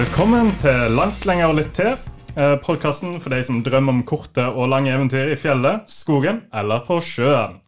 Velkommen 0.00 0.48
til 0.56 0.94
Langt 0.96 1.26
lenger 1.28 1.50
og 1.50 1.58
litt 1.58 1.74
til. 1.76 1.90
Eh, 2.32 2.54
Podkasten 2.64 3.18
for 3.20 3.34
de 3.34 3.42
som 3.44 3.58
drømmer 3.60 3.92
om 3.92 4.04
korte 4.08 4.46
og 4.48 4.70
lange 4.72 4.88
eventyr 4.94 5.28
i 5.28 5.36
fjellet, 5.36 5.82
skogen 5.92 6.38
eller 6.56 6.80
på 6.86 6.96
sjøen. 7.04 7.58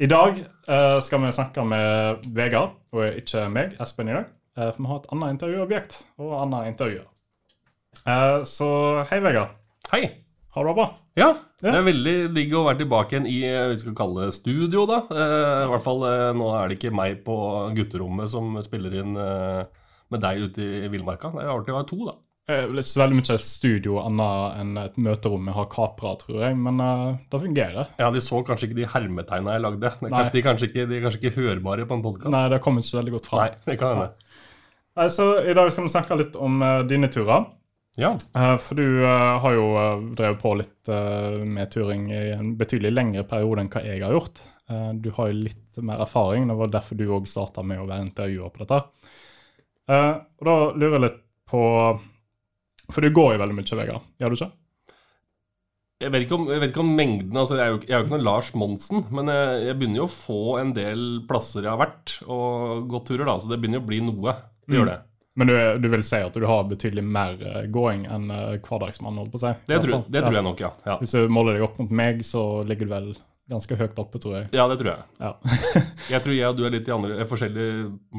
I 0.00 0.08
dag 0.08 0.38
eh, 0.40 0.94
skal 1.04 1.20
vi 1.20 1.32
snakke 1.36 1.60
med 1.68 2.24
Vegard, 2.32 2.78
og 2.96 3.18
ikke 3.20 3.42
meg, 3.52 3.74
Espen, 3.76 4.08
i 4.08 4.14
dag. 4.16 4.30
Eh, 4.56 4.70
for 4.70 4.80
vi 4.80 4.88
har 4.88 5.02
et 5.02 5.10
annet 5.12 5.34
intervjuobjekt 5.34 5.98
og 6.22 6.30
annet 6.38 6.70
intervju. 6.70 7.02
Eh, 8.06 8.38
så 8.48 8.70
hei, 9.10 9.18
Vegard. 9.26 9.52
Hei. 9.90 10.00
Har 10.56 10.64
du 10.64 10.70
det 10.70 10.76
bra? 10.80 10.86
Ja, 11.20 11.28
det 11.60 11.74
er 11.76 11.84
veldig 11.90 12.14
digg 12.38 12.56
å 12.56 12.64
være 12.70 12.80
tilbake 12.86 13.18
igjen 13.18 13.28
i 13.28 13.42
vi 13.74 13.76
skal 13.82 13.98
kalle 14.00 14.30
det 14.30 14.38
studio, 14.38 14.86
da. 14.88 15.02
I 15.12 15.68
hvert 15.74 15.84
fall 15.84 16.08
nå 16.40 16.48
er 16.56 16.72
det 16.72 16.80
ikke 16.80 16.96
meg 16.96 17.20
på 17.28 17.36
gutterommet 17.76 18.32
som 18.32 18.56
spiller 18.64 18.96
inn 19.02 19.12
med 20.10 20.22
deg 20.24 20.48
ute 20.48 20.66
i 20.84 20.90
villmarka. 20.92 21.30
Det 21.34 21.46
har 21.46 21.54
alltid 21.58 21.76
vært 21.76 21.90
to, 21.92 22.00
da. 22.08 22.16
Eh, 22.50 22.66
Det 22.66 22.82
er 22.82 22.86
så 22.86 23.02
veldig 23.02 23.18
mye 23.20 23.36
studio 23.44 23.98
annet 24.02 24.58
enn 24.60 24.72
et 24.82 24.96
møterom 24.98 25.46
vi 25.46 25.54
har 25.56 25.68
kapra, 25.72 26.14
tror 26.20 26.42
jeg, 26.46 26.56
men 26.58 26.82
uh, 26.82 27.20
det 27.30 27.42
fungerer. 27.44 27.92
Ja, 28.00 28.10
De 28.10 28.22
så 28.24 28.42
kanskje 28.46 28.70
ikke 28.70 28.80
de 28.80 28.88
hermetegna 28.90 29.56
jeg 29.56 29.64
lagde. 29.66 29.92
Nei. 30.02 30.10
kanskje, 30.10 30.34
de, 30.34 30.44
kanskje 30.48 30.70
ikke, 30.70 30.88
de 30.90 30.98
er 30.98 31.06
kanskje 31.06 31.22
ikke 31.22 31.36
hørbare 31.38 31.86
på 31.86 31.98
en 31.98 32.04
podkast. 32.06 32.32
Nei, 32.34 32.44
det 32.52 32.60
kom 32.64 32.80
ikke 32.80 32.90
så 32.90 33.00
veldig 33.00 33.16
godt 33.18 33.30
fram. 33.30 33.44
Nei, 33.44 33.64
det 33.68 33.78
kan 33.80 33.96
hende. 33.96 34.36
Nei, 35.00 35.08
så 35.14 35.30
I 35.46 35.56
dag 35.56 35.72
skal 35.72 35.86
vi 35.86 35.94
snakke 35.94 36.20
litt 36.20 36.38
om 36.40 36.62
uh, 36.64 36.80
dine 36.90 37.10
turer. 37.12 37.46
Ja. 37.98 38.14
Uh, 38.34 38.56
For 38.62 38.78
du 38.78 39.02
har 39.04 39.54
jo 39.54 39.66
drevet 40.18 40.40
på 40.42 40.54
litt 40.58 40.90
med 40.90 41.70
turing 41.70 42.08
i 42.14 42.30
en 42.34 42.54
betydelig 42.58 42.90
lengre 42.94 43.24
periode 43.28 43.62
enn 43.62 43.70
hva 43.70 43.82
jeg 43.84 44.02
har 44.02 44.14
gjort. 44.16 44.40
Du 45.02 45.08
har 45.16 45.30
jo 45.30 45.42
litt 45.48 45.78
mer 45.82 46.02
erfaring, 46.04 46.46
det 46.46 46.54
var 46.58 46.70
derfor 46.70 46.98
du 46.98 47.02
òg 47.10 47.26
starta 47.26 47.62
med 47.66 47.82
å 47.82 47.88
være 47.88 48.06
intervjuer 48.06 48.52
på 48.54 48.62
dette. 48.62 48.78
Eh, 49.90 50.14
Og 50.40 50.46
da 50.46 50.56
lurer 50.78 50.96
jeg 50.98 51.04
litt 51.08 51.20
på 51.50 51.60
For 52.94 53.02
du 53.04 53.10
går 53.14 53.34
jo 53.34 53.42
veldig 53.42 53.56
mye, 53.58 53.78
Vegard. 53.82 54.08
Gjør 54.22 54.32
du 54.34 54.38
ikke? 54.38 54.50
Jeg 56.00 56.12
vet, 56.14 56.22
ikke 56.24 56.36
om, 56.38 56.46
vet 56.48 56.70
ikke 56.70 56.80
om 56.80 56.94
mengden 56.96 57.36
altså 57.36 57.58
Jeg 57.58 57.64
er 57.66 57.72
jo, 57.74 57.80
jeg 57.84 57.92
er 57.92 57.98
jo 57.98 58.04
ikke 58.06 58.14
noen 58.14 58.24
Lars 58.24 58.48
Monsen, 58.56 59.02
men 59.12 59.28
jeg, 59.28 59.58
jeg 59.66 59.76
begynner 59.76 60.00
jo 60.00 60.06
å 60.06 60.12
få 60.14 60.38
en 60.62 60.70
del 60.72 61.02
plasser 61.28 61.66
jeg 61.66 61.74
har 61.74 61.82
vært 61.82 62.14
og 62.24 62.86
gått 62.88 63.10
turer, 63.10 63.26
da. 63.28 63.34
Så 63.36 63.50
det 63.50 63.58
begynner 63.60 63.82
jo 63.82 63.84
å 63.84 63.90
bli 63.90 63.98
noe. 64.06 64.34
Det 64.64 64.78
gjør 64.78 64.88
det. 64.88 64.96
Men 65.40 65.50
du, 65.50 65.54
du 65.84 65.88
vil 65.92 66.02
si 66.04 66.18
at 66.24 66.34
du 66.40 66.46
har 66.48 66.64
betydelig 66.70 67.04
mer 67.04 67.36
eh, 67.44 67.66
gåing 67.72 68.06
enn 68.10 68.32
eh, 68.32 68.56
hverdagsmann? 68.64 69.20
holdt 69.20 69.34
på 69.34 69.38
å 69.38 69.44
si? 69.44 69.52
Det, 69.68 69.82
tror, 69.84 70.02
det 70.08 70.24
tror 70.24 70.38
jeg 70.40 70.46
nok, 70.48 70.64
ja. 70.64 70.72
ja. 70.88 70.96
Hvis 71.02 71.12
du 71.18 71.28
måler 71.36 71.58
deg 71.58 71.66
opp 71.68 71.76
mot 71.84 71.92
meg, 72.00 72.24
så 72.26 72.46
ligger 72.66 72.88
du 72.88 72.94
vel 72.96 73.10
ganske 73.50 73.76
høyt 73.76 74.00
oppe, 74.02 74.20
tror 74.22 74.36
jeg. 74.38 74.48
Ja, 74.56 74.66
det 74.70 74.78
tror 74.80 74.92
jeg. 74.92 75.06
Ja, 75.20 75.32
Jeg 76.14 76.24
tror 76.24 76.36
jeg 76.36 76.48
og 76.48 76.58
du 76.58 76.64
er 76.66 76.74
litt 76.74 76.88
i 76.88 76.94
andre, 76.94 77.18
er 77.20 77.28
forskjellig 77.30 77.68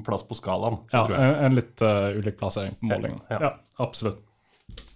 plass 0.06 0.26
på 0.28 0.38
skalaen. 0.38 0.82
Ja 0.94 1.06
en, 1.08 1.36
en 1.48 1.58
litt 1.58 1.84
uh, 1.84 2.12
ulik 2.18 2.40
plassering 2.40 2.76
på 2.80 2.92
målingen. 2.92 3.22
Ja. 3.32 3.40
Ja, 3.48 3.52
absolutt. 3.84 4.22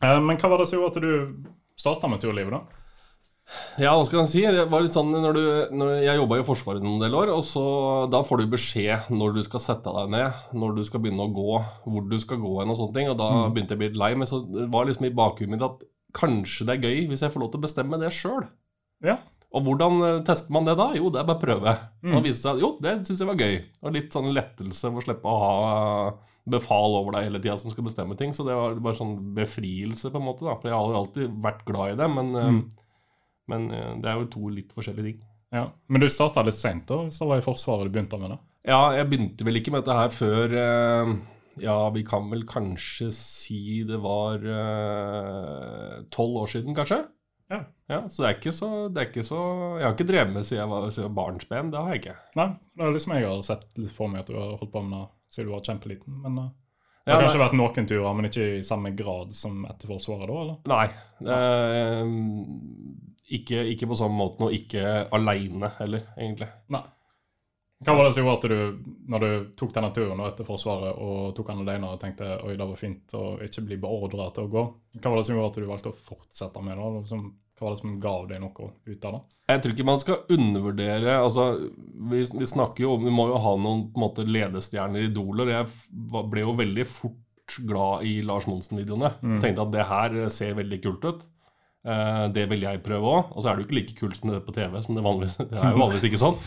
Uh, 0.03 0.19
men 0.23 0.39
hva 0.39 0.51
var 0.51 0.61
det 0.61 0.69
som 0.69 0.79
gjorde 0.79 0.99
at 0.99 1.05
du 1.05 1.53
starta 1.79 2.11
med 2.11 2.23
turlivet, 2.23 2.55
da? 2.55 2.81
Ja, 3.77 3.91
hva 3.93 4.05
skal 4.07 4.23
jeg 4.23 4.31
si? 4.31 4.41
Det 4.55 4.63
var 4.71 4.81
litt 4.81 4.95
sånn 4.95 5.11
når 5.13 5.35
du, 5.37 5.43
når 5.77 5.89
Jeg 6.01 6.17
jobba 6.17 6.39
i 6.39 6.45
Forsvaret 6.47 6.81
noen 6.81 7.03
del 7.03 7.13
år, 7.17 7.29
og 7.35 7.43
så 7.45 7.65
da 8.09 8.23
får 8.25 8.41
du 8.41 8.53
beskjed 8.55 9.11
når 9.13 9.35
du 9.35 9.41
skal 9.45 9.61
sette 9.61 9.93
deg 9.97 10.09
ned, 10.15 10.39
når 10.57 10.79
du 10.79 10.81
skal 10.87 11.03
begynne 11.03 11.27
å 11.27 11.33
gå, 11.35 11.59
hvor 11.85 12.07
du 12.09 12.17
skal 12.21 12.41
gå 12.41 12.55
hen 12.57 12.73
og 12.73 12.79
sånne 12.79 12.97
ting. 12.97 13.11
Og 13.11 13.19
da 13.19 13.29
begynte 13.53 13.75
jeg 13.75 13.79
å 13.79 13.83
bli 13.83 13.91
litt 13.91 14.01
lei, 14.01 14.11
men 14.17 14.29
så 14.29 14.41
det 14.47 14.65
var 14.73 14.89
liksom 14.89 15.05
i 15.07 15.13
bakhuet 15.19 15.51
mitt 15.51 15.65
at 15.65 15.85
kanskje 16.15 16.65
det 16.65 16.77
er 16.77 16.87
gøy 16.87 17.09
hvis 17.11 17.25
jeg 17.25 17.33
får 17.33 17.43
lov 17.43 17.51
til 17.53 17.61
å 17.61 17.65
bestemme 17.67 18.01
det 18.01 18.11
sjøl. 18.15 18.47
Ja. 19.05 19.19
Og 19.55 19.63
hvordan 19.63 19.99
eh, 20.03 20.21
tester 20.27 20.53
man 20.55 20.67
det 20.67 20.75
da? 20.79 20.89
Jo, 20.97 21.09
det 21.13 21.21
er 21.21 21.27
bare 21.27 21.39
å 21.39 21.43
prøve. 21.43 21.75
Og 22.11 22.23
vise 22.25 22.41
seg 22.41 22.63
jo, 22.63 22.73
det 22.83 22.97
syns 23.07 23.21
jeg 23.23 23.29
var 23.29 23.39
gøy. 23.39 23.59
Og 23.81 23.95
litt 23.95 24.15
sånn 24.15 24.33
lettelse 24.35 24.89
for 24.89 25.01
å 25.01 25.05
slippe 25.05 25.31
å 25.31 25.43
ha 25.43 25.53
befal 26.45 26.97
over 26.99 27.15
deg 27.15 27.29
hele 27.29 27.41
tida 27.41 27.55
som 27.57 27.71
skal 27.73 27.87
bestemme 27.87 28.17
ting. 28.19 28.33
Så 28.35 28.45
det 28.47 28.57
var 28.57 28.75
bare 28.83 28.97
sånn 28.97 29.15
befrielse, 29.37 30.11
på 30.11 30.21
en 30.21 30.27
måte. 30.27 30.45
da 30.47 30.57
For 30.59 30.71
jeg 30.71 30.77
har 30.77 30.91
jo 30.91 30.99
alltid 31.01 31.37
vært 31.45 31.63
glad 31.67 31.93
i 31.93 32.01
det, 32.01 32.09
men, 32.17 32.33
mm. 32.35 32.59
men 33.53 33.71
eh, 33.71 33.93
det 34.03 34.11
er 34.11 34.19
jo 34.19 34.33
to 34.35 34.51
litt 34.53 34.75
forskjellige 34.75 35.11
ting. 35.11 35.23
Ja. 35.55 35.69
Men 35.87 36.03
du 36.03 36.09
starta 36.11 36.43
litt 36.43 36.59
seint, 36.59 36.87
da? 36.89 37.05
så 37.13 37.23
det 37.23 37.31
var 37.31 37.41
i 37.41 37.45
Forsvaret 37.45 37.87
du 37.87 37.95
begynte 37.95 38.19
med 38.19 38.35
det? 38.35 38.41
Ja, 38.65 38.81
jeg 38.97 39.07
begynte 39.11 39.45
vel 39.45 39.59
ikke 39.59 39.71
med 39.71 39.85
dette 39.85 39.95
her 39.95 40.11
før 40.11 40.55
eh, 40.57 41.11
Ja, 41.61 41.75
vi 41.95 42.01
kan 42.07 42.25
vel 42.31 42.43
kanskje 42.49 43.11
si 43.15 43.83
det 43.87 44.01
var 44.03 44.41
eh, 44.41 45.99
tolv 46.11 46.41
år 46.43 46.51
siden, 46.51 46.75
kanskje? 46.77 47.05
Ja. 47.51 47.59
Ja, 47.85 47.99
Så 48.09 48.23
det 48.23 48.29
er 48.29 48.37
ikke 48.39 48.53
så, 48.57 48.67
det 48.89 49.01
er 49.01 49.07
ikke 49.11 49.23
så 49.27 49.39
Jeg 49.77 49.85
har 49.85 49.93
ikke 49.93 50.07
drevet 50.09 50.31
med 50.33 50.45
siden 50.47 50.61
jeg 50.63 50.69
var, 50.71 50.81
siden 50.89 51.17
barnsben. 51.17 51.67
Det 51.73 51.81
har 51.81 51.89
jeg 51.93 51.99
ikke. 52.01 52.15
Nei, 52.39 52.47
det 52.73 52.81
er 52.85 52.95
liksom 52.95 53.13
jeg 53.13 53.27
har 53.29 53.43
sett 53.45 53.67
litt 53.81 53.93
for 53.93 54.07
meg 54.11 54.19
at 54.23 54.29
du 54.31 54.35
har 54.39 54.55
holdt 54.57 54.73
på 54.73 54.81
med 54.85 54.95
det 54.97 55.05
siden 55.35 55.47
du 55.49 55.53
var 55.55 55.67
kjempeliten. 55.69 56.13
Men 56.25 56.33
Uh, 57.05 57.05
det 57.05 57.13
har 57.13 57.19
ja, 57.21 57.25
kanskje 57.27 57.43
vært 57.43 57.53
noen 57.53 57.85
turer, 57.85 58.13
men 58.17 58.25
ikke 58.31 58.45
i 58.55 58.63
samme 58.65 58.89
grad 58.97 59.29
som 59.37 59.59
etter 59.69 59.85
Forsvaret, 59.91 60.25
da? 60.25 60.33
eller? 60.41 60.57
Nei. 60.71 60.87
eh, 61.35 62.05
ikke, 63.37 63.59
ikke 63.75 63.89
på 63.91 63.97
samme 63.99 64.17
måten, 64.17 64.41
og 64.47 64.55
ikke 64.57 64.81
aleine 65.13 65.69
heller, 65.77 66.01
egentlig. 66.17 66.47
Nei. 66.73 66.81
Hva 67.83 67.91
var 67.97 68.07
det 68.07 68.13
som 68.15 68.23
gjorde 68.23 68.35
at 68.37 68.45
du, 68.49 68.91
når 69.11 69.23
du 69.23 69.31
tok 69.59 69.73
denne 69.75 69.89
turen 69.95 70.21
etter 70.23 70.47
Forsvaret 70.47 70.95
og 70.95 71.33
tok 71.35 71.49
den 71.51 71.63
alene 71.65 71.89
og 71.91 71.99
tenkte 71.99 72.37
oi, 72.45 72.53
det 72.55 72.67
var 72.69 72.79
fint 72.79 73.15
å 73.17 73.23
ikke 73.43 73.65
bli 73.67 73.77
beordra 73.83 74.29
til 74.35 74.47
å 74.47 74.51
gå, 74.53 74.63
hva 75.01 75.11
var 75.11 75.19
det 75.19 75.25
som 75.27 75.35
gjorde 75.35 75.49
at 75.51 75.59
du 75.59 75.67
valgte 75.67 75.91
å 75.91 75.97
fortsette 76.07 76.63
med 76.63 76.79
det? 76.79 76.91
Liksom, 77.01 77.25
hva 77.55 77.67
var 77.67 77.75
det 77.75 77.81
som 77.81 77.99
ga 78.03 78.13
deg 78.31 78.41
noe 78.43 78.69
ut 78.87 79.05
av 79.09 79.17
det? 79.17 79.21
Jeg 79.51 79.61
tror 79.63 79.75
ikke 79.75 79.89
man 79.91 80.01
skal 80.01 80.37
undervurdere 80.37 81.19
altså, 81.19 81.49
vi, 82.13 82.23
vi 82.23 82.47
snakker 82.51 82.83
jo 82.83 82.95
om 82.95 83.05
Vi 83.05 83.13
må 83.15 83.27
jo 83.31 83.43
ha 83.43 83.53
noen 83.59 83.85
måte 83.99 84.25
ledestjerner, 84.27 85.09
idoler. 85.09 85.53
Jeg 85.53 85.69
ble 86.31 86.43
jo 86.47 86.57
veldig 86.57 86.87
fort 86.89 87.55
glad 87.67 88.07
i 88.07 88.17
Lars 88.25 88.47
Monsen-videoene. 88.49 89.11
Tenkte 89.43 89.67
at 89.67 89.71
det 89.75 89.87
her 89.91 90.17
ser 90.33 90.55
veldig 90.57 90.79
kult 90.83 91.05
ut. 91.05 91.25
Eh, 91.85 92.23
det 92.33 92.47
vil 92.49 92.63
jeg 92.65 92.81
prøve 92.85 93.11
òg. 93.11 93.33
Og 93.35 93.43
så 93.43 93.49
er 93.49 93.57
det 93.57 93.63
jo 93.63 93.67
ikke 93.67 93.77
like 93.77 93.97
kult 93.99 94.17
som 94.17 94.31
det 94.31 94.41
på 94.45 94.55
TV. 94.55 94.77
Som 94.81 94.97
det, 94.97 95.03
vanligvis, 95.05 95.37
det 95.37 95.59
er 95.59 95.75
jo 95.75 95.81
vanligvis 95.83 96.07
ikke 96.09 96.21
sånn. 96.21 96.39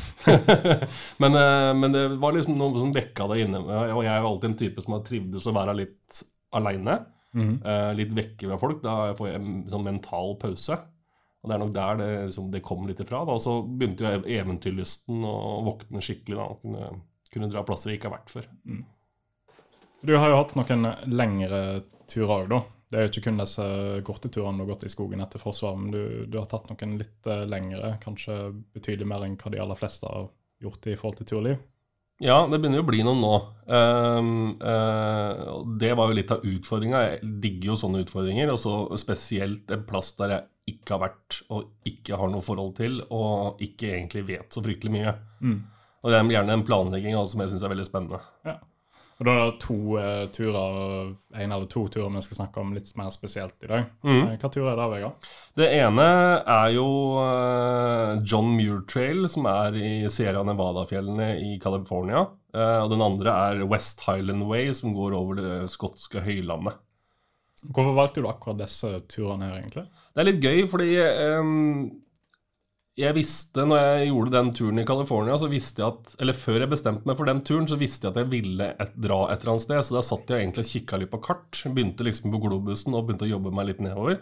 men, 1.23 1.39
eh, 1.39 1.71
men 1.79 1.95
det 1.95 2.05
var 2.23 2.35
liksom 2.35 2.59
noe 2.59 2.83
som 2.83 2.95
dekka 2.95 3.29
det 3.33 3.45
inne. 3.45 3.63
Og 3.63 4.03
jeg 4.03 4.13
er 4.15 4.25
jo 4.25 4.33
alltid 4.33 4.51
en 4.51 4.59
type 4.65 4.85
som 4.85 4.97
har 4.97 5.05
trivdes 5.07 5.47
å 5.47 5.55
være 5.57 5.79
litt 5.85 6.25
aleine. 6.59 7.01
Mm. 7.39 7.59
litt 7.95 8.15
vekke 8.17 8.49
fra 8.49 8.57
folk. 8.59 8.79
Da 8.83 9.13
får 9.15 9.27
jeg 9.29 9.37
en 9.37 9.59
sånn 9.71 9.85
mental 9.85 10.33
pause. 10.41 10.79
Og 11.45 11.51
det 11.51 11.55
er 11.55 11.61
nok 11.61 11.75
der 11.77 11.99
det, 12.01 12.07
liksom, 12.31 12.47
det 12.51 12.63
kom 12.65 12.87
litt 12.89 13.03
ifra. 13.05 13.21
Da. 13.29 13.37
Og 13.37 13.43
så 13.45 13.59
begynte 13.63 14.09
jo 14.09 14.23
eventyrlysten 14.41 15.21
å 15.29 15.35
våkne 15.69 16.03
skikkelig. 16.03 16.39
da, 16.41 16.47
og 16.49 16.65
kunne, 16.65 16.89
kunne 17.31 17.51
dra 17.53 17.63
plasser 17.69 17.93
jeg 17.93 18.01
ikke 18.01 18.09
har 18.09 18.17
vært 18.17 18.33
før. 18.33 18.49
Du 20.09 20.15
har 20.17 20.33
jo 20.33 20.41
hatt 20.41 20.57
noen 20.57 20.89
lengre 21.13 21.61
turer 22.11 22.35
òg, 22.41 22.51
da. 22.57 22.63
Det 22.89 22.97
er 22.97 23.05
jo 23.05 23.13
ikke 23.13 23.27
kun 23.29 23.41
disse 23.41 23.65
korte 24.07 24.31
turene 24.33 24.61
du 24.61 24.65
har 24.65 24.71
gått 24.73 24.87
i 24.89 24.93
skogen 24.93 25.21
etter 25.21 25.43
Forsvaret, 25.43 25.81
men 25.81 25.93
du, 25.93 26.03
du 26.31 26.39
har 26.41 26.47
tatt 26.49 26.71
noen 26.71 26.97
litt 27.01 27.29
eh, 27.29 27.45
lengre, 27.49 27.97
kanskje 28.01 28.39
betydelig 28.77 29.09
mer 29.11 29.27
enn 29.27 29.37
hva 29.41 29.53
de 29.53 29.61
aller 29.61 29.79
fleste 29.79 30.09
har 30.09 30.31
gjort 30.65 30.89
i 30.89 30.97
forhold 30.97 31.21
til 31.21 31.29
turliv. 31.35 31.59
Ja, 32.19 32.41
det 32.51 32.59
begynner 32.59 32.81
jo 32.81 32.83
å 32.83 32.89
bli 32.89 33.03
noen 33.07 33.21
nå. 33.23 33.35
Um, 33.71 34.31
uh, 34.59 35.61
det 35.79 35.93
var 35.95 36.11
jo 36.11 36.17
litt 36.19 36.33
av 36.35 36.43
utfordringa. 36.43 37.03
Jeg 37.05 37.35
digger 37.45 37.71
jo 37.71 37.77
sånne 37.79 38.01
utfordringer. 38.03 38.51
Og 38.51 38.59
så 38.59 38.73
spesielt 38.99 39.71
en 39.71 39.85
plass 39.87 40.11
der 40.19 40.35
jeg 40.35 40.75
ikke 40.75 40.97
har 40.97 41.05
vært 41.05 41.39
og 41.55 41.87
ikke 41.87 42.19
har 42.19 42.33
noe 42.33 42.43
forhold 42.45 42.75
til, 42.81 42.99
og 43.15 43.63
ikke 43.63 43.93
egentlig 43.95 44.25
vet 44.33 44.51
så 44.51 44.65
fryktelig 44.65 44.97
mye. 44.97 45.15
Og 46.03 46.11
det 46.11 46.19
er 46.19 46.35
gjerne 46.35 46.59
en 46.59 46.67
planlegging 46.67 47.15
også, 47.15 47.37
som 47.37 47.45
jeg 47.45 47.55
syns 47.55 47.65
er 47.69 47.73
veldig 47.73 47.87
spennende. 47.87 48.21
Ja. 48.49 48.59
Og 49.19 49.27
da 49.27 49.33
er 49.35 49.49
det 49.49 49.63
to 49.65 49.77
uh, 49.99 50.25
turer, 50.31 51.09
en 51.35 51.55
eller 51.55 51.67
to 51.71 51.81
turer 51.91 52.13
vi 52.15 52.23
skal 52.23 52.39
snakke 52.39 52.63
om 52.63 52.71
litt 52.77 52.93
mer 52.99 53.11
spesielt 53.11 53.57
i 53.67 53.71
dag. 53.71 53.89
Mm. 54.07 54.37
Hva 54.39 54.51
tur 54.55 54.69
er 54.71 54.79
det, 54.79 54.87
Vegard? 54.93 55.31
Det 55.59 55.71
ene 55.75 56.09
er 56.45 56.69
jo 56.77 56.87
uh, 57.19 58.21
John 58.23 58.53
Muir 58.55 58.85
Trail, 58.87 59.27
som 59.31 59.49
er 59.51 59.75
i 59.75 59.93
Sierra 60.13 60.45
Nevada-fjellene 60.47 61.33
i 61.43 61.57
California. 61.63 62.29
Uh, 62.55 62.85
og 62.85 62.93
den 62.95 63.03
andre 63.03 63.35
er 63.49 63.65
West 63.67 64.07
Highland 64.07 64.47
Way, 64.47 64.71
som 64.79 64.95
går 64.95 65.19
over 65.19 65.43
det 65.43 65.57
skotske 65.75 66.23
høylandet. 66.23 66.79
Hvorfor 67.67 67.97
valgte 67.97 68.23
du 68.23 68.29
akkurat 68.31 68.61
disse 68.61 68.93
turene 69.11 69.49
her, 69.49 69.59
egentlig? 69.59 69.89
Det 70.15 70.23
er 70.23 70.29
litt 70.29 70.45
gøy, 70.45 70.61
fordi 70.71 70.93
ehm, 71.03 71.89
jeg 72.99 73.15
visste, 73.15 73.63
når 73.69 73.79
jeg 73.79 74.09
gjorde 74.09 74.33
den 74.35 74.49
turen 74.57 74.81
i 74.83 74.87
California, 74.87 75.37
så 75.39 75.49
visste 75.51 75.85
jeg 75.85 75.93
at 75.93 76.17
Eller 76.23 76.35
før 76.35 76.65
jeg 76.65 76.73
bestemte 76.73 77.07
meg 77.07 77.19
for 77.19 77.31
den 77.31 77.43
turen, 77.47 77.69
så 77.71 77.79
visste 77.79 78.09
jeg 78.09 78.15
at 78.15 78.23
jeg 78.25 78.31
ville 78.33 78.73
et, 78.75 78.97
dra 78.99 79.21
et 79.29 79.45
eller 79.45 79.55
annet 79.55 79.67
sted. 79.67 79.85
Så 79.87 79.95
da 79.95 80.03
satt 80.05 80.33
jeg 80.33 80.43
egentlig 80.43 80.65
og 80.67 80.73
kikka 80.73 80.99
litt 80.99 81.13
på 81.13 81.23
kart. 81.23 81.63
Begynte 81.77 82.07
liksom 82.07 82.35
på 82.35 82.43
globusen 82.43 82.97
og 82.99 83.07
begynte 83.07 83.29
å 83.29 83.31
jobbe 83.31 83.55
meg 83.55 83.71
litt 83.71 83.85
nedover. 83.85 84.19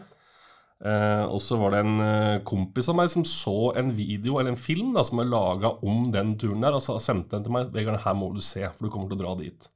Eh, 0.85 1.25
og 1.25 1.41
så 1.41 1.57
var 1.57 1.73
det 1.73 1.81
en 1.87 2.03
eh, 2.05 2.43
kompis 2.45 2.91
av 2.93 2.99
meg 2.99 3.09
som 3.09 3.25
så 3.25 3.73
en 3.81 3.95
video, 3.97 4.37
eller 4.37 4.53
en 4.53 4.61
film, 4.61 4.93
da, 4.97 5.07
som 5.09 5.23
er 5.23 5.31
laga 5.31 5.73
om 5.81 6.11
den 6.13 6.35
turen 6.37 6.67
der, 6.67 6.77
og 6.77 6.85
så 6.85 6.99
sendte 7.01 7.39
den 7.39 7.47
til 7.47 7.57
meg. 7.57 7.73
'Vegard, 7.73 8.03
her 8.05 8.19
må 8.19 8.29
du 8.35 8.45
se, 8.45 8.67
for 8.69 8.85
du 8.85 8.93
kommer 8.93 9.09
til 9.09 9.17
å 9.17 9.25
dra 9.25 9.39
dit'. 9.41 9.71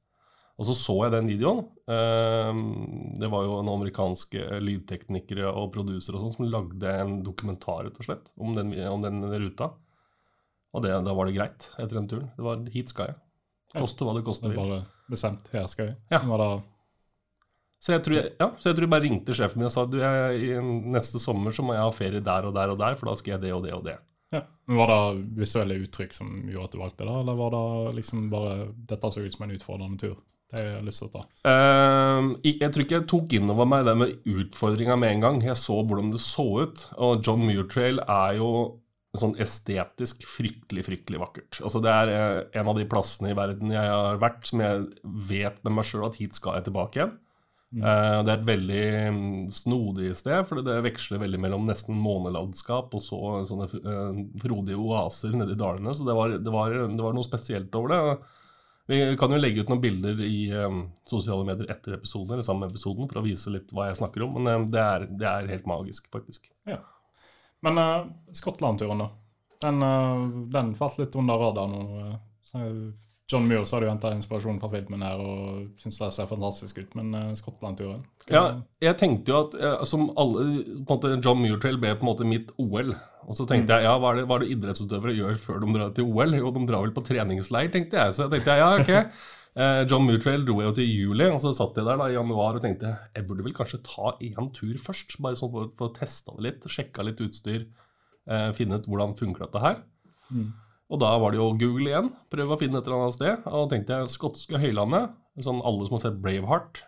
Og 0.60 0.66
så 0.68 0.74
så 0.76 0.96
jeg 1.06 1.14
den 1.14 1.30
videoen. 1.30 1.62
Eh, 1.88 2.58
det 3.22 3.30
var 3.32 3.46
jo 3.46 3.60
en 3.62 3.70
amerikansk 3.72 4.36
lydteknikere 4.60 5.48
og 5.48 5.70
produser 5.72 6.16
og 6.16 6.26
sånn 6.26 6.34
som 6.36 6.50
lagde 6.52 6.96
en 7.00 7.20
dokumentar 7.24 7.86
rett 7.86 7.96
og 7.96 8.10
slett 8.10 8.28
om 8.36 8.52
den, 8.58 8.74
om 8.90 9.06
den 9.06 9.24
ruta. 9.40 9.72
Og 10.76 10.84
det, 10.84 10.92
da 11.06 11.14
var 11.16 11.26
det 11.26 11.38
greit 11.38 11.70
etter 11.78 11.96
den 11.96 12.10
turen. 12.10 12.28
Det 12.36 12.44
var 12.44 12.60
hit 12.74 12.92
skal 12.92 13.10
jeg. 13.10 13.18
Koste 13.80 14.06
hva 14.06 14.14
det 14.16 14.26
koste 14.26 14.50
vil. 14.50 14.58
bare 14.58 14.82
bestemt. 15.10 15.48
Her 15.54 15.66
skal 15.70 15.92
jeg. 15.92 15.96
Ja. 16.12 16.20
Så 17.80 17.94
jeg, 17.94 18.04
tror 18.04 18.16
jeg, 18.18 18.30
ja, 18.36 18.50
så 18.60 18.68
jeg 18.68 18.76
tror 18.76 18.84
jeg 18.84 18.92
bare 18.92 19.06
ringte 19.06 19.34
sjefen 19.36 19.62
min 19.62 19.70
og 19.70 19.72
sa 19.72 19.86
du, 19.88 19.96
jeg, 20.02 20.60
neste 20.92 21.20
sommer 21.22 21.54
så 21.56 21.64
må 21.64 21.72
jeg 21.72 21.86
ha 21.86 21.92
ferie 21.96 22.20
der 22.24 22.48
og 22.50 22.52
der 22.52 22.74
og 22.74 22.80
der, 22.80 22.96
for 23.00 23.08
da 23.08 23.14
skal 23.16 23.38
jeg 23.38 23.44
det 23.46 23.52
og 23.56 23.62
det 23.64 23.72
og 23.72 23.86
det. 23.86 23.96
Ja. 24.34 24.42
Men 24.68 24.78
Var 24.82 24.92
det 24.92 25.22
visuelle 25.40 25.78
uttrykk 25.80 26.12
som 26.14 26.34
gjorde 26.50 26.68
at 26.68 26.74
du 26.74 26.82
valgte 26.82 27.06
det, 27.06 27.14
eller 27.22 27.38
var 27.38 27.54
det 27.56 27.94
liksom 28.02 28.28
bare 28.30 28.58
dette 28.90 29.10
så 29.14 29.24
ut 29.24 29.32
som 29.32 29.46
en 29.46 29.54
utfordrende 29.56 30.02
tur? 30.02 30.18
Det 30.50 30.58
har 30.58 30.68
jeg 30.72 30.86
lyst 30.88 31.02
til 31.02 31.08
å 31.08 31.14
ta. 31.14 31.24
Uh, 31.46 32.30
jeg 32.42 32.68
tror 32.68 32.84
ikke 32.84 32.98
jeg 32.98 33.08
tok 33.12 33.34
inn 33.38 33.52
over 33.52 33.68
meg 33.70 33.86
det 33.86 33.96
med 34.00 34.30
utfordringa 34.34 34.96
med 34.98 35.14
en 35.14 35.24
gang. 35.24 35.42
Jeg 35.46 35.58
så 35.60 35.78
hvordan 35.80 36.10
det 36.14 36.22
så 36.24 36.46
ut. 36.66 36.84
Og 36.98 37.22
John 37.26 37.44
Muir 37.46 37.68
Trail 37.70 38.02
er 38.02 38.38
jo 38.40 38.50
sånn 39.18 39.34
estetisk 39.42 40.22
fryktelig, 40.28 40.84
fryktelig 40.86 41.18
vakkert. 41.22 41.58
Altså 41.64 41.82
Det 41.82 41.90
er 41.90 42.12
eh, 42.14 42.60
en 42.60 42.70
av 42.70 42.78
de 42.78 42.86
plassene 42.90 43.32
i 43.32 43.38
verden 43.38 43.72
jeg 43.74 43.90
har 43.90 44.20
vært 44.22 44.46
som 44.46 44.62
jeg 44.62 44.84
vet 45.02 45.58
med 45.66 45.74
meg 45.78 45.88
sjøl 45.88 46.06
at 46.06 46.18
hit 46.20 46.38
skal 46.38 46.58
jeg 46.58 46.68
tilbake 46.68 47.00
igjen. 47.00 47.16
Eh, 47.70 48.18
det 48.26 48.32
er 48.32 48.36
et 48.36 48.48
veldig 48.48 48.84
mm, 49.14 49.48
snodig 49.54 50.12
sted, 50.18 50.42
for 50.46 50.62
det 50.66 50.80
veksler 50.86 51.22
veldig 51.22 51.38
mellom 51.42 51.66
nesten 51.68 51.98
månelandskap 51.98 52.94
og 52.98 53.02
så 53.02 53.20
sånne 53.50 53.68
eh, 53.78 54.20
frodige 54.42 54.78
oaser 54.78 55.34
nedi 55.38 55.58
dalene. 55.58 55.94
Så 55.94 56.06
det 56.06 56.16
var, 56.18 56.34
det, 56.38 56.54
var, 56.54 56.74
det 56.90 57.06
var 57.06 57.16
noe 57.16 57.26
spesielt 57.26 57.74
over 57.78 57.94
det. 57.94 58.02
Vi 58.90 59.16
kan 59.18 59.30
jo 59.30 59.38
legge 59.38 59.62
ut 59.62 59.68
noen 59.70 59.82
bilder 59.82 60.22
i 60.26 60.48
eh, 60.50 60.78
sosiale 61.06 61.46
medier 61.46 61.70
etter 61.70 61.94
episoden, 61.94 62.34
eller 62.34 62.46
sammen 62.46 62.66
med 62.66 62.74
episoden 62.74 63.06
for 63.10 63.20
å 63.20 63.26
vise 63.26 63.52
litt 63.54 63.70
hva 63.74 63.86
jeg 63.86 64.00
snakker 64.00 64.24
om. 64.26 64.34
Men 64.38 64.50
eh, 64.50 64.64
det, 64.74 64.82
er, 64.82 65.06
det 65.20 65.28
er 65.30 65.52
helt 65.52 65.68
magisk, 65.70 66.08
faktisk. 66.10 66.50
Ja. 66.66 66.80
Men 67.62 67.78
uh, 67.78 68.08
Skottland-turen, 68.34 69.04
da. 69.04 69.10
Den, 69.60 69.82
eh, 69.84 70.26
den 70.56 70.74
falt 70.74 70.98
litt 70.98 71.14
under 71.20 71.38
radaren. 71.38 72.18
Så, 72.42 72.64
John 73.30 73.48
Muir 73.48 73.64
så 73.64 73.76
har 73.76 73.80
du 73.80 73.88
henta 73.88 74.12
inspirasjon 74.14 74.58
fra 74.60 74.70
filmen 74.72 75.02
her 75.06 75.20
og 75.22 75.66
syns 75.78 76.00
det 76.00 76.08
ser 76.16 76.26
fantastisk 76.26 76.80
ut, 76.82 76.94
men 76.98 77.14
uh, 77.14 77.28
Skottland-turen 77.38 78.02
Ja, 78.26 78.56
jeg 78.82 78.96
tenkte 78.98 79.30
jo 79.30 79.42
at 79.44 79.54
eh, 79.54 79.84
som 79.86 80.08
alle 80.18 80.46
på 80.64 80.80
en 80.80 80.88
måte, 80.88 81.12
John 81.22 81.38
Muir 81.38 81.60
Trail 81.62 81.78
ble 81.78 81.94
på 81.94 82.02
en 82.02 82.10
måte 82.10 82.26
mitt 82.26 82.50
OL. 82.58 82.90
Og 83.28 83.36
så 83.36 83.44
tenkte 83.48 83.76
jeg 83.76 83.86
ja, 83.86 83.96
hva 84.00 84.12
er 84.12 84.20
det, 84.20 84.28
hva 84.30 84.38
er 84.38 84.44
det 84.44 84.54
idrettsutøvere 84.54 85.16
gjør 85.18 85.36
før 85.42 85.60
de 85.62 85.74
drar 85.74 85.92
til 85.96 86.08
OL? 86.08 86.38
Jo, 86.38 86.54
de 86.54 86.62
drar 86.68 86.86
vel 86.86 86.94
på 86.96 87.04
treningsleir, 87.04 87.68
tenkte 87.74 88.00
jeg. 88.00 88.16
Så 88.16 88.26
jeg 88.26 88.34
tenkte 88.36 88.58
ja, 88.62 88.72
ok. 88.80 88.96
Eh, 89.58 89.80
John 89.90 90.04
Mutrail 90.06 90.44
dro 90.46 90.60
jeg 90.60 90.68
jo 90.68 90.74
til 90.76 90.86
juli, 90.86 91.24
og 91.26 91.40
så 91.42 91.50
satt 91.56 91.74
jeg 91.74 91.82
der 91.82 91.98
da 91.98 92.06
i 92.06 92.14
januar 92.14 92.54
og 92.54 92.62
tenkte 92.62 92.92
jeg 93.16 93.24
burde 93.26 93.42
vel 93.42 93.54
kanskje 93.56 93.80
ta 93.82 94.12
én 94.22 94.50
tur 94.54 94.76
først. 94.78 95.16
Bare 95.18 95.38
sånn 95.40 95.50
for, 95.50 95.72
for 95.74 95.90
å 95.90 95.94
teste 95.96 96.36
det 96.36 96.44
litt, 96.46 96.68
sjekka 96.70 97.02
litt 97.02 97.22
utstyr, 97.24 97.64
eh, 98.30 98.50
finne 98.54 98.78
ut 98.78 98.86
hvordan 98.86 99.16
funker 99.18 99.48
dette 99.48 99.64
her. 99.64 99.80
Mm. 100.30 100.52
Og 100.90 101.02
da 101.02 101.10
var 101.22 101.34
det 101.34 101.40
jo 101.40 101.48
Google 101.58 101.90
igjen. 101.90 102.12
Prøve 102.30 102.54
å 102.54 102.60
finne 102.60 102.78
et 102.78 102.86
eller 102.86 103.02
annet 103.02 103.16
sted. 103.16 103.50
Og 103.50 103.68
tenkte 103.70 103.98
jeg 103.98 104.14
skotske 104.14 104.58
høylandet. 104.58 105.18
Sånn 105.42 105.60
alle 105.66 105.86
som 105.86 105.98
har 105.98 106.06
sett 106.06 106.22
Braveheart. 106.22 106.82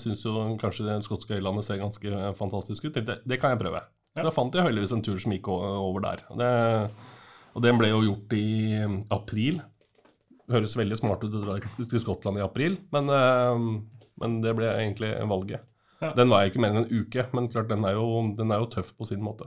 Syns 0.00 0.22
jo 0.24 0.46
kanskje 0.60 0.86
det 0.86 1.00
skotske 1.04 1.36
høylandet 1.36 1.66
ser 1.66 1.80
ganske 1.82 2.32
fantastisk 2.38 2.86
ut. 2.86 2.94
Tenkte 2.94 3.18
jeg, 3.18 3.24
det 3.28 3.40
kan 3.42 3.52
jeg 3.52 3.60
prøve. 3.60 3.82
Ja. 4.16 4.26
Da 4.26 4.32
fant 4.34 4.54
jeg 4.54 4.66
heldigvis 4.66 4.92
en 4.92 5.04
tur 5.04 5.20
som 5.20 5.32
gikk 5.32 5.48
over 5.48 6.02
der. 6.04 6.24
Det, 6.36 6.50
og 7.56 7.64
den 7.64 7.78
ble 7.80 7.88
jo 7.92 8.02
gjort 8.04 8.34
i 8.36 8.46
april. 9.14 9.62
Det 10.42 10.56
Høres 10.58 10.76
veldig 10.76 10.98
smart 10.98 11.22
ut 11.24 11.32
å 11.38 11.40
dra 11.40 11.56
til 11.62 12.02
Skottland 12.02 12.40
i 12.40 12.44
april, 12.44 12.76
men, 12.92 13.08
eh, 13.08 13.62
men 14.20 14.40
det 14.44 14.52
ble 14.58 14.68
egentlig 14.74 15.14
valget. 15.30 15.64
Ja. 16.02 16.12
Den 16.18 16.32
var 16.32 16.42
jeg 16.42 16.52
ikke 16.52 16.64
mer 16.64 16.74
enn 16.74 16.82
en 16.82 16.92
uke, 16.92 17.24
men 17.32 17.48
klart 17.48 17.70
den 17.70 17.86
er 17.86 17.94
jo, 17.96 18.06
den 18.36 18.52
er 18.52 18.60
jo 18.60 18.70
tøff 18.74 18.90
på 18.98 19.06
sin 19.08 19.22
måte. 19.22 19.46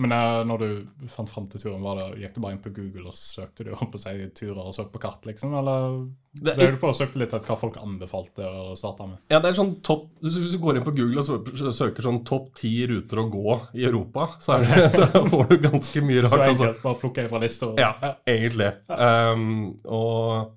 Men 0.00 0.12
uh, 0.16 0.40
når 0.48 0.62
du 0.62 1.08
fant 1.12 1.28
fram 1.28 1.44
til 1.52 1.60
turen, 1.60 1.82
var 1.84 1.98
det, 1.98 2.04
gikk 2.22 2.32
du 2.32 2.40
bare 2.40 2.54
inn 2.56 2.62
på 2.64 2.70
Google 2.72 3.10
og 3.10 3.16
søkte 3.18 3.66
du 3.66 3.74
på 3.76 3.98
seg 4.00 4.22
turer 4.38 4.62
og 4.62 4.72
søkte 4.72 4.94
på 4.94 5.02
kart, 5.02 5.26
liksom? 5.28 5.52
Eller 5.58 5.98
Det- 6.32 6.54
drev 6.56 6.70
du 6.72 6.78
på 6.80 6.88
og 6.88 6.96
søkte 6.96 7.20
litt 7.20 7.34
etter 7.36 7.44
hva 7.44 7.58
folk 7.60 7.76
anbefalte 7.76 8.40
å 8.48 8.72
starte 8.80 9.04
med? 9.10 9.18
Ja, 9.28 9.38
det 9.44 9.50
er 9.50 9.58
sånn 9.58 9.74
topp 9.84 10.06
Hvis 10.24 10.38
du 10.54 10.56
går 10.62 10.78
inn 10.80 10.86
på 10.86 10.94
Google 10.96 11.20
og 11.20 11.76
søker, 11.76 12.00
sånn 12.06 12.22
topp 12.24 12.54
ti 12.56 12.72
ruter 12.88 13.20
å 13.20 13.26
gå 13.34 13.58
i 13.76 13.84
Europa, 13.84 14.30
så, 14.40 14.56
det, 14.64 14.88
så 14.96 15.26
får 15.28 15.48
du 15.52 15.58
ganske 15.68 16.00
mye 16.08 16.24
Så 16.24 16.40
enkelt, 16.40 16.48
Altså. 16.48 16.64
enkelt, 16.64 16.82
bare 16.88 17.00
plukke 17.04 17.28
fra 17.28 17.42
lista? 17.44 17.70
Ja, 17.76 17.92
Ja, 18.00 18.14
egentlig. 18.32 18.70
Um, 18.88 19.76
og 19.84 20.56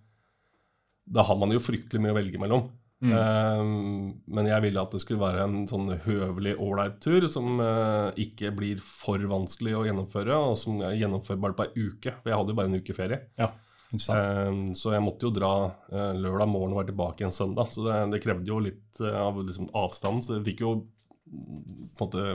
da 1.11 1.27
har 1.27 1.35
man 1.43 1.51
jo 1.51 1.59
fryktelig 1.59 1.99
mye 2.01 2.15
å 2.15 2.21
velge 2.23 2.39
mellom. 2.39 2.69
Mm. 3.03 3.11
Um, 3.11 4.21
men 4.31 4.47
jeg 4.47 4.63
ville 4.63 4.81
at 4.81 4.93
det 4.95 5.01
skulle 5.03 5.19
være 5.21 5.43
en 5.43 5.65
sånn 5.67 5.91
høvelig, 6.05 6.55
ålreit 6.63 6.95
tur 7.03 7.27
som 7.29 7.59
uh, 7.59 8.15
ikke 8.19 8.53
blir 8.55 8.79
for 8.81 9.19
vanskelig 9.29 9.75
å 9.75 9.83
gjennomføre, 9.87 10.37
og 10.49 10.55
som 10.59 10.79
er 10.85 10.95
gjennomførbar 11.01 11.57
på 11.57 11.67
ei 11.67 11.87
uke. 11.89 12.15
For 12.21 12.31
jeg 12.31 12.39
hadde 12.39 12.55
jo 12.55 12.59
bare 12.61 12.71
en 12.71 12.79
uke 12.79 12.97
ferie. 12.97 13.21
Ja. 13.39 13.51
Um, 13.95 14.73
så 14.75 14.95
jeg 14.95 15.03
måtte 15.05 15.27
jo 15.27 15.33
dra 15.35 15.51
uh, 15.69 16.13
lørdag 16.17 16.49
morgen 16.51 16.73
og 16.73 16.81
være 16.81 16.91
tilbake 16.93 17.23
igjen 17.23 17.35
søndag. 17.35 17.71
Så 17.75 17.85
det, 17.85 17.99
det 18.15 18.21
krevde 18.23 18.51
jo 18.51 18.61
litt 18.63 19.03
uh, 19.03 19.11
av 19.27 19.41
liksom, 19.43 19.69
avstand. 19.77 20.25
Så 20.25 20.39
jeg 20.39 20.47
fikk 20.49 20.65
jo 20.65 20.75
på 21.25 22.07
en 22.07 22.07
måte 22.07 22.25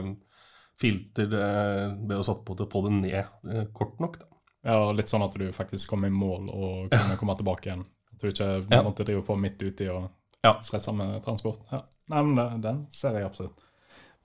filter 0.81 1.27
ble 1.29 2.17
jo 2.17 2.23
satt 2.25 2.41
på 2.45 2.55
til 2.57 2.65
å 2.65 2.71
få 2.71 2.79
det 2.87 2.93
ned 2.95 3.67
kort 3.77 3.99
nok. 4.01 4.15
Da. 4.17 4.25
Ja, 4.65 4.91
litt 4.93 5.09
sånn 5.09 5.25
at 5.25 5.35
du 5.37 5.45
faktisk 5.53 5.89
kom 5.93 6.05
i 6.05 6.09
mål 6.13 6.49
og 6.49 6.89
kunne 6.93 7.17
komme 7.19 7.35
tilbake 7.37 7.69
igjen. 7.69 7.83
At 8.13 8.23
du 8.23 8.27
ikke 8.31 8.49
Ja. 8.69 8.81
måtte 8.85 9.05
drive 9.05 9.21
på 9.25 9.37
midt 9.37 9.61
uti 9.61 9.87
og 9.93 10.09
Ja. 10.45 10.55
stressa 10.65 10.93
med 10.95 11.19
transport. 11.25 11.61
Ja. 11.71 11.83
Nei, 12.11 12.23
men 12.27 12.39
det, 12.39 12.47
den 12.63 12.79
ser 12.93 13.19
jeg 13.19 13.27
absolutt. 13.27 13.61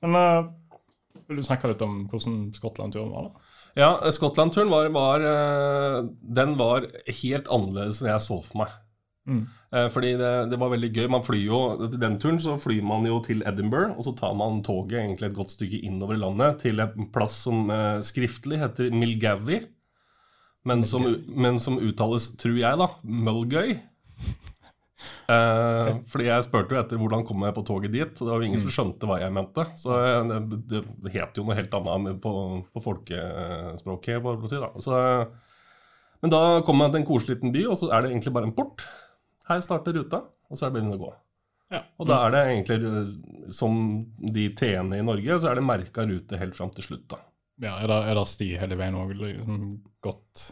Men 0.02 0.16
uh, 0.16 0.48
vil 1.28 1.40
du 1.40 1.44
snakke 1.46 1.70
litt 1.70 1.84
om 1.84 2.06
hvordan 2.10 2.48
Skottland-turen 2.56 3.12
var? 3.12 3.28
da? 3.28 3.52
Ja, 3.76 3.90
Skottland-turen 4.14 4.72
var, 4.72 4.88
var 4.94 5.22
uh, 5.22 6.08
Den 6.20 6.56
var 6.60 6.88
helt 7.20 7.48
annerledes 7.52 8.00
enn 8.02 8.12
jeg 8.14 8.24
så 8.24 8.40
for 8.46 8.64
meg. 8.64 8.74
Mm. 9.26 9.46
Eh, 9.74 9.88
Fordi 9.90 10.12
det, 10.16 10.32
det 10.50 10.58
var 10.60 10.70
veldig 10.70 10.90
gøy. 10.94 11.06
Man 11.10 11.24
flyr 11.26 11.46
jo, 11.48 11.60
Den 11.98 12.18
turen 12.22 12.38
så 12.42 12.56
flyr 12.62 12.84
man 12.86 13.06
jo 13.08 13.18
til 13.24 13.42
Edinburgh, 13.46 13.96
og 13.96 14.06
så 14.06 14.14
tar 14.18 14.36
man 14.38 14.62
toget 14.66 15.00
egentlig 15.00 15.30
et 15.30 15.38
godt 15.38 15.56
stykke 15.56 15.82
innover 15.82 16.16
i 16.16 16.22
landet 16.22 16.60
til 16.62 16.82
en 16.82 17.08
plass 17.14 17.40
som 17.46 17.70
eh, 17.74 17.98
skriftlig 18.06 18.60
heter 18.62 18.94
Milgavi, 18.94 19.64
men 20.66 20.82
som, 20.86 21.04
men 21.30 21.60
som 21.62 21.78
uttales, 21.78 22.32
tror 22.40 22.56
jeg, 22.58 22.78
da, 22.80 22.88
Mulgøy. 23.02 23.76
Eh, 25.32 25.90
Fordi 26.10 26.28
jeg 26.28 26.46
spurte 26.46 26.76
jo 26.76 26.80
etter 26.80 27.00
hvordan 27.00 27.24
kom 27.26 27.44
jeg 27.46 27.56
på 27.56 27.64
toget 27.66 27.94
dit, 27.94 28.14
det 28.20 28.28
var 28.28 28.42
jo 28.42 28.48
ingen 28.48 28.62
som 28.62 28.72
skjønte 28.74 29.08
hva 29.10 29.18
jeg 29.22 29.34
mente. 29.34 29.66
Så 29.80 29.96
eh, 29.96 30.32
det, 30.70 30.84
het 31.14 31.38
jo 31.38 31.46
noe 31.46 31.58
helt 31.58 31.76
annet 31.80 32.22
på, 32.22 32.32
på 32.72 32.84
folkespråket, 32.84 34.22
bare 34.24 34.40
for 34.40 34.48
å 34.48 34.52
si. 34.52 34.62
da. 34.62 34.72
Så, 34.86 35.02
men 36.24 36.32
da 36.32 36.42
kommer 36.66 36.88
jeg 36.88 36.96
til 36.96 37.02
en 37.02 37.10
koselig 37.12 37.38
liten 37.38 37.54
by, 37.54 37.68
og 37.70 37.78
så 37.80 37.92
er 37.92 38.04
det 38.04 38.14
egentlig 38.14 38.34
bare 38.36 38.50
en 38.50 38.56
port. 38.56 38.86
Her 39.46 39.62
starter 39.62 39.94
ruta, 39.96 40.24
og 40.50 40.58
så 40.58 40.66
er 40.66 40.72
det 40.72 40.78
begynt 40.80 40.98
å 40.98 41.04
gå. 41.04 41.14
Ja. 41.74 41.80
Og 41.98 42.06
da 42.06 42.20
er 42.26 42.34
det 42.34 42.42
egentlig, 42.52 42.76
eh, 42.86 43.48
som 43.54 43.80
de 44.20 44.50
TN-ene 44.54 45.00
i 45.00 45.06
Norge, 45.06 45.40
så 45.42 45.50
er 45.50 45.58
det 45.58 45.66
merka 45.66 46.06
rute 46.06 46.38
helt 46.38 46.58
fram 46.58 46.70
til 46.74 46.86
slutt. 46.86 47.08
da. 47.10 47.22
Ja, 47.62 47.78
er 47.80 47.88
det, 47.90 47.98
er 48.10 48.18
det 48.18 48.26
sti 48.28 48.50
hele 48.60 48.78
veien 48.78 48.98
òg? 48.98 49.14
Liksom 49.16 49.60
godt, 50.04 50.50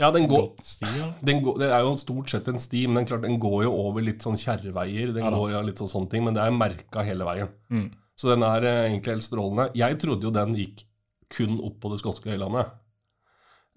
Ja, 0.00 0.08
den 0.14 0.26
går, 0.30 0.46
sti? 0.64 0.88
ja. 0.98 1.10
den 1.20 1.42
går, 1.44 1.58
det 1.60 1.68
er 1.68 1.82
jo 1.84 1.96
stort 2.00 2.30
sett 2.32 2.46
en 2.48 2.60
sti, 2.60 2.86
men 2.88 3.02
den, 3.02 3.08
klart, 3.10 3.24
den 3.26 3.40
går 3.42 3.66
jo 3.66 3.72
over 3.76 4.04
litt 4.04 4.24
sånn 4.24 4.38
kjerreveier. 4.40 5.12
Den 5.12 5.26
Ja 5.26 5.32
går 5.34 5.52
jo 5.52 5.64
litt 5.66 5.82
sånn 5.82 5.90
sånne 5.92 6.12
ting, 6.14 6.24
men 6.26 6.38
det 6.38 6.44
er 6.44 6.54
merka 6.56 7.04
hele 7.06 7.26
veien. 7.28 7.52
Mm. 7.72 7.90
Så 8.18 8.32
den 8.32 8.44
er 8.46 8.64
eh, 8.68 8.84
egentlig 8.86 9.16
helt 9.16 9.26
strålende. 9.26 9.68
Jeg 9.78 9.98
trodde 10.00 10.28
jo 10.28 10.32
den 10.34 10.56
gikk 10.56 10.86
kun 11.32 11.58
opp 11.64 11.78
på 11.82 11.92
det 11.92 12.00
skotske 12.02 12.32
høylandet. 12.32 12.72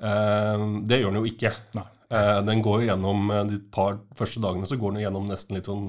Eh, 0.03 0.65
det 0.87 1.01
gjør 1.01 1.13
den 1.13 1.21
jo 1.21 1.29
ikke. 1.29 1.53
Eh, 1.75 2.41
den 2.47 2.63
går 2.65 2.83
jo 2.83 2.89
gjennom 2.91 3.31
eh, 3.31 3.45
de 3.51 3.61
par 3.73 3.99
første 4.17 4.43
dagene 4.43 4.67
så 4.69 4.77
går 4.79 4.93
den 4.93 5.01
jo 5.01 5.07
gjennom 5.07 5.29
nesten 5.29 5.57
litt 5.57 5.69
sånn 5.69 5.87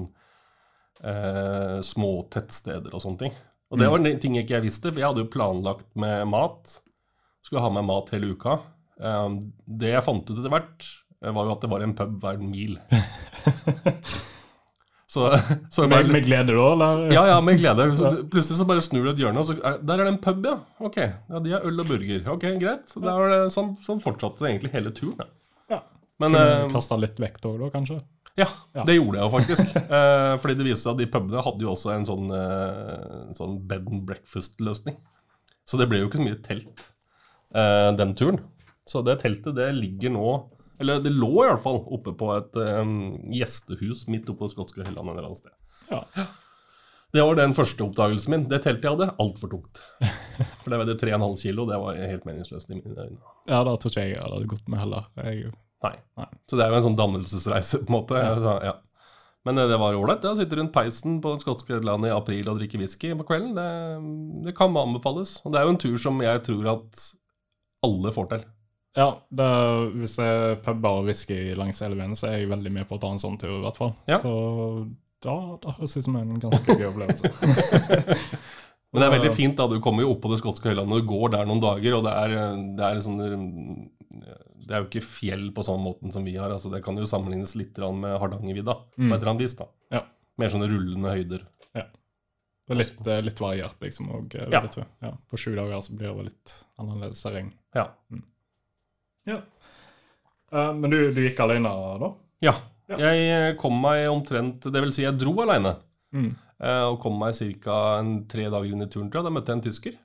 eh, 1.03 1.77
små 1.85 2.11
tettsteder 2.33 2.91
og 2.93 3.03
sånne 3.03 3.25
ting. 3.25 3.37
Og 3.67 3.81
det 3.81 3.89
var 3.91 3.99
en 3.99 4.19
ting 4.23 4.37
jeg 4.37 4.47
ikke 4.47 4.63
visste, 4.63 4.91
for 4.93 5.01
jeg 5.01 5.09
hadde 5.09 5.25
jo 5.25 5.31
planlagt 5.31 5.89
med 5.99 6.23
mat. 6.31 6.77
Skulle 7.43 7.65
ha 7.65 7.71
med 7.73 7.83
mat 7.89 8.13
hele 8.15 8.31
uka. 8.31 8.61
Eh, 8.99 9.27
det 9.81 9.91
jeg 9.95 10.03
fant 10.05 10.29
ut 10.29 10.37
etter 10.39 10.53
hvert, 10.53 10.87
eh, 11.23 11.31
var 11.35 11.45
jo 11.49 11.55
at 11.57 11.61
det 11.65 11.69
var 11.73 11.85
en 11.85 11.95
pub 11.97 12.17
hver 12.23 12.39
mil. 12.41 12.77
så, 15.07 15.39
så 15.71 15.87
bare, 15.87 16.03
Med, 16.03 16.11
med 16.17 16.25
glede, 16.25 16.51
da? 16.57 16.67
Eller? 16.73 17.13
ja, 17.15 17.23
ja, 17.31 17.37
med 17.41 17.57
glede. 17.61 17.85
Så 17.97 18.11
plutselig 18.31 18.57
så 18.59 18.65
bare 18.67 18.83
snur 18.83 19.05
du 19.07 19.11
et 19.13 19.21
hjørne, 19.23 19.39
og 19.43 19.47
så 19.47 19.55
er, 19.61 19.77
der 19.87 20.01
er 20.01 20.09
det 20.09 20.13
en 20.15 20.21
pub, 20.23 20.45
ja. 20.49 20.57
Ok, 20.83 20.97
ja, 20.99 21.39
de 21.45 21.53
har 21.55 21.65
øl 21.69 21.79
og 21.83 21.87
burger. 21.93 22.27
Ok, 22.33 22.45
greit. 22.61 22.85
Så 22.91 23.01
det 23.03 23.13
sånn, 23.55 23.75
sånn 23.83 24.03
fortsatte 24.03 24.43
det 24.43 24.51
egentlig 24.55 24.73
hele 24.75 24.91
turen. 24.97 25.21
Ja. 25.23 25.77
Ja. 25.77 25.81
Men 26.21 26.33
Kunne 26.35 26.53
eh, 26.65 26.69
Kasta 26.73 26.97
litt 26.99 27.19
vekt 27.21 27.45
òg, 27.47 27.59
da, 27.63 27.71
kanskje? 27.73 28.01
ja, 28.37 28.45
Ja. 28.77 28.83
det 28.85 28.93
gjorde 28.99 29.17
jeg 29.17 29.25
jo 29.25 29.31
faktisk. 29.37 29.71
Eh, 29.97 30.33
fordi 30.43 30.57
det 30.59 30.65
viste 30.67 30.83
seg 30.83 30.91
at 30.93 30.99
de 31.01 31.07
pubene 31.13 31.41
hadde 31.45 31.63
jo 31.65 31.71
også 31.71 31.93
en 31.95 32.05
sånn, 32.05 32.27
eh, 32.35 33.23
en 33.29 33.37
sånn 33.37 33.55
bed 33.69 33.87
and 33.89 34.03
breakfast-løsning. 34.09 34.97
Så 35.67 35.79
det 35.79 35.87
ble 35.89 36.03
jo 36.03 36.09
ikke 36.09 36.19
så 36.19 36.25
mye 36.27 36.37
telt 36.45 36.83
eh, 37.55 37.89
den 37.97 38.11
turen. 38.19 38.41
Så 38.87 39.03
det 39.05 39.19
teltet 39.21 39.57
det 39.57 39.67
ligger 39.75 40.13
nå 40.15 40.27
Eller 40.79 41.01
det 41.03 41.11
lå 41.11 41.31
i 41.41 41.47
hvert 41.49 41.63
fall 41.63 41.81
oppe 41.95 42.13
på 42.15 42.31
et 42.35 42.57
um, 42.61 43.15
gjestehus 43.33 44.05
midt 44.13 44.29
oppe 44.29 44.45
på 44.45 44.51
skotske 44.51 44.85
Helland 44.85 45.09
et 45.09 45.15
eller 45.17 45.31
annet 45.31 45.41
sted. 45.41 45.55
Ja. 45.89 46.03
Det 47.15 47.23
var 47.23 47.39
den 47.39 47.55
første 47.57 47.81
oppdagelsen 47.85 48.33
min. 48.33 48.43
Det 48.51 48.59
teltet 48.61 48.85
jeg 48.85 48.93
hadde, 48.93 49.07
altfor 49.23 49.49
tungt. 49.55 49.79
For 50.61 50.69
det 50.69 50.81
veide 50.83 50.97
3,5 51.01 51.37
kilo, 51.41 51.65
det 51.69 51.79
var 51.81 51.97
helt 51.97 52.27
meningsløst 52.29 52.69
i 52.69 52.77
mine 52.77 52.93
øyne. 52.93 53.21
ja, 53.49 53.63
da 53.65 53.73
tror 53.73 53.93
ikke 53.93 54.03
jeg 54.03 54.17
jeg 54.17 54.25
hadde 54.25 54.51
gått 54.53 54.67
med 54.69 54.83
heller. 54.83 55.07
Jeg, 55.23 55.55
Nei. 55.85 55.93
Nei. 56.17 56.27
Så 56.49 56.57
det 56.57 56.65
er 56.65 56.73
jo 56.73 56.79
en 56.79 56.85
sånn 56.87 56.97
dannelsesreise, 56.97 57.81
på 57.85 57.91
en 57.91 57.97
måte. 57.99 58.21
Ja. 58.21 58.57
Ja. 58.71 58.75
Men 59.47 59.61
eh, 59.61 59.69
det 59.69 59.79
var 59.79 59.95
ålreit 59.95 60.25
å 60.27 60.35
sitte 60.37 60.59
rundt 60.59 60.73
peisen 60.75 61.21
på 61.23 61.33
det 61.33 61.45
skotske 61.45 61.79
landet 61.85 62.11
i 62.11 62.15
april 62.15 62.49
og 62.51 62.59
drikke 62.59 62.81
whisky 62.81 63.13
på 63.15 63.27
kvelden. 63.29 63.55
Det, 63.57 64.49
det 64.49 64.57
kan 64.57 64.75
anbefales. 64.77 65.37
Og 65.45 65.53
det 65.53 65.61
er 65.61 65.67
jo 65.67 65.75
en 65.75 65.81
tur 65.85 65.97
som 66.01 66.19
jeg 66.23 66.43
tror 66.47 66.71
at 66.73 67.03
alle 67.87 68.13
får 68.15 68.31
til. 68.33 68.45
Ja, 68.97 69.09
det, 69.29 69.47
hvis 70.01 70.15
jeg 70.17 70.37
er 70.51 70.55
puber 70.65 71.01
og 71.01 71.09
whisky 71.09 71.37
langs 71.57 71.81
elven, 71.85 72.15
så 72.17 72.31
er 72.31 72.39
jeg 72.41 72.49
veldig 72.49 72.71
med 72.79 72.87
på 72.89 72.97
å 72.97 73.01
ta 73.03 73.11
en 73.13 73.21
sånn 73.21 73.37
tur, 73.41 73.59
i 73.59 73.63
hvert 73.65 73.77
fall. 73.77 73.93
Ja. 74.09 74.17
Så 74.23 74.31
da, 75.23 75.35
da 75.61 75.73
høres 75.77 75.93
det 75.93 76.01
ut 76.01 76.07
som 76.07 76.17
en 76.17 76.33
ganske 76.41 76.77
gøy 76.79 76.87
opplevelse. 76.89 77.31
Men 78.93 79.03
det 79.03 79.07
er 79.07 79.13
veldig 79.17 79.33
fint, 79.35 79.57
da. 79.59 79.67
Du 79.69 79.77
kommer 79.83 80.05
jo 80.05 80.13
opp 80.15 80.21
på 80.23 80.31
det 80.31 80.39
skotske 80.41 80.71
høylandet 80.71 81.01
og 81.03 81.09
går 81.11 81.33
der 81.35 81.49
noen 81.49 81.61
dager, 81.61 81.97
og 81.99 82.05
det 82.07 82.13
er, 82.23 82.35
det 82.79 82.85
er 82.87 83.01
sånn 83.03 83.19
Det 83.21 84.71
er 84.71 84.81
jo 84.81 84.87
ikke 84.87 85.03
fjell 85.05 85.49
på 85.53 85.65
sånn 85.67 85.83
måten 85.83 86.13
som 86.15 86.25
vi 86.25 86.37
har. 86.39 86.53
altså 86.55 86.71
Det 86.73 86.81
kan 86.85 86.97
jo 86.97 87.05
sammenlignes 87.09 87.53
litt 87.59 87.77
med 87.77 88.15
Hardangervidda, 88.21 88.77
på 88.95 89.09
et 89.11 89.19
eller 89.19 89.33
annet 89.33 89.43
vis. 89.45 89.57
da. 89.59 89.67
Ja. 89.93 90.01
Mer 90.41 90.53
sånne 90.53 90.69
rullende 90.71 91.13
høyder. 91.13 91.45
Det 92.67 92.75
er 92.75 92.79
litt, 92.81 92.97
eh, 93.07 93.21
litt 93.23 93.39
variert, 93.39 93.77
liksom. 93.79 94.09
Og, 94.11 94.33
eh, 94.35 94.49
Ja. 94.51 94.59
Ja, 95.01 95.11
på 95.29 95.37
sju 95.39 95.55
dager 95.55 95.79
så 95.79 95.95
blir 95.95 96.13
det 96.17 96.25
litt 96.25 96.55
annerledes 96.77 97.21
terreng. 97.23 97.53
Ja. 97.73 97.85
Ja. 99.27 99.37
Uh, 100.53 100.71
men 100.79 100.89
du, 100.93 100.97
du 101.11 101.21
gikk 101.25 101.39
alene 101.43 101.71
da? 102.01 102.13
ja. 102.47 102.53
Ja. 102.87 102.95
Jeg 103.03 103.57
kom 103.59 103.73
meg 103.83 104.05
omtrent 104.07 104.63
Det 104.71 104.79
vil 104.79 104.93
si, 104.95 105.01
jeg 105.03 105.17
dro 105.19 105.33
alene. 105.43 105.73
Mm. 106.15 106.29
Uh, 106.55 106.85
og 106.93 107.01
kom 107.03 107.17
meg 107.19 107.35
ca. 107.35 107.79
tre 108.31 108.45
dager 108.47 108.69
inn 108.71 108.85
i 108.85 108.87
turen. 108.87 109.09
Da 109.11 109.27
møtte 109.27 109.51
jeg 109.51 109.57
en 109.59 109.63
tysker 109.65 109.97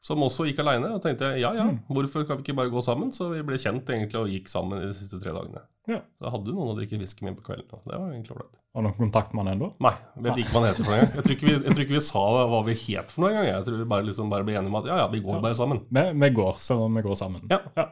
som 0.00 0.22
også 0.24 0.46
gikk 0.48 0.62
aleine. 0.64 0.94
Og 0.96 1.02
tenkte 1.04 1.28
jeg, 1.34 1.42
ja 1.42 1.50
ja, 1.52 1.66
Mm. 1.68 1.82
hvorfor 1.92 2.24
kan 2.24 2.38
vi 2.38 2.46
ikke 2.46 2.56
bare 2.56 2.72
gå 2.72 2.80
sammen? 2.80 3.10
Så 3.12 3.28
vi 3.34 3.42
ble 3.44 3.58
kjent 3.60 3.84
egentlig 3.92 4.16
og 4.16 4.30
gikk 4.32 4.48
sammen 4.48 4.80
i 4.80 4.86
de 4.88 4.94
siste 4.96 5.20
tre 5.20 5.28
dagene. 5.36 5.60
Ja. 5.92 5.98
Så 6.16 6.32
hadde 6.32 6.48
jo 6.48 6.56
noen 6.56 6.72
å 6.72 6.78
drikke 6.78 6.96
whisky 7.02 7.26
med 7.28 7.36
på 7.36 7.44
kvelden. 7.50 7.68
og 7.76 7.84
Det 7.84 7.98
var 8.00 8.08
egentlig 8.16 8.32
ålreit. 8.38 8.56
Har 8.72 8.80
du 8.80 8.88
noen 8.88 8.96
kontakt 9.02 9.34
med 9.36 9.44
han 9.44 9.52
ennå? 9.58 9.68
Nei, 9.84 9.92
vet 10.24 10.40
ikke 10.40 10.54
hva 10.56 10.62
han 10.64 10.68
heter 10.70 10.84
for 10.88 10.96
noe. 10.96 11.04
Jeg 11.04 11.24
tror 11.26 11.36
ikke 11.36 11.48
vi, 11.50 11.52
jeg 11.58 11.74
tror 11.76 11.84
ikke 11.84 11.98
vi 12.00 12.04
sa 12.08 12.24
hva 12.48 12.64
vi 12.64 12.78
het 12.86 13.12
for 13.12 13.26
noe 13.26 13.34
engang. 13.34 13.50
Jeg 13.52 13.68
tror 13.68 13.76
vi 13.84 13.90
bare, 13.92 14.08
liksom 14.08 14.32
bare 14.32 14.48
ble 14.48 14.56
enige 14.56 14.72
om 14.72 14.80
at 14.80 14.88
ja 14.88 14.96
ja, 15.04 15.08
vi 15.12 15.20
går 15.20 15.36
Ja. 15.36 15.44
bare 15.44 15.60
sammen. 15.60 15.84
Vi, 15.92 16.06
vi 16.24 16.30
går, 16.40 16.52
så 16.64 16.80
vi 16.88 17.02
går 17.04 17.20
sammen. 17.20 17.44
Ja. 17.52 17.60
ja. 17.76 17.90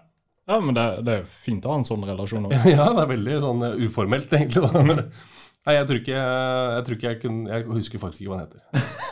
Ja, 0.48 0.56
men 0.64 0.72
det, 0.76 0.84
det 1.04 1.14
er 1.20 1.26
fint 1.28 1.66
å 1.68 1.74
ha 1.74 1.80
en 1.82 1.84
sånn 1.88 2.06
relasjon. 2.08 2.46
også. 2.48 2.70
Ja, 2.78 2.86
det 2.96 3.02
er 3.04 3.10
veldig 3.10 3.34
sånn 3.44 3.66
eh, 3.66 3.82
uformelt, 3.84 4.32
egentlig. 4.32 4.64
da. 4.64 4.82
Nei, 5.68 5.74
jeg 5.76 5.88
tror 5.90 5.98
ikke 6.00 6.14
jeg, 6.16 6.84
tror 6.86 6.96
ikke 6.96 7.08
jeg 7.10 7.18
kunne 7.20 7.50
Jeg 7.52 7.64
husker 7.68 8.00
faktisk 8.00 8.22
ikke 8.24 8.30
hva 8.32 8.38
han 8.38 8.46
heter. 8.46 8.62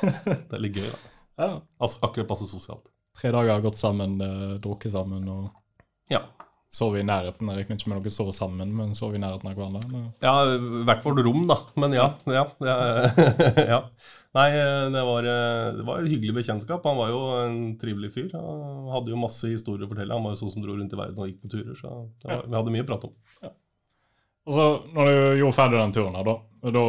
Det 0.48 0.56
er 0.56 0.62
litt 0.64 0.78
gøy, 0.80 0.86
da. 0.88 1.00
Ja. 1.36 1.48
Altså, 1.82 2.00
akkurat 2.06 2.30
passe 2.30 2.48
sosialt. 2.48 2.86
Tre 3.16 3.32
dager 3.34 3.52
har 3.52 3.64
gått 3.64 3.76
sammen, 3.80 4.16
eh, 4.24 4.54
drukket 4.64 4.94
sammen 4.96 5.28
og 5.32 5.50
Ja. 6.12 6.22
Sovet 6.76 7.00
i 7.02 7.06
nærheten. 7.08 7.48
Regner 7.48 7.78
ikke 7.78 7.90
med 7.92 8.02
dere 8.04 8.12
sove 8.14 8.34
sammen, 8.36 8.74
men 8.76 8.92
sove 8.98 9.16
i 9.16 9.22
nærheten 9.22 9.48
av 9.50 9.56
hverandre. 9.56 9.82
eller? 9.88 10.06
Ja, 10.24 10.34
i 10.56 10.84
hvert 10.88 11.02
fall 11.06 11.20
rom, 11.24 11.46
da. 11.48 11.56
Men 11.80 11.96
ja. 11.96 12.06
ja, 12.28 12.44
det 12.60 12.76
er- 12.76 13.60
ja. 13.74 13.80
Nei, 14.36 14.50
det 14.92 15.02
var, 15.08 15.24
det 15.24 15.84
var 15.88 16.02
et 16.02 16.10
hyggelig 16.12 16.34
bekjentskap. 16.36 16.84
Han 16.84 16.98
var 17.00 17.08
jo 17.14 17.20
en 17.40 17.60
trivelig 17.80 18.10
fyr. 18.12 18.28
Han 18.36 18.90
hadde 18.92 19.14
jo 19.14 19.20
masse 19.22 19.48
historier 19.48 19.86
å 19.86 19.92
fortelle. 19.92 20.12
Han 20.12 20.26
var 20.28 20.34
jo 20.34 20.42
sånn 20.42 20.52
som 20.52 20.64
dro 20.66 20.76
rundt 20.76 20.92
i 20.92 20.98
verden 21.00 21.22
og 21.24 21.30
gikk 21.30 21.40
på 21.46 21.52
turer. 21.54 21.72
Så 21.78 21.94
det 22.20 22.28
var, 22.28 22.44
vi 22.44 22.58
hadde 22.60 22.74
mye 22.74 22.84
å 22.84 22.90
prate 22.90 23.08
om. 23.08 23.54
Og 24.46 24.54
så, 24.54 24.66
når 24.94 25.08
du 25.08 25.16
gjorde 25.40 25.56
ferdig 25.56 25.80
den 25.80 25.94
turen, 25.96 26.18
her, 26.20 26.28
da, 26.28 26.70
da 26.76 26.84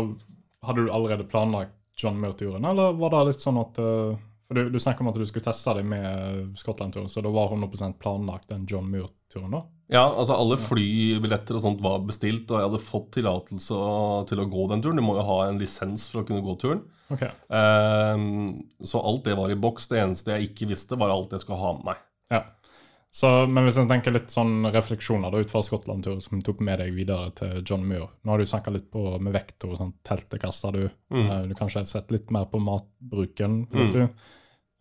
hadde 0.68 0.84
du 0.86 0.92
allerede 0.94 1.26
planlagt 1.32 1.74
John 1.98 2.20
Muir-turen, 2.22 2.66
eller 2.70 2.94
var 3.00 3.14
det 3.16 3.24
litt 3.32 3.42
sånn 3.42 3.58
at 3.58 3.80
eh, 3.82 4.18
For 4.48 4.60
du, 4.60 4.70
du 4.70 4.78
om 4.78 5.10
at 5.10 5.18
du 5.18 5.26
skulle 5.26 5.48
teste 5.48 5.74
deg 5.80 5.88
med 5.90 6.54
Skottland-turen, 6.60 7.10
så 7.10 7.24
da 7.26 7.32
var 7.34 7.50
100% 7.56 7.98
planlagt 8.00 8.52
den 8.52 8.68
John 8.70 8.86
Muir-turen, 8.92 9.56
da? 9.56 9.64
Ja, 9.90 10.02
altså 10.20 10.36
alle 10.36 10.58
flybilletter 10.60 11.56
og 11.56 11.62
sånt 11.64 11.80
var 11.82 12.02
bestilt, 12.04 12.50
og 12.52 12.60
jeg 12.60 12.68
hadde 12.68 12.84
fått 12.84 13.12
tillatelse 13.16 13.78
til 14.28 14.42
å 14.44 14.48
gå 14.52 14.66
den 14.74 14.82
turen. 14.84 15.00
Du 15.00 15.04
må 15.06 15.16
jo 15.16 15.24
ha 15.30 15.38
en 15.48 15.60
lisens 15.62 16.10
for 16.12 16.22
å 16.22 16.28
kunne 16.28 16.44
gå 16.44 16.58
turen. 16.60 16.82
Ok. 17.14 17.24
Um, 17.48 18.66
så 18.84 19.00
alt 19.00 19.24
det 19.30 19.38
var 19.40 19.54
i 19.54 19.56
boks. 19.56 19.88
Det 19.88 20.02
eneste 20.02 20.36
jeg 20.36 20.50
ikke 20.52 20.68
visste, 20.74 21.00
var 21.00 21.14
alt 21.14 21.32
jeg 21.32 21.46
skulle 21.46 21.62
ha 21.62 21.72
med 21.78 21.86
meg. 21.94 22.02
Ja. 22.36 22.42
Så, 23.18 23.30
men 23.48 23.64
hvis 23.64 23.78
jeg 23.80 23.88
tenker 23.90 24.12
litt 24.14 24.34
sånn 24.36 24.68
refleksjoner 24.76 25.32
da, 25.32 25.40
ut 25.40 25.50
fra 25.54 25.62
Skottland-turen 25.64 26.20
som 26.22 26.42
tok 26.46 26.60
med 26.68 26.82
deg 26.84 26.92
videre 26.94 27.32
til 27.40 27.64
John 27.66 27.86
Muir 27.88 28.10
Nå 28.28 28.34
har 28.34 28.44
du 28.44 28.50
snakka 28.52 28.74
litt 28.76 28.90
på 28.94 29.06
med 29.24 29.34
vekta 29.34 29.70
og 29.72 29.78
sånn, 29.80 29.94
teltet 30.06 30.44
kasta 30.44 30.74
du. 30.76 30.84
Mm. 31.16 31.24
Eh, 31.24 31.46
du 31.48 31.56
kanskje 31.58 31.80
har 31.82 31.88
sett 31.90 32.12
litt 32.14 32.30
mer 32.36 32.46
på 32.52 32.60
matbruken, 32.62 33.62
vil 33.72 33.86
jeg 33.88 33.90
Mm. 33.90 33.96
tro. 33.96 34.10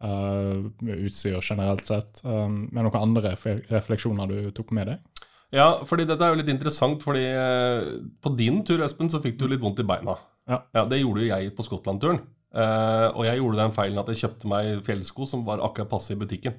Med 0.00 1.06
utstyr 1.08 1.38
generelt 1.42 1.86
sett. 1.88 2.20
Um, 2.24 2.68
men 2.72 2.84
noen 2.84 3.00
andre 3.00 3.30
ref- 3.32 3.64
refleksjoner 3.72 4.28
du 4.28 4.50
tok 4.52 4.70
med 4.76 4.86
deg? 4.90 5.24
Ja, 5.54 5.68
fordi 5.86 6.04
dette 6.08 6.20
er 6.26 6.34
jo 6.34 6.40
litt 6.42 6.50
interessant, 6.52 7.02
fordi 7.06 7.22
eh, 7.30 7.84
på 8.20 8.32
din 8.36 8.64
tur, 8.66 8.82
Espen, 8.84 9.08
så 9.08 9.20
fikk 9.22 9.38
du 9.38 9.46
litt 9.48 9.62
vondt 9.62 9.78
i 9.80 9.86
beina. 9.86 10.16
Ja. 10.50 10.58
Det 10.90 10.98
gjorde 11.00 11.22
jo 11.22 11.28
jeg 11.30 11.52
på 11.56 11.64
Skottland-turen. 11.64 12.18
Uh, 12.56 13.08
og 13.14 13.24
jeg 13.28 13.38
gjorde 13.38 13.60
den 13.60 13.72
feilen 13.76 13.98
at 14.00 14.08
jeg 14.10 14.20
kjøpte 14.24 14.48
meg 14.50 14.82
fjellsko 14.86 15.26
som 15.28 15.44
var 15.46 15.62
akkurat 15.64 15.88
passe 15.90 16.12
i 16.14 16.18
butikken. 16.18 16.54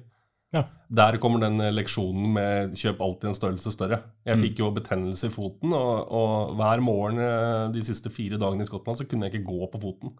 Ja. 0.56 0.62
Der 0.88 1.18
kommer 1.20 1.42
den 1.44 1.60
leksjonen 1.76 2.32
med 2.32 2.72
'kjøp 2.80 3.00
alltid 3.04 3.28
en 3.28 3.36
størrelse 3.36 3.70
større'. 3.74 4.00
Jeg 4.24 4.36
Mm. 4.38 4.42
fikk 4.42 4.58
jo 4.62 4.70
betennelse 4.72 5.26
i 5.28 5.34
foten, 5.34 5.72
og, 5.76 6.08
og 6.10 6.56
hver 6.56 6.80
morgen 6.80 7.72
de 7.74 7.82
siste 7.84 8.08
fire 8.10 8.38
dagene 8.40 8.62
i 8.64 8.66
Skottland 8.70 8.96
så 8.98 9.04
kunne 9.06 9.28
jeg 9.28 9.34
ikke 9.34 9.50
gå 9.52 9.68
på 9.72 9.80
foten. 9.82 10.16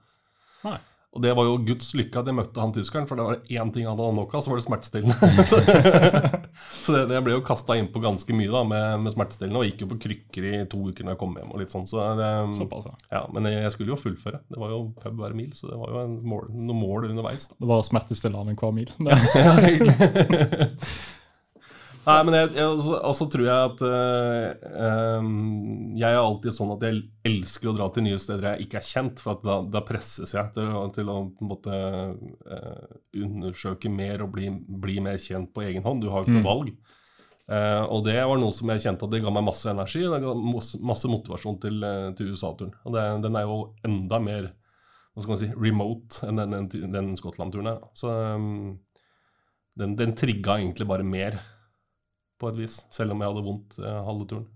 Nei. 0.65 0.79
Og 1.17 1.23
det 1.25 1.31
var 1.33 1.47
jo 1.49 1.55
Guds 1.65 1.95
lykke 1.97 2.21
at 2.21 2.27
jeg 2.29 2.37
møtte 2.37 2.61
han 2.61 2.73
tyskeren, 2.77 3.07
for 3.09 3.17
det 3.17 3.25
var 3.25 3.39
én 3.41 3.71
ting 3.73 3.87
han 3.89 3.97
hadde 3.97 4.17
nok 4.19 4.35
av, 4.37 4.43
så 4.45 4.53
var 4.53 4.61
det 4.61 4.65
smertestillende. 4.67 5.31
så 6.85 6.95
det, 6.95 7.05
det 7.09 7.23
ble 7.25 7.39
jo 7.39 7.45
kasta 7.47 7.79
innpå 7.81 8.03
ganske 8.05 8.37
mye 8.37 8.53
da, 8.53 8.61
med, 8.69 9.07
med 9.07 9.15
smertestillende, 9.15 9.63
og 9.63 9.71
gikk 9.71 9.87
jo 9.87 9.91
på 9.95 10.01
krykker 10.05 10.49
i 10.51 10.55
to 10.69 10.83
uker 10.91 11.09
når 11.09 11.17
jeg 11.17 11.21
kom 11.23 11.35
hjem. 11.41 11.55
og 11.55 11.63
litt 11.63 11.73
sånn, 11.73 11.89
så 11.89 12.11
det, 12.19 12.31
Såpass, 12.59 12.91
ja. 12.91 12.97
ja, 13.17 13.23
Men 13.33 13.49
jeg, 13.49 13.73
skulle 13.73 13.95
jo 13.95 14.01
fullføre. 14.01 14.43
Det 14.53 14.61
var 14.61 14.75
jo 14.75 14.83
pub 15.01 15.23
hver 15.25 15.37
mil, 15.39 15.51
så 15.57 15.73
det 15.73 15.81
var 15.81 15.97
jo 15.97 16.03
en 16.05 16.19
mål, 16.29 16.51
noen 16.53 16.83
mål 16.85 17.09
underveis. 17.09 17.49
da. 17.55 17.63
Det 17.65 17.73
var 17.73 17.87
smertestillende 17.89 18.59
hver 18.61 18.77
mil. 18.77 18.93
Ja, 19.09 19.55
egentlig. 19.65 19.97
Nei, 22.09 22.19
men 22.25 22.35
jeg, 22.39 22.51
jeg, 22.57 22.65
også, 22.73 22.95
også 23.05 23.27
tror 23.29 23.43
jeg 23.45 23.69
at 23.69 23.81
eh, 23.85 25.27
Jeg 26.01 26.09
er 26.09 26.21
alltid 26.23 26.55
sånn 26.57 26.71
at 26.73 26.85
jeg 26.87 27.03
elsker 27.29 27.69
å 27.69 27.75
dra 27.77 27.89
til 27.93 28.07
nye 28.07 28.21
steder 28.23 28.47
jeg 28.55 28.65
ikke 28.65 28.79
er 28.81 28.87
kjent, 28.89 29.21
for 29.21 29.35
at 29.35 29.43
da, 29.45 29.57
da 29.77 29.83
presses 29.85 30.33
jeg 30.33 30.55
til, 30.55 30.71
til 30.97 31.11
å 31.13 31.19
måte 31.45 31.75
eh, 31.75 32.87
undersøke 33.21 33.93
mer 33.93 34.25
og 34.25 34.33
bli, 34.39 34.49
bli 34.57 34.97
mer 35.05 35.21
kjent 35.21 35.53
på 35.53 35.67
egen 35.67 35.85
hånd. 35.85 36.01
Du 36.05 36.09
har 36.13 36.23
jo 36.25 36.31
ikke 36.31 36.39
noe 36.39 36.47
Mm. 36.47 36.49
valg. 36.49 36.73
Uh, 37.49 37.85
og 37.89 38.03
det 38.05 38.17
var 38.29 38.37
noe 38.37 38.53
som 38.53 38.69
jeg 38.69 38.83
kjente 38.85 39.07
at 39.07 39.13
det 39.15 39.23
ga 39.25 39.31
meg 39.33 39.45
masse 39.47 39.69
energi. 39.71 40.03
Det 40.05 40.19
ga 40.21 40.33
masse, 40.37 40.81
masse 40.85 41.09
motivasjon 41.09 41.61
til, 41.63 41.85
til 42.19 42.33
USA-turen. 42.35 42.75
Og 42.85 42.93
det, 42.93 43.05
den 43.25 43.39
er 43.41 43.47
jo 43.49 43.61
enda 43.89 44.19
mer 44.21 44.51
hva 45.17 45.23
skal 45.25 45.33
man 45.33 45.41
si, 45.41 45.49
remote 45.57 46.27
enn 46.29 46.41
den, 46.43 46.67
den, 46.73 46.93
den 46.93 47.09
Skottland-turen 47.17 47.71
er. 47.73 47.81
Så 47.97 48.13
um, 48.13 48.75
den, 49.81 49.97
den 49.97 50.13
trigga 50.19 50.59
egentlig 50.61 50.87
bare 50.91 51.07
mer, 51.09 51.39
på 52.39 52.49
et 52.53 52.57
vis. 52.63 52.79
Selv 52.95 53.13
om 53.15 53.21
jeg 53.25 53.33
hadde 53.33 53.45
vondt 53.47 53.79
eh, 53.83 54.01
halve 54.07 54.27
turen. 54.31 54.47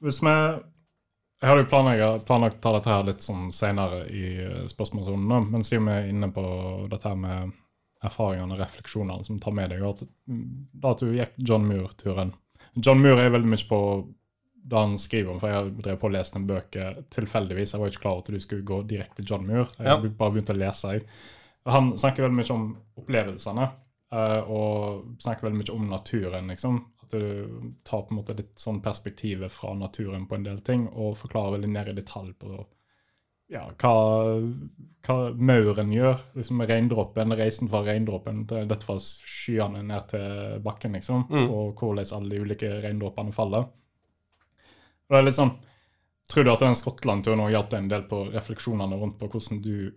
Hvis 0.00 0.22
vi 0.24 0.30
Jeg 0.32 1.48
hadde 1.48 1.62
jo 1.62 1.68
planlagt, 1.72 2.24
planlagt 2.28 2.58
å 2.58 2.60
ta 2.66 2.70
dette 2.76 2.92
her 2.92 3.04
litt 3.08 3.22
sånn 3.24 3.46
senere 3.52 4.02
i 4.12 4.22
eh, 4.44 4.66
spørsmålsrunden, 4.68 5.46
men 5.50 5.62
siden 5.64 5.86
vi 5.88 5.94
er 5.96 6.08
inne 6.12 6.28
på 6.36 6.42
dette 6.92 7.08
her 7.08 7.16
med 7.16 7.54
erfaringene 8.04 8.52
og 8.56 8.60
refleksjonene 8.60 9.24
som 9.24 9.38
tar 9.40 9.54
med 9.56 9.72
deg, 9.72 9.80
at, 9.84 10.02
mm, 10.28 10.42
da 10.82 10.92
at 10.92 11.00
du 11.04 11.14
gikk 11.16 11.32
John 11.40 11.64
Muir-turen 11.68 12.34
John 12.76 13.00
Muir 13.00 13.18
er 13.20 13.32
veldig 13.32 13.48
mye 13.54 13.66
på 13.68 13.80
det 14.70 14.76
han 14.76 14.98
skriver 15.00 15.32
om, 15.32 15.40
for 15.40 15.48
jeg 15.50 15.72
drev 15.80 15.96
på 16.02 16.08
å 16.10 16.12
lese 16.12 16.36
en 16.36 16.44
bøk 16.46 16.76
eh, 16.76 16.98
tilfeldigvis. 17.16 17.72
Jeg 17.74 17.80
var 17.80 17.88
ikke 17.90 18.02
klar 18.04 18.18
over 18.18 18.26
at 18.28 18.36
du 18.36 18.44
skulle 18.44 18.66
gå 18.68 18.82
direkte 18.88 19.22
til 19.22 19.30
John 19.32 19.46
Muir. 19.48 19.72
Jeg 19.78 19.88
Ja. 19.88 19.96
bare 19.96 20.30
begynt 20.36 20.52
å 20.52 20.56
lese. 20.60 20.92
Jeg. 20.92 21.06
Han 21.72 21.92
snakker 21.96 22.22
veldig 22.28 22.36
mye 22.36 22.54
om 22.54 22.66
opplevelsene, 23.00 23.70
og 24.10 25.22
snakker 25.22 25.46
veldig 25.46 25.60
mye 25.60 25.76
om 25.76 25.86
naturen, 25.90 26.50
liksom. 26.50 26.80
At 27.04 27.14
du 27.14 27.74
tar 27.86 28.04
på 28.06 28.14
en 28.14 28.20
måte 28.20 28.36
litt 28.38 28.58
sånn 28.58 28.82
perspektivet 28.82 29.52
fra 29.52 29.72
naturen 29.78 30.26
på 30.26 30.38
en 30.38 30.46
del 30.46 30.60
ting, 30.66 30.88
og 30.90 31.18
forklarer 31.20 31.58
veldig 31.58 31.72
ned 31.72 31.92
i 31.92 31.96
detalj 32.00 32.34
på 32.42 32.58
ja, 33.50 33.64
hva, 33.82 33.94
hva 35.06 35.16
mauren 35.34 35.90
gjør. 35.94 36.20
liksom 36.38 36.62
Reindråpen, 36.62 37.34
reisen 37.38 37.70
fra 37.70 37.82
reindråpen 37.86 38.44
til 38.50 38.68
dette 38.70 38.86
fra 38.86 38.98
skyene 39.02 39.82
ned 39.86 40.12
til 40.12 40.60
bakken, 40.62 40.94
liksom. 40.98 41.26
Mm. 41.30 41.48
Og 41.48 41.80
hvordan 41.80 42.14
alle 42.18 42.34
de 42.34 42.44
ulike 42.46 42.70
reindråpene 42.84 43.34
faller. 43.34 43.66
Og 45.10 45.16
det 45.16 45.18
er 45.18 45.26
litt 45.26 45.38
sånn, 45.38 45.56
Tror 46.30 46.44
du 46.46 46.52
at 46.52 46.62
den 46.62 46.76
Skottland-turen 46.78 47.42
hjalp 47.50 47.72
deg 47.72 47.80
en 47.82 47.90
del 47.90 48.04
på 48.06 48.22
refleksjonene 48.30 48.98
rundt 49.00 49.16
på 49.18 49.26
hvordan 49.32 49.58
du 49.64 49.90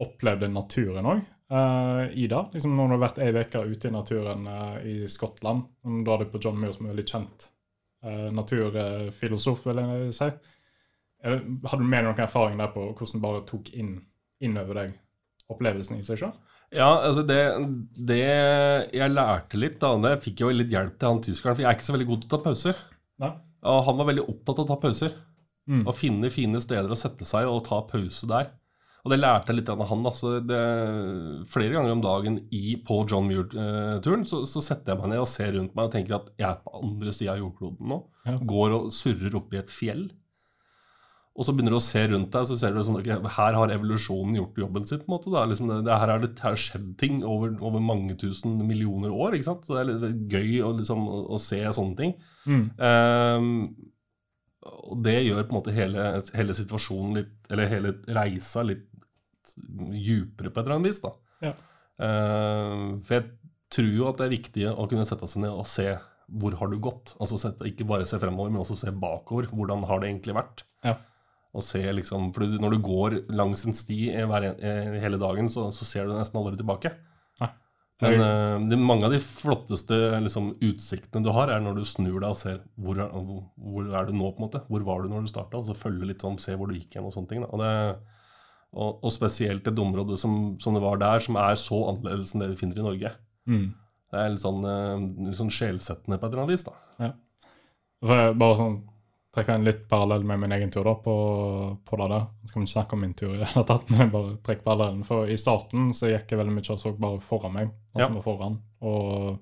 opplevde 0.00 0.48
naturen 0.48 1.08
òg? 1.10 1.18
I 1.44 2.24
det? 2.30 2.38
Liksom 2.54 2.72
når 2.74 2.88
du 2.88 2.94
har 2.94 3.02
vært 3.02 3.18
ei 3.20 3.28
uke 3.36 3.60
ute 3.68 3.90
i 3.90 3.92
naturen 3.92 4.46
uh, 4.48 4.78
i 4.80 4.94
Skottland, 5.10 5.66
da 6.06 6.14
er 6.14 6.24
du 6.24 6.30
på 6.32 6.40
John 6.42 6.56
Muir, 6.56 6.72
som 6.72 6.86
er 6.86 6.94
veldig 6.94 7.04
kjent 7.06 7.46
uh, 8.06 8.30
naturfilosof, 8.34 9.66
vil 9.68 9.82
jeg 9.82 10.14
si. 10.16 10.30
Eller, 11.24 11.44
Hadde 11.68 11.84
du 11.84 11.88
med 11.88 12.00
deg 12.00 12.08
noen 12.08 12.24
erfaring 12.24 12.60
der 12.60 12.72
på 12.72 12.86
hvordan 12.88 13.20
du 13.20 13.24
bare 13.26 13.44
tok 13.48 13.70
inn 13.76 13.94
innover 14.44 14.80
deg 14.80 14.96
opplevelsen 15.52 16.00
i 16.00 16.06
seg 16.06 16.22
sjøl? 16.22 16.34
Ja, 16.74 16.88
altså 17.06 17.22
det, 17.28 17.38
det 18.08 18.22
jeg 18.24 19.12
lærte 19.12 19.60
litt 19.60 19.78
da, 19.82 19.92
det 20.00 20.16
fikk 20.24 20.42
jo 20.42 20.50
litt 20.50 20.72
hjelp 20.72 20.96
til 20.98 21.12
han 21.12 21.22
tyskeren, 21.22 21.54
for 21.54 21.64
jeg 21.64 21.70
er 21.70 21.78
ikke 21.78 21.86
så 21.86 21.94
veldig 21.94 22.08
god 22.08 22.22
til 22.22 22.30
å 22.30 22.34
ta 22.34 22.42
pauser. 22.48 22.82
Nei? 23.22 23.30
Og 23.70 23.80
han 23.86 24.00
var 24.00 24.08
veldig 24.10 24.26
opptatt 24.26 24.58
av 24.58 24.64
å 24.64 24.70
ta 24.72 24.80
pauser. 24.80 25.14
Mm. 25.70 25.86
Og 25.86 25.96
finne 25.96 26.28
fine 26.32 26.60
steder 26.60 26.90
å 26.92 26.98
sette 26.98 27.24
seg 27.28 27.48
og 27.48 27.62
ta 27.68 27.78
pause 27.88 28.28
der. 28.28 28.50
Og 29.04 29.12
det 29.12 29.18
lærte 29.20 29.52
jeg 29.52 29.58
litt 29.58 29.68
av 29.68 29.82
han. 29.84 30.06
Altså 30.08 30.38
det, 30.40 30.58
flere 31.52 31.76
ganger 31.76 31.92
om 31.92 32.02
dagen 32.04 32.38
i, 32.56 32.78
på 32.80 33.02
John 33.10 33.28
Muir-turen 33.28 34.24
så, 34.28 34.42
så 34.48 34.62
setter 34.64 34.94
jeg 34.94 35.02
meg 35.02 35.12
ned 35.12 35.20
og 35.20 35.28
ser 35.28 35.52
rundt 35.52 35.76
meg 35.76 35.90
og 35.90 35.92
tenker 35.92 36.16
at 36.16 36.30
jeg 36.40 36.48
er 36.48 36.60
på 36.64 36.76
andre 36.80 37.12
sida 37.12 37.34
av 37.34 37.42
jordkloden 37.42 37.90
nå. 37.92 38.00
Ja. 38.24 38.38
Går 38.54 38.76
og 38.78 38.92
surrer 38.96 39.36
oppi 39.36 39.60
et 39.60 39.72
fjell. 39.72 40.06
Og 41.34 41.42
så 41.42 41.50
begynner 41.50 41.74
du 41.74 41.80
å 41.80 41.82
se 41.82 42.00
rundt 42.06 42.30
deg, 42.30 42.46
så 42.46 42.56
ser 42.56 42.72
du 42.72 42.78
sånn, 42.86 43.00
okay, 43.00 43.18
her 43.36 43.56
har 43.58 43.72
evolusjonen 43.74 44.36
gjort 44.38 44.60
jobben 44.62 44.84
sitt. 44.86 45.02
på 45.02 45.10
en 45.10 45.16
måte 45.16 45.32
da. 45.34 45.42
Liksom 45.50 45.68
det, 45.68 45.80
det, 45.88 45.96
her 45.98 46.12
har 46.12 46.22
det 46.22 46.30
her 46.44 46.60
skjedd 46.64 46.92
ting 47.00 47.24
over, 47.26 47.56
over 47.58 47.82
mange 47.82 48.14
tusen 48.20 48.54
millioner 48.62 49.12
år. 49.12 49.34
ikke 49.34 49.48
sant? 49.50 49.66
Så 49.66 49.74
det 49.74 49.82
er 49.82 49.90
litt 49.90 50.30
gøy 50.30 50.62
å, 50.62 50.70
liksom, 50.78 51.02
å, 51.10 51.24
å 51.34 51.40
se 51.42 51.58
sånne 51.74 51.98
ting. 51.98 52.14
Mm. 52.46 52.64
Um, 52.78 53.50
og 54.64 55.02
det 55.04 55.18
gjør 55.26 55.42
på 55.42 55.52
en 55.52 55.58
måte 55.58 55.74
hele, 55.76 56.04
hele 56.32 56.54
situasjonen 56.56 57.18
litt 57.18 57.50
Eller 57.52 57.68
hele 57.68 57.90
reisa 58.16 58.62
litt 58.64 58.86
djupere 59.54 60.50
på 60.50 60.60
et 60.60 60.66
eller 60.66 60.78
annet 60.78 60.92
vis. 60.92 61.02
da. 61.04 61.14
Ja. 61.44 61.54
Uh, 61.94 62.98
for 63.06 63.18
jeg 63.18 63.28
tror 63.74 63.92
jo 63.94 64.10
at 64.10 64.18
det 64.18 64.26
er 64.26 64.34
viktig 64.34 64.66
å 64.72 64.88
kunne 64.90 65.06
sette 65.08 65.28
seg 65.30 65.44
ned 65.44 65.54
og 65.54 65.68
se 65.70 65.88
hvor 66.34 66.56
har 66.58 66.70
du 66.70 66.78
gått. 66.82 67.14
Altså 67.20 67.38
sette, 67.40 67.66
Ikke 67.68 67.86
bare 67.88 68.06
se 68.08 68.18
fremover, 68.20 68.52
men 68.52 68.62
også 68.62 68.78
se 68.80 68.92
bakover. 68.92 69.50
Hvordan 69.52 69.84
har 69.88 70.00
det 70.00 70.10
egentlig 70.10 70.36
vært? 70.36 70.64
Ja. 70.86 70.96
Og 71.54 71.62
se 71.62 71.82
liksom, 71.92 72.32
for 72.34 72.46
Når 72.48 72.74
du 72.74 72.78
går 72.82 73.18
langs 73.34 73.64
en 73.66 73.76
sti 73.76 73.98
hver, 74.26 74.48
hele 75.02 75.20
dagen, 75.20 75.50
så, 75.52 75.68
så 75.74 75.86
ser 75.86 76.08
du 76.08 76.16
nesten 76.16 76.40
aldri 76.40 76.56
tilbake. 76.58 76.94
Ja. 77.42 77.50
Men 78.02 78.24
uh, 78.24 78.56
det, 78.70 78.80
mange 78.80 79.06
av 79.06 79.14
de 79.14 79.20
flotteste 79.22 79.98
liksom, 80.24 80.54
utsiktene 80.64 81.22
du 81.24 81.30
har, 81.36 81.52
er 81.52 81.62
når 81.62 81.78
du 81.78 81.84
snur 81.86 82.18
deg 82.18 82.30
og 82.32 82.40
ser 82.40 82.64
hvor 82.74 82.98
er, 82.98 83.12
hvor 83.12 83.86
er 83.86 84.08
du 84.08 84.16
nå, 84.16 84.32
på 84.32 84.40
en 84.40 84.48
måte. 84.48 84.64
Hvor 84.70 84.88
var 84.88 85.04
du 85.04 85.12
når 85.12 85.28
du 85.28 85.30
starta? 85.30 85.60
Og 85.60 85.68
så 85.68 85.78
følge 85.78 86.08
litt 86.10 86.24
sånn, 86.24 86.40
se 86.42 86.56
hvor 86.58 86.72
du 86.72 86.78
gikk 86.78 86.98
hen 86.98 87.06
og 87.06 87.14
sånne 87.14 87.30
ting. 87.30 87.44
Da. 87.44 87.52
Og, 87.52 87.62
det, 87.62 88.13
og, 88.74 89.00
og 89.06 89.12
spesielt 89.14 89.66
et 89.70 89.78
område 89.80 90.16
som, 90.20 90.54
som 90.62 90.74
det 90.76 90.82
var 90.84 90.98
der, 91.02 91.22
som 91.24 91.36
er 91.40 91.54
så 91.60 91.78
annerledes 91.92 92.34
enn 92.34 92.42
det 92.44 92.50
vi 92.54 92.60
finner 92.60 92.80
i 92.80 92.86
Norge. 92.88 93.12
Mm. 93.50 93.68
Det 94.14 94.20
er 94.20 94.32
litt 94.34 94.42
sånn, 94.44 94.64
eh, 94.68 95.04
litt 95.30 95.38
sånn 95.40 95.52
sjelsettende 95.54 96.18
på 96.18 96.26
et 96.26 96.32
eller 96.34 96.44
annet 96.44 96.54
vis. 96.56 96.66
da. 96.66 97.12
For 98.04 98.20
jeg 98.20 98.36
bare 98.36 98.58
sånn 98.58 98.74
trekke 99.34 99.54
en 99.56 99.64
litt 99.66 99.80
parallell 99.90 100.22
med 100.28 100.38
min 100.44 100.52
egen 100.54 100.70
tur 100.70 100.84
da, 100.86 100.92
på, 101.02 101.14
på 101.88 101.96
det 101.98 102.08
der. 102.12 102.26
Nå 102.30 102.50
skal 102.50 102.60
vi 102.60 102.66
ikke 102.68 102.74
snakke 102.76 102.94
om 102.94 103.00
min 103.02 103.14
tur 103.18 103.32
i 103.32 103.38
det 103.40 103.48
hele 103.50 103.64
tatt, 103.66 103.86
men 103.90 104.04
jeg 104.04 104.12
bare 104.12 104.34
trekker 104.46 104.66
parallellen. 104.68 105.00
For 105.08 105.30
i 105.32 105.38
starten 105.40 105.88
så 105.96 106.10
gikk 106.12 106.34
jeg 106.34 106.38
veldig 106.42 106.54
mye 106.58 106.70
og 106.76 106.82
så 106.82 106.92
bare 106.98 107.22
foran 107.24 107.56
meg, 107.56 107.72
Ja. 107.96 108.04
altså 108.04 108.12
med 108.18 108.26
foran. 108.26 108.58
Og 108.84 109.40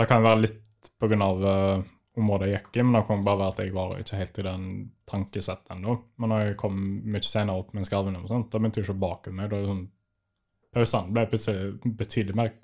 det 0.00 0.08
kan 0.10 0.24
være 0.26 0.42
litt 0.46 0.90
på 0.98 1.10
grunn 1.10 1.22
av 1.26 1.44
eh, 1.52 1.84
området 2.20 2.48
jeg 2.48 2.60
gikk 2.60 2.76
i, 2.78 2.84
men 2.84 2.98
det 2.98 3.04
kan 3.08 3.24
bare 3.26 3.40
være 3.40 3.54
at 3.54 3.62
jeg 3.64 3.74
var 3.74 3.96
ikke 3.98 4.18
helt 4.20 4.38
i 4.38 4.46
den 4.46 4.66
tankesettet 5.10 5.74
ennå. 5.74 5.96
Men 6.22 6.32
når 6.32 6.44
jeg 6.44 6.58
kom 6.60 6.76
mye 7.10 7.26
senere 7.26 7.62
opp 7.62 7.74
med 7.74 7.88
skarvene 7.88 8.22
og 8.22 8.30
sånt, 8.30 8.50
da 8.52 8.60
begynte 8.60 8.82
jeg 8.82 8.92
å 8.94 8.98
bakover 9.04 9.38
meg. 9.38 9.50
Da 9.50 9.62
sånn, 9.64 9.82
pausene 10.74 11.14
ble 11.14 11.94
betydelig 12.02 12.38
mer 12.38 12.54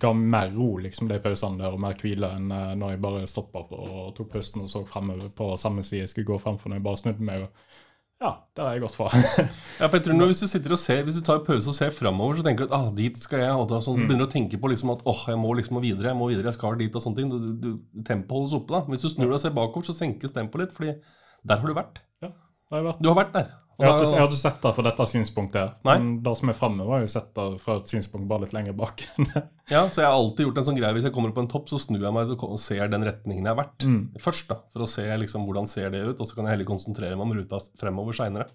ga 0.00 0.12
mer 0.12 0.50
ro, 0.50 0.76
liksom, 0.82 1.08
de 1.08 1.18
pausene 1.22 1.62
der, 1.62 1.72
og 1.72 1.80
mer 1.80 1.96
hvile 2.00 2.28
enn 2.36 2.52
eh, 2.52 2.72
når 2.78 2.94
jeg 2.94 3.02
bare 3.04 3.28
stoppa 3.30 3.62
og 3.76 4.14
tok 4.16 4.32
pusten 4.34 4.64
og 4.64 4.70
så 4.70 4.82
fremover 4.88 5.30
på 5.36 5.52
samme 5.60 5.84
side 5.86 6.04
jeg 6.04 6.12
skulle 6.12 6.32
gå 6.32 6.38
fremfor 6.42 6.72
når 6.72 6.80
jeg 6.80 6.86
bare 6.88 7.00
snudde 7.02 7.28
meg. 7.28 7.46
og 7.46 7.85
Ja, 8.16 8.30
der 8.56 8.64
har 8.64 8.76
jeg 8.76 8.82
gått 8.86 8.96
fra. 8.96 9.10
Ja, 9.76 9.90
for 9.90 9.98
jeg 9.98 10.06
tror 10.06 10.16
når 10.16 10.30
Hvis 10.30 10.38
du 10.40 10.46
sitter 10.48 10.72
og 10.72 10.78
ser, 10.80 11.02
hvis 11.04 11.18
du 11.18 11.24
tar 11.24 11.42
pause 11.44 11.68
og 11.68 11.76
ser 11.76 11.90
framover, 11.92 12.38
så 12.38 12.44
tenker 12.46 12.64
du 12.64 12.70
at 12.70 12.76
ah, 12.78 12.86
dit 12.96 13.18
skal 13.20 13.42
jeg. 13.42 13.52
Og 13.52 13.66
da, 13.68 13.82
sånn, 13.84 13.98
så 14.00 14.06
begynner 14.06 14.24
du 14.24 14.30
å 14.30 14.32
tenke 14.32 14.60
på 14.62 14.70
liksom 14.72 14.94
at 14.94 15.04
åh, 15.04 15.26
jeg 15.28 15.40
må 15.42 15.50
liksom 15.58 15.82
videre, 15.84 16.14
jeg 16.14 16.16
må 16.16 16.30
videre, 16.30 16.48
jeg 16.48 16.56
skal 16.56 16.78
dit 16.80 16.96
og 16.96 17.04
sånne 17.04 17.20
ting. 17.20 17.28
Du, 17.28 17.50
du, 17.60 18.00
tempoet 18.08 18.38
holdes 18.38 18.56
oppe. 18.56 18.72
da. 18.72 18.80
Hvis 18.88 19.04
du 19.04 19.10
snur 19.12 19.28
deg 19.28 19.36
og 19.36 19.44
ser 19.44 19.52
bakover, 19.58 19.88
så 19.90 19.96
senkes 19.98 20.32
tempoet 20.32 20.64
litt, 20.64 20.74
fordi 20.78 20.96
der 21.44 21.60
har 21.60 21.68
du 21.68 21.76
vært. 21.76 22.00
Det 22.24 22.32
har 22.32 22.80
jeg 22.80 22.88
vært. 22.88 23.04
Du 23.04 23.12
har 23.12 23.20
vært 23.20 23.36
der. 23.36 23.52
Jeg 23.76 23.90
har, 23.90 23.98
ikke, 23.98 24.08
jeg 24.08 24.22
har 24.22 24.30
ikke 24.30 24.40
sett 24.40 24.62
det 24.62 24.70
fra 24.72 24.82
dette 24.86 25.06
synspunktet, 25.10 25.56
her, 25.60 25.72
Nei. 25.84 25.94
men 26.00 26.12
det 26.24 26.32
som 26.38 26.48
er 26.48 26.56
framme, 26.56 26.84
var 26.88 27.02
jo 27.02 27.10
sett 27.12 27.26
det 27.36 27.44
fra 27.60 27.74
et 27.76 27.90
synspunkt 27.92 28.28
bare 28.30 28.46
litt 28.46 28.54
lenger 28.56 28.76
bak. 28.78 29.04
Ja, 29.66 29.80
så 29.90 29.98
jeg 29.98 30.06
har 30.06 30.14
alltid 30.14 30.46
gjort 30.46 30.58
en 30.60 30.66
sånn 30.68 30.76
greie 30.78 30.94
Hvis 30.94 31.08
jeg 31.08 31.12
kommer 31.16 31.32
på 31.34 31.42
en 31.42 31.48
topp, 31.50 31.64
så 31.66 31.80
snur 31.82 31.98
jeg 31.98 32.14
meg 32.14 32.28
og 32.36 32.52
ser 32.62 32.86
den 32.86 33.02
retningen 33.02 33.42
jeg 33.42 33.50
har 33.50 33.58
vært. 33.58 33.82
Mm. 33.82 34.14
Først, 34.22 34.46
da, 34.46 34.60
for 34.70 34.84
å 34.84 34.86
se 34.86 35.02
liksom 35.18 35.42
hvordan 35.42 35.66
ser 35.66 35.90
det 35.90 36.04
ut, 36.06 36.20
og 36.22 36.28
så 36.28 36.36
kan 36.36 36.46
jeg 36.46 36.54
heller 36.54 36.68
konsentrere 36.68 37.18
meg 37.18 37.26
om 37.26 37.34
ruta 37.34 37.58
fremover 37.80 38.14
seinere. 38.14 38.46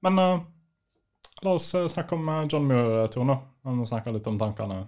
Men 0.00 0.18
uh, 0.18 0.40
la 1.42 1.52
oss 1.52 1.74
eh, 1.74 1.88
snakke 1.88 2.16
om 2.16 2.28
eh, 2.28 2.46
John 2.48 2.66
Muir-turen, 2.68 3.34
da. 3.34 3.38
Vi 3.66 3.76
må 3.76 3.86
snakke 3.88 4.14
litt 4.14 4.28
om 4.30 4.38
tankene 4.40 4.82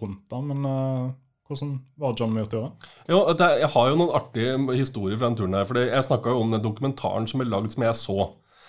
rundt 0.00 0.24
den, 0.32 0.48
men 0.50 0.66
uh, 0.66 1.12
hvordan 1.48 1.76
var 2.00 2.16
John 2.18 2.34
Muir-turen? 2.34 2.74
Jo, 3.08 3.22
Jeg 3.38 3.70
har 3.72 3.88
jo 3.88 4.00
noen 4.00 4.16
artige 4.18 4.58
historier 4.74 5.18
fra 5.20 5.30
den 5.30 5.38
turen 5.38 5.56
her. 5.56 5.68
For 5.68 5.80
jeg 5.80 6.04
snakka 6.04 6.34
om 6.36 6.52
den 6.52 6.64
dokumentaren 6.64 7.28
som 7.30 7.40
ble 7.40 7.48
lagd 7.48 7.72
som 7.72 7.86
jeg 7.86 7.96
så. 7.96 8.18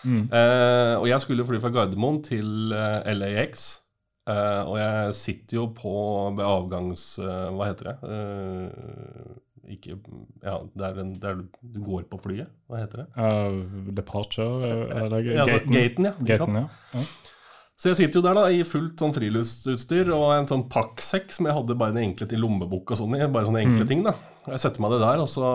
Mm. 0.05 0.23
Eh, 0.31 0.95
og 0.99 1.07
jeg 1.09 1.19
skulle 1.25 1.45
fly 1.45 1.59
fra 1.59 1.69
Gardermoen 1.75 2.21
til 2.23 2.73
uh, 2.73 3.03
LAX. 3.13 3.79
Uh, 4.29 4.61
og 4.69 4.75
jeg 4.77 5.13
sitter 5.17 5.57
jo 5.57 5.67
på 5.73 5.91
ved 6.37 6.45
avgangs... 6.45 7.03
eh, 7.17 7.47
hva 7.55 7.65
heter 7.71 7.87
det? 7.89 7.95
Eh, 8.13 9.73
ikke 9.73 9.95
Ja, 10.43 10.59
der, 10.77 10.99
der 11.21 11.39
du, 11.41 11.79
går 11.85 12.03
på 12.11 12.19
flyet. 12.21 12.47
Hva 12.69 12.83
heter 12.83 13.03
det? 13.03 13.07
Eh, 13.17 13.89
departure? 13.97 14.69
eh, 14.69 15.03
eller 15.03 15.25
Ja, 15.25 15.43
altså, 15.47 15.59
gaten? 15.65 15.73
gaten, 15.73 16.05
ja. 16.05 16.13
Gaten, 16.29 16.55
ja. 16.61 16.67
ja. 16.93 17.03
Så 17.79 17.89
jeg 17.93 17.95
sitter 18.01 18.19
jo 18.19 18.23
der 18.27 18.35
da 18.35 18.45
i 18.51 18.63
fullt 18.67 18.99
sånn 18.99 19.13
friluftsutstyr 19.15 20.09
og 20.11 20.33
en 20.35 20.47
sånn 20.51 20.65
pakksekk 20.73 21.29
som 21.31 21.45
jeg 21.47 21.55
hadde 21.55 21.77
bare 21.79 21.93
en 21.95 22.01
enkle 22.09 22.27
til 22.27 22.41
lommebok 22.43 22.91
og 22.91 22.99
sånn 22.99 23.15
i. 23.15 23.21
Bare 23.31 23.47
sånne 23.47 23.61
enkle 23.63 23.85
Mm. 23.85 23.91
ting, 23.93 24.01
da. 24.03 24.11
Og 24.45 24.51
jeg 24.51 24.59
setter 24.65 24.83
meg 24.83 24.91
det 24.91 24.99
der, 25.05 25.21
og 25.23 25.29
så, 25.31 25.51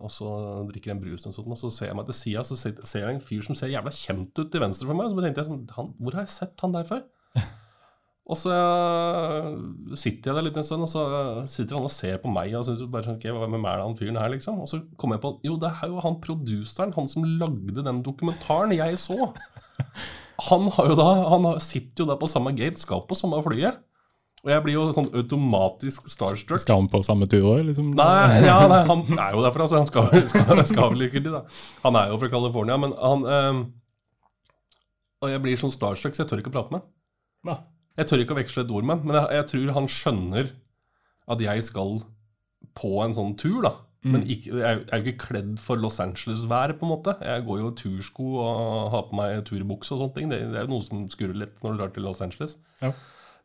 og 0.00 0.12
så 0.12 0.28
drikker 0.70 0.94
en 0.94 1.00
brus 1.02 1.26
og 1.28 1.34
så 1.36 1.70
ser 1.72 1.90
jeg 1.90 1.96
meg 1.98 2.08
til 2.08 2.16
sida, 2.16 2.44
så 2.46 2.56
ser 2.58 3.04
jeg 3.04 3.14
en 3.14 3.24
fyr 3.24 3.44
som 3.44 3.58
ser 3.58 3.72
jævla 3.72 3.92
kjent 3.94 4.32
ut 4.40 4.52
til 4.52 4.62
venstre 4.62 4.88
for 4.88 4.96
meg. 4.96 5.08
Og 5.08 5.14
så 5.14 5.24
tenkte 5.24 5.42
jeg 5.42 5.50
sånn 5.50 5.66
han, 5.76 5.90
Hvor 6.00 6.16
har 6.16 6.26
jeg 6.26 6.34
sett 6.36 6.64
han 6.64 6.76
der 6.76 6.88
før? 6.88 7.02
Og 8.30 8.38
så 8.38 8.54
sitter 9.98 10.30
jeg 10.30 10.36
der 10.36 10.44
litt 10.46 10.58
en 10.60 10.66
stund, 10.66 10.84
og 10.86 10.90
så 10.92 11.00
sitter 11.50 11.74
han 11.74 11.86
og 11.88 11.90
ser 11.90 12.20
på 12.22 12.30
meg. 12.30 12.52
Og 12.54 12.62
så 12.62 12.76
bare 12.86 13.08
sånn, 13.08 13.16
okay, 13.18 13.32
er 13.32 13.56
det 13.56 13.72
han 13.82 13.96
fyren 13.98 14.20
her, 14.20 14.30
liksom? 14.30 14.60
Og 14.62 14.70
så 14.70 14.78
kommer 15.00 15.18
jeg 15.18 15.24
på 15.24 15.32
Jo, 15.48 15.56
det 15.58 15.72
er 15.72 15.90
jo 15.90 16.04
han 16.04 16.20
produseren, 16.22 16.94
han 16.94 17.10
som 17.10 17.26
lagde 17.26 17.82
den 17.82 18.04
dokumentaren 18.06 18.76
jeg 18.76 19.00
så. 19.02 19.18
Han, 20.40 20.70
har 20.72 20.86
jo 20.88 20.94
da, 20.96 21.06
han 21.28 21.46
sitter 21.60 22.00
jo 22.00 22.06
da 22.08 22.14
på 22.16 22.28
samme 22.30 22.54
gate, 22.56 22.80
skal 22.80 23.02
på 23.04 23.16
samme 23.18 23.36
flyet. 23.44 23.82
Og 24.40 24.48
jeg 24.54 24.62
blir 24.64 24.72
jo 24.78 24.86
sånn 24.96 25.10
automatisk 25.12 26.06
starstruck. 26.08 26.62
Skal 26.62 26.78
han 26.80 26.86
på 26.88 27.02
samme 27.04 27.26
tur 27.28 27.42
òg, 27.50 27.58
liksom? 27.68 27.90
Nei, 27.98 28.40
ja, 28.48 28.54
nei, 28.70 28.78
han 28.88 29.02
er 29.18 29.34
jo 29.36 29.42
derfra, 29.44 29.66
så 29.68 29.76
han 29.82 29.88
skal, 29.90 30.08
skal, 30.32 30.62
skal 30.70 30.94
vel 30.94 31.04
ikke 31.10 31.20
dit, 31.20 31.28
da. 31.34 31.42
Han 31.84 31.98
er 32.00 32.08
jo 32.14 32.16
fra 32.22 32.30
California, 32.32 32.78
men 32.80 32.94
han 32.96 33.26
øh, 33.28 33.60
Og 35.20 35.28
jeg 35.34 35.42
blir 35.44 35.60
sånn 35.60 35.74
starstruck, 35.74 36.16
så 36.16 36.24
jeg 36.24 36.30
tør 36.30 36.40
ikke 36.40 36.52
å 36.52 36.56
prate 36.56 36.72
med 36.72 36.80
ham. 37.50 37.60
Jeg 38.00 38.08
tør 38.08 38.22
ikke 38.24 38.32
å 38.32 38.38
veksle 38.40 38.62
et 38.64 38.72
ord 38.72 38.86
med 38.88 38.96
ham, 38.96 39.06
men 39.10 39.18
jeg, 39.18 39.28
jeg 39.36 39.46
tror 39.52 39.74
han 39.76 39.88
skjønner 39.92 40.50
at 41.30 41.42
jeg 41.44 41.64
skal 41.68 41.98
på 42.80 42.90
en 43.04 43.16
sånn 43.16 43.36
tur, 43.40 43.60
da. 43.66 43.74
Men 44.00 44.22
Mm. 44.22 44.28
ikke, 44.32 44.48
er 44.48 44.54
jo- 44.56 44.64
jeg 44.64 44.86
er 44.88 45.00
jo 45.02 45.04
ikke 45.12 45.26
kledd 45.26 45.58
for 45.60 45.76
Los 45.76 45.98
Angeles-været, 46.00 46.78
på 46.80 46.86
en 46.88 46.92
måte. 46.94 47.12
Jeg 47.20 47.44
går 47.44 47.58
jo 47.60 47.68
i 47.68 47.74
tursko 47.76 48.28
og 48.40 48.90
har 48.94 49.02
på 49.10 49.16
meg 49.18 49.44
turbukse 49.44 49.92
og 49.92 50.00
sånne 50.00 50.14
ting. 50.16 50.30
Det, 50.32 50.38
det 50.48 50.56
er 50.56 50.64
jo 50.64 50.72
noe 50.72 50.86
som 50.86 51.02
skurrer 51.12 51.36
litt 51.36 51.60
når 51.60 51.74
du 51.76 51.82
drar 51.82 51.92
til 51.92 52.06
Los 52.08 52.22
Angeles. 52.24 52.56
Ja. 52.80 52.94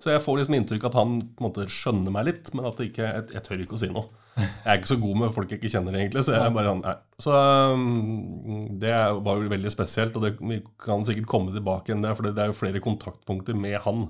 Så 0.06 0.12
jeg 0.14 0.22
får 0.22 0.36
liksom 0.38 0.56
inntrykk 0.60 0.84
at 0.86 0.96
han 1.00 1.16
på 1.34 1.42
en 1.42 1.48
måte 1.48 1.64
skjønner 1.74 2.14
meg 2.14 2.28
litt, 2.28 2.52
men 2.54 2.68
at 2.70 2.78
det 2.78 2.92
ikke, 2.92 3.08
jeg, 3.10 3.24
jeg 3.34 3.42
tør 3.48 3.64
ikke 3.64 3.74
å 3.74 3.80
si 3.82 3.88
noe. 3.90 4.04
Jeg 4.36 4.68
er 4.70 4.78
ikke 4.78 4.92
så 4.92 4.98
god 5.02 5.18
med 5.18 5.32
folk 5.34 5.50
jeg 5.50 5.58
ikke 5.58 5.72
kjenner, 5.74 5.96
egentlig. 5.98 6.22
Så 6.28 6.36
jeg 6.36 6.44
er 6.46 6.54
bare 6.54 6.70
sånn, 6.70 6.84
nei. 6.86 6.94
Så 7.26 7.40
um, 7.74 8.68
det 8.84 8.92
var 9.26 9.42
jo 9.42 9.50
veldig 9.56 9.72
spesielt, 9.74 10.20
og 10.20 10.28
det, 10.28 10.32
vi 10.44 10.60
kan 10.86 11.08
sikkert 11.08 11.26
komme 11.32 11.56
tilbake 11.56 11.90
igjen 11.90 12.06
der, 12.06 12.14
for 12.20 12.28
det 12.28 12.44
er 12.44 12.52
jo 12.52 12.58
flere 12.60 12.84
kontaktpunkter 12.84 13.58
med 13.58 13.80
han. 13.88 14.06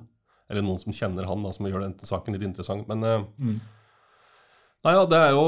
Eller 0.51 0.65
noen 0.65 0.81
som 0.83 0.93
kjenner 0.97 1.29
han, 1.29 1.47
da, 1.47 1.53
som 1.55 1.69
gjør 1.69 1.85
den 1.85 1.95
saken 2.03 2.35
litt 2.35 2.43
interessant. 2.49 2.89
Men 2.91 3.05
uh, 3.07 3.23
Mm. 3.39 3.61
Nei 4.85 4.93
ja, 4.93 5.05
det 5.09 5.17
er 5.17 5.31
jo, 5.33 5.45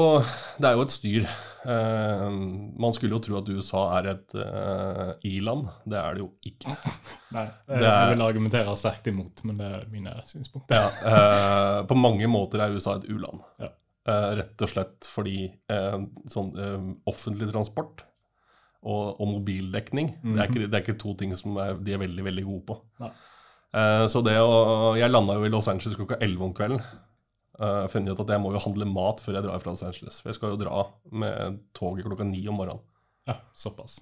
det 0.58 0.66
er 0.66 0.74
jo 0.74 0.82
et 0.82 0.90
styr. 0.94 1.26
Eh, 1.68 2.24
man 2.82 2.94
skulle 2.96 3.14
jo 3.14 3.20
tro 3.22 3.36
at 3.38 3.50
USA 3.54 3.82
er 4.00 4.08
et 4.14 4.34
eh, 4.34 5.12
i-land. 5.30 5.68
Det 5.86 5.98
er 6.00 6.16
det 6.18 6.24
jo 6.24 6.30
ikke. 6.50 6.74
Nei, 7.36 7.44
Det 7.68 7.78
jeg 7.84 7.92
er- 7.92 8.12
vil 8.14 8.24
argumentere 8.26 8.74
sterkt 8.80 9.10
imot, 9.12 9.44
men 9.46 9.60
det 9.60 9.68
er 9.76 9.86
mine 9.92 10.16
synspunkter. 10.26 10.74
Ja, 10.74 10.90
eh, 11.12 11.78
på 11.90 11.98
mange 11.98 12.26
måter 12.30 12.64
er 12.64 12.74
USA 12.74 12.96
et 12.98 13.06
u-land. 13.12 13.44
Ja. 13.62 13.70
Eh, 14.08 14.28
rett 14.40 14.64
og 14.64 14.70
slett 14.72 15.06
fordi 15.06 15.38
eh, 15.70 15.98
sånn 16.32 16.50
eh, 16.58 16.76
offentlig 17.10 17.50
transport 17.52 18.06
og, 18.80 19.18
og 19.20 19.26
mobildekning 19.36 20.14
det, 20.22 20.36
er 20.38 20.46
ikke, 20.48 20.62
det 20.70 20.78
er 20.78 20.84
ikke 20.86 20.94
to 21.02 21.12
ting 21.18 21.34
som 21.36 21.58
er, 21.60 21.74
de 21.84 21.92
er 21.92 22.00
veldig, 22.00 22.24
veldig 22.24 22.44
gode 22.46 22.64
på. 22.70 22.76
Nei. 23.04 23.10
Eh, 23.76 24.04
så 24.08 24.22
det 24.24 24.38
å 24.40 24.94
Jeg 24.96 25.12
landa 25.12 25.34
jo 25.36 25.44
i 25.44 25.50
Los 25.52 25.68
Angeles 25.68 25.98
klokka 25.98 26.16
11 26.24 26.46
om 26.48 26.54
kvelden. 26.56 26.80
Uh, 27.58 27.88
funnet 27.90 28.14
ut 28.14 28.20
at 28.22 28.36
jeg 28.36 28.42
må 28.42 28.52
jo 28.54 28.60
handle 28.62 28.86
mat 28.86 29.18
før 29.22 29.40
jeg 29.40 29.46
drar 29.48 29.62
fra 29.62 29.72
Los 29.74 29.82
Angeles. 29.82 30.20
For 30.22 30.30
jeg 30.30 30.38
skal 30.38 30.54
jo 30.54 30.60
dra 30.60 30.84
med 31.10 31.58
toget 31.74 32.06
klokka 32.06 32.26
ni 32.28 32.44
om 32.50 32.60
morgenen. 32.60 32.84
Ja, 33.26 33.40
såpass. 33.58 33.98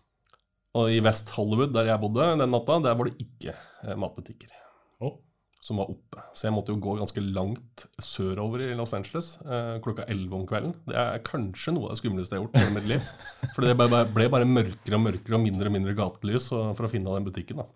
Og 0.76 0.92
i 0.92 1.00
West 1.00 1.32
Hollywood, 1.34 1.72
der 1.72 1.88
jeg 1.88 2.02
bodde 2.02 2.26
den 2.36 2.52
natta, 2.52 2.76
der 2.84 2.98
var 2.98 3.08
det 3.08 3.16
ikke 3.22 3.54
eh, 3.56 3.96
matbutikker. 3.96 4.52
oh. 5.00 5.16
som 5.64 5.80
var 5.80 5.88
oppe. 5.90 6.20
Så 6.36 6.46
jeg 6.46 6.54
måtte 6.54 6.70
jo 6.74 6.82
gå 6.84 6.98
ganske 6.98 7.22
langt 7.24 7.86
sørover 7.98 8.66
i 8.68 8.74
Los 8.78 8.92
Angeles 8.94 9.32
uh, 9.48 9.80
klokka 9.82 10.04
11 10.04 10.36
om 10.36 10.44
kvelden. 10.46 10.76
Det 10.86 10.98
er 11.00 11.24
kanskje 11.26 11.74
noe 11.74 11.88
av 11.88 11.96
det 11.96 12.02
skumleste 12.02 12.36
jeg 12.36 12.44
har 12.44 12.46
gjort 12.46 12.60
i 12.60 12.76
mitt 12.76 12.90
liv. 12.92 13.08
For 13.56 13.64
det 13.64 13.74
ble 13.80 14.28
bare, 14.30 14.46
mørkere 14.46 15.00
og 15.00 15.06
mørkere 15.08 15.40
og 15.40 15.42
mindre 15.48 15.72
og 15.72 15.74
mindre 15.78 15.96
gatelys 15.96 16.52
for 16.52 16.86
å 16.86 16.92
finne 16.92 17.16
den 17.16 17.26
butikken. 17.26 17.64
da. 17.64 17.66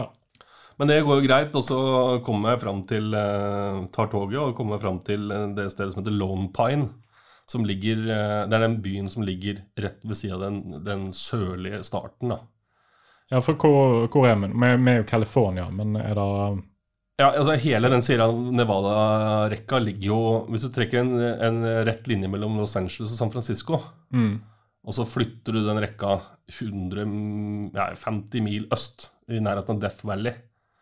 Ja. 0.00 0.08
Men 0.76 0.90
det 0.90 1.00
går 1.06 1.20
jo 1.20 1.24
greit, 1.24 1.54
og 1.56 1.64
så 1.64 1.78
kommer 2.24 2.52
jeg 2.52 2.62
fram 2.66 2.82
til 2.88 3.14
eh, 3.16 3.80
tar 3.94 4.10
toget 4.12 4.40
og 4.42 4.56
kommer 4.58 4.80
fram 4.80 5.00
til 5.04 5.30
eh, 5.32 5.48
det 5.56 5.70
stedet 5.72 5.94
som 5.94 6.02
heter 6.02 6.16
Lone 6.16 6.50
Pine. 6.56 6.90
Som 7.48 7.64
ligger, 7.64 8.02
eh, 8.12 8.42
det 8.44 8.58
er 8.58 8.64
den 8.66 8.80
byen 8.84 9.08
som 9.08 9.24
ligger 9.24 9.62
rett 9.80 10.02
ved 10.04 10.18
siden 10.18 10.36
av 10.36 10.42
den, 10.44 10.84
den 10.84 11.06
sørlige 11.16 11.80
starten. 11.86 12.34
da. 12.34 12.40
ja, 13.30 13.40
for 13.40 13.56
hvor, 13.56 14.08
hvor 14.12 14.28
er? 14.28 14.36
Vi 14.36 14.72
vi 14.84 14.92
er 14.92 14.98
jo 15.00 15.08
California, 15.08 15.68
men 15.70 15.96
er 15.96 16.14
det 16.18 16.64
Ja, 17.16 17.30
altså 17.30 17.54
Hele 17.56 17.88
den 17.88 18.02
Sierra 18.04 18.26
Nevada-rekka 18.28 19.78
ligger 19.80 20.06
jo 20.10 20.18
Hvis 20.50 20.66
du 20.66 20.68
trekker 20.68 21.00
en, 21.00 21.14
en 21.16 21.62
rett 21.88 22.04
linje 22.06 22.28
mellom 22.28 22.58
Los 22.60 22.76
Angeles 22.76 23.14
og 23.14 23.16
San 23.16 23.32
Francisco, 23.32 23.80
mm. 24.12 24.34
og 24.84 24.92
så 24.98 25.08
flytter 25.08 25.56
du 25.56 25.62
den 25.64 25.80
rekka 25.80 26.18
100, 26.52 27.72
ja, 27.72 27.88
50 27.96 28.44
mil 28.44 28.68
øst, 28.70 29.08
i 29.32 29.40
nærheten 29.40 29.78
av 29.78 29.80
Death 29.80 30.04
Valley 30.04 30.36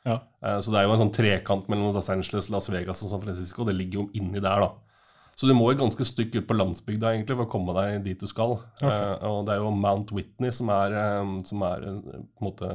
Ja. 0.04 0.18
Eh, 0.42 0.58
Så 0.60 0.70
det 0.70 0.80
er 0.80 0.84
jo 0.88 0.92
en 0.92 1.02
sånn 1.08 1.14
trekant 1.16 1.68
mellom 1.68 1.92
Los 1.94 2.10
Angeles, 2.12 2.50
Las 2.50 2.68
Vegas 2.70 3.02
og 3.02 3.08
San 3.10 3.22
Francisco. 3.22 3.64
Det 3.64 3.74
ligger 3.74 4.02
jo 4.02 4.10
inni 4.14 4.40
der, 4.40 4.60
da. 4.60 4.70
Så 5.36 5.48
du 5.48 5.54
må 5.54 5.70
et 5.72 5.78
ganske 5.80 6.04
stykke 6.06 6.42
ut 6.42 6.46
på 6.46 6.54
landsbygda 6.54 7.10
egentlig 7.10 7.34
for 7.36 7.46
å 7.46 7.50
komme 7.50 7.72
deg 7.74 8.04
dit 8.04 8.20
du 8.20 8.26
skal. 8.30 8.52
Okay. 8.80 9.16
og 9.26 9.46
det 9.46 9.54
er 9.56 9.62
jo 9.64 9.70
Mount 9.74 10.12
Whitney 10.14 10.50
som 10.54 10.68
er, 10.70 10.92
eh, 10.94 11.40
som 11.42 11.62
er 11.62 11.82
eh, 11.88 12.20
på 12.38 12.40
en 12.42 12.48
måte 12.50 12.70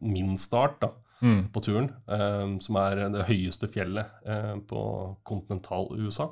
min 0.00 0.36
start 0.38 0.80
da, 0.80 0.88
Mm. 1.22 1.50
på 1.52 1.60
turen. 1.60 1.90
eh, 2.08 2.58
som 2.60 2.76
er 2.76 3.10
det 3.10 3.26
høyeste 3.26 3.68
fjellet 3.68 4.06
eh, 4.24 4.54
på 4.66 5.16
kontinental-USA. 5.28 6.30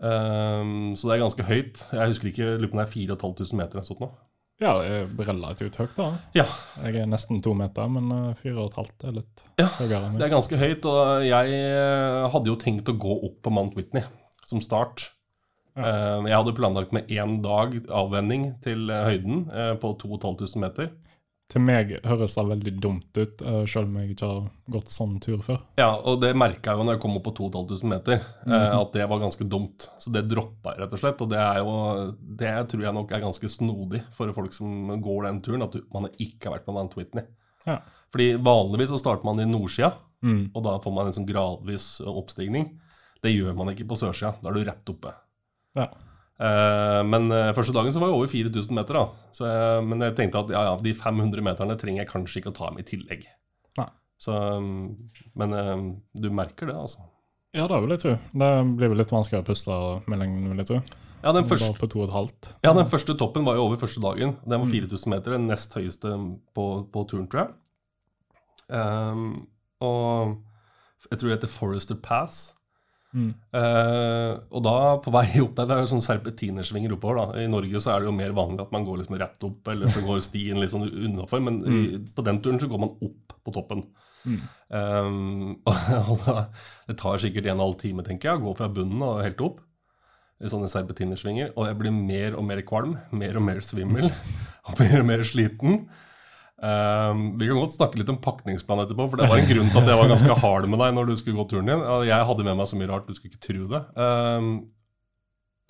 Eh, 0.00 0.94
så 0.94 1.08
det 1.08 1.16
er 1.16 1.24
ganske 1.24 1.44
høyt. 1.48 1.82
Jeg 1.92 2.08
husker 2.12 2.28
ikke, 2.30 2.58
lurer 2.60 2.70
på 2.70 2.76
om 2.78 2.82
det 2.84 2.86
er 2.86 2.94
4500 2.94 3.56
meter 3.58 3.78
eller 3.78 3.82
noe 3.82 3.90
sånt. 3.90 4.18
Ja, 4.60 4.72
det 4.80 4.88
er 4.92 5.28
relativt 5.30 5.78
høyt, 5.80 5.94
da. 5.96 6.08
Ja, 6.36 6.44
Jeg 6.84 7.02
er 7.02 7.06
nesten 7.10 7.40
to 7.44 7.54
meter, 7.56 7.88
men 7.92 8.10
eh, 8.16 8.34
fire 8.40 8.58
og 8.58 8.70
et 8.70 8.80
halvt 8.80 9.06
er 9.08 9.16
litt 9.20 9.44
Ja, 9.60 9.68
høyere 9.78 10.10
Det 10.18 10.26
er 10.26 10.34
ganske 10.34 10.60
høyt, 10.60 10.88
og 10.90 11.24
jeg 11.26 11.54
eh, 11.60 12.26
hadde 12.34 12.52
jo 12.52 12.58
tenkt 12.60 12.92
å 12.92 12.98
gå 13.00 13.16
opp 13.30 13.40
på 13.46 13.54
Mount 13.56 13.78
Whitney 13.78 14.04
som 14.46 14.62
start. 14.64 15.10
Ja. 15.78 16.18
Jeg 16.26 16.34
hadde 16.34 16.52
planlagt 16.56 16.90
med 16.92 17.06
én 17.14 17.36
dag 17.44 17.76
avvenning 17.94 18.50
til 18.64 18.90
eh, 18.90 19.04
høyden 19.06 19.44
eh, 19.54 19.74
på 19.80 19.94
2500 20.02 20.60
meter. 20.64 20.90
Til 21.50 21.62
meg 21.66 21.96
høres 22.06 22.36
det 22.38 22.44
veldig 22.46 22.72
dumt 22.80 23.18
ut, 23.18 23.40
eh, 23.42 23.64
selv 23.66 23.88
om 23.88 23.96
jeg 23.98 24.12
ikke 24.14 24.26
har 24.30 24.44
gått 24.70 24.90
sånn 24.92 25.16
tur 25.20 25.40
før. 25.42 25.58
Ja, 25.80 25.88
og 25.98 26.20
det 26.22 26.30
merka 26.38 26.70
jeg 26.70 26.78
jo 26.78 26.84
når 26.86 26.94
jeg 26.94 27.02
kom 27.02 27.16
opp 27.18 27.24
på 27.26 27.32
2500 27.34 27.88
meter, 27.90 28.20
eh, 28.46 28.76
at 28.78 28.92
det 28.94 29.08
var 29.10 29.18
ganske 29.18 29.48
dumt. 29.50 29.88
Så 29.98 30.12
det 30.14 30.28
droppa 30.30 30.76
jeg 30.76 30.84
rett 30.84 30.94
og 30.94 31.00
slett. 31.02 31.20
Og 31.24 31.28
det 31.32 31.38
er 31.42 31.58
jo 31.58 31.74
Det 32.38 32.52
tror 32.70 32.82
jeg 32.86 32.94
nok 32.94 33.10
er 33.12 33.20
ganske 33.24 33.48
snodig 33.50 34.04
for 34.14 34.30
folk 34.32 34.52
som 34.54 35.00
går 35.02 35.24
den 35.26 35.40
turen, 35.42 35.62
at 35.66 35.74
man 35.92 36.06
ikke 36.18 36.44
har 36.46 36.58
vært 36.58 36.66
på 36.66 36.72
Mount 36.76 36.94
Whitney. 36.96 37.24
Ja. 37.66 37.80
Fordi 38.12 38.34
vanligvis 38.38 38.88
så 38.94 38.98
starter 39.02 39.24
man 39.24 39.40
i 39.40 39.44
nordsida, 39.50 39.92
Mm. 40.22 40.50
og 40.54 40.62
da 40.62 40.78
får 40.78 40.92
man 40.94 41.06
en 41.06 41.12
sånn 41.12 41.26
gradvis 41.26 42.00
oppstigning. 42.04 42.78
Det 43.22 43.32
gjør 43.34 43.56
man 43.56 43.68
ikke 43.74 43.88
på 43.88 43.96
sørsida. 43.96 44.34
Da 44.42 44.50
er 44.50 44.52
du 44.52 44.64
rett 44.64 44.84
oppe. 44.92 45.14
Ja. 45.74 45.88
Eh, 46.40 47.00
men 47.04 47.26
eh, 47.36 47.50
første 47.56 47.74
dagen 47.76 47.92
så 47.92 48.00
var 48.00 48.08
jeg 48.08 48.16
over 48.16 48.30
4000 48.32 48.76
meter, 48.78 48.96
da. 48.96 49.26
Så 49.36 49.44
jeg, 49.50 49.82
men 49.90 50.00
jeg 50.06 50.14
tenkte 50.16 50.40
at 50.40 50.52
ja, 50.54 50.62
ja, 50.70 50.76
de 50.80 50.94
500 50.96 51.44
meterne 51.44 51.76
trenger 51.80 52.04
jeg 52.04 52.10
kanskje 52.14 52.40
ikke 52.40 52.52
å 52.54 52.56
ta 52.56 52.70
med 52.72 52.86
i 52.86 52.88
tillegg. 52.94 53.26
Nei. 53.80 53.88
Så, 54.20 54.32
um, 54.56 55.10
men 55.36 55.52
eh, 55.58 55.76
du 56.22 56.30
merker 56.32 56.70
det, 56.70 56.78
altså. 56.80 57.04
ja, 57.56 57.66
det 57.68 57.82
vil 57.84 57.92
jeg 57.96 58.02
tro. 58.06 58.16
Det 58.40 58.50
blir 58.78 58.92
vel 58.94 59.00
litt 59.02 59.12
vanskeligere 59.12 59.44
å 59.44 59.48
puste 59.50 59.78
med 60.08 60.20
lengden, 60.22 60.48
vil 60.54 60.62
jeg 60.64 60.70
tro. 60.72 60.80
Ja, 61.20 61.34
den 61.36 61.44
første, 61.44 61.68
ja, 62.64 62.70
den 62.72 62.86
første 62.88 63.12
toppen 63.20 63.44
var 63.44 63.58
jo 63.58 63.66
over 63.68 63.76
første 63.76 64.00
dagen. 64.00 64.38
Den 64.46 64.56
Mm. 64.56 64.62
var 64.64 64.70
4000 64.72 65.10
meter, 65.12 65.34
den 65.36 65.48
nest 65.50 65.74
høyeste 65.76 66.14
på, 66.56 66.64
på 66.94 67.02
turen, 67.10 67.26
tror 67.28 67.42
jeg. 67.42 67.50
Um, 68.72 69.46
og 69.84 70.38
jeg 71.10 71.18
tror 71.20 71.28
det 71.28 71.36
heter 71.38 71.52
Forester 71.52 71.98
Pass. 72.00 72.54
Mm. 73.10 73.30
Eh, 73.58 74.32
og 74.54 74.62
da, 74.62 74.74
på 75.02 75.12
vei 75.14 75.26
opp 75.42 75.56
der, 75.58 75.66
det 75.66 75.76
er 75.76 75.82
jo 75.82 75.90
sånn 75.94 76.04
serpentinersvinger 76.04 76.94
oppover. 76.94 77.20
da. 77.20 77.42
I 77.42 77.50
Norge 77.50 77.82
så 77.82 77.94
er 77.94 78.02
det 78.02 78.10
jo 78.10 78.18
mer 78.18 78.34
vanlig 78.36 78.64
at 78.64 78.74
man 78.74 78.86
går 78.86 79.00
liksom 79.00 79.18
rett 79.20 79.48
opp, 79.48 79.72
eller 79.72 79.90
så 79.92 80.04
går 80.06 80.22
stien 80.24 80.60
litt 80.62 80.74
sånn 80.74 80.86
unnafor. 80.88 81.42
Men 81.46 81.58
i, 81.64 81.80
på 82.14 82.26
den 82.26 82.38
turen 82.44 82.60
så 82.62 82.70
går 82.70 82.84
man 82.84 82.94
opp 82.94 83.34
på 83.40 83.54
toppen. 83.56 83.82
Mm. 84.20 84.40
Um, 84.68 85.56
og 86.10 86.22
da, 86.26 86.36
det 86.90 86.98
tar 87.00 87.22
sikkert 87.22 87.48
en 87.48 87.56
og 87.56 87.56
en 87.56 87.66
halv 87.68 87.80
time, 87.82 88.06
tenker 88.06 88.30
jeg, 88.30 88.40
å 88.40 88.46
gå 88.48 88.54
fra 88.60 88.70
bunnen 88.72 89.02
og 89.06 89.24
helt 89.24 89.42
opp. 89.44 89.64
I 90.40 90.48
sånne 90.48 90.70
serpentinersvinger. 90.72 91.50
Og 91.56 91.66
jeg 91.68 91.76
blir 91.82 91.92
mer 91.92 92.38
og 92.38 92.46
mer 92.48 92.62
kvalm, 92.64 92.94
mer 93.12 93.36
og 93.36 93.44
mer 93.44 93.58
svimmel, 93.64 94.08
og 94.70 94.78
mer 94.80 95.02
og 95.02 95.10
mer 95.10 95.26
sliten. 95.26 95.82
Um, 96.60 97.22
vi 97.40 97.46
kan 97.48 97.56
godt 97.56 97.72
snakke 97.72 97.96
litt 97.96 98.10
om 98.12 98.18
pakningsplan 98.20 98.82
etterpå, 98.82 99.06
for 99.08 99.20
det 99.20 99.30
var 99.30 99.40
en 99.40 99.48
grunn 99.48 99.70
til 99.72 99.80
at 99.80 99.88
jeg 99.88 100.00
var 100.02 100.10
ganske 100.12 100.36
hard 100.44 100.68
med 100.68 100.82
deg 100.82 100.96
når 100.96 101.08
du 101.08 101.14
skulle 101.16 101.40
gå 101.40 101.46
turen 101.48 101.70
din. 101.72 101.84
Jeg 102.08 102.28
hadde 102.28 102.46
med 102.46 102.58
meg 102.58 102.68
så 102.68 102.80
mye 102.80 102.90
rart, 102.90 103.08
du 103.08 103.16
skulle 103.16 103.32
ikke 103.32 103.46
tro 103.46 103.68
det. 103.70 103.82
Um, 103.96 104.50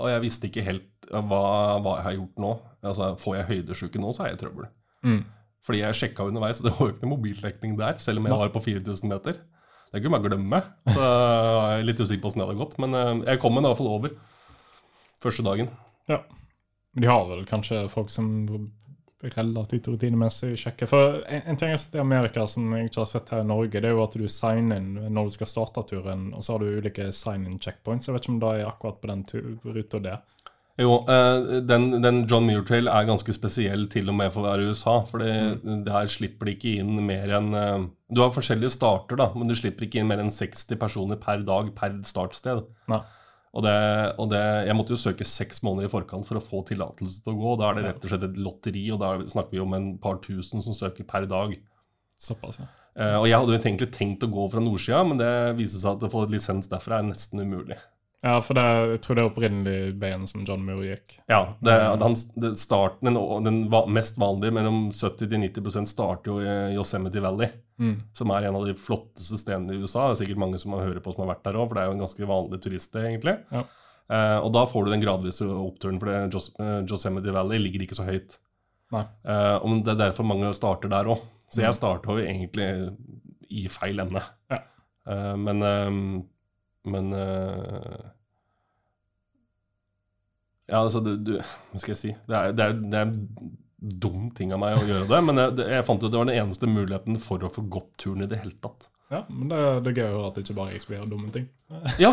og 0.01 0.09
jeg 0.11 0.25
visste 0.25 0.49
ikke 0.49 0.65
helt 0.67 1.11
hva, 1.11 1.45
hva 1.85 1.99
jeg 1.99 2.07
har 2.09 2.17
gjort 2.17 2.43
nå. 2.43 2.55
Altså, 2.91 3.13
Får 3.21 3.37
jeg 3.39 3.49
høydesjuke 3.51 4.03
nå, 4.03 4.15
så 4.17 4.25
er 4.25 4.33
jeg 4.33 4.39
i 4.39 4.43
trøbbel. 4.43 4.67
Mm. 5.07 5.23
Fordi 5.67 5.83
jeg 5.83 5.99
sjekka 5.99 6.27
underveis, 6.27 6.63
og 6.63 6.67
det 6.67 6.75
var 6.77 6.89
jo 6.89 6.95
ikke 6.95 7.05
noe 7.05 7.15
mobildekning 7.15 7.79
der, 7.79 7.99
selv 8.03 8.23
om 8.23 8.29
jeg 8.29 8.41
var 8.43 8.53
på 8.55 8.63
4000 8.65 9.13
meter. 9.13 9.41
Det 9.91 10.01
kunne 10.01 10.17
man 10.17 10.25
glemme. 10.25 10.61
Så 10.89 11.01
jeg 11.03 11.81
er 11.81 11.87
litt 11.87 12.01
usikker 12.01 12.23
på 12.23 12.31
åssen 12.31 12.43
det 12.43 12.47
hadde 12.49 12.61
gått. 12.63 12.77
Men 12.83 12.97
eh, 12.97 13.15
jeg 13.33 13.41
kom 13.43 13.57
meg 13.57 13.67
i 13.67 13.69
hvert 13.69 13.81
fall 13.81 13.91
over 13.91 14.15
første 15.21 15.45
dagen. 15.45 15.71
Ja. 16.11 16.23
Men 16.95 17.05
de 17.05 17.11
har 17.11 17.27
vel 17.29 17.43
kanskje 17.49 17.85
folk 17.91 18.13
som 18.15 18.31
relativt 19.23 19.89
rutinemessig 19.89 20.55
sjekke. 20.59 20.89
For 20.89 21.21
en, 21.29 21.43
en 21.45 21.59
ting 21.61 21.73
jeg 21.73 21.77
har 21.79 21.83
sett 21.85 21.99
i 21.99 22.03
Amerika 22.03 22.47
som 22.49 22.73
jeg 22.77 22.91
ikke 22.91 23.03
har 23.03 23.11
sett 23.11 23.33
her 23.35 23.45
i 23.45 23.49
Norge, 23.49 23.77
det 23.77 23.91
er 23.91 23.97
jo 23.97 24.05
at 24.05 24.17
du 24.17 24.27
signer 24.31 24.81
inn 24.81 24.95
når 25.13 25.29
du 25.29 25.39
skal 25.39 25.51
starte 25.51 25.85
turen, 25.91 26.31
og 26.35 26.45
så 26.45 26.57
har 26.57 26.65
du 26.65 26.81
ulike 26.81 27.11
sign-in 27.17 27.61
checkpoints. 27.63 28.09
Jeg 28.09 28.17
vet 28.17 28.27
ikke 28.27 28.37
om 28.37 28.43
det 28.43 28.53
er 28.57 28.71
akkurat 28.71 29.01
på 29.03 29.13
den 29.13 29.25
ruta 29.77 30.03
der. 30.05 30.23
Jo, 30.81 30.95
eh, 31.13 31.61
den, 31.69 31.91
den 32.01 32.23
John 32.31 32.47
Muir 32.49 32.63
Trail 32.65 32.89
er 32.89 33.09
ganske 33.09 33.35
spesiell 33.37 33.85
til 33.93 34.09
og 34.09 34.17
med 34.17 34.33
for 34.33 34.45
å 34.45 34.49
være 34.49 34.65
i 34.65 34.73
USA. 34.73 34.97
For 35.09 35.21
der 35.21 36.13
slipper 36.13 36.49
de 36.49 36.57
ikke 36.57 36.77
inn 36.81 36.95
mer 37.05 37.35
enn 37.37 37.51
eh, 37.57 37.89
Du 38.09 38.23
har 38.25 38.33
forskjellige 38.33 38.73
starter, 38.79 39.19
da, 39.21 39.29
men 39.37 39.51
du 39.51 39.57
slipper 39.59 39.87
ikke 39.87 40.01
inn 40.01 40.09
mer 40.09 40.23
enn 40.23 40.33
60 40.33 40.81
personer 40.81 41.21
per 41.21 41.45
dag 41.47 41.75
per 41.77 41.99
startsted. 42.09 42.65
Nei. 42.91 43.03
Og, 43.51 43.65
det, 43.67 43.77
og 44.23 44.29
det, 44.31 44.43
jeg 44.69 44.77
måtte 44.79 44.95
jo 44.95 45.01
søke 45.01 45.27
seks 45.27 45.65
måneder 45.67 45.89
i 45.89 45.91
forkant 45.91 46.27
for 46.29 46.39
å 46.39 46.45
få 46.45 46.63
tillatelse 46.69 47.25
til 47.25 47.35
å 47.35 47.41
gå. 47.41 47.55
Da 47.59 47.71
er 47.71 47.79
det 47.79 47.87
rett 47.89 48.05
og 48.05 48.13
slett 48.13 48.27
et 48.29 48.39
lotteri, 48.39 48.85
og 48.95 49.01
da 49.03 49.15
snakker 49.33 49.57
vi 49.57 49.65
om 49.65 49.75
en 49.75 49.89
par 50.03 50.21
tusen 50.23 50.63
som 50.63 50.77
søker 50.77 51.09
per 51.09 51.27
dag. 51.31 51.57
Såpass, 52.21 52.61
ja. 52.63 52.69
Eh, 52.99 53.17
og 53.17 53.27
jeg 53.27 53.39
hadde 53.39 53.55
jo 53.55 53.59
egentlig 53.59 53.91
tenkt 53.95 54.27
å 54.27 54.31
gå 54.31 54.45
fra 54.53 54.63
nordsida, 54.63 55.01
men 55.07 55.19
det 55.19 55.33
viser 55.59 55.83
seg 55.83 55.97
at 55.97 56.07
å 56.07 56.13
få 56.13 56.27
lisens 56.31 56.71
derfra 56.71 57.01
er 57.01 57.11
nesten 57.11 57.43
umulig. 57.43 57.79
Ja, 58.21 58.35
for 58.45 58.59
det, 58.59 58.65
jeg 58.91 59.01
tror 59.01 59.17
det 59.17 59.23
er 59.23 59.31
opprinnelig 59.31 59.77
veien 60.01 60.27
som 60.29 60.43
John 60.45 60.61
Moore 60.67 60.91
gikk. 60.91 61.15
Ja, 61.31 61.55
det, 61.65 61.77
han, 62.03 62.17
det 62.43 62.51
starten, 62.61 63.09
den, 63.09 63.47
den 63.47 63.95
mest 63.97 64.21
vanlige, 64.21 64.53
mellom 64.59 64.91
70-90% 64.93 65.89
starter 65.89 66.29
jo 66.29 66.43
i 66.45 66.77
Yosemite 66.77 67.23
Valley. 67.25 67.49
Mm. 67.81 67.95
Som 68.17 68.33
er 68.35 68.47
en 68.47 68.59
av 68.59 68.67
de 68.69 68.75
flotteste 68.77 69.39
stedene 69.41 69.75
i 69.75 69.81
USA. 69.81 70.11
Det 70.11 70.19
er 70.19 70.23
sikkert 70.25 70.43
mange 70.43 70.61
som 70.61 70.77
har 70.77 70.99
på 71.01 71.15
som 71.15 71.25
har 71.25 71.33
vært 71.35 71.47
der 71.47 71.59
òg, 71.59 71.69
for 71.69 71.79
det 71.79 71.83
er 71.83 71.89
jo 71.89 71.97
en 71.97 72.05
ganske 72.05 72.29
vanlig 72.29 72.61
turiststed, 72.65 73.07
egentlig. 73.09 73.37
Ja. 73.51 73.65
Eh, 74.11 74.39
og 74.45 74.51
da 74.57 74.67
får 74.69 74.85
du 74.85 74.93
den 74.93 75.05
gradvise 75.05 75.49
oppturen, 75.49 76.01
for 76.03 76.11
det, 76.11 76.43
eh, 76.61 76.77
Yosemite 76.91 77.35
Valley 77.35 77.63
ligger 77.63 77.87
ikke 77.87 77.99
så 77.99 78.09
høyt. 78.09 78.37
Nei. 78.93 79.07
Eh, 79.25 79.57
og 79.57 79.81
det 79.87 79.95
er 79.95 80.03
derfor 80.07 80.29
mange 80.29 80.51
starter 80.57 80.93
der 80.93 81.09
òg. 81.15 81.25
Så 81.51 81.65
jeg 81.65 81.75
starta 81.75 82.15
jo 82.15 82.23
egentlig 82.23 82.69
i 83.51 83.65
feil 83.73 84.03
ende. 84.05 84.23
Ja. 84.53 84.61
Eh, 85.09 85.37
men 85.41 85.63
eh, 85.67 85.97
men 86.85 87.13
eh, 87.13 88.07
Ja, 90.71 90.85
altså 90.85 91.01
du, 91.01 91.17
du, 91.17 91.35
Hva 91.41 91.83
skal 91.83 91.95
jeg 91.95 92.01
si? 92.01 92.13
Det 92.29 92.37
er, 92.37 92.55
det 92.55 92.67
er, 92.67 92.79
det 92.93 93.01
er 93.01 93.13
dum 93.81 94.29
ting 94.37 94.53
av 94.53 94.61
meg 94.61 94.77
å 94.79 94.87
gjøre 94.87 95.09
det, 95.09 95.21
men 95.25 95.41
jeg, 95.41 95.67
jeg 95.73 95.85
fant 95.89 96.03
ut 96.03 96.11
det 96.13 96.19
var 96.21 96.29
den 96.29 96.37
eneste 96.43 96.69
muligheten 96.69 97.17
for 97.23 97.43
å 97.47 97.51
få 97.53 97.65
gått 97.73 97.93
turen 98.03 98.25
i 98.25 98.29
det 98.31 98.43
hele 98.43 98.57
tatt. 98.61 98.91
Ja, 99.11 99.25
men 99.27 99.49
det, 99.51 99.59
det 99.83 99.91
er 99.91 99.97
gøy 100.05 100.13
å 100.13 100.19
høre 100.21 100.29
at 100.29 100.37
det 100.39 100.43
ikke 100.45 100.55
bare 100.61 100.75
jeg 100.77 100.83
skal 100.85 100.95
gjøre 100.99 101.11
dumme 101.11 101.33
ting. 101.35 101.49
Ja, 101.99 102.13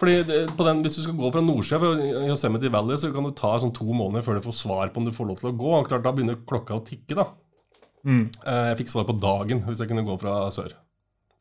fordi 0.00 0.16
det, 0.26 0.38
på 0.58 0.66
den, 0.66 0.80
hvis 0.82 0.96
du 0.98 1.02
skal 1.04 1.14
gå 1.20 1.28
fra 1.30 1.42
Nordsjø 1.44 1.78
fra 1.82 1.90
Yosemite 2.26 2.70
Valley, 2.74 2.98
så 2.98 3.12
kan 3.14 3.28
det 3.28 3.36
ta 3.38 3.52
sånn 3.62 3.74
to 3.76 3.86
måneder 3.86 4.24
før 4.26 4.40
du 4.40 4.46
får 4.48 4.56
svar 4.58 4.90
på 4.90 4.98
om 5.02 5.06
du 5.06 5.12
får 5.14 5.28
lov 5.30 5.38
til 5.38 5.52
å 5.52 5.54
gå. 5.60 5.70
Og 5.78 5.86
klart, 5.90 6.02
Da 6.02 6.10
begynner 6.14 6.40
klokka 6.42 6.74
å 6.80 6.82
tikke, 6.86 7.14
da. 7.20 7.28
Mm. 8.02 8.24
Eh, 8.42 8.64
Jeg 8.72 8.80
fikk 8.82 8.90
svar 8.96 9.06
på 9.06 9.14
dagen 9.22 9.62
hvis 9.68 9.84
jeg 9.84 9.92
kunne 9.92 10.04
gå 10.08 10.16
fra 10.20 10.34
sør. 10.54 10.74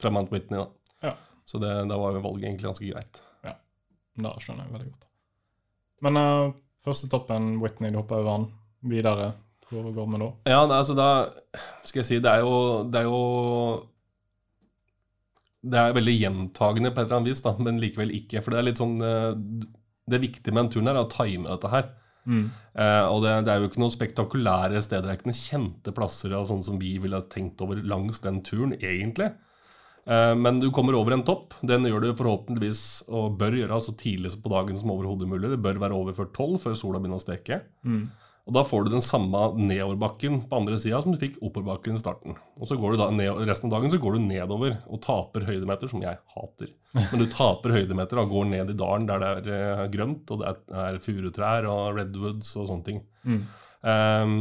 Fra 0.01 0.11
Mount 0.13 0.29
Whitney, 0.33 0.61
da. 0.61 0.67
Ja. 1.09 1.15
Så 1.49 1.57
det, 1.63 1.71
da 1.89 1.97
var 1.97 2.13
jo 2.13 2.21
valget 2.27 2.51
egentlig 2.51 2.69
ganske 2.69 2.91
greit. 2.93 3.23
Ja, 3.47 3.55
Det 4.13 4.35
skjønner 4.45 4.67
jeg 4.67 4.75
veldig 4.77 4.91
godt. 4.93 5.09
Men 6.05 6.21
uh, 6.21 6.53
første 6.85 7.09
toppen, 7.09 7.55
Whitney, 7.63 7.89
du 7.89 7.97
hopper 8.03 8.21
over 8.21 8.43
den. 8.43 8.47
Videre, 8.93 9.31
hvor 9.81 9.95
går 9.95 10.11
vi 10.13 10.21
nå? 10.21 10.29
Ja, 10.49 10.61
det, 10.69 10.77
altså 10.77 10.95
da 10.97 11.09
skal 11.83 12.01
jeg 12.03 12.09
si 12.09 12.21
Det 12.23 12.31
er 12.31 12.43
jo, 12.45 12.83
det 12.89 13.01
er 13.01 13.09
jo 13.09 13.23
det 15.63 15.79
er 15.79 15.95
veldig 15.95 16.15
gjentagende 16.17 16.91
på 16.91 17.01
et 17.01 17.07
eller 17.07 17.21
annet 17.21 17.31
vis, 17.31 17.41
da, 17.45 17.53
men 17.63 17.79
likevel 17.79 18.11
ikke. 18.17 18.41
For 18.43 18.51
det 18.51 18.59
er 18.59 18.67
litt 18.67 18.81
sånn 18.81 18.97
eh, 18.99 19.29
Det 20.11 20.19
viktige 20.19 20.51
med 20.51 20.65
den 20.65 20.73
turen 20.73 20.91
her 20.91 20.99
er 20.99 21.05
å 21.05 21.11
time 21.11 21.47
dette 21.47 21.71
her. 21.71 21.87
Mm. 22.23 22.43
Eh, 22.79 23.05
og 23.07 23.23
det, 23.23 23.37
det 23.47 23.53
er 23.53 23.61
jo 23.61 23.69
ikke 23.69 23.81
noen 23.83 23.95
spektakulære 23.95 24.81
steder. 24.83 25.07
Det 25.07 25.13
er 25.13 25.21
ikke 25.21 25.31
noen 25.31 25.39
kjente 25.39 25.95
plasser 25.95 26.35
av 26.35 26.49
sånn 26.51 26.63
som 26.67 26.79
vi 26.81 26.97
ville 27.03 27.23
tenkt 27.31 27.63
over 27.63 27.79
langs 27.79 28.19
den 28.25 28.41
turen, 28.43 28.75
egentlig. 28.79 29.31
Eh, 30.03 30.33
men 30.35 30.59
du 30.59 30.67
kommer 30.75 30.97
over 30.99 31.15
en 31.15 31.23
topp. 31.27 31.55
Den 31.63 31.87
gjør 31.87 32.09
du 32.09 32.11
forhåpentligvis, 32.19 32.83
og 33.11 33.37
bør 33.39 33.59
gjøre, 33.61 33.79
så 33.83 33.95
tidlig 33.99 34.35
på 34.43 34.51
dagen 34.51 34.79
som 34.79 34.91
overhodet 34.95 35.29
mulig. 35.31 35.53
Det 35.53 35.61
bør 35.63 35.79
være 35.83 35.99
over 35.99 36.17
før 36.17 36.31
tolv, 36.35 36.59
før 36.63 36.75
sola 36.79 36.99
begynner 36.99 37.21
å 37.21 37.23
steke. 37.23 37.63
Mm. 37.87 38.05
Og 38.43 38.55
da 38.57 38.63
får 38.67 38.83
du 38.83 38.91
den 38.91 39.03
samme 39.03 39.39
nedoverbakken 39.55 40.41
på 40.49 40.57
andre 40.57 40.75
sida 40.81 40.99
som 41.03 41.13
du 41.13 41.19
fikk 41.21 41.37
oppoverbakken 41.39 41.95
i 41.95 42.01
starten. 42.01 42.35
Og 42.59 42.67
så 42.67 42.75
går 42.79 42.93
du 42.93 42.99
da 42.99 43.07
ned, 43.15 43.39
resten 43.47 43.69
av 43.69 43.77
dagen 43.77 43.93
så 43.93 43.99
går 44.03 44.17
du 44.17 44.25
nedover 44.25 44.75
og 44.83 44.99
taper 45.05 45.45
høydemeter, 45.47 45.91
som 45.91 46.03
jeg 46.03 46.19
hater. 46.35 46.73
Men 46.97 47.23
du 47.23 47.25
taper 47.31 47.77
høydemeter 47.77 48.19
og 48.19 48.35
går 48.35 48.49
ned 48.51 48.73
i 48.73 48.77
dalen 48.81 49.07
der 49.07 49.23
det 49.23 49.31
er 49.55 49.79
eh, 49.85 49.85
grønt, 49.93 50.27
og 50.27 50.43
det 50.43 50.51
er, 50.51 50.59
er 50.83 50.99
furutrær 51.05 51.69
og 51.71 52.01
redwoods 52.01 52.51
og 52.59 52.67
sånne 52.67 52.87
ting. 52.89 52.99
Mm. 53.23 53.41
Um, 53.87 54.35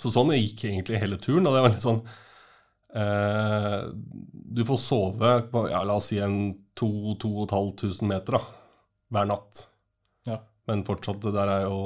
så 0.00 0.12
sånn 0.14 0.32
gikk 0.38 0.64
egentlig 0.70 1.02
hele 1.04 1.20
turen. 1.20 1.44
Og 1.44 1.56
det 1.56 1.64
var 1.66 1.74
litt 1.74 1.84
sånn 1.84 2.04
Uh, 2.94 3.90
Du 4.54 4.60
får 4.62 4.78
sove 4.78 5.30
på 5.50 5.64
ja, 5.66 5.80
la 5.82 5.96
oss 5.98 6.12
si 6.12 6.20
en 6.22 6.52
2500 6.78 8.06
meter 8.06 8.36
da, 8.36 8.40
hver 9.10 9.26
natt. 9.26 9.64
Men 10.70 10.84
fortsatt, 10.86 11.24
er 11.28 11.66
jo, 11.66 11.78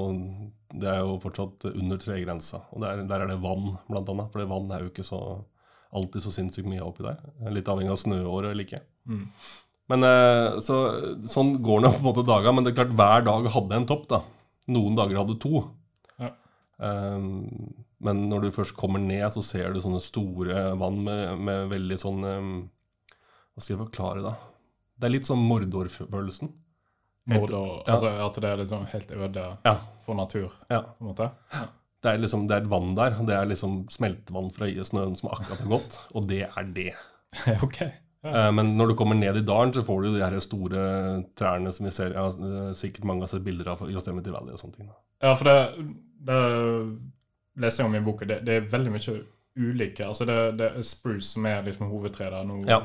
det 0.70 0.90
er 0.90 1.00
jo 1.02 1.16
fortsatt 1.22 1.66
under 1.72 1.98
tregrensa. 1.98 2.62
Og 2.74 2.84
der, 2.84 3.02
der 3.10 3.24
er 3.24 3.32
det 3.32 3.40
vann, 3.42 3.72
blant 3.88 4.10
annet. 4.12 4.30
For 4.34 4.50
vann 4.50 4.70
er 4.74 4.84
jo 4.84 4.92
ikke 4.92 5.06
så, 5.06 5.18
alltid 5.98 6.22
så 6.24 6.34
sinnssykt 6.34 6.68
mye 6.70 6.84
oppi 6.86 7.06
der. 7.06 7.18
Litt 7.54 7.70
avhengig 7.70 7.94
av 7.94 7.98
snøåret 8.04 8.52
eller 8.52 8.66
ikke. 8.66 8.84
Mm. 9.10 9.24
Men 9.88 10.04
eh, 10.06 10.58
så, 10.62 10.78
Sånn 11.26 11.56
går 11.64 11.82
det 11.82 11.92
på 11.96 12.02
en 12.02 12.08
måte 12.10 12.26
dager. 12.28 12.54
Men 12.54 12.66
det 12.66 12.72
er 12.72 12.78
klart 12.82 12.94
hver 13.00 13.26
dag 13.26 13.50
hadde 13.56 13.80
en 13.80 13.88
topp. 13.90 14.06
da. 14.12 14.22
Noen 14.70 14.98
dager 14.98 15.22
hadde 15.22 15.38
to. 15.42 15.64
Ja. 16.20 16.32
Um, 16.78 17.74
men 18.04 18.28
når 18.30 18.46
du 18.46 18.54
først 18.54 18.76
kommer 18.78 19.02
ned, 19.02 19.26
så 19.34 19.42
ser 19.42 19.74
du 19.74 19.82
sånne 19.82 20.02
store 20.04 20.68
vann 20.78 21.00
med, 21.02 21.40
med 21.42 21.72
veldig 21.72 21.96
sånn 21.98 22.22
um, 22.22 22.52
Hva 23.10 23.64
skal 23.64 23.74
jeg 23.74 23.82
forklare, 23.82 24.22
da? 24.22 24.36
Det 24.98 25.08
er 25.08 25.14
litt 25.16 25.26
sånn 25.26 25.42
Mordor-følelsen. 25.46 26.52
Mord 27.28 27.52
og, 27.52 27.70
Ja. 27.86 27.92
Altså 27.94 28.12
at 28.26 28.34
det 28.42 28.50
er 28.50 28.56
liksom 28.62 28.86
helt 28.92 29.10
øde 29.12 29.46
Ja. 29.64 29.76
for 30.06 30.14
natur, 30.18 30.52
ja. 30.70 30.80
på 30.80 31.04
en 31.04 31.10
måte. 31.12 31.30
Det 32.02 32.12
er 32.12 32.18
liksom, 32.22 32.46
det 32.48 32.54
er 32.56 32.60
et 32.62 32.70
vann 32.70 32.94
der. 32.94 33.16
og 33.18 33.26
Det 33.26 33.34
er 33.36 33.44
liksom 33.50 33.88
smeltevann 33.90 34.52
fra 34.54 34.66
snøen 34.86 35.16
som 35.18 35.30
akkurat 35.30 35.58
har 35.64 35.72
gått. 35.72 35.98
Og 36.14 36.28
det 36.28 36.42
er 36.46 36.68
det. 36.74 36.92
ok. 37.66 37.80
Eh, 38.24 38.50
Men 38.52 38.76
når 38.76 38.88
du 38.88 38.94
kommer 38.94 39.14
ned 39.18 39.36
i 39.36 39.44
dalen, 39.46 39.72
så 39.74 39.82
får 39.84 40.02
du 40.02 40.14
de 40.14 40.22
her 40.24 40.38
store 40.40 41.24
trærne 41.38 41.72
som 41.72 41.86
vi 41.86 41.90
ser 41.94 42.14
ja, 42.14 42.26
eh, 42.28 42.72
Sikkert 42.74 43.04
mange 43.04 43.22
har 43.22 43.26
sett 43.30 43.44
bilder 43.44 43.68
av 43.74 43.82
Yosemite 43.90 44.30
Valley 44.32 44.52
og 44.54 44.58
sånne 44.62 44.76
ting. 44.76 44.88
Ja, 45.22 45.34
for 45.34 45.44
det, 45.44 45.58
det 46.26 46.38
leser 47.58 47.82
jeg 47.84 47.90
om 47.90 47.96
i 47.98 48.04
boka. 48.06 48.26
Det, 48.30 48.40
det 48.46 48.54
er 48.56 48.70
veldig 48.70 48.92
mye 48.94 49.18
ulike. 49.58 50.06
Altså 50.06 50.24
det, 50.28 50.36
det 50.58 50.68
er 50.70 50.86
spruce 50.86 51.32
som 51.34 51.46
er 51.50 51.62
liksom 51.66 51.90
hovedtreet 51.90 52.32
der. 52.32 52.44
Nå 52.48 52.60
Ja. 52.68 52.78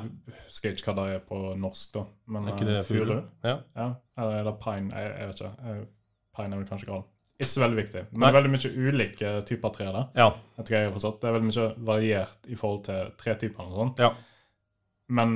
husker 0.48 0.70
jeg 0.70 0.78
ikke 0.80 0.94
hva 0.94 0.96
det 1.08 1.16
er 1.16 1.24
på 1.30 1.40
norsk, 1.62 1.94
da. 1.94 2.04
Men, 2.28 2.48
Er 2.48 2.54
ikke 2.56 2.66
det 2.70 2.78
eh, 2.80 2.84
furu? 2.90 3.16
Ja. 3.46 3.56
Ja, 3.78 3.88
eller 4.18 4.38
er 4.40 4.44
det 4.50 4.56
pine? 4.64 4.92
Jeg, 4.94 5.16
jeg 5.20 5.28
vet 5.32 5.42
ikke. 5.44 5.56
Eh, 5.74 5.84
Pine 6.34 6.56
er 6.56 6.58
vel 6.64 6.68
kanskje 6.68 6.88
gran. 6.90 7.04
Ikke 7.40 7.50
så 7.50 7.62
veldig 7.62 7.78
viktig. 7.78 8.02
Men 8.12 8.20
Nei. 8.24 8.28
det 8.32 8.38
veldig 8.40 8.52
mye 8.54 8.88
ulike 8.90 9.32
typer 9.46 9.70
tre 9.76 9.86
der. 9.94 10.06
ja. 10.18 10.30
Tror 10.58 10.76
jeg 10.78 10.88
har 10.88 10.94
forstått. 10.96 11.20
Det 11.22 11.28
er 11.30 11.36
veldig 11.38 11.50
mye 11.52 11.66
variert 11.86 12.48
i 12.50 12.56
forhold 12.58 12.84
til 12.88 13.12
tretypene 13.22 13.70
og 13.70 13.78
sånn. 13.82 13.94
Ja. 14.00 14.10
Men 15.10 15.36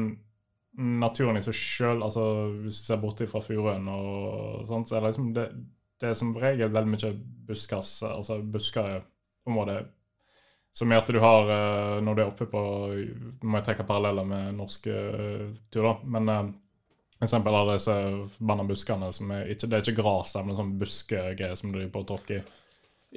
naturen 0.77 1.37
i 1.37 1.41
seg 1.45 1.53
sjøl, 1.57 2.01
altså 2.05 2.23
hvis 2.63 2.79
du 2.81 2.85
ser 2.85 2.97
bort 3.01 3.21
fra 3.29 3.41
furuen 3.41 3.87
og 3.89 4.65
sånt, 4.69 4.89
så 4.89 4.97
er 4.97 5.01
det 5.05 5.09
liksom 5.11 5.31
det, 5.33 5.45
det 6.01 6.09
er 6.11 6.17
som 6.17 6.35
regel 6.37 6.69
veldig 6.73 6.91
mye 6.93 7.13
buskas, 7.49 7.91
altså 8.05 8.39
buskeområder. 8.41 9.87
Som 10.77 10.91
gjør 10.93 11.01
at 11.01 11.09
du 11.09 11.17
har 11.23 11.47
eh, 11.49 11.95
Når 12.05 12.15
du 12.15 12.21
er 12.21 12.27
oppe 12.29 12.45
på 12.51 12.61
Nå 12.93 13.49
må 13.49 13.57
jeg 13.57 13.65
trekke 13.71 13.85
paralleller 13.87 14.27
med 14.29 14.53
norske 14.59 14.93
turer. 15.73 16.03
Men 16.05 16.29
uh, 16.29 16.43
for 17.17 17.25
eksempel 17.25 17.55
alle 17.57 17.79
disse 17.79 17.95
forbanna 18.37 18.65
buskene 18.69 19.09
som 19.15 19.31
er 19.33 19.47
ikke, 19.55 19.69
Det 19.71 19.73
er 19.79 19.85
ikke 19.87 20.01
gras 20.03 20.35
der, 20.35 20.45
men 20.45 20.57
sånn 20.59 20.75
buskegreier 20.77 21.57
som 21.57 21.71
du 21.73 21.79
driver 21.79 21.93
på 21.95 22.03
og 22.03 22.09
tråkker 22.11 22.39
i. 22.41 22.43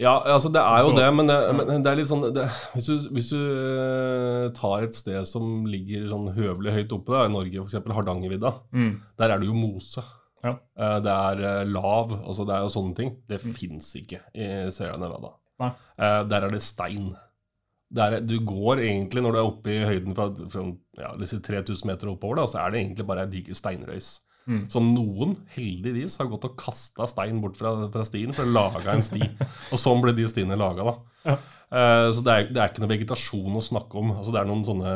Ja, 0.00 0.14
altså 0.32 0.48
det 0.54 0.62
er 0.62 0.84
jo 0.86 0.92
Så- 0.92 0.96
det, 0.96 1.06
men 1.18 1.26
det, 1.28 1.36
men 1.58 1.82
det 1.84 1.90
er 1.90 1.96
litt 1.98 2.08
sånn 2.08 2.22
det, 2.32 2.44
Hvis 2.76 2.86
du, 2.86 3.08
hvis 3.12 3.30
du 3.34 3.40
eh, 3.42 4.46
tar 4.56 4.84
et 4.86 4.94
sted 4.96 5.26
som 5.28 5.66
ligger 5.68 6.06
sånn 6.08 6.30
høvelig 6.36 6.72
høyt 6.78 6.92
oppe, 6.96 7.12
da, 7.12 7.24
i 7.26 7.32
Norge 7.34 7.64
f.eks. 7.66 7.74
Hardangervidda, 7.98 8.52
Mm. 8.72 8.92
der 9.18 9.30
er 9.34 9.38
det 9.42 9.48
jo 9.50 9.54
mose. 9.58 10.04
Ja. 10.44 10.54
Eh, 10.78 11.00
Det 11.04 11.12
er 11.12 11.42
eh, 11.50 11.64
lav, 11.68 12.14
altså 12.24 12.46
det 12.48 12.54
er 12.56 12.62
jo 12.64 12.72
sånne 12.72 12.96
ting. 12.96 13.16
Det 13.28 13.40
fins 13.42 13.90
ikke 14.00 14.22
i 14.32 14.70
Sierra 14.72 14.96
Nevada. 14.96 15.34
Nei. 15.60 15.72
Eh, 15.98 16.22
Der 16.30 16.46
er 16.46 16.50
det 16.54 16.62
stein. 16.62 17.10
Er- 17.96 18.20
du 18.22 18.36
går 18.46 18.84
egentlig, 18.84 19.22
når 19.22 19.32
du 19.32 19.38
er 19.38 19.46
oppe 19.48 19.70
i 19.74 19.84
høyden 19.84 20.14
fra, 20.14 20.28
fra 20.52 20.64
ja, 21.00 21.14
disse 21.18 21.40
3000 21.42 21.88
meter 21.90 22.12
oppover, 22.12 22.38
da, 22.38 22.46
så 22.46 22.60
er 22.62 22.70
det 22.70 22.84
egentlig 22.84 23.06
bare 23.08 23.24
ei 23.26 23.32
diger 23.32 23.58
steinrøys. 23.58 24.10
Mm. 24.50 24.62
Så 24.72 24.80
noen, 24.82 25.34
heldigvis, 25.54 26.16
har 26.18 26.30
gått 26.30 26.46
og 26.48 26.56
kasta 26.58 27.06
stein 27.10 27.40
bort 27.42 27.58
fra, 27.58 27.74
fra 27.92 28.04
stien 28.06 28.32
for 28.34 28.46
å 28.46 28.54
lage 28.54 28.86
en 28.90 29.02
sti. 29.04 29.22
og 29.72 29.78
sånn 29.78 30.02
ble 30.04 30.14
de 30.16 30.26
stiene 30.30 30.58
laga, 30.58 30.86
da. 30.86 30.94
Ja. 31.26 31.36
Uh, 31.70 32.08
så 32.14 32.22
det 32.26 32.32
er, 32.34 32.48
det 32.50 32.62
er 32.62 32.72
ikke 32.72 32.82
noe 32.82 32.94
vegetasjon 32.94 33.58
å 33.58 33.62
snakke 33.62 34.00
om. 34.00 34.14
Altså, 34.16 34.34
det 34.34 34.40
er 34.42 34.48
noen 34.50 34.64
sånne 34.66 34.94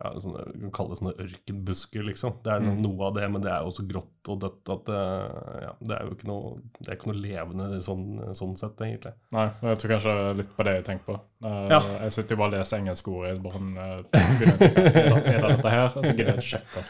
ja, 0.00 0.10
sånne, 0.24 0.44
kan 0.60 0.70
kalle 0.72 0.94
det 0.94 0.98
sånne 1.00 1.12
ørkenbusker, 1.24 2.04
liksom. 2.08 2.34
Det 2.44 2.52
er 2.54 2.60
Mm. 2.64 2.80
noe 2.82 3.06
av 3.06 3.14
det, 3.14 3.26
men 3.30 3.42
det 3.42 3.50
er 3.52 3.62
jo 3.66 3.70
så 3.76 3.84
grått 3.86 4.28
og 4.32 4.40
dødt 4.40 4.70
at 4.74 4.88
eh, 4.88 5.60
ja, 5.66 5.72
det 5.80 5.96
er 5.96 6.04
jo 6.06 6.14
ikke 6.16 6.28
noe, 6.30 6.54
det 6.80 6.88
er 6.88 6.96
ikke 6.96 7.10
noe 7.12 7.20
levende 7.20 7.80
sånn, 7.84 8.06
sånn 8.34 8.56
sett, 8.56 8.80
egentlig. 8.80 9.12
Nei, 9.32 9.46
jeg 9.62 9.78
tror 9.82 9.92
kanskje 9.94 10.36
litt 10.40 10.56
på 10.56 10.64
det 10.64 10.74
jeg 10.78 10.84
tenker 10.88 11.04
på. 11.10 11.20
Eh, 11.44 11.68
Ja. 11.70 11.80
Jeg 12.00 12.12
sitter 12.12 12.34
jo 12.36 12.40
bare 12.40 12.52
og 12.52 12.58
leser 12.58 12.78
engelske 12.80 13.08
ord. 13.08 13.26
i 13.26 13.30
eh, 13.30 13.38
å 13.38 14.04
tenke, 14.10 14.50
er 14.50 15.40
det- 15.40 15.56
dette 15.56 15.70
her? 15.70 15.88
Så 15.88 16.02
gidder 16.02 16.24
jeg 16.24 16.36
ikke 16.36 16.50
sjekke. 16.54 16.84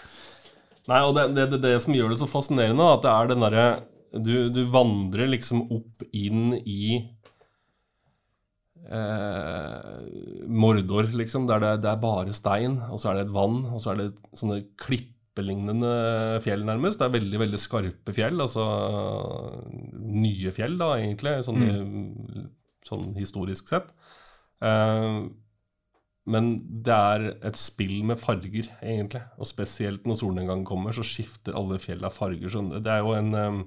Nei, 0.88 1.00
og 1.06 1.14
det 1.14 1.34
det, 1.34 1.50
det, 1.50 1.60
det 1.62 1.80
som 1.82 1.94
gjør 1.94 2.08
det 2.10 2.18
så 2.18 2.26
fascinerende, 2.30 2.92
at 2.94 3.02
det 3.02 3.10
er 3.10 3.26
den 3.34 3.40
derre 3.40 3.82
du, 4.12 4.48
du 4.50 4.64
vandrer 4.66 5.28
liksom 5.30 5.68
opp 5.70 6.02
inn 6.12 6.54
i 6.66 7.08
eh, 8.90 10.46
Mordor, 10.50 11.10
liksom, 11.16 11.46
der 11.50 11.62
det, 11.62 11.72
det 11.84 11.90
er 11.92 12.02
bare 12.02 12.36
stein, 12.36 12.78
og 12.90 13.00
så 13.00 13.10
er 13.10 13.20
det 13.20 13.26
et 13.28 13.34
vann, 13.34 13.62
og 13.70 13.82
så 13.82 13.92
er 13.92 14.00
det 14.02 14.08
sånne 14.38 14.60
klippelignende 14.80 15.92
fjell, 16.44 16.64
nærmest. 16.68 17.00
Det 17.00 17.08
er 17.08 17.18
veldig, 17.18 17.42
veldig 17.44 17.60
skarpe 17.60 18.16
fjell, 18.16 18.40
altså 18.42 18.66
nye 20.00 20.54
fjell, 20.56 20.78
da, 20.80 20.94
egentlig, 20.98 21.38
sånn, 21.46 21.62
sånn 22.86 23.12
historisk 23.18 23.70
sett. 23.72 23.92
Eh, 24.64 25.22
men 26.30 26.50
det 26.84 26.94
er 26.94 27.26
et 27.48 27.58
spill 27.58 28.02
med 28.06 28.20
farger, 28.20 28.68
egentlig. 28.84 29.22
Og 29.40 29.48
spesielt 29.48 30.04
når 30.06 30.20
solnedgangen 30.20 30.66
kommer, 30.68 30.94
så 30.94 31.04
skifter 31.06 31.56
alle 31.58 31.80
fjella 31.82 32.10
farger. 32.12 32.52
Så 32.52 32.62
det 32.76 32.92
er 32.92 33.00
jo 33.02 33.14
en 33.16 33.34
eh, 33.34 33.62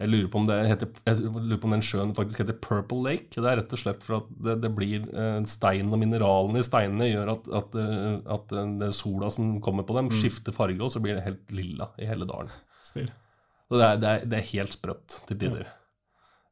jeg 0.00 0.08
lurer, 0.08 0.28
på 0.32 0.40
om 0.40 0.46
det 0.48 0.56
heter, 0.70 0.88
lurer 1.04 1.58
på 1.60 1.68
om 1.68 1.74
den 1.74 1.84
sjøen 1.84 2.14
faktisk 2.16 2.40
heter 2.42 2.56
Purple 2.64 3.02
Lake. 3.04 3.28
Det 3.34 3.44
er 3.44 3.58
rett 3.60 3.74
og 3.76 3.80
slett 3.82 4.04
for 4.06 4.22
at 4.22 4.30
det, 4.46 4.54
det 4.64 4.70
blir 4.72 5.04
steinen 5.04 5.48
stein 5.52 5.92
og 5.92 6.00
mineralene 6.00 6.62
i 6.62 6.66
steinene 6.66 7.10
gjør 7.10 7.34
at, 7.34 7.50
at, 7.60 7.76
eh, 7.78 8.16
at 8.34 8.54
eh, 8.56 8.72
det 8.80 8.88
sola 8.96 9.28
som 9.34 9.58
kommer 9.64 9.86
på 9.86 9.98
dem, 9.98 10.08
skifter 10.16 10.56
farge, 10.56 10.80
og 10.80 10.94
så 10.94 11.02
blir 11.04 11.18
det 11.18 11.26
helt 11.26 11.52
lilla 11.54 11.90
i 12.00 12.08
hele 12.08 12.26
dalen. 12.28 12.50
Stil. 12.82 13.12
Så 13.68 13.78
det 13.78 13.86
er, 13.86 14.00
det 14.00 14.08
er, 14.14 14.26
det 14.32 14.40
er 14.40 14.50
helt 14.54 14.78
sprøtt 14.78 15.18
til 15.28 15.42
tider. 15.44 15.68
Eh, 15.68 15.78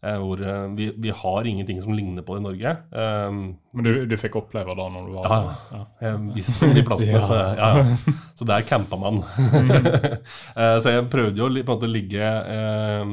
hvor 0.00 0.40
eh, 0.40 0.66
vi, 0.76 0.86
vi 0.96 1.10
har 1.12 1.44
ingenting 1.44 1.82
som 1.82 1.92
ligner 1.92 2.24
på 2.24 2.34
det 2.34 2.40
i 2.40 2.44
Norge. 2.44 2.70
Um, 2.90 3.40
Men 3.76 3.84
du, 3.84 3.90
du 4.08 4.14
fikk 4.16 4.38
oppleve 4.40 4.72
det 4.76 4.86
når 4.94 5.08
du 5.08 5.16
var 5.18 5.26
Ja. 5.28 5.40
ja. 5.74 5.80
Jeg 6.00 6.20
visste 6.38 6.68
om 6.68 6.72
de 6.76 6.84
plassene, 6.86 7.18
Ja. 7.18 7.22
så, 7.26 7.40
ja, 7.58 7.68
ja. 7.82 8.14
så 8.38 8.46
der 8.48 8.64
campa 8.68 8.96
man. 9.00 9.20
Eh, 10.60 10.76
så 10.82 10.92
jeg 10.92 11.08
prøvde 11.12 11.40
jo 11.40 11.48
på 11.50 11.60
en 11.60 11.68
måte 11.68 11.86
å 11.86 11.90
ligge 11.90 12.20
eh, 12.20 13.10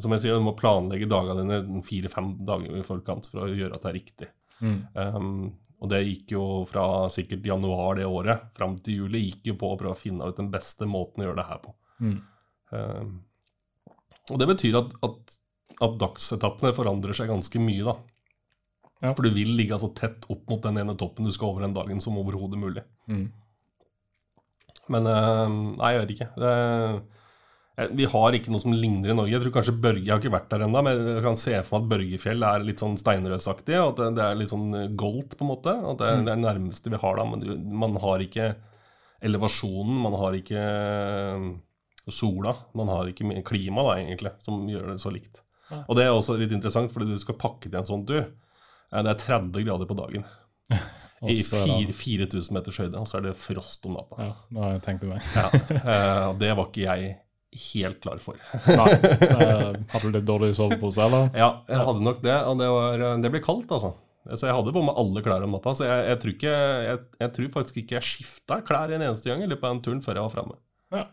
Som 0.00 0.14
jeg 0.14 0.22
sier, 0.22 0.38
du 0.38 0.44
må 0.46 0.54
planlegge 0.58 1.08
dagene 1.10 1.44
dine 1.44 1.82
fire-fem 1.86 2.32
dager 2.46 2.78
i 2.78 2.84
forkant 2.86 3.26
for 3.30 3.44
å 3.44 3.50
gjøre 3.50 3.76
at 3.76 3.84
det 3.84 3.90
er 3.90 3.98
riktig. 3.98 4.28
Mm. 4.60 4.78
Um, 4.94 5.42
og 5.80 5.90
det 5.92 6.02
gikk 6.04 6.34
jo 6.36 6.44
fra 6.68 6.84
sikkert 7.12 7.46
januar 7.46 7.98
det 7.98 8.06
året 8.08 8.50
fram 8.56 8.76
til 8.78 9.04
juli 9.04 9.24
gikk 9.26 9.52
jo 9.52 9.56
på 9.60 9.72
å 9.72 9.78
prøve 9.80 9.96
å 9.96 10.00
finne 10.00 10.28
ut 10.28 10.38
den 10.38 10.50
beste 10.52 10.88
måten 10.88 11.24
å 11.24 11.28
gjøre 11.28 11.40
det 11.40 11.48
her 11.48 11.62
på. 11.64 11.74
Mm. 12.04 12.16
Um, 12.76 13.14
og 14.30 14.40
det 14.42 14.48
betyr 14.52 14.78
at, 14.82 14.96
at, 15.06 15.36
at 15.80 15.98
dagsetappene 16.00 16.74
forandrer 16.76 17.16
seg 17.16 17.30
ganske 17.32 17.60
mye, 17.62 17.84
da. 17.86 17.94
Ja. 19.00 19.14
For 19.16 19.24
du 19.24 19.30
vil 19.32 19.54
ligge 19.56 19.78
så 19.80 19.88
tett 19.96 20.26
opp 20.28 20.42
mot 20.52 20.60
den 20.66 20.76
ene 20.82 20.92
toppen 21.00 21.24
du 21.24 21.32
skal 21.32 21.54
over 21.54 21.64
den 21.64 21.72
dagen 21.76 22.02
som 22.04 22.18
overhodet 22.20 22.58
mulig. 22.60 22.82
Mm. 23.08 23.30
Men 24.92 25.06
eh, 25.08 25.46
Nei, 25.78 25.94
jeg 25.94 26.02
vet 26.04 26.14
ikke. 26.18 26.30
Det, 26.42 26.52
Eh, 27.80 27.86
Vi 27.96 28.04
har 28.12 28.34
ikke 28.36 28.50
noe 28.52 28.60
som 28.60 28.74
ligner 28.76 29.12
i 29.12 29.14
Norge. 29.16 29.30
Jeg 29.32 29.40
tror 29.44 29.52
kanskje 29.54 29.72
Børge, 29.80 30.02
jeg 30.04 30.12
har 30.12 30.18
ikke 30.20 30.32
vært 30.34 30.50
der 30.52 30.64
ennå, 30.66 30.80
men 30.84 30.98
jeg 31.14 31.22
kan 31.24 31.36
se 31.38 31.54
for 31.64 31.78
meg 31.78 31.86
at 31.86 31.90
Børgefjell 31.94 32.42
er 32.44 32.64
litt 32.66 32.82
sånn 32.82 32.98
steinrøsaktig. 33.00 33.76
Og 33.80 33.94
at 34.02 34.16
det, 34.18 34.24
er 34.26 34.34
litt 34.36 34.50
sånn 34.52 34.74
eh, 34.76 34.88
goldt, 35.00 35.36
på 35.38 35.46
en 35.46 35.50
måte. 35.54 35.72
At 35.72 36.02
det, 36.02 36.08
er- 36.10 36.24
det 36.26 36.32
er 36.34 36.40
det 36.42 36.44
nærmeste 36.44 36.92
vi 36.92 37.00
har 37.00 37.16
da. 37.16 37.24
Men 37.30 37.46
man 37.80 37.96
har 38.02 38.20
ikke 38.26 38.50
elevasjonen, 39.22 39.96
man 40.02 40.18
har 40.20 40.36
ikke 40.36 40.60
eh, 40.66 41.46
sola. 42.10 42.56
Man 42.76 42.90
har 42.92 43.08
ikke 43.14 43.40
klima, 43.48 43.86
da, 43.86 43.96
egentlig, 44.02 44.34
som 44.44 44.60
gjør 44.68 44.90
det 44.92 44.98
så 45.00 45.14
likt. 45.14 45.40
Og 45.88 45.96
det 45.98 46.04
er 46.06 46.10
også 46.14 46.36
litt 46.40 46.52
interessant, 46.56 46.92
fordi 46.92 47.10
du 47.12 47.18
skal 47.22 47.38
pakke 47.40 47.68
til 47.70 47.78
en 47.80 47.88
sånn 47.88 48.06
tur. 48.08 48.24
Eh, 48.92 49.02
Det 49.02 49.10
er 49.14 49.20
30 49.24 49.64
grader 49.66 49.86
på 49.90 49.96
dagen. 49.98 50.24
I 51.30 51.34
så 51.44 51.58
er 51.60 51.66
det- 51.86 51.94
fire- 51.94 52.28
4000 52.32 52.54
meters 52.56 52.78
høyde, 52.80 52.96
og 53.00 53.06
så 53.08 53.18
er 53.18 53.26
det 53.28 53.36
frost 53.36 53.84
om 53.86 53.98
natta. 53.98 54.16
Ja, 54.24 54.60
har 54.62 54.70
jeg 54.78 54.82
tenkt 54.86 55.02
meg. 55.08 55.20
Ja, 55.36 55.48
eh, 55.80 56.28
det 56.40 56.54
var 56.56 56.70
ikke 56.70 56.86
jeg 56.86 57.16
helt 57.74 57.98
klar 58.00 58.20
for. 58.22 58.38
Nei. 58.66 58.86
Eh, 58.94 59.74
Hadde 59.90 60.04
du 60.06 60.14
litt 60.14 60.24
dårlig 60.28 60.52
sovepose, 60.56 61.02
eller? 61.02 61.28
Ja, 61.36 61.50
jeg 61.68 61.82
hadde 61.88 62.04
nok 62.06 62.22
det, 62.22 62.36
og 62.46 62.58
det, 62.62 62.68
var, 62.72 63.04
det 63.24 63.32
ble 63.34 63.42
kaldt, 63.44 63.70
altså. 63.74 63.92
Så 64.36 64.46
jeg 64.46 64.54
hadde 64.54 64.72
på 64.76 64.82
meg 64.84 64.98
alle 65.00 65.22
klær 65.24 65.42
om 65.46 65.54
natta, 65.56 65.72
så 65.74 65.86
jeg, 65.88 66.02
jeg, 66.10 66.18
tror, 66.22 66.32
ikke, 66.36 66.56
jeg, 66.86 66.98
jeg 67.24 67.32
tror 67.36 67.48
faktisk 67.56 67.78
ikke 67.82 67.96
jeg 67.96 68.06
skifta 68.06 68.58
klær 68.68 68.92
en 68.94 69.02
eneste 69.06 69.30
gang 69.32 69.42
i 69.42 69.48
løpet 69.50 69.64
av 69.66 69.72
den 69.74 69.80
turen 69.86 70.02
før 70.04 70.20
jeg 70.20 70.26
var 70.26 70.34
framme. 70.34 70.58
Ja. 70.94 71.04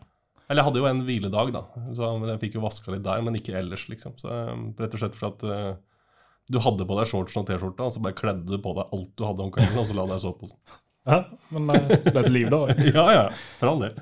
Eller 0.48 0.62
jeg 0.62 0.66
hadde 0.70 0.80
jo 0.80 0.86
en 0.88 1.02
hviledag, 1.04 1.50
da, 1.52 1.62
så 1.96 2.08
jeg 2.24 2.40
fikk 2.40 2.54
jo 2.56 2.64
vaska 2.64 2.92
litt 2.94 3.04
der, 3.04 3.20
men 3.26 3.36
ikke 3.36 3.56
ellers, 3.58 3.84
liksom. 3.92 4.14
Så 4.20 4.30
eh, 4.32 4.52
Rett 4.80 4.94
og 4.96 5.02
slett 5.02 5.16
fordi 5.18 5.34
at 5.34 5.42
uh, 5.44 6.04
du 6.48 6.56
hadde 6.64 6.86
på 6.88 6.96
deg 6.96 7.10
shortsen 7.10 7.42
og 7.42 7.48
T-skjorta, 7.50 7.84
og 7.84 7.92
så 7.92 8.00
bare 8.00 8.16
kledde 8.16 8.48
du 8.48 8.56
på 8.64 8.72
deg 8.78 8.94
alt 8.96 9.10
du 9.20 9.26
hadde 9.28 9.44
om 9.44 9.50
kvelden, 9.52 9.76
og 9.82 9.84
så 9.90 9.96
la 9.98 10.06
deg 10.08 10.16
i 10.16 10.22
soveposen. 10.24 10.60
Ja, 11.08 11.18
men 11.52 11.68
eh, 11.74 11.90
det 12.06 12.14
er 12.14 12.22
et 12.24 12.32
liv, 12.32 12.48
da. 12.52 12.62
ja, 12.96 13.04
ja, 13.18 13.26
for 13.60 13.74
all 13.74 13.84
del. 13.84 14.00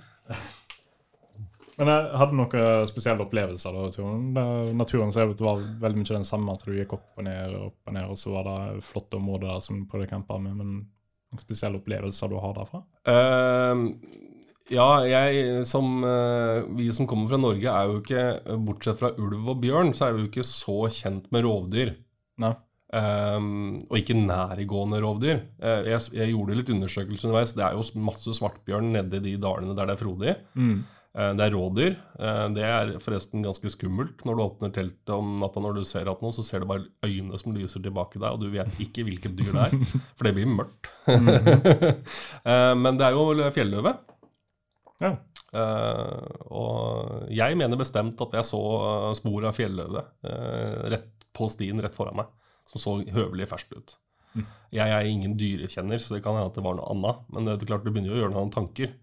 Men 1.77 1.91
jeg 1.93 2.05
hadde 2.23 2.37
noen 2.39 2.87
spesielle 2.89 3.25
opplevelser 3.27 3.75
da, 3.77 3.89
turen. 3.93 4.29
Det- 4.37 4.77
Naturen 4.79 5.11
ser 5.13 5.29
ut 5.29 5.43
å 5.45 5.57
veldig 5.83 5.99
mye 6.01 6.15
den 6.15 6.25
samme, 6.25 6.55
at 6.55 6.63
du 6.65 6.73
gikk 6.73 6.95
opp 6.97 7.19
og 7.21 7.27
ned 7.27 7.53
og 7.59 7.67
opp 7.73 7.91
og 7.91 7.97
ned, 7.99 8.07
og 8.15 8.21
så 8.23 8.33
var 8.33 8.47
det 8.49 8.85
flotte 8.87 9.19
områder 9.19 9.51
der 9.51 9.65
som 9.67 9.83
du 9.83 9.91
prøvde 9.91 10.07
å 10.09 10.13
campe 10.15 10.39
med, 10.47 10.57
men 10.63 10.71
noen 10.79 11.43
spesielle 11.43 11.83
opplevelser 11.83 12.31
du 12.33 12.39
har 12.41 12.55
derfra? 12.57 12.81
Ehm, 13.13 13.85
ja, 14.73 14.89
jeg 15.07 15.65
som 15.69 16.05
eh, 16.07 16.65
Vi 16.79 16.89
som 16.95 17.09
kommer 17.09 17.31
fra 17.31 17.39
Norge, 17.41 17.71
er 17.71 17.91
jo 17.91 18.01
ikke 18.03 18.57
Bortsett 18.67 19.01
fra 19.01 19.13
ulv 19.17 19.53
og 19.55 19.61
bjørn, 19.63 19.93
så 19.97 20.09
er 20.09 20.17
vi 20.17 20.25
jo 20.25 20.31
ikke 20.31 20.47
så 20.49 20.79
kjent 20.93 21.31
med 21.35 21.47
rovdyr. 21.47 21.95
Nei? 22.43 22.55
Um, 22.97 23.81
og 23.91 23.97
ikke 23.99 24.15
nærgående 24.15 25.01
rovdyr. 25.03 25.41
Eh, 25.59 25.89
jeg, 25.91 26.05
jeg 26.17 26.33
gjorde 26.33 26.59
litt 26.59 26.71
undersøkelser 26.73 27.29
underveis. 27.29 27.55
Det 27.57 27.65
er 27.67 27.75
jo 27.75 28.03
masse 28.07 28.37
svartbjørn 28.39 28.93
nede 28.95 29.19
i 29.19 29.25
de 29.25 29.33
dalene 29.43 29.75
der 29.77 29.91
det 29.91 29.97
er 29.97 30.03
frodig. 30.05 30.37
Mm. 30.55 30.77
Eh, 31.17 31.33
det 31.37 31.47
er 31.47 31.55
rådyr. 31.57 31.95
Eh, 32.21 32.43
det 32.57 32.65
er 32.69 32.91
forresten 33.01 33.45
ganske 33.45 33.71
skummelt. 33.73 34.21
Når 34.29 34.37
du 34.37 34.43
åpner 34.45 34.73
teltet 34.75 35.13
om 35.17 35.35
natta 35.41 35.63
når 35.65 35.79
du 35.79 35.85
ser 35.89 36.11
at 36.13 36.21
noe, 36.25 36.35
så 36.37 36.45
ser 36.45 36.61
du 36.63 36.69
bare 36.69 36.85
øyne 37.07 37.41
som 37.41 37.55
lyser 37.57 37.81
tilbake 37.85 38.21
deg, 38.21 38.29
og 38.37 38.43
du 38.45 38.51
vet 38.53 38.81
ikke 38.85 39.07
hvilket 39.09 39.37
dyr 39.39 39.55
det 39.55 39.65
er. 39.71 39.95
For 40.17 40.29
det 40.29 40.37
blir 40.39 40.53
mørkt. 40.53 40.93
Eh, 42.47 42.73
Men 42.79 42.99
det 42.99 43.07
er 43.09 43.17
jo 43.17 43.51
fjelløve. 43.55 43.97
Ja. 45.03 45.13
Uh, 45.57 46.27
og 46.51 47.29
jeg 47.33 47.57
mener 47.57 47.79
bestemt 47.81 48.21
at 48.21 48.35
jeg 48.35 48.45
så 48.49 48.61
eh, 48.61 49.13
spor 49.17 49.47
av 49.47 49.55
fjelløve 49.57 50.03
uh, 50.27 50.83
rett 50.91 51.27
på 51.37 51.47
stien 51.53 51.81
rett 51.81 51.95
foran 51.97 52.19
meg, 52.19 52.33
som 52.69 52.83
så 52.83 52.97
høvelig 53.15 53.49
ferskt 53.53 53.77
ut. 53.77 53.97
Mm. 54.37 54.47
Jeg 54.75 54.93
er 54.93 55.09
ingen 55.09 55.37
dyrekjenner, 55.39 56.01
så 56.03 56.17
det 56.17 56.23
kan 56.25 56.37
hende 56.37 56.51
at 56.51 56.59
det 56.59 56.65
var 56.65 56.77
noe 56.79 56.89
annet. 56.93 57.27
Men 57.33 57.49
det 57.49 57.57
er 57.57 57.71
klart 57.71 57.85
du 57.87 57.93
begynner 57.93 58.13
jo 58.13 58.19
å 58.19 58.23
gjøre 58.25 58.37
noen 58.37 58.53
tanker. 58.53 58.95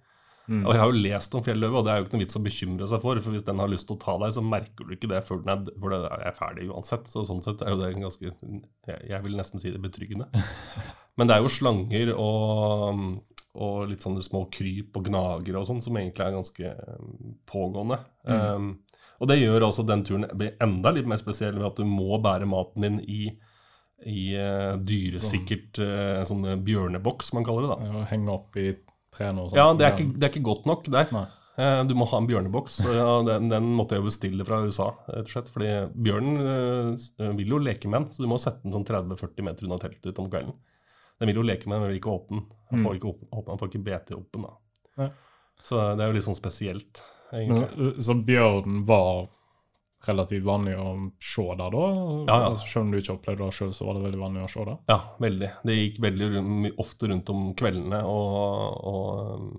Mm. 0.44 0.66
Og 0.66 0.74
jeg 0.74 0.82
har 0.82 0.90
jo 0.90 1.04
lest 1.06 1.36
om 1.38 1.44
fjelløve, 1.46 1.80
og 1.80 1.86
det 1.86 1.94
er 1.94 2.00
jo 2.00 2.06
ikke 2.06 2.18
noe 2.18 2.24
vits 2.26 2.38
å 2.38 2.44
bekymre 2.44 2.88
seg 2.92 3.04
for. 3.04 3.22
For 3.24 3.36
hvis 3.36 3.46
den 3.48 3.62
har 3.64 3.72
lyst 3.72 3.88
til 3.88 3.96
å 3.96 4.02
ta 4.02 4.18
deg, 4.20 4.34
så 4.36 4.44
merker 4.44 4.88
du 4.88 4.96
ikke 4.96 5.10
det 5.14 5.22
før 5.28 5.40
den 5.44 5.54
er, 5.54 5.78
for 5.80 5.94
det 5.94 6.02
er 6.18 6.38
ferdig 6.38 6.68
uansett. 6.70 7.08
Så 7.12 7.24
sånn 7.30 7.44
sett 7.46 7.64
er 7.64 7.74
jo 7.74 7.80
det 7.80 7.94
ganske 7.96 8.34
Jeg, 8.34 9.00
jeg 9.10 9.22
vil 9.24 9.38
nesten 9.40 9.64
si 9.64 9.72
det 9.72 9.82
betryggende. 9.84 10.28
Men 11.18 11.30
det 11.30 11.38
er 11.38 11.46
jo 11.46 11.54
slanger 11.54 12.12
og, 12.18 13.00
og 13.54 13.90
litt 13.92 14.02
sånne 14.02 14.24
små 14.26 14.48
kryp 14.54 14.98
og 14.98 15.08
gnagere 15.10 15.60
og 15.62 15.68
sånn 15.70 15.82
som 15.86 15.98
egentlig 16.00 16.26
er 16.26 16.36
ganske 16.36 16.72
pågående. 17.50 18.00
pågående. 18.26 18.56
Um, 18.56 18.72
og 19.22 19.30
det 19.30 19.38
gjør 19.40 19.68
også 19.70 19.86
den 19.88 20.02
turen 20.04 20.26
enda 20.60 20.92
litt 20.92 21.08
mer 21.08 21.22
spesiell 21.22 21.60
ved 21.60 21.68
at 21.70 21.78
du 21.80 21.86
må 21.88 22.18
bære 22.24 22.50
maten 22.50 22.88
din 22.88 23.02
i 23.06 23.20
i 24.04 24.34
uh, 24.36 24.74
dyresikkert 24.84 25.78
uh, 25.80 26.24
sånn 26.28 26.44
bjørneboks, 26.66 27.30
som 27.30 27.38
man 27.40 27.46
kaller 27.48 27.64
det. 27.64 27.70
da. 27.72 27.86
Ja, 27.88 28.02
Henge 28.10 28.34
opp 28.34 28.58
i 28.60 28.74
trærne 29.16 29.46
og 29.46 29.54
sånt. 29.54 29.62
Ja, 29.62 29.70
det 29.80 29.86
er, 29.88 29.96
ikke, 29.96 30.18
det 30.18 30.28
er 30.28 30.34
ikke 30.34 30.48
godt 30.50 30.68
nok 30.68 30.90
der. 30.92 31.14
Eh, 31.56 31.84
Du 31.88 31.94
må 31.98 32.08
ha 32.10 32.20
en 32.20 32.28
bjørneboks. 32.30 32.80
Ja, 32.90 33.22
den, 33.28 33.50
den 33.52 33.72
måtte 33.78 33.98
jeg 34.00 34.08
bestille 34.08 34.46
fra 34.48 34.64
USA, 34.66 34.90
rett 35.08 35.28
og 35.28 35.34
slett. 35.36 35.52
Fordi 35.54 35.72
bjørnen 35.94 36.42
eh, 36.44 37.32
vil 37.38 37.56
jo 37.56 37.62
leke 37.62 37.92
med 37.92 38.02
den, 38.02 38.12
så 38.16 38.26
du 38.26 38.30
må 38.32 38.40
sette 38.42 38.66
den 38.66 38.74
sånn 38.76 38.88
30-40 38.90 39.48
meter 39.48 39.68
unna 39.70 39.80
teltet 39.82 40.10
ditt 40.10 40.22
om 40.24 40.30
kvelden. 40.34 40.56
Den 41.20 41.30
vil 41.30 41.40
jo 41.42 41.46
leke 41.46 41.70
med 41.70 41.78
den, 41.78 41.86
men 41.86 41.94
vil 41.94 42.02
ikke 42.02 42.16
åpne 42.16 42.40
den. 42.40 42.50
Han 42.74 42.88
får 42.88 42.98
ikke, 42.98 43.14
åpne, 43.14 43.30
Den 43.38 43.52
han 43.54 43.62
får 43.62 43.70
ikke 43.72 43.86
bete 43.86 44.18
opp 44.18 44.32
den. 44.34 44.48
da. 44.48 44.54
Nei. 45.02 45.10
Så 45.64 45.80
det 45.96 46.04
er 46.04 46.10
jo 46.10 46.18
litt 46.18 46.26
sånn 46.26 46.40
spesielt, 46.40 47.04
egentlig. 47.32 47.70
Men, 47.78 48.02
så 48.04 48.16
bjørnen 48.28 48.84
var 48.90 49.28
relativt 50.08 50.44
vanlig 50.44 50.74
å 50.80 50.88
se 51.24 51.46
der 51.60 51.76
da? 51.76 51.84
Ja, 51.88 52.26
ja. 52.28 52.50
Altså, 52.50 52.66
selv 52.68 52.86
om 52.86 52.92
du 52.92 53.00
ikke 53.00 53.16
opplevde 53.16 53.46
det 53.46 53.56
sjøl, 53.56 53.72
så 53.76 53.88
var 53.88 53.98
det 53.98 54.04
veldig 54.08 54.20
vanlig 54.20 54.44
å 54.44 54.50
se 54.52 54.66
det? 54.68 54.76
Ja, 54.92 54.98
veldig. 55.24 55.50
Det 55.70 55.78
gikk 55.78 56.02
veldig 56.04 56.74
ofte 56.84 57.10
rundt 57.12 57.32
om 57.32 57.46
kveldene 57.60 58.02
og, 58.10 58.90
og, 58.92 59.56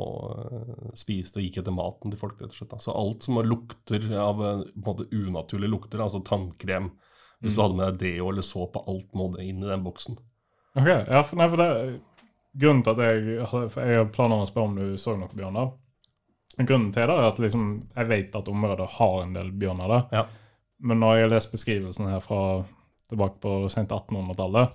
og 0.00 0.56
eh, 0.56 0.88
spiste 1.02 1.40
og 1.40 1.46
gikk 1.46 1.60
etter 1.60 1.76
maten 1.76 2.14
til 2.14 2.22
folk, 2.22 2.40
rett 2.40 2.54
og 2.54 2.60
slett. 2.62 2.78
Så 2.86 2.96
alt 2.96 3.28
som 3.28 3.42
lukter 3.44 4.08
av 4.16 4.40
eh, 4.46 4.64
måte 4.80 5.10
unaturlige 5.12 5.74
lukter, 5.74 6.00
altså 6.04 6.22
tannkrem 6.24 6.94
Hvis 7.40 7.56
du 7.56 7.62
hadde 7.62 7.76
med 7.76 7.94
deg 7.98 8.16
deo 8.16 8.32
eller 8.32 8.44
så 8.44 8.66
på 8.68 8.84
alt, 8.88 9.12
det 9.12 9.44
inn 9.48 9.62
i 9.64 9.68
den 9.68 9.84
boksen. 9.84 10.16
Ok, 10.78 10.86
ja, 10.86 11.22
for, 11.26 11.36
nei, 11.40 11.48
for 11.50 11.56
det 11.60 11.70
Grunnen 12.60 12.82
til 12.82 12.96
at 12.96 13.00
jeg, 13.06 13.44
for 13.46 13.78
jeg 13.86 13.98
har 14.00 14.08
planer 14.10 14.40
om 14.40 14.42
å 14.42 14.48
spørre 14.50 14.68
om 14.72 14.74
du 14.78 14.96
så 14.98 15.12
noen 15.14 15.36
bjørner. 15.38 15.68
Grunnen 16.58 16.88
til 16.92 17.06
det 17.06 17.14
er 17.14 17.26
at 17.28 17.38
liksom, 17.38 17.66
jeg 17.94 18.08
vet 18.10 18.34
at 18.40 18.48
området 18.50 18.88
har 18.96 19.20
en 19.22 19.36
del 19.36 19.52
bjørner 19.54 19.92
der. 19.92 20.02
Ja. 20.18 20.24
Men 20.82 20.98
når 20.98 21.14
jeg 21.20 21.26
har 21.28 21.30
lest 21.36 21.52
beskrivelsen 21.54 22.08
her 22.10 22.22
fra 22.24 22.40
tilbake 23.10 23.38
på 23.42 23.52
sent 23.70 23.94
1800-tallet, 23.94 24.74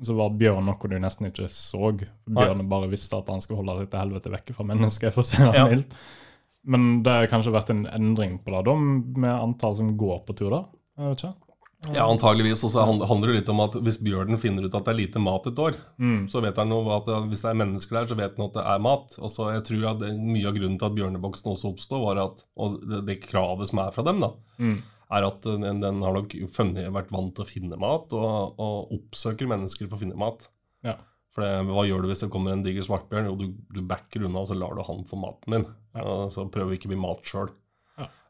så 0.00 0.16
var 0.16 0.32
bjørn 0.40 0.64
noe 0.64 0.88
du 0.88 0.96
nesten 0.96 1.28
ikke 1.28 1.50
så. 1.52 1.90
Bjørnen 2.24 2.70
bare 2.72 2.88
visste 2.88 3.20
at 3.20 3.28
han 3.28 3.44
skulle 3.44 3.60
holde 3.60 3.82
seg 3.82 3.90
til 3.92 4.00
helvete 4.00 4.32
vekke 4.32 4.56
fra 4.56 4.64
mennesker. 4.72 5.12
for 5.12 5.20
å 5.20 5.28
se 5.28 5.44
det 5.44 5.60
Ja. 5.60 5.66
mildt. 5.68 5.92
Men 6.64 7.02
det 7.04 7.12
har 7.18 7.28
kanskje 7.32 7.52
vært 7.52 7.70
en 7.72 7.84
endring 7.88 8.38
på 8.40 8.52
det, 8.56 8.64
da, 8.64 8.74
med 8.80 9.30
antall 9.36 9.76
som 9.76 9.92
går 10.00 10.24
på 10.24 10.36
tur 10.40 10.50
da? 10.56 10.64
Jeg 10.96 11.12
vet 11.12 11.24
ikke. 11.24 11.34
Ja, 11.94 12.04
antageligvis. 12.04 12.60
Og 12.66 12.70
så 12.74 12.82
handler 12.84 13.30
det 13.30 13.36
litt 13.40 13.48
om 13.48 13.60
at 13.64 13.72
hvis 13.80 13.96
bjørnen 14.04 14.36
finner 14.38 14.66
ut 14.68 14.74
at 14.76 14.84
det 14.84 14.92
er 14.92 14.98
lite 15.00 15.22
mat 15.22 15.46
et 15.48 15.58
år, 15.64 15.78
Mm. 15.98 16.28
så 16.28 16.42
vet 16.44 16.56
han 16.60 16.72
at 16.72 17.08
hvis 17.30 17.40
det 17.42 17.50
er 17.50 17.60
mennesker 17.62 17.96
der, 17.96 18.06
så 18.10 18.18
vet 18.18 18.36
han 18.36 18.46
at 18.50 18.52
det 18.58 18.64
er 18.66 18.78
mat. 18.84 19.16
Og 19.18 19.30
så 19.32 19.48
jeg 19.54 19.64
tror 19.64 19.90
at 19.94 19.98
det, 20.02 20.12
Mye 20.20 20.46
av 20.50 20.54
grunnen 20.58 20.78
til 20.78 20.86
at 20.90 20.96
bjørneboksen 20.98 21.48
også 21.54 21.72
oppstod, 21.72 22.04
var 22.04 22.20
at, 22.26 22.44
og 22.56 22.80
det, 22.84 23.04
det 23.06 23.20
kravet 23.24 23.68
som 23.72 23.78
er 23.80 23.90
fra 23.96 24.02
dem, 24.04 24.20
da, 24.20 24.32
Mm. 24.60 24.82
er 25.10 25.24
at 25.26 25.40
den, 25.42 25.80
den 25.80 26.02
har 26.02 26.12
nok 26.14 26.36
funnet, 26.52 26.92
vært 26.92 27.10
vant 27.10 27.34
til 27.34 27.44
å 27.44 27.48
finne 27.48 27.78
mat, 27.80 28.12
og, 28.12 28.54
og 28.60 28.92
oppsøker 28.92 29.48
mennesker 29.48 29.88
for 29.88 29.96
å 29.96 30.00
finne 30.04 30.16
mat. 30.20 30.48
Ja. 30.84 30.96
For 31.32 31.42
det, 31.46 31.64
hva 31.70 31.86
gjør 31.86 32.02
du 32.02 32.08
hvis 32.10 32.20
det 32.24 32.30
kommer 32.30 32.52
en 32.52 32.62
diger 32.62 32.82
svartbjørn? 32.82 33.26
Jo, 33.30 33.34
du, 33.38 33.54
du 33.72 33.80
backer 33.86 34.24
unna, 34.26 34.40
og 34.42 34.48
så 34.50 34.54
lar 34.58 34.74
du 34.74 34.82
han 34.82 35.04
få 35.06 35.16
maten 35.16 35.50
din. 35.56 35.66
Ja. 35.94 36.28
Så 36.30 36.44
prøver 36.50 36.74
ikke 36.76 36.90
bli 36.92 36.98
mat 37.00 37.22
sjøl. 37.24 37.48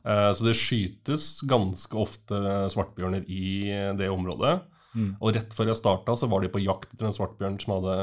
Eh, 0.06 0.30
så 0.32 0.46
det 0.46 0.56
skytes 0.58 1.40
ganske 1.48 1.96
ofte 2.00 2.40
svartbjørner 2.72 3.26
i 3.28 3.70
det 3.98 4.10
området. 4.12 4.60
Mm. 4.94 5.12
Og 5.22 5.36
rett 5.36 5.52
før 5.54 5.70
jeg 5.70 5.78
starta, 5.78 6.16
så 6.18 6.26
var 6.30 6.42
de 6.42 6.50
på 6.50 6.62
jakt 6.64 6.90
etter 6.90 7.06
en 7.06 7.14
svartbjørn 7.14 7.60
som 7.62 7.76
hadde 7.76 7.94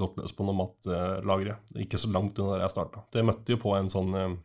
gått 0.00 0.16
løs 0.20 0.32
på 0.36 0.46
noen 0.46 0.62
matlagre. 0.62 1.58
Ikke 1.82 2.00
så 2.00 2.08
langt 2.12 2.38
unna 2.40 2.56
der 2.56 2.64
jeg 2.66 2.74
starta. 2.76 3.04
Jeg 3.12 3.28
møtte 3.28 3.54
jo 3.54 3.60
på 3.60 3.74
en 3.76 3.92
sånn 3.92 4.16
eh, 4.16 4.38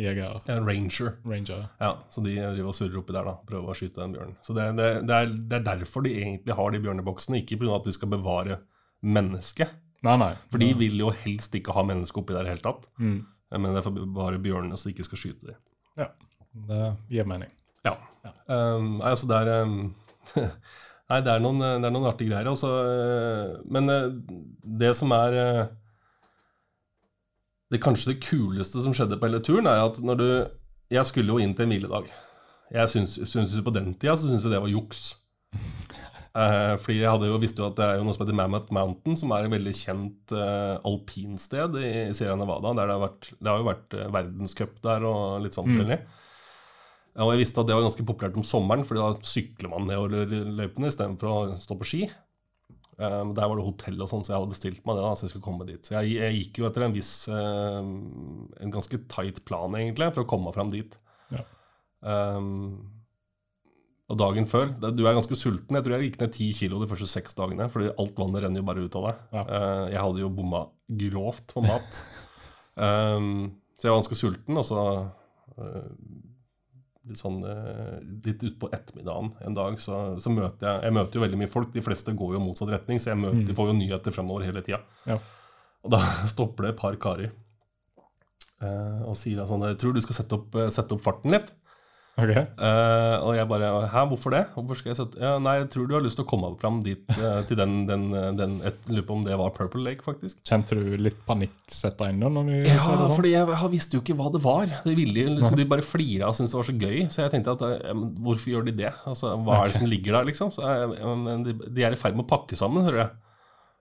Jeger, 0.00 0.38
en 0.48 0.64
ranger. 0.64 1.18
ranger. 1.28 1.66
Ja, 1.80 1.98
Så 2.08 2.22
de 2.24 2.32
driver 2.32 2.70
og 2.70 2.76
surrer 2.76 3.00
oppi 3.02 3.12
der, 3.12 3.26
da. 3.28 3.34
Prøver 3.48 3.72
å 3.72 3.76
skyte 3.76 4.00
den 4.00 4.14
bjørnen. 4.14 4.38
Så 4.40 4.54
det, 4.56 4.70
det, 4.78 4.86
det, 5.04 5.18
er, 5.18 5.34
det 5.50 5.58
er 5.58 5.66
derfor 5.66 6.06
de 6.06 6.14
egentlig 6.16 6.56
har 6.56 6.72
de 6.72 6.80
bjørneboksene. 6.80 7.42
Ikke 7.42 7.58
pga. 7.60 7.74
at 7.76 7.88
de 7.88 7.92
skal 7.92 8.12
bevare 8.14 8.56
mennesket. 9.04 9.74
Nei, 10.02 10.16
nei. 10.18 10.32
For 10.50 10.62
de 10.62 10.70
vil 10.80 10.96
jo 10.98 11.12
helst 11.22 11.52
ikke 11.54 11.76
ha 11.76 11.84
mennesket 11.86 12.22
oppi 12.22 12.34
der 12.34 12.46
i 12.46 12.48
det 12.48 12.56
hele 12.56 12.64
tatt. 12.64 12.88
Mm. 12.98 13.18
Men 13.52 13.68
det 13.68 13.82
er 13.82 13.84
for 13.84 13.92
å 13.92 14.06
bevare 14.08 14.40
bjørnene, 14.42 14.78
så 14.80 14.88
de 14.88 14.94
ikke 14.96 15.06
skal 15.10 15.20
skyte 15.20 15.50
dem. 15.52 15.60
Ja, 16.00 16.08
det 16.52 16.86
gir 17.12 17.28
mening. 17.28 17.50
Ja. 17.86 17.96
Um, 18.46 18.98
nei, 19.00 19.10
altså 19.10 19.28
det 19.30 19.38
er 19.40 19.66
um, 19.66 19.76
Nei, 21.12 21.18
det 21.26 21.32
er 21.32 21.42
noen, 21.44 21.60
det 21.60 21.88
er 21.88 21.92
noen 21.92 22.08
artige 22.08 22.30
greier. 22.30 22.48
Altså, 22.48 22.70
uh, 22.72 23.62
men 23.72 23.90
uh, 23.90 24.12
det 24.80 24.92
som 24.96 25.12
er 25.16 25.36
uh, 25.36 25.62
Det 27.72 27.82
kanskje 27.82 28.12
det 28.12 28.22
kuleste 28.24 28.84
som 28.84 28.94
skjedde 28.96 29.18
på 29.20 29.28
hele 29.28 29.42
turen, 29.44 29.68
er 29.68 29.82
at 29.88 30.00
når 30.00 30.20
du 30.20 30.28
Jeg 30.92 31.08
skulle 31.08 31.32
jo 31.32 31.40
inn 31.42 31.56
til 31.56 31.66
en 31.66 31.74
hviledag. 31.74 32.12
Jeg 32.72 32.88
syns, 32.88 33.18
syns 33.28 33.58
På 33.64 33.74
den 33.74 33.94
tida 33.94 34.16
så 34.16 34.30
syns 34.30 34.46
jeg 34.46 34.54
det 34.54 34.62
var 34.62 34.72
juks. 34.72 35.10
Eh, 36.32 36.74
fordi 36.80 37.02
jeg 37.02 37.12
hadde 37.12 37.28
jo, 37.28 37.38
visste 37.42 37.60
jo 37.60 37.66
at 37.68 37.76
det 37.76 37.84
er 37.84 37.98
jo 37.98 38.04
noe 38.06 38.16
som 38.16 38.22
heter 38.24 38.36
Mammoth 38.38 38.72
Mountain, 38.72 39.16
som 39.20 39.34
er 39.36 39.44
et 39.44 39.52
veldig 39.52 39.72
kjent 39.76 40.32
eh, 40.32 40.76
alpinsted 40.88 41.76
i 41.76 41.90
Sierra 42.16 42.38
Nevada. 42.40 42.72
Der 42.78 42.88
det, 42.88 42.96
har 42.96 43.02
vært, 43.02 43.28
det 43.36 43.50
har 43.50 43.60
jo 43.60 43.66
vært 43.68 43.96
eh, 43.98 44.12
verdenscup 44.16 44.78
der 44.86 45.04
og 45.08 45.44
litt 45.44 45.58
sånn 45.58 45.68
forskjellig. 45.68 45.98
Ja, 46.00 46.22
Og 47.20 47.32
jeg 47.34 47.42
visste 47.42 47.60
at 47.60 47.68
det 47.68 47.74
var 47.76 47.84
ganske 47.84 48.04
populært 48.08 48.36
om 48.40 48.44
sommeren, 48.46 48.86
fordi 48.88 49.02
da 49.02 49.26
sykler 49.28 49.68
man 49.68 49.84
nedover 49.90 50.30
løypene 50.56 50.88
istedenfor 50.88 51.28
å 51.28 51.56
stå 51.60 51.76
på 51.76 51.88
ski. 51.90 52.06
Um, 52.96 53.32
der 53.36 53.48
var 53.48 53.56
det 53.58 53.64
hotell 53.66 54.00
og 54.04 54.08
sånn, 54.08 54.22
så 54.24 54.32
jeg 54.32 54.38
hadde 54.38 54.52
bestilt 54.52 54.82
meg 54.86 54.96
det. 54.96 55.02
da, 55.04 55.12
så 55.16 55.26
jeg 55.26 55.32
skulle 55.34 55.44
komme 55.44 55.66
dit. 55.68 55.80
Så 55.84 55.96
jeg, 55.98 56.14
jeg 56.20 56.38
gikk 56.38 56.60
jo 56.60 56.66
etter 56.68 56.84
en 56.86 56.94
viss 56.94 57.10
um, 57.32 57.92
En 58.62 58.72
ganske 58.72 59.00
tight 59.12 59.42
plan, 59.48 59.76
egentlig, 59.76 60.08
for 60.14 60.24
å 60.24 60.28
komme 60.28 60.48
meg 60.48 60.56
fram 60.56 60.72
dit. 60.72 60.96
Ja. 61.32 61.44
Um, 62.00 62.92
og 64.12 64.18
dagen 64.20 64.44
før 64.50 64.72
da- 64.76 64.90
Du 64.92 65.04
er 65.06 65.16
ganske 65.16 65.36
sulten. 65.40 65.76
Jeg 65.76 65.84
tror 65.86 65.96
jeg 65.96 66.10
gikk 66.10 66.20
ned 66.20 66.34
ti 66.36 66.48
kilo 66.56 66.80
de 66.82 66.88
første 66.90 67.08
seks 67.08 67.36
dagene. 67.38 67.68
Fordi 67.72 67.92
alt 67.92 68.18
vannet 68.20 68.44
renner 68.44 68.60
jo 68.60 68.68
bare 68.68 68.84
ut 68.84 68.98
av 69.00 69.08
deg. 69.08 69.22
Ja. 69.36 69.44
Uh, 69.48 69.84
jeg 69.92 70.02
hadde 70.04 70.24
jo 70.24 70.32
bomma 70.36 70.64
grovt 71.04 71.56
på 71.56 71.64
mat. 71.64 72.02
så 72.76 73.84
jeg 73.84 73.90
var 73.92 73.98
ganske 74.00 74.16
sulten, 74.16 74.56
og 74.56 74.64
så 74.64 74.78
eh, 75.58 75.88
litt 77.08 77.20
sånn 77.20 77.40
eh, 77.46 77.94
Litt 78.26 78.44
utpå 78.46 78.70
ettermiddagen 78.72 79.32
en 79.46 79.56
dag 79.56 79.78
så, 79.82 80.02
så 80.22 80.32
møter 80.32 80.68
jeg 80.68 80.88
Jeg 80.88 80.96
møter 80.98 81.18
jo 81.18 81.24
veldig 81.24 81.40
mye 81.40 81.52
folk. 81.52 81.72
De 81.74 81.84
fleste 81.84 82.14
går 82.18 82.36
jo 82.36 82.42
motsatt 82.44 82.72
retning, 82.72 83.00
så 83.02 83.12
jeg 83.12 83.22
møter, 83.22 83.54
får 83.58 83.72
jo 83.72 83.78
nyheter 83.78 84.14
fremover 84.14 84.46
hele 84.46 84.64
tida. 84.64 84.82
Ja. 85.08 85.18
Og 85.82 85.94
da 85.96 86.02
stopper 86.32 86.68
det 86.68 86.74
et 86.74 86.82
par 86.82 86.98
karer 87.02 87.30
eh, 88.62 89.00
og 89.08 89.16
sier 89.18 89.48
sånn 89.48 89.66
Jeg 89.70 89.80
tror 89.82 89.96
du 89.96 90.02
skal 90.04 90.20
sette 90.20 90.38
opp, 90.38 90.54
eh, 90.58 90.70
sette 90.74 90.96
opp 90.96 91.04
farten 91.04 91.34
litt. 91.34 91.50
Ok. 92.12 92.28
Uh, 92.60 93.24
og 93.24 93.30
jeg 93.38 93.48
bare 93.48 93.68
Hæ, 93.88 94.02
hvorfor 94.10 94.34
det? 94.34 94.42
Hvorfor 94.52 94.76
skal 94.76 94.90
jeg 94.90 94.98
sette 94.98 95.16
ja, 95.16 95.38
Nei, 95.40 95.54
jeg 95.62 95.70
tror 95.72 95.86
du 95.88 95.94
har 95.96 96.02
lyst 96.04 96.18
til 96.20 96.26
å 96.26 96.28
komme 96.28 96.50
fram 96.60 96.82
dit 96.84 97.08
uh, 97.16 97.40
til 97.48 97.56
den, 97.56 97.86
den, 97.88 98.04
den 98.36 98.58
et, 98.68 98.82
lurer 98.90 99.06
på 99.08 99.16
om 99.16 99.24
det 99.24 99.38
var 99.40 99.54
Purple 99.56 99.80
Lake, 99.86 100.04
faktisk. 100.04 100.42
Kjente 100.44 100.76
du 100.76 100.92
litt 101.00 101.22
panikk 101.24 101.56
sette 101.72 102.10
inn 102.12 102.20
da? 102.20 102.28
Ja, 102.68 102.84
det 103.00 103.08
fordi 103.16 103.32
jeg, 103.32 103.48
jeg 103.48 103.72
visste 103.72 103.96
jo 103.96 104.04
ikke 104.04 104.18
hva 104.20 104.28
det 104.34 104.42
var. 104.44 104.68
De, 104.84 104.96
ville, 104.98 105.24
liksom, 105.38 105.56
de 105.56 105.68
bare 105.72 105.86
flira 105.86 106.28
og 106.28 106.36
syntes 106.36 106.52
det 106.52 106.60
var 106.60 106.68
så 106.68 106.76
gøy. 106.84 106.98
Så 107.08 107.24
jeg 107.24 107.32
tenkte 107.32 107.56
at 107.56 107.66
eh, 107.70 108.04
hvorfor 108.26 108.52
gjør 108.52 108.68
de 108.68 108.76
det? 108.82 108.92
Altså, 109.08 109.32
Hva 109.40 109.62
er 109.62 109.72
det 109.72 109.80
som 109.80 109.88
ligger 109.88 110.18
der, 110.18 110.28
liksom? 110.28 110.52
Så, 110.52 110.68
jeg, 110.68 111.42
de, 111.48 111.56
de 111.64 111.86
er 111.88 111.96
i 111.96 112.00
ferd 112.00 112.18
med 112.18 112.26
å 112.26 112.32
pakke 112.34 112.58
sammen, 112.60 112.84
hører 112.90 113.06
jeg. 113.06 113.12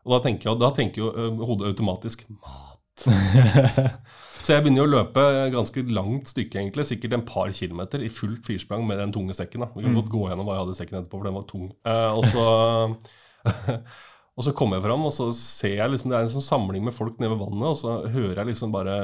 Og 0.07 0.15
da 0.15 0.23
tenker, 0.23 0.49
jeg, 0.49 0.61
da 0.63 0.71
tenker 0.73 1.03
jo 1.03 1.11
hodet 1.43 1.73
automatisk 1.73 2.23
mat. 2.39 2.70
Så 4.41 4.56
jeg 4.56 4.64
begynner 4.64 4.82
jo 4.82 4.88
å 4.88 4.93
løpe 4.95 5.24
ganske 5.54 5.84
langt 5.93 6.32
stykke, 6.32 6.58
egentlig, 6.58 6.88
sikkert 6.89 7.14
en 7.14 7.26
par 7.28 7.52
kilometer, 7.54 8.02
i 8.02 8.10
fullt 8.10 8.47
firsprang 8.47 8.88
med 8.88 8.97
den 8.97 9.14
tunge 9.14 9.36
sekken. 9.38 9.62
da. 9.62 9.70
Vi 9.76 9.86
kan 9.86 9.97
godt 9.99 10.10
gå 10.10 10.24
gjennom 10.32 10.47
hva 10.47 10.56
jeg 10.56 10.64
hadde 10.64 10.74
i 10.74 10.80
sekken 10.80 10.97
etterpå, 10.97 11.20
for 11.20 11.30
den 11.30 11.38
var 11.38 11.45
tung. 11.52 11.68
Eh, 11.86 12.10
og 12.18 12.26
så 12.32 12.45
Og 14.39 14.45
så 14.47 14.54
kommer 14.56 14.80
jeg 14.80 14.86
fram, 14.88 15.04
og 15.06 15.12
så 15.14 15.28
ser 15.36 15.76
jeg 15.76 15.91
liksom 15.91 16.12
det 16.12 16.18
er 16.18 16.26
en 16.26 16.32
sånn 16.32 16.45
samling 16.45 16.86
med 16.88 16.95
folk 16.95 17.20
nede 17.20 17.34
ved 17.34 17.41
vannet, 17.43 17.68
og 17.68 17.78
så 17.78 17.95
hører 18.10 18.39
jeg 18.39 18.49
liksom 18.54 18.72
bare 18.74 18.95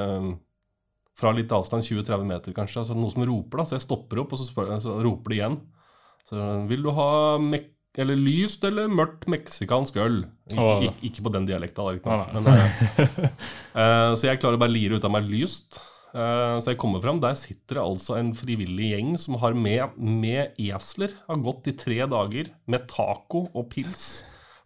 fra 1.17 1.33
litt 1.35 1.51
avstand, 1.53 1.85
20-30 1.85 2.29
meter 2.29 2.55
kanskje, 2.55 2.83
altså 2.83 2.95
noe 2.97 3.13
som 3.13 3.25
roper. 3.27 3.59
da, 3.59 3.65
Så 3.67 3.75
jeg 3.77 3.85
stopper 3.85 4.21
opp, 4.23 4.33
og 4.33 4.39
så, 4.39 4.47
spør, 4.47 4.71
så 4.81 4.95
roper 5.03 5.33
de 5.33 5.39
igjen. 5.39 5.57
Så 6.29 6.47
vil 6.69 6.85
du 6.85 6.91
ha 6.95 7.09
mek 7.41 7.73
eller 7.97 8.19
lyst 8.19 8.63
eller 8.67 8.89
mørkt 8.91 9.27
meksikansk 9.31 9.99
øl? 10.03 10.21
Ikke, 10.49 10.63
Åh. 10.63 10.87
ikke, 10.87 11.03
ikke 11.09 11.25
på 11.25 11.33
den 11.35 11.47
dialekta, 11.49 11.85
riktignok. 11.95 12.47
uh, 12.47 12.57
eh, 13.03 13.29
eh, 13.83 14.11
så 14.15 14.29
jeg 14.29 14.41
klarer 14.41 14.59
bare 14.61 14.73
å 14.73 14.77
lire 14.77 14.97
ut 14.97 15.07
av 15.07 15.13
meg 15.15 15.29
lyst. 15.29 15.79
Uh, 16.13 16.57
så 16.63 16.71
jeg 16.71 16.79
kommer 16.81 17.03
fram, 17.03 17.19
der 17.21 17.35
sitter 17.37 17.79
det 17.79 17.83
altså 17.83 18.17
en 18.19 18.31
frivillig 18.37 18.93
gjeng 18.93 19.13
som 19.21 19.37
har 19.41 19.57
med, 19.57 19.97
med 19.97 20.57
esler. 20.61 21.13
Har 21.27 21.43
gått 21.45 21.69
i 21.69 21.75
tre 21.77 21.99
dager 22.09 22.53
med 22.69 22.87
taco 22.91 23.47
og 23.51 23.69
pils 23.73 24.07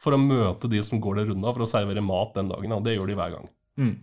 for 0.02 0.16
å 0.16 0.22
møte 0.22 0.70
de 0.72 0.82
som 0.86 1.02
går 1.02 1.22
der 1.22 1.32
runda 1.32 1.54
for 1.54 1.66
å 1.66 1.70
servere 1.70 2.04
mat 2.06 2.36
den 2.38 2.52
dagen. 2.52 2.78
Og 2.78 2.86
det 2.86 2.98
gjør 2.98 3.12
de 3.12 3.18
hver 3.20 3.38
gang. 3.38 3.50
Mm. 3.82 3.96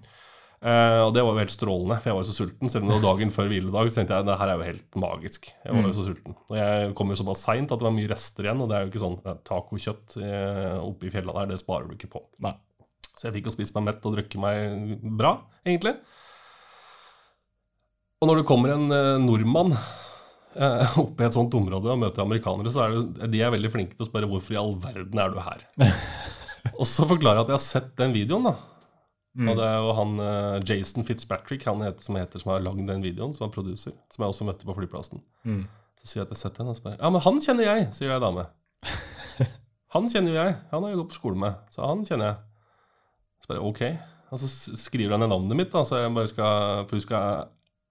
Eh, 0.59 1.01
og 1.05 1.13
det 1.15 1.23
var 1.23 1.37
jo 1.37 1.43
helt 1.45 1.55
strålende, 1.55 1.99
for 2.03 2.11
jeg 2.11 2.17
var 2.17 2.25
jo 2.25 2.29
så 2.33 2.37
sulten. 2.37 2.71
Selv 2.73 2.85
om 2.85 2.91
det 2.91 2.97
var 2.99 3.05
dagen 3.13 3.35
før 3.35 3.51
hviledag, 3.53 3.91
så 3.91 4.01
tenkte 4.01 4.17
jeg 4.19 4.27
det 4.27 4.39
her 4.41 4.53
er 4.53 4.59
jo 4.59 4.69
helt 4.69 5.01
magisk. 5.05 5.51
Jeg 5.65 5.75
var 5.77 5.87
jo 5.87 5.95
så 5.95 6.07
sulten. 6.09 6.39
Og 6.49 6.57
jeg 6.59 6.95
kom 6.99 7.13
jo 7.13 7.19
såpass 7.21 7.45
seint 7.47 7.75
at 7.75 7.79
det 7.79 7.87
var 7.87 7.95
mye 7.95 8.11
rester 8.11 8.49
igjen, 8.49 8.63
og 8.65 8.71
det 8.71 8.79
er 8.79 8.87
jo 8.87 8.91
ikke 8.91 9.05
sånn 9.05 9.21
tacokjøtt 9.47 10.17
eh, 10.23 10.79
oppe 10.83 11.07
i 11.07 11.13
fjella 11.15 11.37
der, 11.41 11.53
det 11.53 11.61
sparer 11.63 11.87
du 11.87 11.95
ikke 11.95 12.11
på. 12.17 12.25
Nei. 12.47 12.57
Så 13.19 13.29
jeg 13.29 13.39
fikk 13.39 13.51
jo 13.51 13.55
spist 13.55 13.75
meg 13.75 13.87
mett 13.89 14.05
og 14.07 14.15
drukket 14.15 14.43
meg 14.43 14.99
bra, 15.19 15.37
egentlig. 15.67 15.95
Og 18.19 18.31
når 18.31 18.41
det 18.41 18.49
kommer 18.51 18.75
en 18.75 18.91
eh, 18.95 19.17
nordmann 19.23 19.77
uh, 19.79 20.97
oppe 21.05 21.23
i 21.23 21.27
et 21.29 21.35
sånt 21.37 21.55
område 21.55 21.93
og 21.93 22.01
møter 22.03 22.25
amerikanere, 22.25 22.73
så 22.75 22.83
er 22.83 22.97
det, 22.97 23.29
de 23.31 23.43
er 23.43 23.55
veldig 23.55 23.71
flinke 23.71 23.95
til 23.95 24.07
å 24.07 24.09
spørre 24.11 24.31
hvorfor 24.31 24.57
i 24.57 24.59
all 24.59 24.75
verden 24.83 25.23
er 25.23 25.31
du 25.31 25.39
her? 25.43 25.63
og 26.81 26.87
så 26.91 27.07
forklarer 27.07 27.39
jeg 27.39 27.47
at 27.47 27.53
jeg 27.53 27.59
har 27.61 27.65
sett 27.67 27.95
den 28.01 28.17
videoen, 28.17 28.51
da. 28.51 28.78
Mm. 29.39 29.53
Og 29.53 29.59
det 29.61 29.67
er 29.69 29.77
jo 29.79 29.91
han 29.95 30.23
eh, 30.25 30.55
Jason 30.67 31.07
Fitzpatrick 31.07 31.67
han 31.69 31.85
heter, 31.85 32.03
som, 32.03 32.17
heter, 32.19 32.43
som 32.43 32.53
har 32.53 32.65
lagd 32.65 32.83
den 32.89 33.05
videoen, 33.05 33.35
som 33.37 33.47
er 33.47 33.55
producer, 33.55 33.95
som 34.11 34.25
jeg 34.25 34.35
også 34.35 34.49
møtte 34.49 34.67
på 34.67 34.75
flyplassen. 34.75 35.23
Mm. 35.47 35.63
Så 36.01 36.11
sier 36.11 36.23
jeg 36.23 36.27
at 36.27 36.33
jeg 36.33 36.39
har 36.39 36.43
sett 36.43 36.59
den, 36.59 36.73
og 36.73 36.79
spør 36.79 36.97
Ja, 36.99 37.11
men 37.15 37.23
han 37.23 37.39
kjenner 37.45 37.69
jeg, 37.69 37.89
sier 37.95 38.11
jeg 38.11 38.25
dame. 38.25 38.49
Han 39.95 40.09
kjenner 40.13 40.35
jo 40.35 40.37
jeg. 40.37 40.57
Han 40.69 40.85
har 40.85 40.91
jeg 40.93 40.99
gått 41.01 41.13
på 41.15 41.17
skole 41.17 41.41
med, 41.41 41.61
så 41.73 41.87
han 41.89 42.03
kjenner 42.05 42.27
jeg. 42.27 42.41
Så 43.41 43.53
bare 43.55 43.63
ok. 43.65 43.79
Og 44.29 44.43
så 44.43 44.77
skriver 44.77 45.15
han 45.15 45.23
ned 45.25 45.33
navnet 45.33 45.57
mitt, 45.57 45.71
da, 45.73 45.81
så 45.89 46.03
jeg 46.03 46.13
bare 46.13 46.29
skal 46.29 46.83
For 46.85 46.99
hun 46.99 47.05
skal 47.07 47.47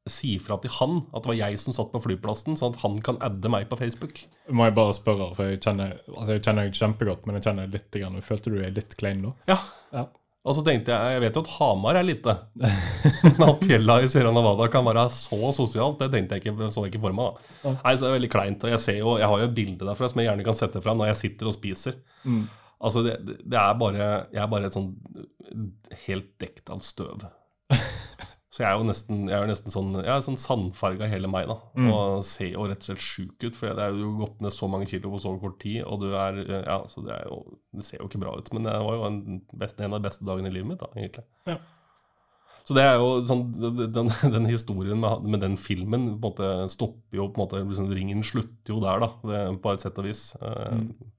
si 0.08 0.38
fra 0.40 0.56
til 0.64 0.72
han 0.78 1.02
at 1.10 1.26
det 1.26 1.32
var 1.34 1.36
jeg 1.36 1.58
som 1.60 1.76
satt 1.76 1.90
på 1.92 2.00
flyplassen, 2.00 2.56
sånn 2.56 2.76
at 2.76 2.84
han 2.84 3.02
kan 3.04 3.18
adde 3.26 3.50
meg 3.52 3.66
på 3.68 3.80
Facebook. 3.80 4.22
Må 4.48 4.70
jeg 4.70 4.78
bare 4.78 4.94
spørre, 4.96 5.32
for 5.36 5.50
jeg 5.50 5.60
kjenner, 5.66 5.98
altså 6.14 6.38
jeg 6.38 6.46
kjenner 6.46 6.70
kjempegodt, 6.72 7.26
men 7.28 7.36
jeg 7.36 7.48
kjenner 7.50 7.74
litt 7.74 7.98
grann. 7.98 8.22
Følte 8.24 8.54
du 8.54 8.62
deg 8.62 8.78
litt 8.78 8.96
klein 9.02 9.26
nå? 9.26 9.34
Ja. 9.50 9.58
Ja. 9.92 10.06
Og 10.48 10.56
så 10.56 10.64
tenkte 10.64 10.94
jeg 10.96 11.18
Jeg 11.18 11.24
vet 11.26 11.38
jo 11.38 11.44
at 11.44 11.54
Hamar 11.58 12.00
er 12.00 12.08
lite. 12.08 12.36
Men 13.26 13.44
at 13.50 13.66
fjella 13.68 13.98
i 14.04 14.12
Sierra 14.12 14.32
Nevada 14.36 14.70
kan 14.72 14.86
være 14.88 15.08
så 15.14 15.52
sosialt, 15.56 16.00
det 16.00 16.12
tenkte 16.14 16.38
jeg 16.38 16.46
ikke, 16.46 16.70
så 16.72 16.86
jeg 16.86 16.94
ikke 16.94 17.04
for 17.04 17.18
meg. 17.18 17.42
da 17.64 17.74
Nei, 17.76 17.94
så 17.94 18.06
er 18.06 18.08
det 18.08 18.16
veldig 18.20 18.32
kleint. 18.34 18.64
Og 18.64 18.74
jeg 18.74 18.84
ser 18.84 19.02
jo, 19.02 19.18
jeg 19.22 19.32
har 19.34 19.44
jo 19.44 19.50
bilde 19.60 19.90
derfra 19.90 20.10
som 20.12 20.24
jeg 20.24 20.30
gjerne 20.30 20.48
kan 20.48 20.60
sette 20.62 20.84
fram 20.86 21.02
når 21.02 21.12
jeg 21.12 21.22
sitter 21.24 21.52
og 21.52 21.58
spiser. 21.58 22.00
Mm. 22.24 22.46
Altså, 22.78 23.04
det, 23.04 23.18
det 23.42 23.58
er 23.58 23.80
bare 23.82 24.06
Jeg 24.06 24.42
er 24.44 24.50
bare 24.52 24.70
et 24.70 24.78
sånn 24.78 24.94
helt 26.06 26.32
dekt 26.42 26.72
av 26.74 26.82
støv. 26.86 27.28
Så 28.58 28.64
jeg 28.64 28.72
er 28.72 28.80
jo 28.80 28.86
nesten, 28.88 29.18
jeg 29.30 29.38
er 29.38 29.50
nesten 29.52 29.70
sånn 29.70 29.92
Jeg 30.00 30.10
er 30.10 30.22
sånn 30.26 30.40
sandfarga 30.42 31.06
hele 31.12 31.30
meg, 31.30 31.46
da. 31.46 31.60
Mm. 31.78 31.92
Og 31.94 32.24
ser 32.26 32.48
jo 32.56 32.64
rett 32.66 32.82
og 32.82 32.88
slett 32.88 33.04
sjuk 33.06 33.44
ut, 33.44 33.54
for 33.54 33.70
det 33.78 33.84
er 33.86 34.00
jo 34.02 34.16
gått 34.24 34.40
ned 34.42 34.56
så 34.56 34.70
mange 34.72 34.88
kilo 34.90 35.12
på 35.14 35.20
så 35.22 35.36
kort 35.44 35.60
tid, 35.62 35.84
og 35.86 36.02
du 36.02 36.08
er 36.18 36.40
Ja, 36.64 36.80
så 36.90 37.04
det 37.06 37.14
er 37.14 37.28
jo 37.30 37.44
Det 37.78 37.86
ser 37.86 38.02
jo 38.02 38.08
ikke 38.10 38.24
bra 38.24 38.34
ut, 38.34 38.50
men 38.56 38.66
det 38.66 38.74
var 38.88 38.96
jo 38.98 39.04
en, 39.12 39.20
best, 39.62 39.78
en 39.78 39.94
av 39.94 40.02
de 40.02 40.08
beste 40.10 40.26
dagene 40.26 40.50
i 40.50 40.56
livet 40.56 40.72
mitt, 40.72 40.82
da, 40.82 40.90
egentlig. 40.98 41.28
Ja. 41.52 41.60
Så 42.68 42.76
det 42.76 42.84
er 42.84 42.98
jo 42.98 43.12
sånn 43.30 43.44
Den, 43.94 44.10
den 44.38 44.50
historien 44.50 45.00
med, 45.00 45.28
med 45.36 45.46
den 45.46 45.60
filmen 45.62 46.08
på 46.08 46.16
en 46.18 46.24
måte 46.26 46.50
stopper 46.74 47.22
jo 47.22 47.28
på 47.30 47.38
en 47.38 47.44
måte 47.46 47.62
liksom, 47.62 47.92
Ringen 47.94 48.26
slutter 48.26 48.74
jo 48.74 48.82
der, 48.82 49.06
da, 49.06 49.54
på 49.62 49.76
et 49.76 49.86
sett 49.86 50.02
og 50.02 50.10
vis. 50.10 50.32
Eh, 50.42 50.74
Mm. 50.78 51.14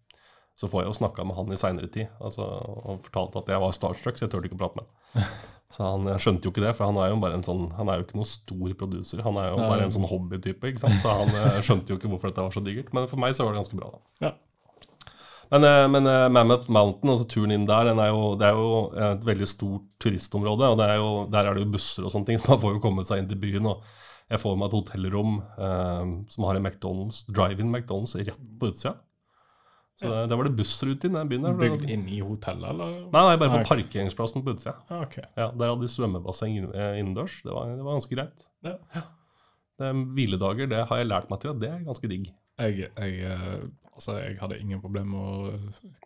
Så 0.59 0.66
får 0.66 0.82
jeg 0.82 0.89
jo 0.89 0.97
snakka 0.99 1.22
med 1.22 1.36
han 1.39 1.53
i 1.55 1.57
seinere 1.61 1.86
tid, 1.86 2.09
altså, 2.18 2.43
og 2.43 3.05
fortalte 3.05 3.39
at 3.39 3.51
jeg 3.53 3.62
var 3.62 3.74
starstruck, 3.76 4.16
så 4.18 4.24
jeg 4.26 4.32
turte 4.32 4.49
ikke 4.49 4.57
å 4.59 4.62
prate 4.64 4.80
med 4.80 4.89
han. 4.91 5.28
Så 5.75 5.85
han 5.85 6.09
jeg 6.09 6.25
skjønte 6.25 6.49
jo 6.49 6.53
ikke 6.55 6.64
det, 6.64 6.75
for 6.79 6.89
han 6.89 6.99
er 7.03 7.11
jo 7.12 7.21
bare 7.21 7.37
en 7.37 7.45
sånn 7.45 7.66
Han 7.77 7.91
er 7.93 7.99
jo 7.99 8.07
ikke 8.07 8.16
noen 8.16 8.29
stor 8.31 8.71
produser, 8.81 9.21
han 9.27 9.37
er 9.37 9.51
jo 9.51 9.59
bare 9.61 9.85
en 9.85 9.93
sånn 9.93 10.07
hobbytype, 10.09 10.73
ikke 10.73 10.85
sant. 10.85 11.01
Så 11.03 11.12
han 11.21 11.33
eh, 11.37 11.59
skjønte 11.64 11.93
jo 11.93 12.01
ikke 12.01 12.12
hvorfor 12.12 12.33
dette 12.33 12.47
var 12.47 12.55
så 12.55 12.64
digert. 12.64 12.93
Men 12.97 13.09
for 13.11 13.21
meg 13.21 13.37
så 13.37 13.45
var 13.45 13.53
det 13.53 13.62
ganske 13.62 13.81
bra, 13.81 13.91
da. 13.93 14.29
Ja. 14.29 14.33
Men, 15.53 15.64
eh, 15.64 15.85
men 15.93 16.09
eh, 16.09 16.27
Mammoth 16.33 16.73
Mountain, 16.73 17.12
altså 17.12 17.29
turen 17.29 17.53
inn 17.53 17.69
der, 17.69 17.93
den 17.93 18.01
er 18.01 18.11
jo, 18.12 18.33
det 18.41 18.49
er 18.49 18.57
jo 18.57 18.73
et 19.12 19.29
veldig 19.29 19.49
stort 19.49 19.87
turistområde. 20.01 20.73
Og 20.73 20.81
det 20.81 20.89
er 20.89 21.01
jo, 21.01 21.12
der 21.33 21.49
er 21.49 21.57
det 21.57 21.66
jo 21.66 21.73
busser 21.77 22.09
og 22.09 22.14
sånne 22.16 22.33
ting, 22.33 22.39
så 22.41 22.55
man 22.55 22.62
får 22.64 22.77
jo 22.79 22.85
kommet 22.85 23.11
seg 23.11 23.23
inn 23.23 23.33
til 23.33 23.41
byen. 23.45 23.73
og 23.75 23.85
jeg 24.29 24.43
får 24.43 24.57
meg 24.61 24.69
et 24.69 24.77
hotellrom 24.77 25.37
eh, 25.41 26.09
som 26.33 26.45
har 26.45 26.59
en 26.59 26.66
McDonald's, 26.69 27.23
drive-in 27.33 27.71
McDonald's 27.73 28.16
rett 28.19 28.51
på 28.61 28.69
utsida. 28.73 28.99
Så 29.99 30.07
det, 30.07 30.18
det, 30.30 30.36
var 30.38 30.46
det 30.46 30.55
bussrute 30.55 31.09
i 31.09 31.11
den 31.11 31.30
byen. 31.30 31.42
der. 31.42 31.55
Bygd 31.59 31.88
inn 31.90 32.05
i 32.07 32.20
hotellet, 32.22 32.70
eller? 32.70 32.90
Nei, 33.11 33.22
nei, 33.26 33.38
bare 33.40 33.51
på 33.51 33.57
okay. 33.59 33.68
parkeringsplassen 33.72 34.44
på 34.46 34.53
utsida. 34.55 34.76
Ah, 34.86 35.03
okay. 35.03 35.26
Ja, 35.34 35.51
der 35.51 35.72
hadde 35.72 35.82
de 35.82 35.90
svømmebasseng 35.90 36.55
eh, 36.68 37.01
innendørs. 37.01 37.40
Det 37.42 37.51
var, 37.51 37.72
det 37.74 37.82
var 37.82 37.99
ganske 37.99 38.14
greit. 38.14 38.38
Ja. 38.62 38.76
Det, 39.78 39.90
hviledager 40.14 40.66
det 40.70 40.86
har 40.90 40.96
jeg 41.03 41.11
lært 41.11 41.30
meg 41.32 41.38
til 41.42 41.51
at 41.51 41.59
det 41.64 41.70
er 41.72 41.80
ganske 41.88 42.11
digg. 42.12 42.30
Jeg, 42.62 42.86
jeg, 42.86 43.12
eh, 43.26 43.59
altså, 43.90 44.14
jeg 44.20 44.38
hadde 44.38 44.61
ingen 44.62 44.78
problem 44.84 45.11
med 45.16 45.18
å 45.18 45.51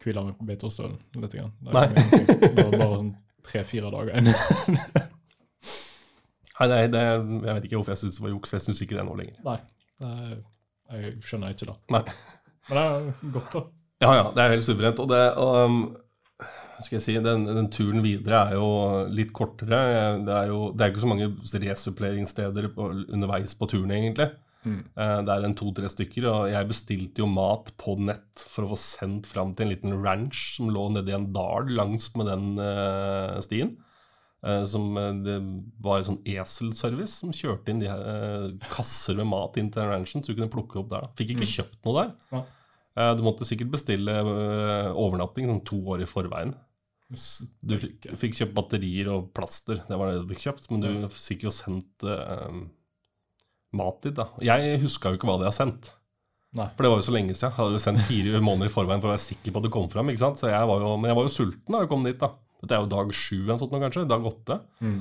hvile 0.00 0.24
meg 0.30 0.40
på 0.40 0.48
Beitostølen 0.48 0.96
litt. 1.20 1.36
Grann. 1.36 1.52
Det, 1.60 1.76
Nei. 1.76 1.86
var 1.92 2.72
bare 2.72 2.88
sånn 2.94 3.12
tre-fire 3.44 3.92
dager. 3.92 4.24
Nei, 4.24 4.32
nei 6.72 6.80
det, 6.96 7.04
jeg 7.04 7.20
vet 7.50 7.68
ikke 7.68 7.76
hvorfor 7.82 7.92
jeg 7.92 8.00
syns 8.06 8.16
det 8.22 8.24
var 8.24 8.32
juks. 8.38 8.56
Jeg 8.56 8.64
syns 8.70 8.80
ikke 8.86 8.96
det 9.02 9.04
nå 9.10 9.20
lenger. 9.20 9.36
Nei, 9.44 9.60
jeg 10.96 11.14
skjønner 11.28 11.52
ikke 11.52 11.68
det. 11.74 11.78
Nei. 11.92 12.04
Men 12.70 12.78
det 12.78 12.88
er 12.88 13.32
godt, 13.36 13.52
da. 13.52 13.66
Ja, 14.02 14.12
ja, 14.18 14.28
det 14.34 14.42
er 14.42 14.56
helt 14.56 14.66
suverent. 14.66 15.00
Og 15.02 15.10
det 15.12 15.22
um, 15.38 15.82
skal 16.82 16.98
jeg 16.98 17.04
si, 17.04 17.18
den, 17.22 17.46
den 17.46 17.68
turen 17.72 18.02
videre 18.04 18.46
er 18.48 18.56
jo 18.58 18.68
litt 19.12 19.32
kortere. 19.36 19.82
Det 20.26 20.38
er 20.38 20.48
jo 20.50 20.70
det 20.74 20.84
er 20.84 20.92
ikke 20.92 21.04
så 21.04 21.12
mange 21.12 21.28
resuppleringssteder 21.66 22.72
underveis 22.76 23.54
på 23.58 23.70
turen, 23.70 23.94
egentlig. 23.94 24.32
Mm. 24.62 24.82
Eh, 24.94 25.20
det 25.26 25.34
er 25.34 25.46
en 25.46 25.56
to-tre 25.58 25.88
stykker, 25.90 26.26
og 26.30 26.50
jeg 26.52 26.68
bestilte 26.68 27.22
jo 27.22 27.30
mat 27.30 27.72
på 27.80 27.96
nett 27.98 28.44
for 28.46 28.64
å 28.64 28.72
få 28.72 28.78
sendt 28.78 29.26
fram 29.30 29.54
til 29.54 29.66
en 29.66 29.72
liten 29.72 29.96
ranch 30.04 30.52
som 30.56 30.70
lå 30.70 30.88
nedi 30.94 31.14
en 31.16 31.32
dal 31.34 31.70
langs 31.74 32.12
med 32.18 32.30
den 32.30 32.52
uh, 32.62 33.40
stien. 33.42 33.74
Eh, 34.42 34.64
som 34.66 34.94
Det 35.22 35.36
var 35.82 36.00
en 36.00 36.08
sånn 36.12 36.22
eselservice 36.26 37.20
som 37.20 37.34
kjørte 37.34 37.70
inn 37.70 37.82
de 37.82 37.90
her 37.90 38.56
kasser 38.70 39.18
med 39.18 39.30
mat 39.30 39.58
inn 39.58 39.70
til 39.70 39.82
den 39.82 39.94
ranchen, 39.94 40.22
så 40.22 40.32
du 40.32 40.40
kunne 40.40 40.54
plukke 40.54 40.82
opp 40.82 40.90
der. 40.94 41.10
Fikk 41.18 41.36
ikke 41.36 41.52
kjøpt 41.56 41.80
noe 41.86 41.98
der. 42.00 42.12
Ja. 42.34 42.42
Eh, 42.96 43.14
Du 43.16 43.22
måtte 43.24 43.46
sikkert 43.48 43.72
bestille 43.72 44.18
eh, 44.20 44.90
overnatting 44.92 45.48
sånn 45.48 45.64
to 45.68 45.80
år 45.94 46.04
i 46.04 46.08
forveien. 46.10 46.54
Du 47.60 47.74
fikk, 47.76 48.06
fikk 48.16 48.38
kjøpt 48.38 48.54
batterier 48.56 49.10
og 49.12 49.32
plaster, 49.36 49.82
det 49.88 49.98
var 50.00 50.08
det 50.12 50.22
du 50.22 50.30
fikk 50.32 50.46
kjøpt. 50.46 50.70
Men 50.72 50.84
du 50.84 51.08
fikk 51.12 51.44
jo 51.48 51.52
sendt 51.52 52.06
eh, 52.08 52.62
mat 53.76 53.98
dit, 54.04 54.14
da. 54.16 54.28
Jeg 54.44 54.80
huska 54.84 55.12
jo 55.12 55.18
ikke 55.20 55.28
hva 55.28 55.38
de 55.42 55.48
har 55.48 55.56
sendt. 55.56 55.92
Nei. 56.52 56.66
For 56.76 56.84
det 56.84 56.92
var 56.92 57.00
jo 57.00 57.06
så 57.06 57.14
lenge 57.16 57.32
siden. 57.36 57.48
Jeg 57.52 57.56
hadde 57.58 57.76
jo 57.78 57.82
sendt 57.86 58.04
fire 58.08 58.40
måneder 58.48 58.68
i 58.68 58.74
forveien 58.74 59.00
for 59.00 59.08
å 59.10 59.14
være 59.14 59.24
sikker 59.24 59.52
på 59.54 59.60
at 59.62 59.66
det 59.68 59.74
kom 59.76 59.88
fram. 59.92 60.12
ikke 60.12 60.24
sant? 60.24 60.42
Jeg 60.44 60.68
jo, 60.68 60.94
men 61.00 61.08
jeg 61.12 61.18
var 61.20 61.28
jo 61.28 61.32
sulten 61.36 61.72
da 61.76 61.80
jeg 61.84 61.92
kom 61.92 62.04
dit. 62.08 62.18
da. 62.20 62.32
Dette 62.62 62.76
er 62.76 62.84
jo 62.84 62.90
dag 62.92 63.12
sju 63.16 63.38
en 63.50 63.60
sånn, 63.60 63.72
kanskje. 63.82 64.04
Dag 64.10 64.28
åtte. 64.28 64.58
Mm. 64.84 64.98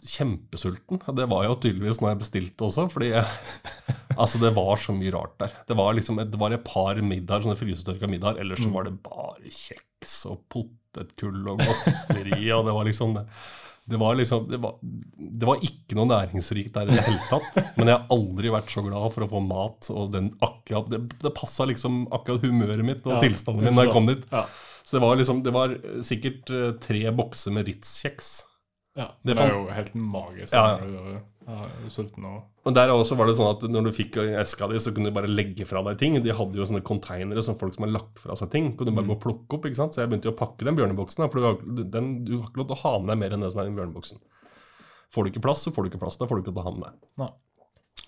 Kjempesulten. 0.00 1.00
Det 1.16 1.26
var 1.30 1.44
jeg 1.44 1.52
jo 1.52 1.60
tydeligvis 1.66 2.00
når 2.00 2.12
jeg 2.12 2.20
bestilte 2.22 2.66
også, 2.66 2.86
fordi 2.92 3.12
jeg, 3.12 3.24
altså 4.22 4.40
det 4.42 4.52
var 4.56 4.80
så 4.80 4.94
mye 4.96 5.14
rart 5.14 5.34
der. 5.42 5.56
Det 5.68 5.78
var 5.78 5.96
liksom 5.96 6.20
det 6.22 6.40
var 6.40 6.56
et 6.56 6.66
par 6.66 7.00
middager, 7.04 7.46
sånne 7.46 7.60
frysetørka 7.60 8.10
middager, 8.10 8.42
ellers 8.44 8.62
så 8.64 8.70
var 8.72 8.88
det 8.88 8.96
bare 9.04 9.52
kjeks 9.52 10.20
og 10.30 10.44
potetgull 10.52 11.42
og 11.52 11.60
godteri, 11.64 12.44
og 12.56 12.64
det 12.68 12.76
var 12.78 12.88
liksom 12.88 13.18
det. 13.18 13.26
Det 13.90 13.98
var 13.98 14.14
liksom 14.14 14.44
det 14.46 14.58
var, 14.62 14.76
det 15.16 15.46
var 15.48 15.62
ikke 15.66 15.96
noe 15.98 16.06
næringsrikt 16.06 16.76
der 16.76 16.90
i 16.90 16.94
det 16.94 17.04
hele 17.08 17.24
tatt. 17.26 17.56
Men 17.74 17.88
jeg 17.90 17.96
har 17.96 18.12
aldri 18.14 18.52
vært 18.54 18.70
så 18.70 18.84
glad 18.86 19.14
for 19.16 19.26
å 19.26 19.30
få 19.32 19.40
mat. 19.42 19.88
Og 19.90 20.12
den 20.14 20.28
akkurat, 20.46 20.92
det, 20.92 21.00
det 21.24 21.32
passa 21.34 21.66
liksom 21.66 22.04
akkurat 22.14 22.44
humøret 22.44 22.86
mitt 22.86 23.08
og 23.08 23.16
Ja, 23.16 23.22
tilstanden 23.24 23.66
min 23.66 23.80
da 23.80 23.88
jeg 23.88 23.96
kom 23.96 24.06
dit. 24.06 24.22
Ja. 24.30 24.44
Så 24.84 24.96
det 24.96 25.02
var 25.02 25.18
liksom, 25.18 25.42
det 25.42 25.54
var 25.56 25.74
sikkert 26.06 26.52
eh, 26.54 26.70
tre 26.82 27.02
bokser 27.18 27.56
med 27.56 27.66
Ritz-kjeks. 27.66 28.30
Ja. 29.00 29.10
Det 29.24 29.36
er 29.36 29.52
jo 29.54 29.66
helt 29.72 29.94
magisk 29.96 30.54
Ja, 30.54 30.76
ja. 30.78 31.02
ja, 31.16 31.20
og 32.68 32.74
der 32.76 32.92
også 32.92 33.16
var 33.18 33.30
det 33.30 33.34
sånn 33.38 33.48
at 33.54 33.64
når 33.72 33.88
du 33.88 33.90
fikk 33.96 34.18
eska 34.42 34.68
di, 34.70 34.78
så 34.82 34.92
kunne 34.94 35.10
du 35.10 35.16
bare 35.16 35.30
legge 35.30 35.64
fra 35.66 35.80
deg 35.86 35.96
ting. 35.98 36.18
De 36.22 36.34
hadde 36.36 36.60
jo 36.60 36.66
sånne 36.68 36.84
containere 36.86 37.42
som 37.42 37.56
folk 37.58 37.74
som 37.74 37.86
har 37.86 37.94
lagt 37.96 38.20
fra 38.22 38.36
seg 38.38 38.50
ting. 38.52 38.68
Kunne 38.76 38.92
du 38.92 38.98
bare 38.98 39.08
gå 39.08 39.16
og 39.16 39.22
plukke 39.24 39.56
opp, 39.56 39.66
ikke 39.66 39.80
sant? 39.80 39.96
Så 39.96 40.02
jeg 40.02 40.12
begynte 40.12 40.28
jo 40.28 40.34
å 40.34 40.38
pakke 40.38 40.68
den 40.68 40.76
bjørneboksen. 40.78 41.24
For 41.32 41.40
du 41.40 41.48
har, 41.48 41.56
den, 41.96 42.12
du 42.28 42.36
har 42.36 42.50
ikke 42.50 42.62
lov 42.62 42.68
til 42.70 42.76
å 42.76 42.82
ha 42.84 42.92
med 43.00 43.14
deg 43.14 43.22
mer 43.24 43.36
enn 43.36 43.46
det 43.46 43.50
som 43.54 43.62
er 43.64 43.72
i 43.72 43.76
bjørneboksen. 43.80 44.20
Får 45.10 45.26
du 45.26 45.32
ikke 45.32 45.42
plass, 45.48 45.64
så 45.66 45.72
får 45.74 45.86
du 45.86 45.90
ikke 45.90 46.02
plass. 46.04 46.20
Da 46.20 46.28
får 46.28 46.38
du 46.38 46.44
ikke 46.44 46.52
lov 46.52 46.60
til 46.60 46.62
å 46.62 46.68
ha 46.68 46.74
med 46.76 46.86
deg. 46.86 47.00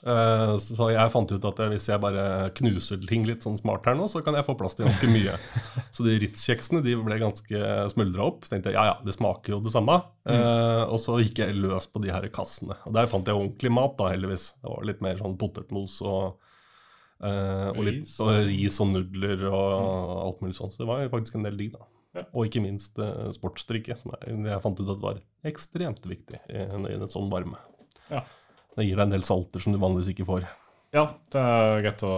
Eh, 0.03 0.53
så 0.59 0.89
jeg 0.91 1.13
fant 1.15 1.31
ut 1.31 1.45
at 1.47 1.61
hvis 1.71 1.85
jeg 1.87 2.03
bare 2.03 2.51
knuser 2.59 2.99
ting 3.07 3.23
litt 3.29 3.45
sånn 3.47 3.59
smart 3.61 3.87
her 3.87 3.95
nå, 3.95 4.09
så 4.11 4.23
kan 4.27 4.35
jeg 4.35 4.47
få 4.49 4.57
plass 4.59 4.75
til 4.75 4.89
ganske 4.89 5.11
mye. 5.13 5.37
så 5.95 6.07
de 6.07 6.17
Ritz-kjeksene 6.25 6.83
de 6.83 6.97
ble 6.99 7.19
ganske 7.23 7.61
smuldra 7.95 8.27
opp. 8.27 8.43
Så 8.47 8.55
tenkte 8.57 8.73
jeg 8.73 8.79
ja 8.81 8.87
ja, 8.91 8.97
det 9.07 9.15
smaker 9.15 9.55
jo 9.57 9.61
det 9.63 9.75
samme. 9.75 10.01
Mm. 10.23 10.91
og 10.95 10.99
så 11.03 11.17
gikk 11.19 11.41
jeg 11.43 11.57
løs 11.59 11.89
på 11.91 12.03
de 12.05 12.13
her 12.15 12.27
kassene. 12.35 12.77
Og 12.87 12.95
der 12.95 13.09
fant 13.11 13.27
jeg 13.27 13.35
ordentlig 13.39 13.73
mat, 13.75 13.97
da, 13.99 14.11
heldigvis. 14.15 14.49
Det 14.63 14.71
var 14.75 14.85
litt 14.91 15.01
mer 15.03 15.19
sånn 15.23 15.39
potetmos 15.41 15.97
og, 16.07 16.37
eh, 17.23 17.71
og, 17.73 17.81
litt, 17.87 18.03
Ris. 18.05 18.13
og 18.23 18.31
ris 18.51 18.79
og 18.83 18.93
nudler 18.97 19.47
og 19.51 20.13
alt 20.27 20.45
mulig 20.45 20.59
sånn. 20.59 20.71
Så 20.75 20.83
det 20.83 20.91
var 20.91 21.07
faktisk 21.15 21.39
en 21.41 21.47
del 21.49 21.59
digg, 21.59 21.75
da. 21.79 21.87
Ja. 22.13 22.27
Og 22.37 22.45
ikke 22.45 22.61
minst 22.61 22.99
uh, 23.01 23.31
sportsdrikke, 23.33 23.95
som 23.97 24.13
jeg, 24.19 24.35
jeg 24.45 24.61
fant 24.61 24.81
ut 24.83 24.91
at 24.93 24.99
var 25.01 25.21
ekstremt 25.49 26.05
viktig 26.05 26.43
i, 26.53 26.59
en- 26.67 26.85
i 26.91 26.99
en 26.99 27.07
sånn 27.09 27.31
varme. 27.33 27.57
Ja. 28.11 28.21
Det 28.77 28.85
gir 28.87 28.97
deg 28.97 29.07
en 29.09 29.15
del 29.17 29.25
salter 29.27 29.61
som 29.61 29.75
du 29.75 29.79
vanligvis 29.83 30.13
ikke 30.15 30.27
får. 30.29 30.47
Ja, 30.93 31.07
det 31.33 31.41
er 31.41 31.79
greit 31.87 32.03
å 32.05 32.15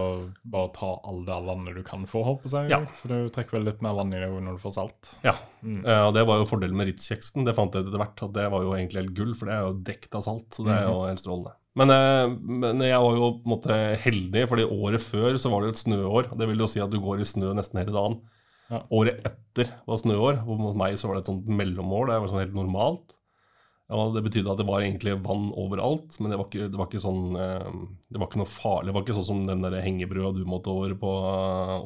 bare 0.51 0.67
ta 0.75 0.89
all 1.07 1.21
det 1.23 1.35
vannet 1.47 1.77
du 1.77 1.83
kan 1.87 2.01
få, 2.11 2.25
å 2.35 2.49
si. 2.51 2.59
Ja. 2.67 2.81
For 2.99 3.07
du 3.07 3.29
trekker 3.31 3.55
vel 3.55 3.69
litt 3.69 3.79
mer 3.83 3.95
vann 3.95 4.11
i 4.11 4.19
det 4.19 4.27
når 4.27 4.57
du 4.57 4.63
får 4.65 4.73
salt. 4.75 5.13
Ja, 5.23 5.35
Mm. 5.63 5.79
uh, 5.85 6.11
det 6.11 6.25
var 6.27 6.37
jo 6.41 6.45
fordelen 6.49 6.75
med 6.77 6.89
Ritz-kjeksen. 6.91 7.45
Det 7.47 7.55
fant 7.55 7.73
jeg 7.73 7.85
ut 7.85 7.87
etter 7.89 8.01
hvert, 8.03 8.19
at 8.27 8.33
det 8.35 8.49
var 8.51 8.61
jo 8.61 8.73
egentlig 8.75 8.99
helt 9.01 9.15
gull, 9.15 9.31
for 9.33 9.47
det 9.47 9.55
er 9.55 9.63
jo 9.63 9.77
dekt 9.87 10.13
av 10.13 10.21
salt. 10.27 10.49
Så 10.53 10.65
det 10.67 10.75
er 10.75 10.89
jo 10.89 10.99
helt 11.07 11.23
strålende. 11.23 11.55
Men, 11.75 11.89
eh, 11.89 12.27
men 12.61 12.79
jeg 12.83 12.99
var 12.99 13.15
jo 13.15 13.31
på 13.39 13.47
en 13.47 13.53
måte 13.55 13.79
heldig, 14.03 14.43
fordi 14.51 14.67
året 14.67 15.01
før 15.03 15.39
så 15.39 15.49
var 15.51 15.61
det 15.63 15.71
jo 15.71 15.75
et 15.75 15.83
snøår. 15.85 16.37
Det 16.37 16.47
vil 16.51 16.59
jo 16.59 16.67
si 16.67 16.79
at 16.83 16.91
du 16.91 16.99
går 16.99 17.19
i 17.23 17.27
snø 17.31 17.53
nesten 17.55 17.79
hele 17.79 17.95
dagen. 17.95 18.19
Ja. 18.69 18.83
Året 18.91 19.23
etter 19.25 19.71
var 19.87 19.97
snøår, 20.03 20.43
og 20.47 20.59
mot 20.59 20.75
meg 20.75 20.99
så 20.99 21.07
var 21.07 21.15
det 21.15 21.23
et 21.25 21.31
sånt 21.31 21.47
mellomår. 21.47 22.07
Det 22.11 22.19
var 22.19 22.27
sånn 22.27 22.43
helt 22.43 22.59
normalt. 22.59 23.15
Ja, 23.85 24.05
det 24.09 24.23
betydde 24.25 24.49
at 24.49 24.57
det 24.57 24.65
var 24.65 24.81
egentlig 24.81 25.13
vann 25.21 25.51
overalt, 25.53 26.15
men 26.17 26.31
det 26.33 26.39
var 26.39 26.47
ikke, 26.47 26.69
det 26.73 26.79
var 26.79 26.87
ikke 26.89 27.03
sånn 27.03 27.35
eh, 27.37 27.75
Det 28.09 28.17
var 28.17 28.29
ikke 28.31 28.39
noe 28.41 28.49
farlig. 28.49 28.89
Det 28.89 28.95
var 28.95 29.03
ikke 29.05 29.17
sånn 29.19 29.27
som 29.27 29.43
den 29.45 29.61
der 29.61 29.75
hengebrua 29.85 30.31
du 30.33 30.39
måtte 30.49 30.73
over 30.73 30.95
på 30.97 31.11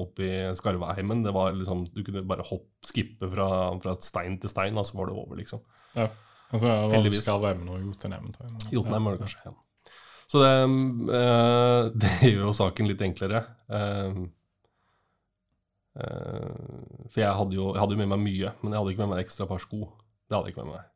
oppe 0.05 0.23
i 0.23 0.37
Skarveheimen. 0.55 1.25
Det 1.25 1.33
var 1.35 1.57
liksom, 1.57 1.83
Du 1.91 1.99
kunne 2.07 2.23
bare 2.29 2.45
hopp, 2.47 2.69
skippe 2.87 3.27
fra, 3.33 3.49
fra 3.83 3.97
stein 3.99 4.37
til 4.39 4.51
stein, 4.51 4.79
og 4.79 4.87
så 4.87 4.95
var 4.95 5.11
det 5.11 5.17
over, 5.19 5.41
liksom. 5.41 5.65
Ja. 5.97 6.07
Altså, 6.49 6.69
det 6.69 6.75
var 6.77 6.95
Heldigvis. 6.95 7.25
Skarveheimen 7.25 7.73
og 7.73 7.81
Jotunheimen. 7.83 8.37
tror 8.37 8.47
jeg. 8.47 8.69
Jotunheim 8.77 9.09
var 9.09 9.17
det 9.17 9.25
kanskje. 9.25 9.41
Ja. 9.49 9.97
Så 10.29 10.43
det, 10.43 10.53
øh, 11.19 11.89
det 12.01 12.13
gjør 12.29 12.45
jo 12.45 12.53
saken 12.55 12.87
litt 12.87 13.03
enklere. 13.03 13.41
Uh, 13.67 14.21
uh, 15.99 17.09
for 17.09 17.23
jeg 17.25 17.35
hadde, 17.41 17.57
jo, 17.57 17.73
jeg 17.73 17.83
hadde 17.83 17.97
jo 17.97 18.01
med 18.05 18.11
meg 18.13 18.23
mye, 18.23 18.53
men 18.61 18.71
jeg 18.71 18.81
hadde 18.81 18.95
ikke 18.95 19.03
med 19.03 19.13
meg 19.17 19.25
ekstra 19.25 19.49
par 19.49 19.59
sko. 19.63 19.83
Det 20.29 20.37
hadde 20.37 20.47
jeg 20.47 20.55
ikke 20.55 20.67
med 20.69 20.77
meg. 20.77 20.87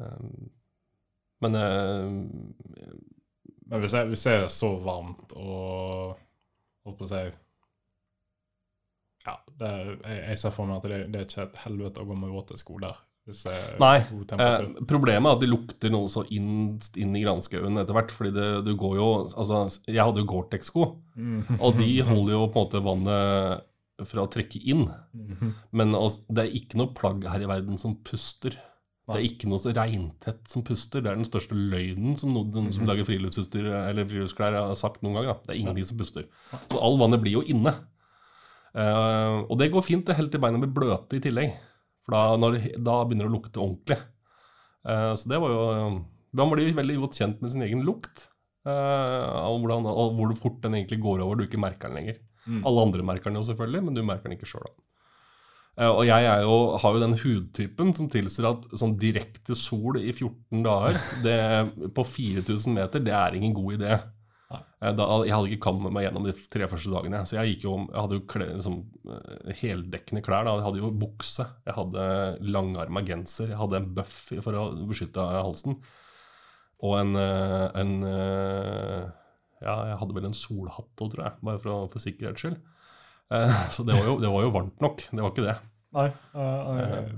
Nei. 0.00 0.08
Eh, 0.08 0.48
men 1.40 1.54
eh, 1.56 2.08
Men 3.70 3.80
hvis, 3.84 3.92
jeg, 3.96 4.08
hvis 4.10 4.24
det 4.26 4.32
er 4.38 4.48
så 4.52 4.72
varmt 4.84 5.30
og 5.36 6.16
Holdt 6.84 6.98
på 6.98 7.06
å 7.06 7.10
si 7.12 7.20
Ja, 9.26 9.34
det, 9.60 9.68
er- 9.68 9.94
jeg, 10.00 10.18
jeg 10.30 10.38
ser 10.40 10.54
for 10.56 10.66
meg 10.68 10.78
at 10.80 10.88
det, 10.90 10.98
det 11.12 11.20
er 11.20 11.26
ikke 11.28 11.46
et 11.46 11.62
helvete 11.66 12.00
å 12.02 12.08
gå 12.08 12.16
med 12.18 12.32
våte 12.32 12.56
sko 12.58 12.78
der. 12.80 12.96
Er 13.30 13.74
Nei, 13.78 13.98
Eh, 14.00 14.62
problemet 14.88 15.28
er 15.28 15.36
at 15.36 15.42
det 15.42 15.50
lukter 15.50 15.92
noe 15.92 16.08
så 16.10 16.24
inn, 16.34 16.78
inn 16.98 17.12
i 17.14 17.20
granskauen 17.22 17.76
etter 17.78 17.94
hvert. 17.94 18.10
Fordi 18.16 18.32
det, 18.34 18.46
du 18.66 18.72
går 18.80 18.96
jo 18.96 19.08
Altså, 19.28 19.60
jeg 19.86 20.00
hadde 20.02 20.22
jo 20.24 20.30
Gore-Tex-sko, 20.32 20.86
Mm. 21.20 21.60
og 21.60 21.76
de 21.76 21.90
holder 22.08 22.32
jo 22.32 22.46
på 22.48 22.56
en 22.56 22.64
måte 22.64 22.80
vannet 22.82 23.66
fra 24.08 24.24
å 24.24 24.30
trekke 24.32 24.62
inn. 24.72 24.86
Mhm. 25.12 25.52
Men 25.76 25.92
altså, 25.94 26.24
det 26.32 26.46
er 26.46 26.56
ikke 26.56 26.80
noe 26.80 26.94
plagg 26.96 27.26
her 27.28 27.44
i 27.44 27.50
verden 27.50 27.76
som 27.78 27.94
puster. 28.02 28.56
Det 29.10 29.20
er 29.20 29.26
ikke 29.26 29.48
noe 29.50 29.60
så 29.62 29.72
regntett 29.74 30.50
som 30.50 30.64
puster. 30.66 31.02
Det 31.02 31.10
er 31.10 31.18
den 31.18 31.28
største 31.28 31.56
løgnen 31.56 32.18
som 32.20 32.34
noen 32.34 32.70
som 32.74 32.86
lager 32.88 33.06
friluftsutstyr 33.08 33.66
eller 33.70 34.06
friluftsklær 34.08 34.58
har 34.58 34.76
sagt 34.78 35.02
noen 35.04 35.18
gang. 35.18 35.30
Da. 35.30 35.36
Det 35.46 35.54
er 35.54 35.60
ingenting 35.62 35.88
som 35.88 35.98
puster. 36.00 36.28
Så 36.52 36.78
all 36.78 36.98
vannet 37.00 37.22
blir 37.22 37.40
jo 37.40 37.44
inne. 37.50 37.74
Uh, 38.70 39.42
og 39.50 39.56
det 39.58 39.72
går 39.74 39.82
fint 39.82 40.06
det 40.06 40.14
helt 40.14 40.30
til 40.30 40.42
beina 40.42 40.60
blir 40.62 40.72
bløte 40.74 41.18
i 41.18 41.22
tillegg. 41.24 41.56
For 42.06 42.14
da, 42.14 42.38
når, 42.38 42.58
da 42.78 43.00
begynner 43.02 43.26
det 43.26 43.32
å 43.32 43.34
lukte 43.34 43.62
ordentlig. 43.62 43.98
Uh, 44.86 45.12
så 45.18 45.28
det 45.28 45.40
var 45.42 45.52
jo 45.52 45.64
Man 46.38 46.52
blir 46.52 46.70
veldig 46.72 46.94
godt 47.02 47.18
kjent 47.18 47.40
med 47.42 47.50
sin 47.52 47.64
egen 47.66 47.82
lukt. 47.86 48.28
Uh, 48.62 49.50
og, 49.50 49.64
hvordan, 49.64 49.88
og 49.88 50.14
hvor 50.18 50.36
fort 50.38 50.60
den 50.62 50.76
egentlig 50.78 51.00
går 51.02 51.24
over, 51.24 51.40
du 51.40 51.48
ikke 51.48 51.60
merker 51.60 51.90
den 51.90 51.98
lenger. 51.98 52.20
Mm. 52.46 52.62
Alle 52.68 52.84
andre 52.86 53.06
merker 53.06 53.32
den 53.32 53.40
jo 53.40 53.48
selvfølgelig, 53.48 53.82
men 53.88 53.96
du 53.96 54.04
merker 54.06 54.28
den 54.28 54.36
ikke 54.38 54.48
sjøl. 54.52 54.70
Og 55.88 56.02
jeg 56.04 56.26
er 56.28 56.42
jo, 56.44 56.56
har 56.76 56.92
jo 56.96 57.00
den 57.00 57.16
hudtypen 57.16 57.94
som 57.96 58.08
tilsier 58.12 58.50
at 58.50 58.66
sånn 58.76 58.98
direkte 59.00 59.54
sol 59.56 59.96
i 59.96 60.10
14 60.12 60.64
dager 60.66 60.98
det, 61.24 61.36
på 61.96 62.04
4000 62.04 62.74
meter, 62.76 63.00
det 63.06 63.14
er 63.16 63.36
ingen 63.38 63.54
god 63.56 63.78
idé. 63.78 63.94
Eh, 64.80 64.92
Da, 64.96 65.06
jeg 65.24 65.34
hadde 65.34 65.50
ikke 65.52 65.64
kommet 65.68 65.92
meg 65.94 66.06
gjennom 66.06 66.26
de 66.26 66.34
tre 66.52 66.66
første 66.70 66.90
dagene. 66.92 67.22
Så 67.28 67.36
jeg, 67.38 67.58
jo, 67.64 67.76
jeg 67.86 68.00
hadde 68.00 68.18
jo 68.18 68.26
klær, 68.32 68.52
liksom, 68.56 68.78
eh, 69.12 69.54
heldekkende 69.60 70.22
klær. 70.26 70.44
Da. 70.48 70.56
Jeg 70.58 70.66
hadde 70.68 70.82
jo 70.82 70.92
bukse, 71.04 71.46
jeg 71.68 71.76
hadde 71.76 72.04
langarma 72.48 73.04
genser, 73.06 73.52
jeg 73.52 73.60
hadde 73.60 73.80
en 73.80 73.90
buff 73.94 74.18
for 74.40 74.60
å 74.60 74.66
beskytte 74.88 75.20
halsen. 75.20 75.78
Og 76.80 76.96
en, 76.96 77.16
eh, 77.20 77.66
en 77.80 77.96
eh, 78.08 79.08
Ja, 79.60 79.74
jeg 79.90 79.98
hadde 80.00 80.14
vel 80.16 80.24
en 80.24 80.32
solhatt 80.36 81.02
òg, 81.04 81.10
tror 81.12 81.26
jeg, 81.26 81.32
bare 81.44 81.60
for, 81.60 81.88
for 81.92 82.00
sikkerhets 82.00 82.40
skyld. 82.40 82.56
Eh, 83.36 83.58
Så 83.76 83.84
det 83.84 83.92
var, 83.98 84.06
jo, 84.08 84.14
det 84.22 84.30
var 84.32 84.46
jo 84.46 84.54
varmt 84.54 84.80
nok, 84.80 85.04
det 85.12 85.20
var 85.20 85.34
ikke 85.34 85.44
det. 85.44 85.58
Nei, 85.96 86.08
jeg- 86.34 87.14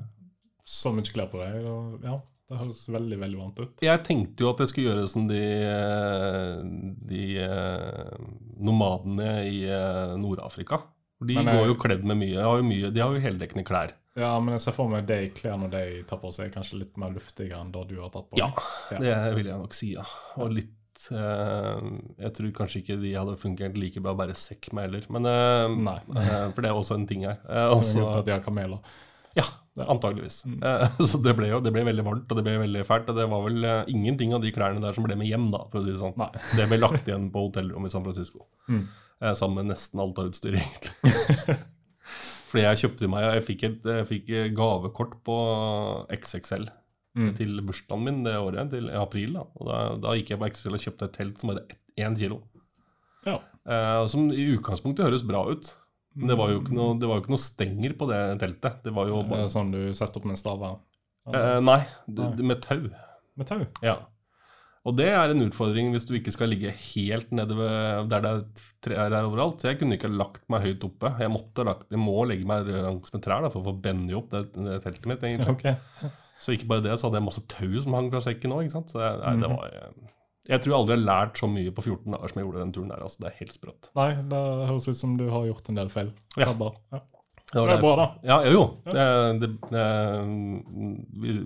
så 0.64 0.92
mye 0.94 1.02
klær 1.12 1.28
på 1.32 1.40
deg, 1.42 1.64
og 1.68 2.04
ja, 2.06 2.14
det 2.48 2.58
høres 2.62 2.82
veldig, 2.88 3.18
veldig 3.20 3.38
vant 3.40 3.58
ut. 3.60 3.82
Jeg 3.84 4.02
tenkte 4.06 4.44
jo 4.46 4.50
at 4.52 4.58
jeg 4.62 4.68
skulle 4.70 4.88
gjøre 4.94 5.08
som 5.10 5.26
de, 5.28 5.40
eh, 5.42 6.62
de 7.10 7.24
eh, 7.42 8.16
nomadene 8.62 9.30
i 9.48 9.58
Nord-Afrika. 10.20 10.82
De 11.22 11.36
eh, 11.38 11.44
går 11.44 11.66
jo 11.70 11.74
kledd 11.78 12.04
med 12.08 12.18
mye. 12.18 12.38
Har 12.42 12.58
jo 12.62 12.66
mye. 12.66 12.90
De 12.94 13.00
har 13.02 13.12
jo 13.14 13.20
heldekkende 13.22 13.64
klær. 13.68 13.92
Ja, 14.18 14.34
men 14.40 14.52
jeg 14.56 14.60
ser 14.66 14.74
for 14.76 14.90
meg 14.92 15.06
de 15.08 15.20
klærne 15.32 15.70
de 15.72 16.02
tar 16.08 16.18
på 16.20 16.32
seg, 16.36 16.50
kanskje 16.52 16.80
litt 16.82 16.98
mer 17.00 17.14
luftige 17.14 17.56
enn 17.56 17.70
det 17.72 17.86
du 17.88 17.94
har 18.02 18.10
tatt 18.12 18.26
på 18.28 18.36
Ja, 18.40 18.50
ja, 18.92 18.98
det 19.00 19.36
vil 19.38 19.46
jeg 19.48 19.56
nok 19.62 19.72
si, 19.76 19.94
ja. 19.94 20.04
Og 20.36 20.52
litt 20.52 20.72
Jeg 21.12 22.34
tror 22.36 22.53
kanskje 22.57 22.82
ikke 22.82 22.99
de 23.01 23.14
hadde 23.16 23.38
fungert 23.40 23.78
like 23.78 24.03
bra 24.03 24.14
bare 24.18 24.36
sekk 24.38 24.70
med 24.76 24.88
heller. 24.88 25.09
Men, 25.12 25.28
eh, 25.30 25.78
Nei. 25.88 25.99
eh, 26.20 26.47
for 26.53 26.61
det 26.62 26.70
er 26.70 26.78
også 26.78 26.99
en 26.99 27.09
ting 27.11 27.26
her. 27.28 27.40
Eh, 27.49 27.72
også, 27.72 28.05
at 28.11 28.28
de 28.28 28.34
har 28.34 28.45
kameler. 28.45 28.82
ja, 29.38 29.47
Antageligvis. 29.80 30.43
Eh, 30.45 30.99
så 31.11 31.20
det 31.24 31.32
ble 31.38 31.49
jo 31.49 31.61
det 31.64 31.72
ble 31.74 31.84
veldig 31.88 32.05
varmt, 32.05 32.28
og 32.28 32.38
det 32.38 32.45
ble 32.47 32.59
veldig 32.61 32.84
fælt. 32.88 33.09
Og 33.09 33.18
det 33.18 33.28
var 33.32 33.47
vel 33.47 33.68
eh, 33.68 33.93
ingenting 33.95 34.34
av 34.36 34.45
de 34.45 34.53
klærne 34.55 34.82
der 34.84 34.97
som 34.97 35.07
ble 35.07 35.16
med 35.18 35.30
hjem, 35.30 35.49
da, 35.55 35.64
for 35.72 35.80
å 35.80 35.86
si 35.86 35.95
det 35.95 36.03
sånn. 36.03 36.16
Nei. 36.20 36.30
Det 36.59 36.68
ble 36.70 36.80
lagt 36.82 37.09
igjen 37.09 37.30
på 37.32 37.47
hotellrommet 37.47 37.93
i 37.93 37.97
San 37.97 38.05
Francisco. 38.05 38.47
Mm. 38.68 38.84
Eh, 39.22 39.32
sammen 39.38 39.62
med 39.62 39.72
nesten 39.72 40.03
alt 40.03 40.20
av 40.20 40.28
utstyr, 40.32 40.59
egentlig. 40.61 41.59
Fordi 42.53 42.66
jeg 42.66 42.80
kjøpte 42.82 43.09
meg 43.09 43.22
Jeg 43.24 43.45
fikk 43.47 43.62
et 43.64 43.86
jeg 43.88 44.07
fikk 44.11 44.26
gavekort 44.53 45.14
på 45.24 45.36
XXL 46.12 46.66
Mm. 47.12 47.34
til 47.36 47.58
bursdagen 47.60 48.04
min 48.06 48.22
det 48.24 48.32
året, 48.40 48.70
til 48.72 48.86
april. 48.96 49.34
da 49.36 49.42
Og 49.60 49.66
da, 49.68 49.80
da 50.00 50.14
gikk 50.16 50.30
jeg 50.32 50.38
på 50.40 50.46
Excel 50.48 50.76
og 50.78 50.80
kjøpte 50.80 51.04
et 51.10 51.16
telt 51.18 51.42
som 51.42 51.50
hadde 51.52 51.66
én 52.00 52.14
kilo. 52.16 52.38
Ja. 53.26 53.34
Eh, 53.68 54.06
som 54.08 54.30
i 54.32 54.46
utgangspunktet 54.54 55.04
høres 55.04 55.26
bra 55.28 55.42
ut. 55.50 55.74
Men 56.16 56.28
det 56.32 56.36
var 56.40 56.50
jo 56.52 56.60
ikke 56.62 56.74
noe, 56.76 56.94
det 57.00 57.08
var 57.08 57.18
jo 57.18 57.24
ikke 57.24 57.32
noe 57.34 57.40
stenger 57.40 57.92
på 58.00 58.08
det 58.10 58.22
teltet. 58.40 58.80
Det 58.84 58.92
var 58.96 59.08
jo 59.08 59.20
bare 59.28 59.50
sånn 59.52 59.70
du 59.72 59.78
setter 59.96 60.20
opp 60.20 60.26
med 60.28 60.40
staver 60.40 60.74
eh, 61.32 61.60
Nei, 61.64 61.78
det, 62.06 62.30
det 62.36 62.48
med 62.48 62.60
tau. 62.64 62.82
med 63.36 63.48
tau. 63.48 63.62
Ja. 63.84 63.94
Og 64.82 64.96
det 64.98 65.06
er 65.14 65.30
en 65.30 65.44
utfordring 65.44 65.92
hvis 65.94 66.08
du 66.08 66.16
ikke 66.18 66.32
skal 66.34 66.50
ligge 66.50 66.72
helt 66.74 67.30
nede 67.30 67.54
ved 67.54 68.08
der 68.10 68.24
det 68.24 68.32
er 68.32 68.40
trær 68.82 69.14
er 69.14 69.28
overalt. 69.28 69.60
Så 69.62 69.70
jeg 69.70 69.78
kunne 69.80 69.96
ikke 69.96 70.10
lagt 70.10 70.42
meg 70.52 70.64
høyt 70.64 70.84
oppe. 70.88 71.12
Jeg 71.22 71.30
måtte 71.32 71.64
lagt, 71.68 71.86
jeg 71.92 72.00
må 72.02 72.16
legge 72.26 72.48
meg 72.48 72.66
langs 72.72 73.12
med 73.14 73.22
trær 73.22 73.44
da, 73.46 73.52
for 73.52 73.62
å 73.62 73.68
få 73.70 73.76
bende 73.84 74.16
opp 74.18 74.32
det, 74.34 74.48
det 74.56 74.80
teltet 74.84 75.08
mitt. 75.12 75.22
egentlig. 75.28 75.52
Ok. 75.54 76.18
Så 76.43 76.57
ikke 76.57 76.68
bare 76.72 76.82
det, 76.84 76.97
så 76.99 77.07
hadde 77.07 77.20
jeg 77.20 77.28
masse 77.28 77.45
tau 77.51 77.70
som 77.84 77.95
hang 77.99 78.11
fra 78.11 78.24
sekken 78.24 78.57
òg. 78.57 78.66
Var 78.97 79.78
eh, 79.78 80.11
Jeg 80.51 80.64
tror 80.64 80.72
jeg 80.72 80.78
aldri 80.80 80.97
har 80.97 81.05
lært 81.07 81.38
så 81.38 81.49
mye 81.51 81.74
på 81.74 81.84
14 81.86 82.16
dager 82.16 82.32
som 82.32 82.40
jeg 82.40 82.49
gjorde 82.49 82.64
den 82.64 82.74
turen 82.74 82.93
der. 82.93 83.07
altså 83.07 83.22
Det 83.22 83.30
er 83.30 83.38
helt 83.38 83.57
sprøtt. 83.57 83.90
Nei, 83.99 84.11
det 84.32 84.43
høres 84.72 84.90
ut 84.90 84.99
som 84.99 85.16
du 85.20 85.28
har 85.30 85.49
gjort 85.49 85.70
en 85.70 85.82
del 85.82 85.93
feil. 85.93 86.14
Ja. 86.36 86.51
Ja. 86.51 87.03
Det 87.53 87.61
Det 87.61 87.72
er 87.74 87.82
bra, 87.82 87.97
da. 87.99 88.05
Ja, 88.24 88.36
jo, 88.49 88.53
jo. 88.57 88.62
Det, 88.88 89.49
det, 89.68 89.82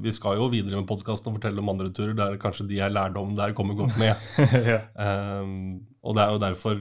vi, 0.05 0.13
skal 0.15 0.37
jo 0.39 0.47
videre 0.53 0.79
med 0.79 0.87
podkasten 0.87 1.33
og 1.33 1.41
fortelle 1.41 1.59
om 1.59 1.73
andre 1.73 1.91
turer 1.91 2.15
der 2.15 2.37
kanskje 2.39 2.69
de 2.71 2.79
jeg 2.79 2.95
lærte 2.95 3.19
om 3.19 3.33
der 3.35 3.55
kommer 3.59 3.75
godt 3.75 3.99
med. 3.99 4.15
ja. 4.71 4.85
Um, 4.95 5.83
og 6.07 6.15
det 6.15 6.23
er 6.23 6.31
jo 6.31 6.43
derfor 6.45 6.79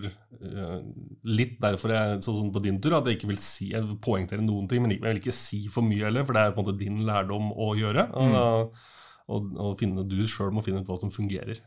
Litt 1.25 1.55
derfor 1.63 1.93
jeg, 1.95 2.19
sånn 2.25 2.51
på 2.53 2.63
din 2.63 2.81
tur, 2.83 2.97
at 2.97 3.07
jeg 3.09 3.17
ikke 3.19 3.29
vil 3.31 3.39
si 3.41 3.71
Jeg 3.71 3.97
poengtere 4.03 4.43
noen 4.43 4.67
ting, 4.71 4.83
men 4.83 4.93
jeg 4.93 5.03
vil 5.03 5.21
ikke 5.21 5.35
si 5.35 5.63
for 5.73 5.85
mye 5.85 6.07
heller, 6.07 6.25
for 6.27 6.37
det 6.37 6.43
er 6.43 6.53
på 6.55 6.61
en 6.61 6.67
måte 6.67 6.79
din 6.81 6.99
lærdom 7.07 7.49
å 7.51 7.71
gjøre. 7.79 8.09
Og, 8.15 8.83
og, 9.31 9.55
og 9.67 9.79
finne, 9.79 10.05
du 10.07 10.19
sjøl 10.29 10.53
må 10.53 10.63
finne 10.65 10.83
ut 10.83 10.91
hva 10.91 10.99
som 11.01 11.13
fungerer. 11.13 11.63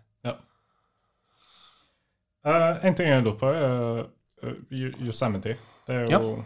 Eh, 2.49 2.87
en 2.87 2.95
ting 2.95 3.11
jeg 3.11 3.25
lurer 3.25 3.39
på, 3.39 3.51
er 3.51 4.07
uh, 4.47 5.03
Yosemite. 5.05 5.57
Det 5.87 5.97
er 5.97 6.07
jo 6.07 6.15
Ja. 6.15 6.45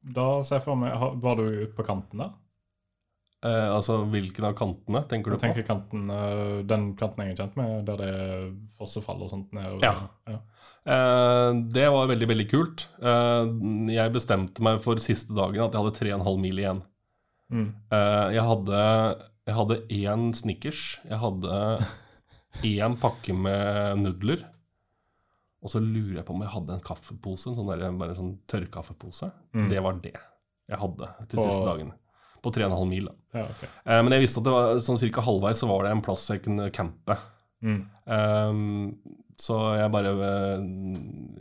Da 0.00 0.26
ser 0.42 0.56
jeg 0.56 0.64
for 0.64 0.80
meg 0.80 0.94
Var 0.96 1.34
du 1.36 1.42
ute 1.44 1.74
på 1.76 1.84
kanten 1.84 2.22
der? 2.22 2.30
Eh, 3.40 3.68
altså 3.72 4.02
hvilken 4.12 4.44
av 4.44 4.52
kantene 4.58 5.00
tenker 5.08 5.32
du 5.32 5.36
Jeg 5.36 5.40
på? 5.40 5.46
tenker 5.46 5.64
kanten, 5.64 6.10
uh, 6.12 6.60
Den 6.68 6.90
kanten 6.98 7.24
jeg 7.24 7.32
er 7.32 7.38
kjent 7.38 7.54
med, 7.56 7.86
der 7.88 7.96
det 7.96 8.08
er 8.12 8.50
fossefall 8.76 9.22
og 9.24 9.30
sånt. 9.32 9.52
nedover. 9.56 9.80
Ja. 9.80 9.94
ja. 10.28 10.40
Uh, 10.84 11.62
det 11.72 11.86
var 11.92 12.10
veldig, 12.10 12.28
veldig 12.28 12.48
kult. 12.50 12.84
Jeg 13.00 14.12
bestemte 14.12 14.60
meg 14.64 14.82
for 14.84 15.00
siste 15.00 15.32
dagen 15.36 15.64
at 15.64 15.72
jeg 15.72 15.80
hadde 15.80 15.98
3,5 16.20 16.40
mil 16.44 16.60
igjen. 16.60 16.82
Mm. 17.50 17.66
Jeg 17.90 18.44
hadde 18.46 18.80
jeg 19.50 19.56
hadde 19.56 19.76
én 19.90 20.28
Snickers, 20.36 20.82
jeg 21.08 21.18
hadde 21.18 21.56
én 22.70 22.94
pakke 23.00 23.34
med 23.34 23.98
nudler. 24.04 24.44
Og 25.60 25.72
så 25.72 25.80
lurer 25.82 26.20
jeg 26.20 26.26
på 26.28 26.36
om 26.36 26.44
jeg 26.44 26.52
hadde 26.54 26.76
en 26.76 26.84
kaffepose, 26.84 27.50
en 27.50 27.56
sånn 27.58 27.72
der, 27.72 27.82
bare 27.98 28.14
en 28.14 28.20
sånn 28.20 28.36
tørrkaffepose. 28.48 29.28
Mm. 29.56 29.66
Det 29.72 29.82
var 29.84 29.98
det 30.04 30.14
jeg 30.14 30.78
hadde 30.78 31.08
til 31.26 31.40
På- 31.40 31.48
siste 31.48 31.66
dagen. 31.66 31.90
På 32.42 32.50
3,5 32.54 32.88
mil. 32.88 33.08
Ja, 33.36 33.44
okay. 33.44 33.68
Eh, 33.84 34.00
men 34.02 34.12
jeg 34.16 34.24
visste 34.26 34.40
at 34.40 34.46
det 34.48 34.54
var 34.54 34.78
sånn 34.84 34.98
cirka 35.00 35.24
halvveis 35.26 35.60
så 35.60 35.68
var 35.68 35.84
det 35.84 35.90
en 35.94 36.02
plass 36.04 36.26
jeg 36.32 36.42
kunne 36.44 36.70
campe. 36.74 37.16
Mm. 37.60 37.80
Eh, 38.08 38.60
så 39.40 39.56
jeg 39.76 39.88
bare 39.92 40.10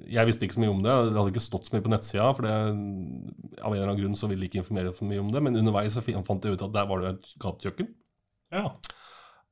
Jeg 0.08 0.28
visste 0.30 0.46
ikke 0.48 0.56
så 0.56 0.62
mye 0.64 0.72
om 0.72 0.84
det. 0.84 0.94
Det 1.10 1.18
hadde 1.20 1.32
ikke 1.34 1.44
stått 1.44 1.68
så 1.68 1.76
mye 1.76 1.84
på 1.84 1.92
nettsida. 1.92 2.30
For 2.36 2.48
det, 2.48 2.54
av 3.60 3.72
en 3.74 3.76
eller 3.76 3.90
annen 3.90 4.00
grunn 4.00 4.16
så 4.20 4.30
ville 4.32 4.46
de 4.46 4.48
ikke 4.52 4.62
informere 4.64 4.94
for 4.96 5.10
mye 5.10 5.20
om 5.24 5.32
det. 5.34 5.42
Men 5.44 5.60
underveis 5.60 5.96
så 5.98 6.04
fant 6.06 6.48
jeg 6.48 6.56
ut 6.56 6.64
at 6.68 6.76
der 6.76 6.88
var 6.88 7.04
det 7.04 7.12
et 7.18 7.34
gatekjøkken 7.44 7.90
Ja. 8.56 8.70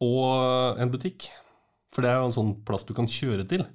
og 0.03 0.79
en 0.81 0.91
butikk. 0.93 1.27
For 1.91 2.03
det 2.03 2.11
er 2.11 2.21
jo 2.21 2.29
en 2.29 2.35
sånn 2.35 2.53
plass 2.67 2.83
du 2.87 2.93
kan 2.97 3.07
kjøre 3.07 3.47
til. 3.49 3.65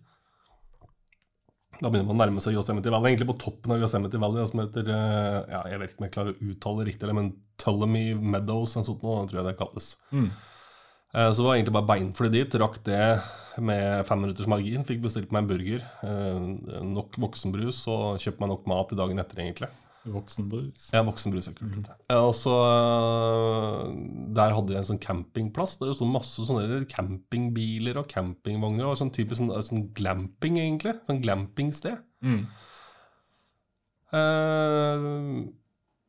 Da 1.80 1.88
begynner 1.90 2.06
man 2.10 2.18
å 2.18 2.20
nærme 2.20 2.42
seg 2.44 2.54
Yosemite 2.54 2.92
Valley. 2.92 3.10
Egentlig 3.12 3.30
på 3.32 3.38
toppen 3.42 3.72
av 3.74 3.80
Yosemite 3.82 4.20
Valley, 4.22 4.44
som 4.46 4.60
heter 4.62 4.86
eh, 4.92 5.38
ja, 5.50 5.62
Jeg 5.72 5.80
vet 5.80 5.92
ikke 5.92 6.02
om 6.02 6.06
jeg 6.06 6.14
klarer 6.14 6.32
å 6.34 6.50
uttale 6.52 6.82
det 6.82 6.88
riktig, 6.92 7.06
eller, 7.06 7.18
men 7.18 7.30
Tullamy 7.62 8.02
Meadows, 8.14 8.76
en 8.78 8.86
sånt 8.86 9.02
noe, 9.02 9.24
tror 9.30 9.40
jeg 9.40 9.48
det 9.48 9.56
kalles. 9.58 9.88
Mm. 10.12 10.28
Eh, 11.14 11.30
Så 11.32 11.40
det 11.40 11.46
var 11.48 11.56
egentlig 11.56 11.76
bare 11.78 11.90
beinfly 11.90 12.30
dit. 12.34 12.58
Rakk 12.62 12.78
det 12.86 13.00
med 13.58 14.06
fem 14.08 14.22
minutters 14.24 14.48
margin. 14.48 14.86
Fikk 14.88 15.02
bestilt 15.04 15.32
meg 15.34 15.42
en 15.44 15.50
burger, 15.50 15.86
eh, 16.06 16.82
nok 16.92 17.18
voksenbrus 17.24 17.82
og 17.92 18.20
kjøpt 18.22 18.44
meg 18.44 18.52
nok 18.52 18.68
mat 18.70 18.94
i 18.94 19.00
dagen 19.02 19.18
etter, 19.24 19.42
egentlig. 19.42 19.72
Voksenbrus. 20.11 20.88
Ja, 20.90 21.05
voksenbrus 21.07 21.46
er 21.46 21.55
kult. 21.55 21.76
vet. 21.76 21.90
Ja, 22.11 22.18
og 22.26 22.32
så 22.34 22.53
eh, 22.66 23.92
Der 24.34 24.55
hadde 24.57 24.74
jeg 24.74 24.82
en 24.82 24.88
sånn 24.90 25.03
campingplass. 25.03 25.76
Der 25.78 25.92
det 25.92 25.98
sto 25.98 26.09
masse 26.11 26.42
sånne 26.48 26.82
campingbiler 26.90 28.00
og 28.00 28.09
campingvogner. 28.11 28.88
Og 28.88 28.98
sånn 28.98 29.12
typisk 29.14 29.38
sånn, 29.44 29.53
sånn 29.62 29.88
glamping, 29.94 30.59
egentlig. 30.59 30.96
Sånn 31.07 31.22
glampingsted. 31.22 32.00
Mm. 32.26 32.40
Uh, 34.12 35.44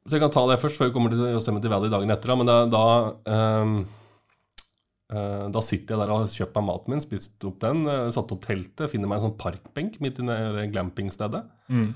så 0.04 0.18
jeg 0.18 0.24
kan 0.24 0.34
ta 0.34 0.42
det 0.50 0.60
først, 0.60 0.80
før 0.80 0.90
vi 0.90 0.96
kommer 0.96 1.14
til 1.14 1.28
Yosemite 1.32 1.70
Valley 1.72 1.92
dagen 1.94 2.12
etter. 2.12 2.34
Da. 2.34 2.40
Men 2.40 2.50
da, 2.50 2.56
da, 2.74 2.88
um, 3.62 3.76
uh, 5.14 5.46
da 5.54 5.64
sitter 5.64 5.94
jeg 5.94 6.02
der 6.02 6.16
og 6.16 6.24
har 6.24 6.34
kjøpt 6.34 6.58
meg 6.58 6.68
maten 6.72 6.96
min, 6.96 7.04
spist 7.06 7.46
opp 7.48 7.62
den, 7.62 7.86
uh, 7.86 8.10
satt 8.16 8.34
opp 8.34 8.42
teltet, 8.44 8.90
finner 8.92 9.12
meg 9.12 9.22
en 9.22 9.30
sånn 9.30 9.38
parkbenk 9.40 10.02
midt 10.04 10.20
i 10.20 10.28
det 10.28 10.66
glampingstedet. 10.74 11.46
Mm. 11.70 11.94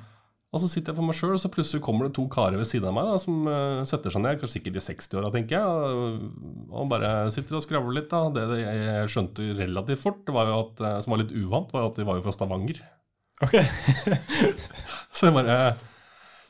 Og 0.55 0.61
så 0.63 0.69
sitter 0.71 0.93
jeg 0.93 0.97
for 0.97 1.07
meg 1.09 1.17
sjøl, 1.17 1.33
og 1.35 1.41
så 1.43 1.49
plutselig 1.51 1.83
kommer 1.83 2.07
det 2.07 2.15
to 2.15 2.23
karer 2.31 2.55
ved 2.55 2.69
siden 2.69 2.87
av 2.87 2.95
meg 2.95 3.09
da, 3.09 3.17
som 3.19 3.49
uh, 3.51 3.81
setter 3.87 4.13
seg 4.13 4.23
ned, 4.23 4.37
kanskje 4.39 4.61
sikkert 4.61 4.79
i 4.79 4.83
60-åra, 4.85 5.31
tenker 5.33 5.57
jeg, 5.57 5.65
og, 5.67 6.69
og 6.71 6.87
bare 6.93 7.09
sitter 7.35 7.59
og 7.59 7.65
skravler 7.65 7.97
litt. 7.99 8.07
da. 8.13 8.21
Det, 8.31 8.45
det 8.53 8.61
jeg 8.63 9.11
skjønte 9.11 9.49
relativt 9.59 10.05
fort, 10.05 10.23
det 10.29 10.37
var 10.37 10.47
jo 10.47 10.61
at, 10.61 10.79
eh, 10.87 10.95
som 11.03 11.13
var 11.13 11.21
litt 11.21 11.35
uvant, 11.35 11.75
var 11.75 11.83
jo 11.83 11.91
at 11.91 11.99
de 11.99 12.07
var 12.07 12.19
jo 12.19 12.23
fra 12.23 12.35
Stavanger. 12.37 12.79
OK. 13.43 13.59
Så 15.17 15.33
bare 15.35 15.59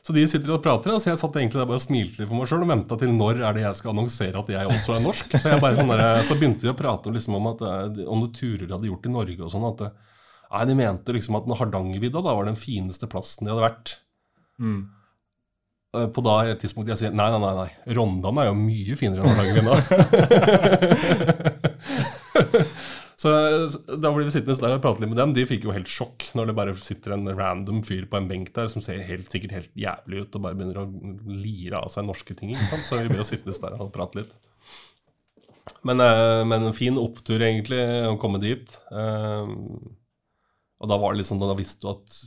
så 0.08 0.14
de 0.16 0.22
sitter 0.24 0.54
og 0.54 0.62
prater, 0.64 0.94
og 0.94 1.02
så 1.02 1.10
jeg 1.10 1.18
satt 1.20 1.34
egentlig 1.36 1.58
der 1.60 1.66
bare 1.68 1.76
og 1.76 1.82
smilte 1.84 2.22
litt 2.22 2.30
for 2.30 2.38
meg 2.38 2.48
sjøl 2.48 2.62
og 2.64 2.70
venta 2.70 2.96
til 2.96 3.10
når 3.12 3.42
er 3.44 3.56
det 3.58 3.64
jeg 3.66 3.76
skal 3.76 3.90
annonsere 3.92 4.40
at 4.40 4.52
jeg 4.54 4.70
også 4.72 4.94
er 4.94 5.02
norsk. 5.04 5.34
Så, 5.34 5.50
jeg 5.52 5.60
bare, 5.60 5.82
sånn 5.82 6.30
så 6.30 6.36
begynte 6.38 6.64
de 6.64 6.70
å 6.72 6.78
prate 6.78 7.12
liksom 7.12 7.36
om, 7.36 7.48
at, 7.50 7.64
eh, 7.68 8.06
om 8.08 8.22
det 8.24 8.30
turer 8.38 8.62
de 8.64 8.72
hadde 8.72 8.88
gjort 8.88 9.04
i 9.04 9.12
Norge 9.12 9.44
og 9.44 9.52
sånn. 9.52 9.66
at 9.68 9.82
det, 9.82 9.90
Nei, 10.48 10.64
De 10.68 10.74
mente 10.78 11.12
liksom 11.12 11.36
at 11.38 11.46
den 11.48 11.58
Hardangervidda 11.58 12.20
da 12.24 12.32
var 12.36 12.44
den 12.48 12.56
fineste 12.58 13.06
plassen 13.10 13.46
de 13.46 13.50
hadde 13.52 13.66
vært. 13.66 13.88
Mm. 14.62 14.80
Eh, 15.96 16.08
På 16.12 16.20
da 16.24 16.34
et 16.48 16.60
tidspunkt 16.62 16.90
jeg 16.92 17.00
sier 17.02 17.12
nei, 17.16 17.28
nei, 17.32 17.40
nei, 17.42 17.54
nei. 17.62 17.70
Rondane 17.96 18.40
er 18.44 18.48
jo 18.50 18.56
mye 18.60 18.94
finere 19.00 19.20
enn 19.22 19.30
Hardangervidda. 19.32 19.74
så 23.18 23.30
da 23.98 24.12
ble 24.14 24.26
vi 24.26 24.30
sittende 24.34 24.58
der 24.62 24.76
og 24.76 24.82
prate 24.84 25.00
litt 25.02 25.12
med 25.12 25.18
dem. 25.20 25.34
De 25.36 25.46
fikk 25.48 25.62
jo 25.68 25.74
helt 25.76 25.90
sjokk 25.92 26.20
når 26.38 26.44
det 26.50 26.56
bare 26.60 26.72
sitter 26.80 27.10
en 27.16 27.28
random 27.28 27.78
fyr 27.86 28.04
på 28.10 28.16
en 28.20 28.28
benk 28.30 28.48
der 28.56 28.66
som 28.72 28.80
ser 28.84 28.98
helt, 29.08 29.28
sikkert 29.32 29.56
helt 29.56 29.72
jævlig 29.78 30.16
ut 30.24 30.36
og 30.38 30.44
bare 30.44 30.56
begynner 30.58 30.78
å 30.84 30.86
lire 31.28 31.76
av 31.84 31.88
seg 31.92 32.02
norske 32.08 32.32
ting. 32.38 32.48
ikke 32.54 32.70
sant? 32.72 32.86
Så 32.88 32.92
vi 33.02 33.10
ble 33.12 33.20
jo 33.20 33.28
sittende 33.28 33.60
der 33.64 33.72
og 33.80 33.92
prate 33.96 34.14
litt. 34.22 34.32
Men, 35.86 35.96
eh, 36.00 36.42
men 36.48 36.60
en 36.68 36.76
fin 36.76 36.96
opptur, 37.00 37.38
egentlig, 37.44 37.80
å 38.08 38.16
komme 38.20 38.38
dit. 38.42 38.66
Eh, 38.92 39.44
og 40.78 40.90
da 40.90 40.98
var 41.00 41.14
det 41.14 41.22
liksom, 41.22 41.40
da 41.42 41.56
visste 41.58 41.82
du 41.82 41.90
at 41.90 42.18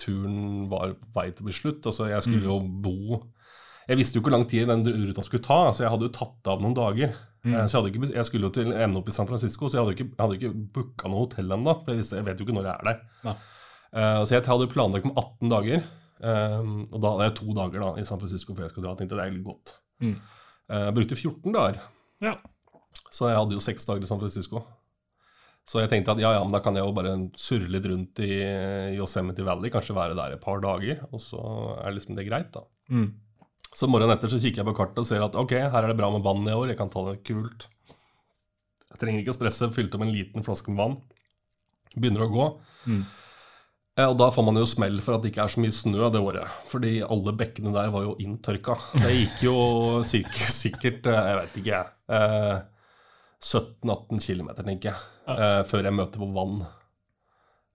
turen 0.00 0.68
var 0.70 0.94
på 0.96 1.10
vei 1.16 1.26
til 1.32 1.44
å 1.44 1.48
bli 1.48 1.56
slutt. 1.56 1.88
Altså, 1.90 2.06
jeg 2.08 2.24
skulle 2.24 2.46
jo 2.46 2.60
bo 2.62 3.18
Jeg 3.88 3.98
visste 3.98 4.16
jo 4.16 4.20
ikke 4.20 4.28
hvor 4.28 4.36
lang 4.36 4.46
tid 4.48 4.68
den 4.68 4.84
ruta 5.08 5.24
skulle 5.24 5.44
ta, 5.44 5.58
så 5.72 5.84
jeg 5.84 5.92
hadde 5.92 6.08
jo 6.08 6.14
tatt 6.16 6.50
av 6.52 6.60
noen 6.60 6.76
dager. 6.76 7.14
Mm. 7.40 7.54
Så 7.70 7.80
jeg, 7.80 7.94
ikke, 7.94 8.10
jeg 8.12 8.28
skulle 8.28 8.48
jo 8.48 8.52
til 8.52 8.72
ende 8.72 9.00
opp 9.00 9.08
i 9.08 9.14
San 9.16 9.28
Francisco, 9.28 9.68
så 9.68 9.78
jeg 9.78 9.84
hadde 9.84 9.94
ikke, 9.96 10.08
jeg 10.10 10.20
hadde 10.20 10.36
ikke 10.36 10.64
booka 10.76 11.08
noe 11.08 11.22
hotell 11.22 11.54
ennå. 11.56 11.74
For 11.80 11.94
jeg, 11.94 12.02
visste, 12.02 12.18
jeg 12.20 12.26
vet 12.26 12.40
jo 12.40 12.44
ikke 12.44 12.56
når 12.58 12.68
jeg 12.68 12.74
er 12.74 12.88
der. 12.90 13.30
Eh, 13.88 14.18
så 14.28 14.36
jeg 14.36 14.44
hadde 14.44 14.68
planlagt 14.74 15.08
om 15.08 15.14
18 15.14 15.54
dager. 15.54 15.86
Um, 16.18 16.72
og 16.90 16.98
da 16.98 17.12
hadde 17.14 17.26
jeg 17.28 17.34
to 17.38 17.52
dager 17.54 17.84
da, 17.84 17.90
i 17.94 18.04
San 18.08 18.18
Francisco 18.20 18.56
før 18.56 18.66
jeg 18.66 18.74
skal 18.74 18.84
dra. 18.84 18.94
Tenkte 18.98 19.16
det 19.16 19.24
er 19.24 19.34
litt 19.36 19.46
godt. 19.46 19.74
Mm. 20.04 20.16
Uh, 20.68 20.82
Jeg 20.82 20.96
brukte 20.98 21.18
14 21.18 21.56
dager. 21.56 21.80
Ja. 22.24 22.34
Så 23.08 23.30
jeg 23.30 23.38
hadde 23.38 23.56
jo 23.56 23.62
seks 23.64 23.88
dager 23.88 24.04
i 24.04 24.10
San 24.10 24.20
Francisco. 24.20 24.64
Så 25.68 25.82
jeg 25.82 25.90
tenkte 25.92 26.14
at 26.14 26.20
ja, 26.22 26.30
ja, 26.32 26.42
men 26.44 26.54
da 26.54 26.62
kan 26.64 26.76
jeg 26.78 26.86
jo 26.86 26.94
bare 26.96 27.10
surre 27.36 27.68
litt 27.68 27.84
rundt 27.90 28.20
i 28.24 28.30
Yosemite 28.96 29.44
Valley, 29.44 29.68
kanskje 29.74 29.96
være 29.98 30.16
der 30.16 30.36
et 30.38 30.40
par 30.44 30.62
dager, 30.64 31.02
og 31.12 31.20
så 31.20 31.40
er 31.84 31.92
liksom 31.92 32.16
det 32.16 32.24
greit, 32.28 32.48
da. 32.54 32.62
Mm. 32.88 33.10
Så 33.76 33.84
morgenen 33.92 34.14
etter 34.16 34.32
så 34.32 34.40
kikker 34.40 34.62
jeg 34.62 34.68
på 34.70 34.76
kartet 34.78 35.02
og 35.02 35.08
ser 35.10 35.20
at 35.26 35.36
ok, 35.36 35.52
her 35.68 35.82
er 35.84 35.90
det 35.92 35.98
bra 35.98 36.08
med 36.14 36.24
vann 36.24 36.48
i 36.48 36.54
år, 36.56 36.70
jeg 36.72 36.78
kan 36.80 36.88
ta 36.88 37.02
det 37.10 37.18
kult. 37.28 37.66
Jeg 38.88 39.02
trenger 39.02 39.20
ikke 39.20 39.34
å 39.34 39.36
stresse, 39.36 39.68
fylte 39.76 39.98
opp 39.98 40.06
en 40.06 40.14
liten 40.14 40.46
flaske 40.46 40.72
med 40.72 40.80
vann. 40.80 40.96
Begynner 41.98 42.24
å 42.24 42.30
gå. 42.32 42.46
Mm. 42.88 43.02
Eh, 43.98 44.06
Og 44.08 44.16
da 44.16 44.30
får 44.32 44.46
man 44.48 44.56
jo 44.56 44.64
smell 44.70 44.96
for 45.04 45.18
at 45.18 45.22
det 45.26 45.34
ikke 45.34 45.44
er 45.44 45.52
så 45.52 45.60
mye 45.60 45.74
snø 45.76 46.08
det 46.14 46.22
året. 46.24 46.56
Fordi 46.72 46.94
alle 47.04 47.36
bekkene 47.36 47.74
der 47.76 47.92
var 47.92 48.08
jo 48.08 48.16
inntørka. 48.24 48.78
Det 48.96 49.12
gikk 49.12 49.44
jo 49.50 49.54
sikkert, 50.08 50.56
sikkert 50.64 51.12
eh, 51.12 51.20
jeg 51.28 51.38
vet 51.42 51.60
ikke 51.60 51.84
eh, 52.16 52.56
17-18 53.44 54.24
km, 54.24 54.48
tenker 54.64 54.90
jeg, 54.94 54.98
eh, 55.34 55.62
før 55.68 55.88
jeg 55.88 55.96
møter 55.96 56.22
på 56.22 56.28
vann. 56.34 56.60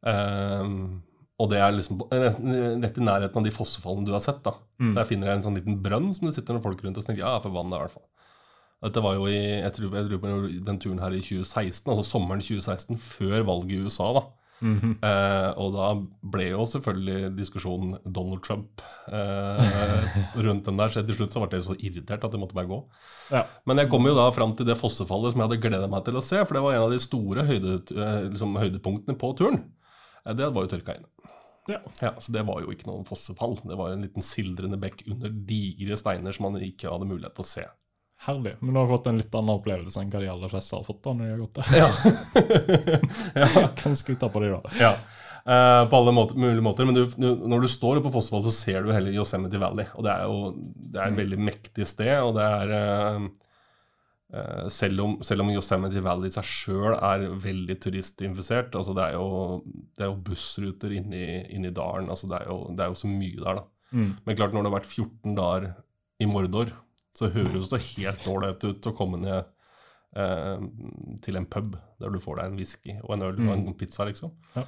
Uh, 0.03 0.99
og 1.41 1.49
det 1.51 1.59
er 1.63 1.73
liksom 1.75 2.01
rett 2.11 2.97
i 2.99 3.03
nærheten 3.03 3.39
av 3.39 3.45
de 3.45 3.53
fossefallene 3.53 4.07
du 4.07 4.13
har 4.15 4.23
sett. 4.23 4.43
da. 4.45 4.55
Der 4.97 5.07
finner 5.09 5.31
jeg 5.31 5.39
en 5.39 5.45
sånn 5.47 5.57
liten 5.57 5.79
brønn 5.83 6.11
som 6.15 6.27
det 6.27 6.35
sitter 6.37 6.55
noen 6.55 6.65
folk 6.65 6.83
rundt 6.83 6.99
og 6.99 7.07
tenker 7.07 7.23
ja, 7.25 7.37
for 7.43 7.55
vann 7.55 7.73
der 7.73 7.81
i 7.81 7.87
hvert 7.87 7.95
fall. 7.97 8.07
Dette 8.83 9.01
var 9.03 9.15
jo 9.15 9.29
i 9.31 9.39
jeg 9.39 9.73
tror, 9.77 9.95
jeg 9.95 10.09
tror 10.09 10.47
den 10.67 10.79
turen 10.83 11.01
her 11.01 11.15
i 11.15 11.21
2016, 11.23 11.87
altså 11.87 12.03
sommeren 12.03 12.43
2016, 12.43 12.99
før 12.99 13.45
valget 13.47 13.77
i 13.77 13.83
USA. 13.87 14.09
da. 14.19 14.23
Eh, 14.63 15.49
og 15.59 15.73
da 15.75 15.87
ble 16.33 16.45
jo 16.53 16.63
selvfølgelig 16.71 17.33
diskusjonen 17.35 17.97
Donald 18.05 18.43
Trump 18.45 18.81
eh, 19.11 20.17
rundt 20.45 20.65
den 20.69 20.79
der. 20.79 20.93
Så 20.93 21.03
til 21.05 21.17
slutt 21.17 21.35
så 21.35 21.43
ble 21.43 21.59
jeg 21.59 21.67
så 21.67 21.75
irritert 21.79 22.23
at 22.23 22.31
jeg 22.35 22.41
måtte 22.41 22.55
bare 22.57 22.69
gå. 22.71 22.79
Ja. 23.33 23.43
Men 23.67 23.81
jeg 23.83 23.91
kom 23.91 24.07
jo 24.07 24.15
da 24.17 24.29
fram 24.35 24.55
til 24.55 24.69
det 24.69 24.77
fossefallet 24.79 25.33
som 25.35 25.43
jeg 25.43 25.49
hadde 25.51 25.61
gleda 25.67 25.89
meg 25.91 26.05
til 26.07 26.19
å 26.19 26.23
se, 26.23 26.39
for 26.45 26.57
det 26.57 26.63
var 26.65 26.77
en 26.77 26.85
av 26.87 26.93
de 26.95 27.01
store 27.03 27.45
høyde, 27.49 27.75
eh, 27.97 28.19
liksom, 28.31 28.55
høydepunktene 28.61 29.19
på 29.19 29.33
turen. 29.39 29.63
Eh, 30.25 30.33
Det 30.39 30.49
var 30.55 30.63
jo 30.65 30.71
tørka 30.77 30.97
inne. 30.99 31.09
Ja. 31.67 31.77
Ja, 32.01 32.09
Så 32.19 32.33
det 32.35 32.41
var 32.47 32.59
jo 32.63 32.71
ikke 32.73 32.89
noe 32.89 33.05
fossefall. 33.07 33.55
Det 33.63 33.77
var 33.79 33.93
en 33.93 34.01
liten 34.03 34.23
sildrende 34.25 34.79
bekk 34.81 35.05
under 35.07 35.29
digre 35.31 35.95
steiner 35.99 36.35
som 36.35 36.49
man 36.51 36.59
ikke 36.61 36.91
hadde 36.91 37.07
mulighet 37.07 37.35
til 37.37 37.45
å 37.45 37.47
se. 37.47 37.63
Herlig. 38.23 38.55
Men 38.61 38.73
du 38.73 38.79
har 38.79 38.87
fått 38.91 39.09
en 39.11 39.19
litt 39.19 39.35
annen 39.35 39.57
opplevelse 39.57 39.99
enn 39.99 40.13
hva 40.13 40.21
de 40.23 40.31
aller 40.31 40.51
fleste 40.51 40.77
har 40.77 40.85
fått 40.87 41.01
da 41.03 41.13
når 41.17 41.25
de 41.25 41.33
har 41.33 41.43
gått 41.43 41.59
der. 41.59 41.67
Ja. 41.81 43.67
Kan 43.81 43.99
skuta 43.99 44.31
på 44.31 44.43
de 44.43 44.55
da. 44.55 44.61
Ja, 44.79 44.95
Uh, 45.43 45.83
på 45.91 45.97
alle 45.97 46.13
måter, 46.15 46.37
mulige 46.39 46.63
måter. 46.63 46.85
Men 46.87 46.95
du, 46.95 47.01
du, 47.19 47.25
når 47.51 47.65
du 47.65 47.67
står 47.67 47.99
på 47.99 48.11
Fossvoll, 48.13 48.45
så 48.45 48.51
ser 48.55 48.85
du 48.85 48.93
hele 48.95 49.11
Yosemite 49.11 49.59
Valley. 49.59 49.89
Og 49.99 50.05
det 50.05 50.13
er 50.13 50.21
jo 50.23 50.37
det 50.93 51.01
er 51.01 51.09
et 51.09 51.17
veldig 51.17 51.39
mektig 51.49 51.87
sted. 51.89 52.13
Og 52.23 52.37
det 52.37 52.45
er 52.47 52.71
uh, 52.71 54.69
selv, 54.71 55.03
om, 55.03 55.17
selv 55.25 55.43
om 55.43 55.51
Yosemite 55.51 56.03
Valley 56.05 56.31
i 56.31 56.35
seg 56.37 56.47
sjøl 56.47 56.95
er 56.95 57.27
veldig 57.43 57.75
turistinfisert 57.83 58.73
altså 58.79 58.95
det 58.97 59.03
er 59.03 59.17
jo, 59.19 59.59
det 59.93 60.07
er 60.07 60.09
jo 60.09 60.23
bussruter 60.25 60.95
inni, 60.95 61.25
inni 61.53 61.69
dalen. 61.75 62.09
altså 62.09 62.31
det 62.31 62.39
er, 62.39 62.47
jo, 62.49 62.71
det 62.73 62.85
er 62.85 62.93
jo 62.93 63.01
så 63.03 63.11
mye 63.11 63.43
der, 63.43 63.59
da. 63.59 63.67
Mm. 63.93 64.09
Men 64.25 64.39
klart, 64.39 64.55
når 64.55 64.63
det 64.63 64.71
har 64.71 64.77
vært 64.79 64.89
14 64.89 65.35
dager 65.37 65.67
i 66.23 66.29
Mordor, 66.29 66.71
så 67.17 67.29
høres 67.33 67.69
det 67.71 67.83
helt 67.93 68.29
ålreit 68.29 68.63
ut 68.65 68.89
å 68.89 68.95
komme 68.97 69.19
ned 69.21 69.43
eh, 70.17 70.63
til 71.23 71.37
en 71.39 71.49
pub 71.49 71.75
der 72.01 72.13
du 72.13 72.21
får 72.23 72.39
deg 72.39 72.49
en 72.49 72.57
whisky 72.57 72.97
og 73.03 73.13
en 73.15 73.27
øl 73.29 73.43
og 73.45 73.53
en 73.53 73.77
pizza, 73.77 74.07
liksom. 74.09 74.33
Ja. 74.57 74.65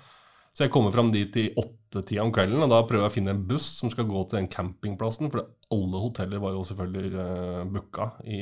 Så 0.55 0.63
jeg 0.63 0.71
kommer 0.71 0.93
fram 0.95 1.09
dit 1.11 1.35
i 1.35 1.49
åttetida 1.59 2.23
om 2.23 2.31
kvelden, 2.31 2.61
og 2.63 2.69
da 2.71 2.77
prøver 2.87 3.03
jeg 3.03 3.11
å 3.11 3.15
finne 3.17 3.33
en 3.35 3.41
buss 3.49 3.65
som 3.81 3.91
skal 3.91 4.07
gå 4.07 4.21
til 4.23 4.39
den 4.39 4.47
campingplassen, 4.47 5.27
for 5.33 5.49
alle 5.75 5.99
hoteller 5.99 6.39
var 6.39 6.53
jo 6.55 6.61
selvfølgelig 6.69 7.09
uh, 7.17 7.65
booka 7.67 8.07
i, 8.23 8.39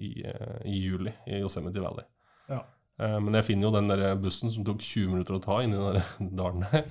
i, 0.00 0.12
eh, 0.24 0.54
i 0.64 0.78
juli 0.78 1.12
i 1.28 1.42
Yosemite 1.42 1.82
Valley. 1.84 2.08
Ja. 2.48 2.62
Eh, 3.02 3.18
men 3.20 3.36
jeg 3.36 3.46
finner 3.50 3.68
jo 3.68 3.74
den 3.76 3.92
der 3.92 4.16
bussen 4.18 4.54
som 4.54 4.64
tok 4.64 4.80
20 4.80 5.12
minutter 5.12 5.36
å 5.36 5.42
ta 5.44 5.60
inn 5.62 5.76
i 5.76 5.78
den 5.78 5.98
der 5.98 6.08
dalen 6.40 6.64
der, 6.64 6.88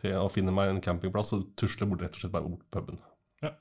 til 0.00 0.16
å 0.22 0.32
finne 0.32 0.54
meg 0.56 0.72
en 0.72 0.82
campingplass, 0.84 1.34
og 1.36 1.50
tusler 1.60 1.90
bort 1.90 2.06
rett 2.06 2.16
og 2.16 2.24
slett 2.24 2.34
bare 2.34 2.48
bort 2.48 2.64
puben. 2.72 3.02
Ja. 3.44 3.52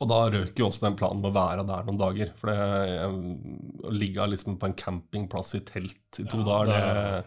Og 0.00 0.08
da 0.08 0.18
røk 0.32 0.56
jo 0.56 0.68
også 0.70 0.86
den 0.86 0.96
planen 0.96 1.20
med 1.20 1.28
å 1.30 1.36
være 1.36 1.66
der 1.68 1.84
noen 1.84 1.98
dager. 2.00 2.30
For 2.40 2.48
å 2.48 3.92
ligge 3.92 4.26
liksom 4.32 4.56
på 4.60 4.70
en 4.70 4.76
campingplass 4.78 5.54
i 5.58 5.60
telt 5.66 6.20
i 6.22 6.24
to 6.24 6.38
Ja, 6.40 6.46
dager, 6.64 6.94
det- 6.94 7.24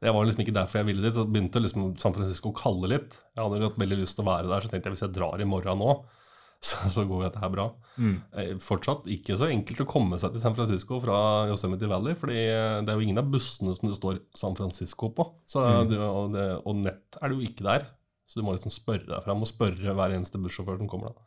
det, 0.00 0.12
var 0.14 0.24
liksom 0.24 0.44
ikke 0.46 0.54
derfor 0.56 0.78
jeg 0.80 0.86
ville 0.86 1.02
dit. 1.02 1.14
Så 1.14 1.26
begynte 1.30 1.60
liksom 1.60 1.98
San 2.00 2.14
Francisco 2.14 2.50
å 2.52 2.56
kalle 2.56 2.88
litt. 2.88 3.18
Jeg 3.36 3.44
hadde 3.44 3.60
jo 3.60 3.68
hatt 3.68 3.78
veldig 3.78 3.98
lyst 4.00 4.16
til 4.16 4.24
å 4.24 4.30
være 4.32 4.48
der, 4.48 4.60
så 4.64 4.70
tenkte 4.70 4.88
jeg 4.88 4.96
hvis 4.96 5.04
jeg 5.08 5.12
drar 5.12 5.40
i 5.40 5.44
morgen 5.44 5.78
nå, 5.78 6.04
så, 6.60 6.88
så 6.92 7.04
går 7.08 7.24
dette 7.28 7.40
her 7.40 7.48
bra. 7.52 7.66
Mm. 7.98 8.16
Eh, 8.36 8.54
Fortsatt 8.60 9.04
ikke 9.08 9.36
så 9.36 9.48
enkelt 9.52 9.80
å 9.80 9.88
komme 9.88 10.18
seg 10.20 10.32
til 10.32 10.40
San 10.40 10.54
Francisco 10.56 11.00
fra 11.00 11.46
Yosemite 11.48 11.88
Valley, 11.88 12.14
fordi 12.14 12.36
eh, 12.48 12.80
det 12.84 12.88
er 12.92 12.96
jo 13.00 13.04
ingen 13.06 13.18
av 13.20 13.30
bussene 13.32 13.74
som 13.76 13.88
det 13.88 13.96
står 14.00 14.20
San 14.36 14.56
Francisco 14.56 15.08
på. 15.12 15.24
Så 15.48 15.60
Mm. 15.64 15.88
det, 15.90 15.98
og, 16.00 16.32
det, 16.32 16.48
og 16.64 16.76
nett 16.76 17.16
er 17.20 17.28
det 17.28 17.36
jo 17.36 17.46
ikke 17.48 17.64
der. 17.68 17.86
Så 18.26 18.40
du 18.40 18.42
må 18.46 18.52
liksom 18.56 18.70
spørre 18.72 19.06
deg 19.08 19.24
fram, 19.24 19.40
og 19.42 19.48
spørre 19.48 19.92
hver 19.96 20.12
eneste 20.16 20.38
bussjåfør 20.40 20.78
som 20.78 20.88
kommer 20.88 21.12
da. 21.12 21.26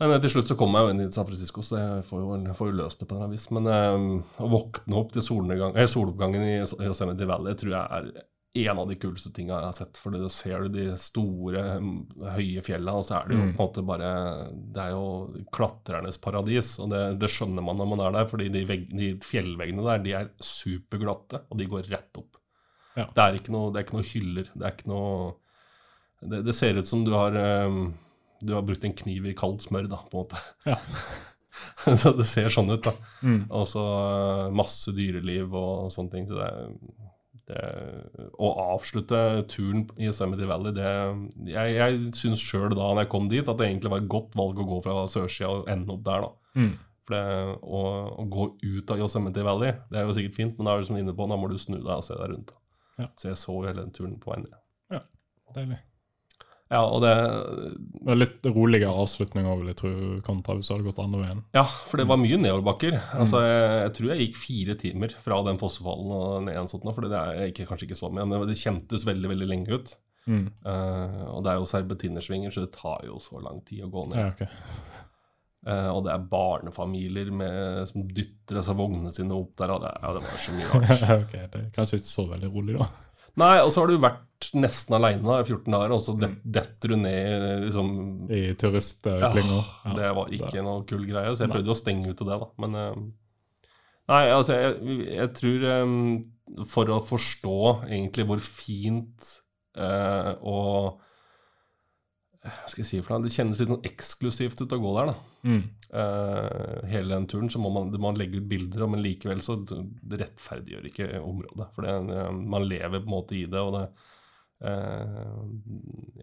Men 0.00 0.16
til 0.24 0.32
slutt 0.32 0.48
så 0.48 0.56
kom 0.56 0.72
jeg 0.76 0.86
jo 0.86 0.92
inn 0.94 1.02
i 1.04 1.10
San 1.12 1.26
Francisco, 1.28 1.62
så 1.64 1.76
jeg 1.76 2.04
får 2.08 2.22
jo, 2.22 2.36
jeg 2.48 2.56
får 2.56 2.70
jo 2.70 2.76
løst 2.78 3.02
det 3.02 3.08
på 3.10 3.18
annen 3.18 3.34
vis. 3.34 3.46
Men 3.52 3.68
um, 3.68 4.10
å 4.40 4.48
våkne 4.48 4.96
opp 4.96 5.12
til 5.12 5.20
eh, 5.20 5.86
soloppgangen 5.92 6.46
i 6.46 6.54
Yosemite 6.62 7.28
Valley 7.28 7.58
tror 7.60 7.74
jeg 7.74 7.98
er 7.98 8.70
en 8.70 8.80
av 8.82 8.88
de 8.88 8.96
kuleste 8.98 9.30
tinga 9.36 9.58
jeg 9.58 9.68
har 9.68 9.76
sett. 9.76 10.00
For 10.00 10.16
da 10.16 10.30
ser 10.32 10.64
du 10.64 10.72
de 10.74 10.86
store, 10.98 11.66
mm, 11.84 11.92
høye 12.38 12.64
fjella, 12.66 12.96
og 12.98 13.04
så 13.06 13.20
er 13.20 13.28
det 13.28 13.36
jo 13.36 13.44
Mm. 13.44 13.52
på 13.52 13.60
en 13.60 13.68
måte 13.68 13.86
bare 13.86 14.10
Det 14.72 14.82
er 14.82 14.90
jo 14.90 15.44
klatrernes 15.52 16.18
paradis, 16.18 16.78
og 16.80 16.90
det, 16.90 17.20
det 17.20 17.30
skjønner 17.30 17.62
man 17.62 17.76
når 17.76 17.92
man 17.92 18.06
er 18.06 18.12
der, 18.18 18.26
fordi 18.26 18.48
de, 18.48 18.64
vegg, 18.66 18.88
de 18.90 19.12
fjellveggene 19.22 19.84
der, 19.84 19.98
de 20.02 20.12
er 20.12 20.30
superglatte, 20.40 21.44
og 21.50 21.58
de 21.58 21.66
går 21.66 21.92
rett 21.92 22.16
opp. 22.18 22.40
Ja. 22.96 23.06
Det, 23.06 23.22
er 23.22 23.52
noe, 23.52 23.70
det 23.70 23.78
er 23.78 23.84
ikke 23.86 24.00
noe 24.00 24.08
hyller, 24.08 24.48
det 24.54 24.66
er 24.66 24.74
ikke 24.74 24.90
noe 24.90 25.34
Det, 26.20 26.44
det 26.44 26.52
ser 26.52 26.76
ut 26.76 26.88
som 26.88 27.04
du 27.04 27.14
har 27.14 27.32
eh, 27.38 27.76
du 28.40 28.54
har 28.54 28.64
brukt 28.66 28.84
en 28.84 28.96
kniv 28.96 29.28
i 29.28 29.36
kaldt 29.36 29.66
smør, 29.66 29.88
da, 29.90 30.00
på 30.08 30.16
en 30.16 30.24
måte. 30.24 30.40
Ja. 30.68 30.78
så 32.02 32.12
det 32.16 32.26
ser 32.28 32.50
sånn 32.52 32.72
ut, 32.72 32.82
da. 32.86 32.94
Mm. 33.22 33.40
Og 33.48 33.66
så 33.68 33.84
eh, 33.84 34.50
masse 34.56 34.94
dyreliv 34.96 35.54
og 35.56 35.90
sånne 35.94 36.14
ting. 36.14 36.28
Så 36.28 36.38
det, 36.38 36.50
det 37.50 37.64
Å 38.40 38.52
avslutte 38.74 39.22
turen 39.50 39.86
i 39.98 40.08
Yosemite 40.08 40.48
Valley, 40.48 40.74
det 40.76 40.92
Jeg, 41.50 41.74
jeg 41.76 42.14
syns 42.16 42.44
sjøl 42.44 42.70
da 42.72 42.92
når 42.92 43.04
jeg 43.04 43.12
kom 43.16 43.28
dit, 43.32 43.44
at 43.44 43.60
det 43.60 43.68
egentlig 43.68 43.92
var 43.92 44.04
et 44.04 44.12
godt 44.16 44.38
valg 44.40 44.62
å 44.62 44.68
gå 44.70 44.80
fra 44.86 45.02
sørsida 45.10 45.50
og 45.58 45.68
ende 45.72 45.96
opp 45.96 46.06
der, 46.06 46.26
da. 46.28 46.54
Mm. 46.60 46.72
For 47.08 47.16
det, 47.16 47.26
å, 47.60 47.84
å 48.22 48.28
gå 48.30 48.48
ut 48.62 48.94
av 48.94 49.04
Yosemite 49.04 49.44
Valley, 49.44 49.76
det 49.92 50.00
er 50.00 50.08
jo 50.08 50.16
sikkert 50.16 50.40
fint, 50.40 50.56
men 50.56 50.68
da 50.68 50.74
er 50.74 50.82
du 50.82 50.90
som 50.90 50.98
inne 51.00 51.16
på, 51.16 51.28
da 51.28 51.38
må 51.40 51.50
du 51.50 51.58
snu 51.60 51.78
deg 51.78 51.92
og 51.98 52.06
se 52.06 52.16
deg 52.16 52.34
rundt. 52.34 52.54
Da. 52.54 52.60
Ja. 53.04 53.12
Så 53.20 53.32
jeg 53.32 53.40
så 53.40 53.56
jo 53.56 53.68
hele 53.68 53.84
den 53.84 53.94
turen 53.96 54.18
på 54.20 54.32
vei 54.32 54.42
ned. 54.44 54.58
Deilig. 55.54 55.80
Ja, 56.70 56.84
og 56.86 57.00
det 57.02 57.14
Det 58.06 58.14
litt 58.14 58.44
roligere 58.46 58.92
avslutning 58.94 59.48
òg, 59.50 59.62
vil 59.62 59.72
jeg 59.72 59.78
tro, 59.80 59.90
kontra 60.26 60.54
hvis 60.56 60.68
du 60.70 60.74
hadde 60.76 60.86
gått 60.86 61.00
andre 61.02 61.22
veien. 61.24 61.40
Ja, 61.56 61.64
for 61.66 62.00
det 62.00 62.06
var 62.10 62.20
mye 62.22 62.38
nedoverbakker. 62.38 62.94
Altså, 63.18 63.42
jeg, 63.42 63.72
jeg 63.84 63.94
tror 63.96 64.12
jeg 64.12 64.26
gikk 64.26 64.38
fire 64.38 64.76
timer 64.84 65.16
fra 65.24 65.40
den 65.48 65.58
fossefallen 65.60 66.14
og 66.14 66.46
ned 66.46 66.60
en 66.60 66.70
sånn, 66.70 66.86
for 66.94 67.06
det 67.06 67.18
er 67.18 67.50
ikke, 67.50 67.66
kanskje 67.68 67.90
ikke 67.90 67.98
så 67.98 68.12
mye, 68.14 68.28
men 68.30 68.46
det 68.48 68.60
kjentes 68.60 69.08
veldig 69.08 69.32
veldig 69.34 69.50
lenge 69.50 69.80
ut. 69.80 69.92
Mm. 70.30 70.46
Uh, 70.62 71.26
og 71.34 71.42
det 71.44 71.52
er 71.52 71.58
jo 71.58 71.68
serpentinersvinger, 71.68 72.54
så 72.54 72.64
det 72.64 72.72
tar 72.76 73.04
jo 73.08 73.18
så 73.22 73.42
lang 73.42 73.60
tid 73.66 73.84
å 73.86 73.90
gå 73.92 74.06
ned. 74.12 74.22
Ja, 74.22 74.30
okay. 74.30 74.48
Uh, 75.66 75.90
og 75.92 76.06
det 76.06 76.14
er 76.14 76.30
barnefamilier 76.30 77.28
med, 77.36 77.82
som 77.90 78.06
dytter 78.08 78.62
altså, 78.62 78.78
vognene 78.78 79.12
sine 79.12 79.36
opp 79.36 79.52
der, 79.60 79.74
og 79.74 79.82
det, 79.84 79.92
ja, 79.98 80.14
det 80.16 80.22
var 80.24 80.42
så 80.46 80.56
mye 80.56 80.70
rart. 80.70 81.06
ok, 81.26 81.34
Det 81.36 81.64
er 81.64 81.70
kanskje 81.74 82.00
ikke 82.00 82.12
så 82.14 82.30
veldig 82.30 82.52
rolig, 82.54 82.78
da. 82.78 82.88
Nei, 83.38 83.54
og 83.62 83.70
så 83.72 83.82
har 83.82 83.90
du 83.90 84.00
vært 84.02 84.50
nesten 84.56 84.96
aleine 84.96 85.36
i 85.40 85.44
14 85.44 85.66
dager, 85.68 85.92
og 85.94 86.02
så 86.02 86.14
det, 86.18 86.30
detter 86.42 86.94
du 86.94 86.96
ned 87.02 87.66
liksom 87.66 87.90
I 88.32 88.42
turistklynga. 88.58 89.60
Ja, 89.84 89.94
det 89.98 90.12
var 90.16 90.32
ikke 90.34 90.64
noe 90.64 90.84
kul 90.88 91.04
greie, 91.08 91.34
så 91.34 91.44
jeg 91.44 91.52
prøvde 91.52 91.74
å 91.74 91.78
stenge 91.78 92.10
ute 92.10 92.26
det, 92.26 92.38
da. 92.40 92.48
Men 92.64 92.78
eh, 92.80 93.02
Nei, 94.10 94.24
altså, 94.34 94.56
jeg, 94.56 94.96
jeg 95.06 95.30
tror 95.38 95.66
eh, 95.70 95.92
For 96.72 96.90
å 96.90 96.98
forstå 97.04 97.58
egentlig 97.84 98.26
hvor 98.26 98.42
fint 98.42 99.28
eh, 99.78 100.32
og 100.40 101.04
Hva 102.40 102.70
skal 102.72 102.80
jeg 102.80 102.88
si 102.88 103.00
for 103.04 103.18
noe? 103.18 103.26
Det 103.26 103.34
kjennes 103.34 103.58
litt 103.60 103.68
sånn 103.68 103.84
eksklusivt 103.84 104.62
ut 104.62 104.72
å 104.72 104.78
gå 104.80 104.92
der, 104.96 105.10
da. 105.10 105.16
Mm. 105.44 105.64
Uh, 105.92 106.78
hele 106.88 107.12
den 107.12 107.26
turen, 107.28 107.50
så 107.52 107.60
må 107.60 107.68
man, 107.74 107.90
man 108.00 108.16
legge 108.16 108.40
ut 108.40 108.46
bilder, 108.48 108.86
men 108.88 109.02
likevel 109.04 109.42
så 109.44 109.58
det 109.60 110.22
rettferdiggjør 110.22 110.88
ikke 110.88 111.10
området. 111.20 111.66
For 111.74 111.84
det, 111.84 111.98
man 112.54 112.64
lever 112.64 112.96
på 113.02 113.04
en 113.10 113.12
måte 113.12 113.36
i 113.36 113.44
det, 113.44 113.60
og 113.60 113.76
det 113.76 113.84
uh, 114.64 115.36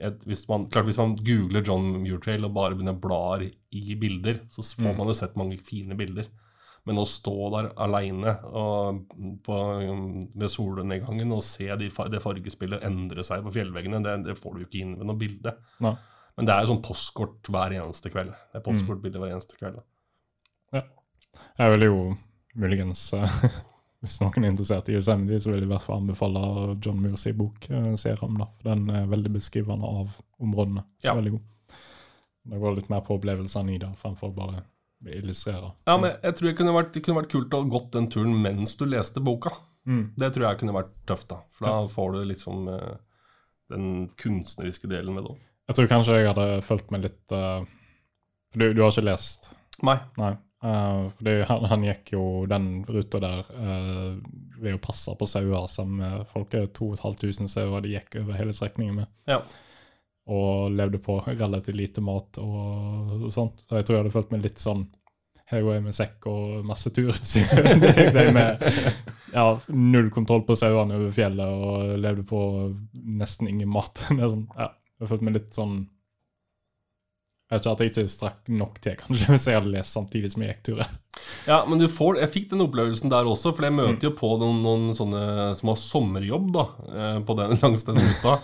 et, 0.10 0.26
hvis, 0.30 0.44
man, 0.50 0.66
klart, 0.74 0.90
hvis 0.90 1.00
man 1.02 1.14
googler 1.22 1.66
John 1.66 1.86
Muirtrail 2.02 2.46
og 2.50 2.56
bare 2.58 2.74
begynner 2.78 2.98
å 2.98 3.04
bla 3.06 3.22
i 3.46 3.86
bilder, 4.02 4.42
så 4.50 4.66
får 4.66 4.94
Mm. 4.94 4.98
man 4.98 5.14
jo 5.14 5.18
sett 5.22 5.38
mange 5.38 5.58
fine 5.62 5.98
bilder. 5.98 6.30
Men 6.88 7.02
å 7.02 7.04
stå 7.10 7.32
der 7.52 7.66
aleine 7.84 8.38
ved 10.38 10.50
solnedgangen 10.54 11.34
og 11.36 11.44
se 11.46 11.68
de, 11.80 11.90
det 12.12 12.22
fargespillet 12.24 12.86
endre 12.88 13.26
seg 13.28 13.44
på 13.46 13.54
fjellveggene, 13.58 14.00
det, 14.06 14.14
det 14.30 14.38
får 14.40 14.54
du 14.56 14.62
jo 14.64 14.68
ikke 14.70 14.82
inn 14.86 14.94
ved 15.00 15.10
noe 15.10 15.20
bilde. 15.20 15.54
Nei. 15.84 15.96
Men 16.38 16.46
det 16.48 16.54
er 16.54 16.64
jo 16.64 16.70
sånn 16.76 16.84
postkort 16.86 17.50
hver 17.52 17.74
eneste 17.80 18.12
kveld. 18.14 18.32
Det 18.32 18.60
er 18.60 18.64
Mm. 18.64 18.68
postkortbilde 18.70 19.20
hver 19.24 19.34
eneste 19.34 19.58
kveld. 19.58 19.80
da. 19.82 20.84
Jeg 21.58 21.72
vil 21.74 21.84
jo 21.88 21.98
muligens 22.58 23.02
eh, 23.14 23.34
Hvis 24.02 24.20
noen 24.22 24.44
er 24.46 24.52
interessert 24.52 24.90
i 24.90 24.96
USMD, 24.98 25.32
så 25.42 25.50
vil 25.52 25.64
jeg 25.64 25.66
i 25.68 25.72
hvert 25.72 25.82
fall 25.82 25.98
anbefale 26.04 26.42
John 26.86 27.00
Moores 27.02 27.26
bok, 27.38 27.66
eh, 27.74 27.96
Seram. 27.98 28.38
da. 28.38 28.48
Den 28.64 28.88
er 28.94 29.08
veldig 29.10 29.32
beskrivende 29.40 29.90
av 29.90 30.14
områdene. 30.40 30.84
Ja. 31.04 31.16
Veldig 31.18 31.32
god. 31.34 31.78
Det 32.48 32.60
går 32.62 32.76
litt 32.78 32.90
mer 32.94 33.02
på 33.02 33.18
opplevelsene 33.18 33.74
i 33.74 33.80
det, 33.82 33.90
fremfor 33.98 34.30
bare 34.38 34.62
illustrere. 35.06 35.72
Ja, 35.86 35.98
men 35.98 36.16
jeg 36.24 36.38
tror 36.38 36.50
det 36.50 36.56
kunne 36.58 36.76
vært, 36.76 36.94
det 36.96 37.04
kunne 37.06 37.22
vært 37.22 37.34
kult 37.34 37.54
å 37.54 37.62
ha 37.62 37.70
gått 37.70 37.92
den 37.94 38.08
turen 38.14 38.34
mens 38.42 38.76
du 38.80 38.86
leste 38.90 39.22
boka. 39.24 39.54
Mm. 39.88 40.14
Det 40.20 40.32
tror 40.36 40.50
jeg 40.50 40.62
kunne 40.62 40.76
vært 40.76 40.96
tøft, 41.08 41.30
da. 41.32 41.42
For 41.56 41.70
da 41.70 41.76
får 41.92 42.16
du 42.16 42.24
liksom 42.32 42.68
eh, 42.74 42.96
den 43.72 43.86
kunstneriske 44.20 44.90
delen 44.92 45.16
ved 45.20 45.30
det. 45.30 45.38
Jeg 45.68 45.78
tror 45.78 45.92
kanskje 45.92 46.18
jeg 46.18 46.32
hadde 46.32 46.48
fulgt 46.64 46.92
med 46.96 47.04
litt 47.04 47.34
uh, 47.36 47.60
For 48.54 48.62
du, 48.62 48.70
du 48.72 48.84
har 48.84 48.94
ikke 48.94 49.10
lest? 49.10 49.50
Nei. 49.84 49.98
Nei. 50.20 50.34
Uh, 50.64 51.12
fordi 51.20 51.34
han, 51.46 51.66
han 51.70 51.84
gikk 51.86 52.14
jo 52.16 52.24
den 52.50 52.70
ruta 52.88 53.20
der 53.22 53.50
uh, 53.52 54.16
ved 54.58 54.78
å 54.78 54.82
passe 54.82 55.14
på 55.20 55.28
sauer 55.30 55.68
som 55.70 56.00
folk 56.32 56.56
er 56.58 56.72
2500 56.72 57.52
sauer 57.52 57.84
de 57.84 57.94
gikk 57.98 58.16
over 58.24 58.40
hele 58.40 58.56
strekningen 58.56 59.04
med. 59.04 59.12
Ja. 59.30 59.42
Og 60.28 60.72
levde 60.76 61.00
på 61.00 61.22
relativt 61.26 61.78
lite 61.78 62.04
mat 62.04 62.40
og, 62.44 63.28
sånt. 63.32 63.64
Så 63.64 63.80
jeg 63.80 63.88
tror 63.88 63.96
jeg 63.96 64.04
hadde 64.04 64.16
følt 64.16 64.34
meg 64.34 64.44
litt 64.44 64.60
sånn 64.60 64.82
Her 65.48 65.62
går 65.64 65.78
jeg 65.78 65.84
med 65.86 65.96
sekk 65.96 66.26
og 66.28 66.66
masse 66.68 66.92
turutstyr. 66.92 67.48
det 68.18 68.26
med 68.36 68.66
ja, 69.32 69.46
null 69.68 70.10
kontroll 70.12 70.44
på 70.48 70.58
sauene 70.60 70.98
over 70.98 71.14
fjellet 71.16 71.48
og 71.68 71.94
levde 72.04 72.26
på 72.28 72.42
nesten 72.94 73.48
ingen 73.52 73.72
mat. 73.72 74.04
Sånn, 74.10 74.50
ja, 74.58 74.74
jeg 74.98 75.06
følte 75.06 75.14
følt 75.14 75.28
meg 75.28 75.38
litt 75.38 75.54
sånn 75.56 75.78
Jeg 77.48 77.54
vet 77.54 77.62
ikke 77.62 77.74
at 77.74 77.82
jeg 77.84 77.92
ikke 77.94 78.12
strakk 78.12 78.50
nok 78.52 78.80
til, 78.84 78.98
kanskje, 79.00 79.28
hvis 79.34 79.48
jeg 79.48 79.60
hadde 79.60 79.72
lest 79.78 79.96
samtidig 79.96 80.34
som 80.34 80.44
jeg 80.44 80.56
gikk 80.56 80.66
turer. 80.68 80.90
Ja, 81.48 81.62
men 81.70 81.86
får, 81.88 82.20
jeg 82.20 82.34
fikk 82.34 82.50
den 82.52 82.66
opplevelsen 82.66 83.14
der 83.14 83.30
også, 83.32 83.54
for 83.56 83.68
jeg 83.68 83.78
møter 83.78 84.10
jo 84.10 84.18
på 84.20 84.34
noen, 84.42 84.60
noen 84.66 84.98
sånne 84.98 85.54
som 85.56 85.72
har 85.72 85.80
sommerjobb 85.80 86.52
da, 86.58 86.66
eh, 86.92 87.22
på 87.24 87.38
den, 87.40 87.56
langs 87.64 87.88
den 87.88 88.04
ruta. 88.04 88.36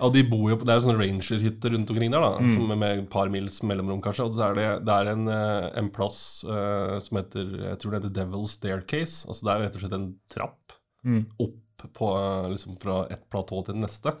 Og 0.00 0.12
de 0.14 0.22
bor 0.26 0.48
jo 0.50 0.56
på, 0.58 0.64
Det 0.66 0.72
er 0.74 0.80
jo 0.80 0.86
sånne 0.88 0.98
rangerhytter 1.02 1.74
rundt 1.76 1.90
omkring 1.90 2.10
der, 2.10 2.20
da, 2.24 2.48
som 2.54 2.70
er 2.70 2.76
med 2.80 2.98
et 2.98 3.10
par 3.10 3.28
mils 3.30 3.60
mellomrom, 3.62 4.00
kanskje. 4.02 4.24
Og 4.26 4.34
så 4.34 4.48
er 4.50 4.54
det, 4.58 4.68
det 4.88 4.94
er 4.94 5.10
en, 5.12 5.28
eh, 5.28 5.68
en 5.78 5.90
plass 5.94 6.18
uh, 6.48 6.98
som 7.00 7.18
heter 7.20 7.52
jeg 7.70 7.78
tror 7.78 7.90
det 7.94 8.00
heter 8.02 8.14
Devil's 8.22 8.56
Staircase. 8.58 9.28
altså 9.28 9.44
Det 9.44 9.52
er 9.54 9.62
rett 9.66 9.76
og 9.76 9.84
slett 9.84 9.98
en 10.00 10.10
trapp 10.28 10.58
Mm. 11.04 11.26
opp 11.38 11.82
på, 11.92 12.06
eh, 12.16 12.46
liksom 12.54 12.78
fra 12.80 13.06
et 13.12 13.28
platå 13.28 13.58
til 13.66 13.74
det 13.74 13.82
neste. 13.84 14.14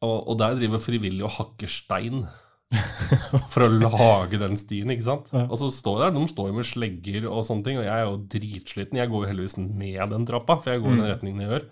Og, 0.00 0.28
og 0.30 0.38
der 0.38 0.54
driver 0.56 0.80
frivillige 0.80 1.24
og 1.26 1.34
hakker 1.36 1.68
stein. 1.68 2.22
For 3.52 3.64
å 3.64 3.68
lage 3.72 4.38
den 4.40 4.56
stien, 4.60 4.88
ikke 4.92 5.04
sant? 5.04 5.28
Ja. 5.32 5.46
Og 5.48 5.58
så 5.60 5.68
står 5.72 6.00
der, 6.06 6.14
De 6.16 6.24
står 6.28 6.48
jo 6.48 6.56
med 6.56 6.64
slegger 6.68 7.26
og 7.28 7.44
sånne 7.44 7.64
ting, 7.64 7.78
og 7.80 7.84
jeg 7.84 7.92
er 7.92 8.06
jo 8.06 8.16
dritsliten. 8.32 8.96
Jeg 9.00 9.10
går 9.12 9.24
jo 9.24 9.30
heldigvis 9.34 9.58
ned 9.60 10.10
den 10.14 10.26
trappa, 10.28 10.58
for 10.60 10.72
jeg 10.72 10.82
går 10.84 10.96
i 10.96 11.00
den 11.02 11.10
retningen 11.12 11.44
jeg 11.44 11.52
gjør. 11.52 11.68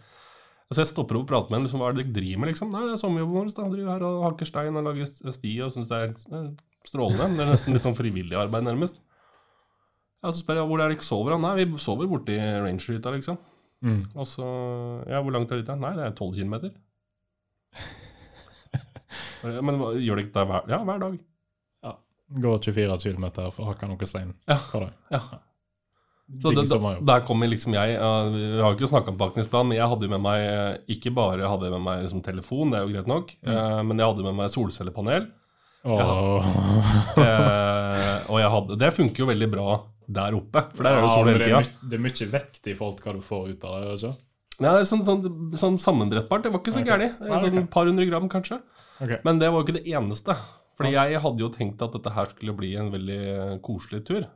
Så 0.74 0.80
jeg 0.82 0.88
stopper 0.90 1.14
opp 1.20 1.28
og 1.28 1.30
prater 1.30 1.50
med 1.52 1.58
henne. 1.60 1.66
Liksom, 1.68 1.78
hva 1.82 1.88
er 1.88 1.94
det 1.94 2.04
dere 2.08 2.14
driver 2.16 2.40
med? 2.42 2.48
liksom? 2.50 2.70
Nei, 2.74 2.80
det 2.88 2.94
er 2.96 3.02
sommerjobben 3.02 3.36
vår. 3.38 3.50
Driver 3.74 3.90
her 3.92 4.02
og 4.08 4.24
hakker 4.26 4.48
stein 4.50 4.76
og 4.80 4.86
lager 4.88 5.06
sti 5.06 5.52
og 5.62 5.70
syns 5.76 5.88
det 5.92 5.98
er 6.00 6.08
eh, 6.10 6.48
strålende. 6.88 7.28
Det 7.38 7.44
er 7.46 7.52
nesten 7.52 7.76
litt 7.76 7.84
sånn 7.86 7.94
frivillig 7.98 8.34
arbeid, 8.40 8.66
nærmest. 8.66 8.98
Ja, 10.24 10.32
Så 10.32 10.40
spør 10.42 10.58
jeg 10.62 10.66
hvor 10.72 10.82
er 10.82 10.90
det 10.90 10.96
dere 10.98 11.06
sover. 11.06 11.36
Nei, 11.38 11.52
vi 11.60 11.78
sover 11.78 12.08
borti 12.10 12.34
rangerhytta, 12.40 13.12
liksom. 13.14 13.38
Mm. 13.86 14.00
Og 14.16 14.26
så 14.26 14.42
Ja, 15.06 15.20
hvor 15.22 15.30
langt 15.36 15.52
er 15.52 15.60
det 15.60 15.66
dit? 15.68 15.78
Nei, 15.84 15.92
det 15.94 16.02
er 16.08 16.16
12 16.18 16.34
km. 16.40 16.56
Men 19.46 19.78
hva- 19.78 19.92
gjør 20.00 20.18
dere 20.18 20.32
det 20.34 20.46
hver, 20.50 20.62
ja, 20.72 20.78
hver 20.88 21.02
dag? 21.02 21.18
Går 22.42 22.58
24 22.64 22.96
km 23.14 23.26
for 23.54 23.62
å 23.62 23.68
hakke 23.70 23.86
noe 23.86 24.06
stein 24.10 24.32
Ja. 24.50 24.56
hver 24.72 24.88
dag. 24.88 24.94
Ja. 25.14 25.20
Så 26.42 26.50
det, 26.50 26.64
da, 26.66 26.92
der 27.06 27.20
kommer 27.22 27.46
liksom 27.46 27.76
jeg 27.76 27.98
uh, 28.02 28.32
Vi 28.34 28.58
har 28.58 28.72
jo 28.72 28.74
ikke 28.74 28.88
snakka 28.90 29.12
om 29.12 29.18
pakningsplan, 29.20 29.68
men 29.68 29.78
jeg 29.78 29.86
hadde 29.92 30.08
med 30.10 30.24
meg 30.24 30.40
eh, 30.42 30.94
Ikke 30.96 31.12
bare 31.14 31.46
hadde 31.46 31.68
jeg 31.68 31.74
med 31.76 31.84
meg 31.84 32.00
liksom 32.02 32.22
telefon, 32.24 32.72
det 32.72 32.80
er 32.80 32.82
jo 32.82 32.96
greit 32.96 33.10
nok, 33.10 33.30
mm. 33.46 33.86
men 33.86 34.02
jeg 34.02 34.10
hadde 34.10 34.26
med 34.26 34.38
meg 34.40 34.50
solcellepanel. 34.50 35.28
Åh. 35.86 36.48
eh, 37.22 38.16
og 38.26 38.40
jeg 38.42 38.50
hadde, 38.56 38.78
det 38.82 38.90
funker 38.96 39.22
jo 39.22 39.28
veldig 39.30 39.48
bra 39.54 39.68
der 40.18 40.36
oppe, 40.38 40.64
for 40.74 40.86
der 40.86 40.96
er 40.96 41.04
jo 41.04 41.06
Ja, 41.06 41.14
sol 41.14 41.30
hele 41.30 41.38
det, 41.38 41.46
tida. 41.50 41.88
det 41.90 41.98
er 41.98 42.04
mye 42.04 42.28
vekt 42.34 42.70
i 42.70 42.74
forhold 42.78 42.98
til 42.98 43.08
hva 43.08 43.14
du 43.16 43.24
får 43.26 43.48
ut 43.52 43.66
av 43.66 43.76
det. 43.76 43.94
ikke? 43.96 44.12
Ja, 44.56 44.68
det 44.70 44.76
er 44.80 44.86
sånn, 44.88 45.02
sånn, 45.06 45.24
sånn 45.60 45.78
sammenbrettbart. 45.82 46.46
Det 46.46 46.52
var 46.54 46.62
ikke 46.62 46.74
så 46.74 46.82
okay. 46.82 46.92
gærent. 46.92 47.18
Sånn 47.20 47.50
okay. 47.50 47.62
et 47.62 47.72
par 47.74 47.90
hundre 47.90 48.06
gram, 48.08 48.28
kanskje. 48.32 48.60
Okay. 48.96 49.18
Men 49.26 49.42
det 49.42 49.50
var 49.52 49.60
jo 49.60 49.66
ikke 49.66 49.78
det 49.78 49.84
eneste. 49.92 50.36
Fordi 50.76 50.92
jeg 50.92 51.20
hadde 51.24 51.40
jo 51.40 51.52
tenkt 51.52 51.82
at 51.84 51.94
dette 51.96 52.12
her 52.12 52.28
skulle 52.28 52.54
bli 52.56 52.74
en 52.76 52.90
veldig 52.92 53.60
koselig 53.64 54.02
tur. 54.08 54.26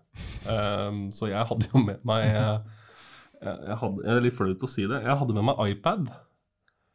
Um, 0.48 1.10
så 1.12 1.28
jeg 1.28 1.44
hadde 1.50 1.68
jo 1.68 1.82
med 1.84 2.00
meg 2.08 2.24
jeg, 2.30 2.78
jeg 3.44 3.76
hadde, 3.82 4.06
jeg 4.06 4.14
er 4.14 4.24
litt 4.24 4.36
flaut 4.36 4.64
å 4.64 4.70
si 4.70 4.86
det. 4.88 5.02
Jeg 5.04 5.18
hadde 5.20 5.36
med 5.36 5.48
meg 5.50 5.62
iPad. 5.74 6.10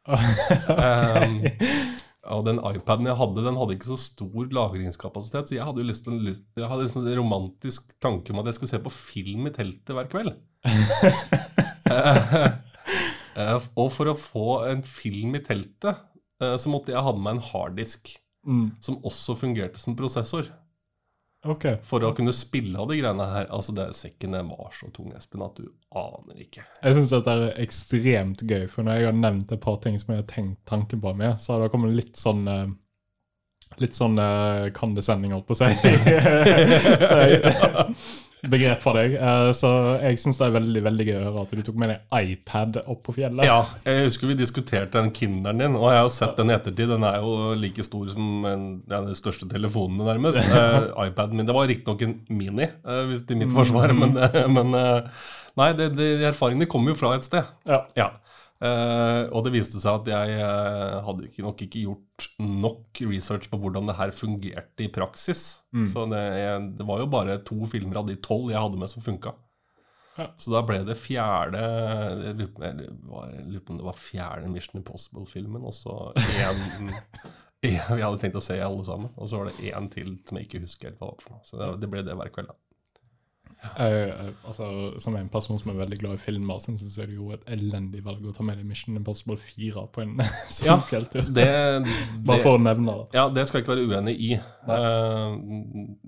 Um, 0.06 1.40
og 2.30 2.42
den 2.46 2.58
iPaden 2.58 3.06
jeg 3.06 3.18
hadde, 3.18 3.42
den 3.46 3.58
hadde 3.58 3.74
ikke 3.76 3.88
så 3.92 3.98
stor 4.00 4.48
lagringskapasitet, 4.54 5.50
så 5.50 5.56
jeg 5.56 5.66
hadde 5.66 5.82
jo 5.82 5.88
lyst 5.88 6.06
til 6.06 6.30
Jeg 6.30 6.68
hadde 6.70 6.84
liksom 6.84 7.02
en 7.02 7.18
romantisk 7.20 7.94
tanke 8.02 8.34
om 8.34 8.40
at 8.42 8.50
jeg 8.50 8.58
skulle 8.58 8.72
se 8.72 8.82
på 8.82 8.94
film 8.94 9.46
i 9.46 9.54
teltet 9.54 9.94
hver 9.94 10.10
kveld. 10.10 10.34
uh, 11.90 13.58
og 13.82 13.90
for 13.94 14.10
å 14.10 14.18
få 14.18 14.48
en 14.72 14.82
film 14.86 15.38
i 15.38 15.42
teltet, 15.46 16.02
uh, 16.42 16.56
så 16.58 16.72
måtte 16.72 16.94
jeg 16.94 17.02
ha 17.06 17.14
med 17.14 17.26
meg 17.26 17.36
en 17.36 17.46
harddisk 17.52 18.14
Mm. 18.46 18.76
som 18.80 19.00
også 19.02 19.34
fungerte 19.34 19.82
som 19.82 19.96
prosessor. 19.98 20.46
Okay. 21.46 21.76
For 21.86 22.02
å 22.02 22.10
kunne 22.16 22.32
spille 22.34 22.78
av 22.80 22.88
de 22.90 22.96
greiene 22.98 23.26
her. 23.30 23.46
Altså, 23.54 23.74
det, 23.76 23.84
sekken 23.98 24.32
var 24.48 24.72
så 24.74 24.88
tung, 24.94 25.12
Espen, 25.14 25.44
at 25.46 25.58
du 25.58 25.66
aner 25.94 26.36
ikke. 26.42 26.64
Jeg 26.82 26.96
syns 26.96 27.12
dette 27.14 27.36
er 27.36 27.60
ekstremt 27.62 28.40
gøy, 28.46 28.64
for 28.70 28.86
når 28.86 28.98
jeg 28.98 29.08
har 29.10 29.20
nevnt 29.20 29.52
et 29.54 29.62
par 29.62 29.78
ting 29.84 29.96
som 30.00 30.14
jeg 30.14 30.24
har 30.24 30.30
tenkt 30.30 30.60
tanken 30.68 31.02
på 31.02 31.10
med, 31.18 31.32
så 31.42 31.46
har 31.54 31.64
det 31.64 31.72
kommet 31.74 31.96
litt 31.96 32.16
sånn 32.20 32.42
eh, 32.50 32.66
Litt 33.82 33.96
sånn 33.96 34.14
uh, 34.16 34.70
kandesending, 34.72 35.32
holdt 35.34 35.48
på 35.50 35.52
å 35.52 35.58
si. 35.58 35.66
Begrep 38.44 38.82
for 38.84 38.98
deg. 38.98 39.14
Eh, 39.16 39.50
så 39.56 39.70
jeg 40.02 40.20
syns 40.20 40.38
det 40.38 40.46
er 40.46 40.54
veldig 40.58 40.82
veldig 40.84 41.06
gøy 41.08 41.16
å 41.16 41.22
høre 41.24 41.44
at 41.46 41.54
du 41.56 41.62
tok 41.66 41.78
med 41.80 41.92
deg 41.92 42.34
iPad 42.34 42.78
opp 42.84 43.00
på 43.08 43.14
fjellet. 43.16 43.48
Ja, 43.48 43.62
jeg 43.86 44.10
husker 44.10 44.30
vi 44.30 44.36
diskuterte 44.38 45.00
den 45.00 45.12
Kinderen 45.16 45.62
din, 45.62 45.78
og 45.78 45.88
jeg 45.90 46.00
har 46.00 46.06
jo 46.06 46.12
sett 46.14 46.36
den 46.38 46.52
i 46.52 46.56
ettertid. 46.56 46.92
Den 46.92 47.06
er 47.08 47.18
jo 47.24 47.56
like 47.58 47.86
stor 47.86 48.12
som 48.12 48.46
en, 48.50 48.66
ja, 48.84 49.00
den 49.08 49.18
største 49.18 49.48
telefonen, 49.50 50.04
nærmest. 50.06 50.42
Eh, 50.56 50.86
iPaden 51.08 51.36
min. 51.36 51.46
Det 51.46 51.54
var 51.54 51.66
riktignok 51.68 52.00
en 52.06 52.14
Mini, 52.32 52.66
Hvis 52.86 53.16
hvis 53.16 53.26
til 53.28 53.38
mitt 53.40 53.52
forsvar, 53.54 53.92
men, 53.96 54.16
eh, 54.16 54.46
men 54.48 54.74
eh, 54.78 55.24
Nei, 55.56 55.70
det, 55.72 55.90
det, 55.96 56.08
erfaringene 56.28 56.68
kommer 56.68 56.92
jo 56.92 56.98
fra 57.00 57.14
et 57.16 57.24
sted. 57.24 57.46
Ja. 57.68 57.80
Ja. 57.96 58.10
Eh, 58.56 59.22
og 59.36 59.42
det 59.44 59.52
viste 59.52 59.76
seg 59.82 59.98
at 60.00 60.06
jeg 60.08 60.36
uh, 60.40 61.02
hadde 61.04 61.26
ikke, 61.28 61.42
nok 61.44 61.60
ikke 61.66 61.82
gjort 61.84 62.28
nok 62.40 63.02
research 63.10 63.50
på 63.52 63.58
hvordan 63.60 63.90
det 63.90 63.96
her 63.98 64.14
fungerte 64.16 64.86
i 64.86 64.88
praksis. 64.92 65.42
Så 65.90 66.06
det, 66.08 66.22
jeg, 66.40 66.62
det 66.78 66.86
var 66.88 67.02
jo 67.02 67.06
bare 67.12 67.38
to 67.44 67.58
filmer 67.68 67.98
av 68.00 68.06
de 68.08 68.16
tolv 68.16 68.48
jeg 68.54 68.62
hadde 68.62 68.78
med 68.80 68.88
som 68.88 69.04
funka. 69.04 69.34
Ja. 70.16 70.30
Så 70.40 70.48
da 70.54 70.62
ble 70.64 70.78
det 70.88 70.94
fjerde 70.96 71.60
Jeg 71.60 72.36
lurer 72.38 72.52
på- 72.54 72.62
jeg 72.64 72.86
var- 73.04 73.32
jeg 73.34 73.42
lurer 73.50 73.64
på 73.66 73.74
om 73.74 73.76
det 73.82 73.84
var 73.84 73.98
fjerde 74.00 74.48
Mission 74.48 74.80
Impossible-filmen, 74.80 75.60
og 75.68 75.74
så 75.76 75.96
én 76.16 76.94
Vi 77.66 77.74
hadde 77.76 78.18
tenkt 78.22 78.36
å 78.38 78.44
se 78.44 78.56
alle 78.62 78.84
sammen, 78.86 79.10
og 79.16 79.28
så 79.28 79.42
var 79.42 79.50
det 79.50 79.72
én 79.74 79.90
til 79.92 80.14
som 80.24 80.38
jeg 80.38 80.46
ikke 80.48 80.62
husker 80.64 80.88
helt 80.88 80.98
hva 81.02 81.10
var 81.10 81.20
for 81.20 81.34
noe. 81.34 81.44
Så 81.44 81.58
det, 81.60 81.68
det 81.82 81.90
ble 81.92 82.02
det 82.06 82.16
hver 82.16 82.32
kveld, 82.32 82.48
da. 82.48 82.56
Eh, 83.80 84.26
altså, 84.48 84.66
som 85.02 85.16
en 85.18 85.28
person 85.32 85.58
som 85.60 85.70
er 85.72 85.78
veldig 85.82 85.98
glad 86.00 86.16
i 86.18 86.20
filmer, 86.22 86.58
så 86.62 86.72
syns 86.72 86.96
jeg 86.96 87.08
det 87.08 87.14
er 87.14 87.18
jo 87.18 87.30
et 87.34 87.46
elendig 87.56 88.02
valg 88.06 88.24
å 88.26 88.34
ta 88.36 88.44
med 88.46 88.58
deg 88.60 88.66
Mission 88.68 88.96
Impossible 88.98 89.36
4 89.40 89.86
på 89.94 90.04
en 90.04 90.16
sånn 90.56 90.68
Ja, 90.68 90.76
fjelltur. 90.90 91.28
Det, 91.36 91.46
Bare 92.28 92.42
for 92.44 92.58
å 92.58 92.62
nevne 92.62 92.98
det. 93.02 93.06
Ja, 93.18 93.26
det 93.32 93.46
skal 93.48 93.60
jeg 93.60 93.66
ikke 93.66 93.74
være 93.76 93.88
uenig 93.90 94.16
i. 94.18 94.30
Uh, 94.68 95.36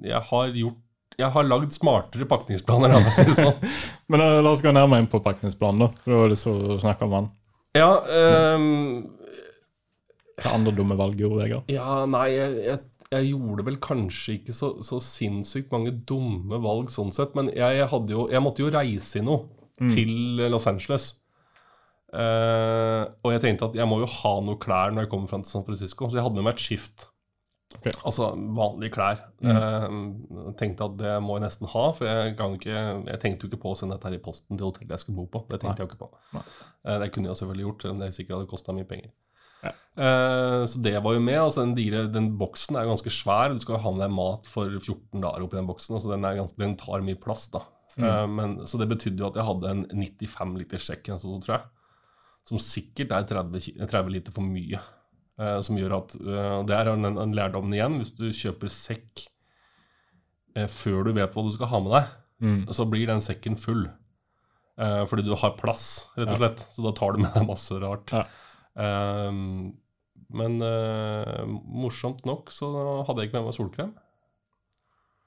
jeg 0.06 0.22
har 0.30 0.54
gjort 0.62 0.84
Jeg 1.18 1.32
har 1.34 1.48
lagd 1.50 1.72
smartere 1.74 2.28
pakningsplaner, 2.30 2.94
sånn. 3.34 3.58
Men 4.12 4.22
uh, 4.22 4.38
la 4.44 4.52
oss 4.54 4.62
gå 4.62 4.70
nærmere 4.74 5.02
inn 5.02 5.10
på 5.10 5.22
pakningsplanen, 5.24 5.86
da. 5.88 5.90
Det 6.04 6.14
Da 6.14 6.24
er 6.26 6.34
det 6.34 6.40
så 6.42 6.54
å 6.54 6.80
snakke 6.82 7.08
om 7.08 7.16
han. 7.18 7.30
Ja, 7.76 7.90
um, 8.56 9.02
Hva 10.38 10.54
andre 10.54 10.72
dumme 10.74 10.96
valg 10.98 11.18
gjorde 11.20 11.42
Vegard? 11.42 11.68
ja 11.70 12.04
nei, 12.08 12.28
jeg, 12.32 12.54
jeg, 12.64 12.78
jeg 13.14 13.30
gjorde 13.30 13.64
vel 13.64 13.78
kanskje 13.80 14.38
ikke 14.38 14.54
så, 14.56 14.74
så 14.84 14.98
sinnssykt 15.02 15.72
mange 15.72 15.94
dumme 16.08 16.60
valg 16.60 16.90
sånn 16.92 17.12
sett, 17.14 17.36
men 17.38 17.48
jeg, 17.56 17.86
jo, 18.12 18.26
jeg 18.28 18.44
måtte 18.44 18.64
jo 18.64 18.72
reise 18.74 19.20
i 19.20 19.24
noe 19.24 19.46
til 19.92 20.42
Los 20.50 20.66
Angeles. 20.68 21.12
Uh, 22.08 23.04
og 23.20 23.34
jeg 23.34 23.42
tenkte 23.44 23.66
at 23.68 23.76
jeg 23.76 23.88
må 23.88 23.98
jo 24.00 24.08
ha 24.08 24.32
noe 24.40 24.56
klær 24.60 24.94
når 24.94 25.04
jeg 25.04 25.12
kommer 25.12 25.30
fram 25.30 25.44
til 25.44 25.52
San 25.52 25.64
Francisco, 25.66 26.08
så 26.08 26.18
jeg 26.18 26.26
hadde 26.26 26.40
med 26.40 26.48
meg 26.48 26.56
et 26.56 26.64
skift. 26.64 27.08
Okay. 27.76 27.92
Altså 28.08 28.30
vanlige 28.56 28.94
klær. 28.94 29.18
Eh, 29.44 29.96
tenkte 30.56 30.86
at 30.86 30.94
det 30.96 31.10
må 31.20 31.36
jeg 31.36 31.44
nesten 31.44 31.68
ha, 31.68 31.82
for 31.92 32.08
jeg, 32.08 32.32
ikke, 32.32 32.78
jeg 33.10 33.20
tenkte 33.20 33.44
jo 33.44 33.50
ikke 33.50 33.60
på 33.60 33.74
å 33.74 33.76
sende 33.76 33.98
dette 33.98 34.08
her 34.08 34.16
i 34.16 34.22
posten 34.24 34.56
til 34.56 34.70
hotellet 34.70 34.94
jeg 34.96 35.04
skulle 35.04 35.20
bo 35.20 35.26
på. 35.34 35.42
Det 35.50 35.60
tenkte 35.60 35.82
jeg 35.82 35.84
jo 35.84 35.90
ikke 35.90 36.00
på. 36.00 36.08
Nei. 36.32 36.44
Eh, 36.88 36.96
det 37.04 37.10
kunne 37.12 37.28
jeg 37.28 37.40
selvfølgelig 37.42 37.66
gjort, 37.66 37.84
selv 37.84 37.94
om 37.94 38.00
det 38.00 38.08
sikkert 38.16 38.36
hadde 38.38 38.50
kosta 38.54 38.76
mye 38.76 38.88
penger. 38.88 39.12
Ja. 39.64 39.72
Eh, 39.98 40.64
så 40.70 40.80
det 40.84 40.94
var 41.02 41.14
jo 41.16 41.20
med. 41.20 41.38
altså 41.40 41.64
Den, 41.64 41.74
digre, 41.74 42.04
den 42.12 42.28
boksen 42.38 42.76
er 42.78 42.84
jo 42.86 42.92
ganske 42.94 43.10
svær. 43.10 43.52
Du 43.54 43.58
skal 43.62 43.76
jo 43.76 43.82
ha 43.82 43.90
med 43.96 44.04
deg 44.06 44.14
mat 44.14 44.46
for 44.46 44.70
14 44.78 45.20
dager 45.24 45.42
oppi 45.46 45.56
den 45.58 45.66
boksen. 45.70 45.96
altså 45.98 46.12
Den, 46.12 46.24
er 46.28 46.36
ganske, 46.38 46.56
den 46.62 46.76
tar 46.76 47.00
mye 47.02 47.18
plass. 47.18 47.48
da. 47.50 47.64
Eh, 47.98 48.26
men, 48.30 48.58
så 48.70 48.78
det 48.78 48.88
betydde 48.92 49.18
jo 49.24 49.30
at 49.32 49.40
jeg 49.40 49.48
hadde 49.48 49.72
en 49.74 49.82
95 49.90 50.54
liter 50.60 50.78
sekk, 50.78 51.08
altså, 51.16 51.34
tror 51.42 51.56
jeg. 51.58 51.66
Som 52.48 52.58
sikkert 52.62 53.10
er 53.12 53.26
30, 53.28 53.74
30 53.88 54.14
liter 54.14 54.32
for 54.32 54.46
mye. 54.46 54.78
Eh, 55.38 55.58
som 55.66 55.76
gjør 55.78 55.96
at 55.98 56.14
Det 56.66 56.74
er 56.78 56.84
den, 56.92 57.02
den 57.18 57.34
lærdommen 57.36 57.74
igjen. 57.74 57.98
Hvis 58.00 58.14
du 58.16 58.28
kjøper 58.30 58.70
sekk 58.72 59.26
eh, 60.56 60.66
før 60.70 61.04
du 61.08 61.12
vet 61.18 61.34
hva 61.34 61.44
du 61.46 61.50
skal 61.54 61.70
ha 61.74 61.80
med 61.84 61.94
deg, 61.98 62.14
Mm. 62.38 62.60
så 62.70 62.84
blir 62.86 63.08
den 63.10 63.18
sekken 63.18 63.56
full. 63.58 63.88
Eh, 64.78 65.00
fordi 65.10 65.24
du 65.26 65.32
har 65.34 65.56
plass, 65.58 66.06
rett 66.16 66.30
og 66.36 66.40
Ja. 66.44 66.50
Så 66.70 66.84
da 66.84 66.92
tar 66.94 67.12
du 67.16 67.18
med 67.24 67.34
deg 67.34 67.48
masse 67.48 67.74
rart. 67.82 68.12
Ja. 68.14 68.20
Ehm, 68.78 69.72
men 70.28 70.60
eh, 70.62 71.46
morsomt 71.48 72.26
nok 72.28 72.52
så 72.52 72.68
hadde 73.08 73.22
jeg 73.22 73.30
ikke 73.30 73.40
med 73.40 73.48
meg 73.48 73.56
solkrem. 73.56 73.96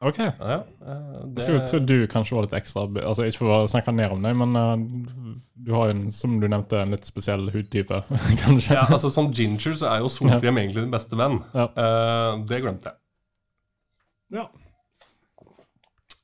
Ok. 0.02 0.18
Ja, 0.18 0.34
ja, 0.40 0.62
eh, 0.82 1.10
Jeg 1.14 1.34
det, 1.36 1.44
skulle 1.44 1.58
jo 1.60 1.66
trodd 1.70 1.90
du 1.90 2.08
kanskje 2.10 2.34
var 2.34 2.46
litt 2.48 2.56
ekstra 2.58 2.88
Altså 3.04 3.28
Ikke 3.28 3.44
for 3.44 3.54
å 3.54 3.68
snakke 3.70 3.94
ned 3.94 4.16
om 4.16 4.24
deg, 4.26 4.40
men 4.40 4.58
uh, 4.58 5.36
du 5.62 5.70
har 5.76 5.92
jo, 5.92 5.94
en, 5.94 6.08
som 6.16 6.40
du 6.42 6.48
nevnte, 6.50 6.80
en 6.82 6.96
litt 6.96 7.06
spesiell 7.06 7.52
hudtype, 7.54 8.00
kanskje. 8.42 8.80
ja, 8.80 8.88
altså 8.88 9.12
Som 9.14 9.30
ginger 9.38 9.78
så 9.78 9.92
er 9.92 10.02
jo 10.02 10.10
solkrem 10.10 10.58
egentlig 10.58 10.88
din 10.88 10.96
beste 10.96 11.20
venn. 11.20 11.38
Ja. 11.54 11.68
Uh, 11.78 12.42
det 12.50 12.64
glemte 12.66 12.90
jeg. 12.90 12.98
Ja. 14.40 14.48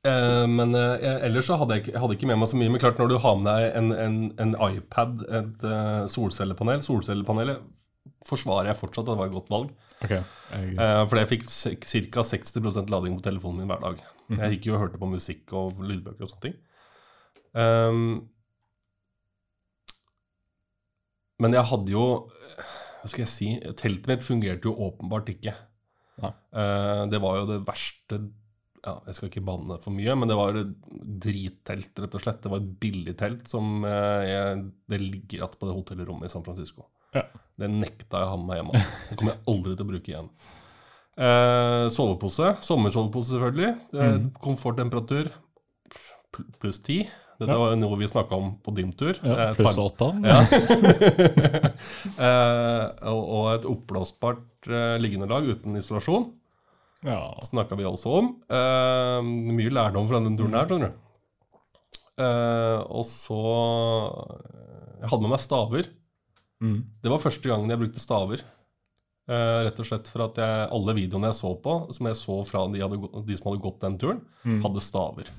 Eh, 0.08 0.44
men 0.50 0.74
eh, 0.78 1.24
ellers 1.28 1.48
så 1.50 1.58
hadde 1.60 1.78
jeg, 1.78 1.94
hadde 1.98 2.16
ikke 2.16 2.28
med 2.30 2.40
meg 2.40 2.50
så 2.50 2.60
mye. 2.60 2.72
Men 2.72 2.82
klart 2.82 3.00
når 3.00 3.12
du 3.12 3.18
har 3.22 3.36
med 3.40 3.50
deg 3.50 3.76
en, 3.80 3.92
en, 4.06 4.22
en 4.44 4.56
iPad, 4.68 5.26
et 5.40 5.66
uh, 5.68 6.06
solcellepanel 6.10 6.82
Solcellepanelet 6.86 7.62
forsvarer 8.28 8.72
jeg 8.72 8.80
fortsatt 8.80 9.06
at 9.06 9.12
det 9.12 9.20
var 9.20 9.30
et 9.30 9.36
godt 9.36 9.52
valg. 9.52 9.76
Okay. 9.98 10.22
Jeg, 10.52 10.74
Eh, 10.78 11.02
fordi 11.10 11.22
jeg 11.24 11.30
fikk 11.32 11.44
ca. 12.14 12.22
60% 12.22 12.90
lading 12.92 13.18
på 13.18 13.24
telefonen 13.24 13.62
min 13.62 13.70
hver 13.70 13.82
dag. 13.82 14.02
Jeg 14.28 14.56
gikk 14.56 14.68
jo 14.68 14.74
og 14.76 14.82
hørte 14.84 15.00
på 15.00 15.08
musikk 15.10 15.54
og 15.56 15.80
lydbøker 15.80 16.26
og 16.26 16.30
sånne 16.30 16.44
ting. 16.44 16.58
Um, 17.56 18.28
men 21.40 21.56
jeg 21.56 21.64
hadde 21.70 21.94
jo 21.94 22.02
Hva 22.28 23.08
skal 23.08 23.22
jeg 23.22 23.30
si 23.32 23.46
Teltet 23.80 24.10
mitt 24.10 24.22
fungerte 24.22 24.68
jo 24.68 24.74
åpenbart 24.84 25.30
ikke. 25.32 25.54
Ja. 26.20 26.30
Uh, 26.52 27.08
det 27.08 27.22
var 27.24 27.40
jo 27.40 27.48
det 27.48 27.62
verste 27.66 28.20
ja, 28.84 28.94
Jeg 29.06 29.14
skal 29.16 29.28
ikke 29.30 29.44
banne 29.44 29.78
for 29.82 29.90
mye, 29.94 30.14
men 30.18 30.28
det 30.30 30.36
var 30.38 30.58
drittelt, 31.24 31.98
rett 31.98 32.14
og 32.14 32.22
slett. 32.22 32.42
Det 32.44 32.50
var 32.52 32.60
et 32.62 32.70
billig 32.80 33.16
telt 33.18 33.48
som 33.50 33.84
eh, 33.84 34.22
jeg, 34.28 34.62
Det 34.88 35.00
ligger 35.02 35.38
igjen 35.40 35.58
på 35.58 35.66
det 35.70 35.74
hotellrommet 35.80 36.28
i 36.30 36.32
San 36.32 36.44
Francisco. 36.46 36.86
Ja. 37.16 37.22
Det 37.58 37.68
nekta 37.72 38.20
jeg 38.20 38.28
å 38.28 38.32
ha 38.34 38.36
med 38.38 38.46
meg 38.52 38.60
hjemme. 38.60 38.84
Det 39.10 39.16
kommer 39.18 39.32
jeg 39.34 39.44
aldri 39.54 39.74
til 39.76 39.86
å 39.86 39.90
bruke 39.92 40.12
igjen. 40.12 40.28
Eh, 41.18 41.86
sovepose. 41.90 42.52
Sommersovepose, 42.62 43.32
selvfølgelig. 43.34 43.72
Mhm. 43.98 44.28
Komforttemperatur 44.44 45.32
pluss 46.60 46.78
ti. 46.84 47.00
Dette 47.38 47.54
Ja. 47.54 47.58
var 47.58 47.76
noe 47.78 47.96
vi 47.98 48.06
snakka 48.10 48.34
om 48.34 48.56
på 48.62 48.72
din 48.74 48.92
tur. 48.92 49.14
ja, 49.22 49.48
Eh, 49.48 49.54
pluss 49.54 49.78
åtte. 49.78 50.08
ja. 50.26 50.40
eh, 52.18 52.84
og, 53.10 53.22
og 53.22 53.44
et 53.54 53.66
oppblåsbart 53.68 54.68
eh, 54.70 54.96
liggendelag 55.02 55.46
uten 55.54 55.76
isolasjon 55.78 56.28
Ja. 57.06 57.20
snakka 57.46 57.76
vi 57.78 57.84
også 57.86 58.10
om. 58.18 58.30
Uh, 58.50 59.20
mye 59.54 59.70
lærdom 59.70 60.08
fra 60.10 60.18
denne 60.18 60.38
turen 60.38 60.56
her, 60.58 60.66
skjønner 60.66 60.90
du. 60.90 61.04
Uh, 62.18 62.80
og 62.98 63.04
så 63.06 63.38
Jeg 64.98 65.10
hadde 65.12 65.22
med 65.22 65.30
meg 65.30 65.42
staver. 65.42 65.90
Mm. 66.58 66.78
Det 67.04 67.10
var 67.12 67.20
første 67.22 67.46
gangen 67.50 67.70
jeg 67.70 67.78
brukte 67.84 68.02
staver. 68.02 68.42
Uh, 69.28 69.60
rett 69.68 69.78
og 69.78 69.86
slett 69.86 70.08
for 70.10 70.24
at 70.24 70.40
jeg, 70.40 70.68
alle 70.74 70.94
videoene 70.96 71.28
jeg 71.30 71.38
så 71.38 71.52
på, 71.62 71.76
som 71.94 72.08
jeg 72.10 72.18
så 72.18 72.38
fra 72.48 72.64
de, 72.72 72.80
hadde, 72.82 72.98
de 73.28 73.36
som 73.38 73.50
hadde 73.52 73.62
gått 73.62 73.80
den 73.84 73.98
turen, 74.00 74.24
Mm. 74.42 74.62
hadde 74.64 74.82
staver. 74.82 75.30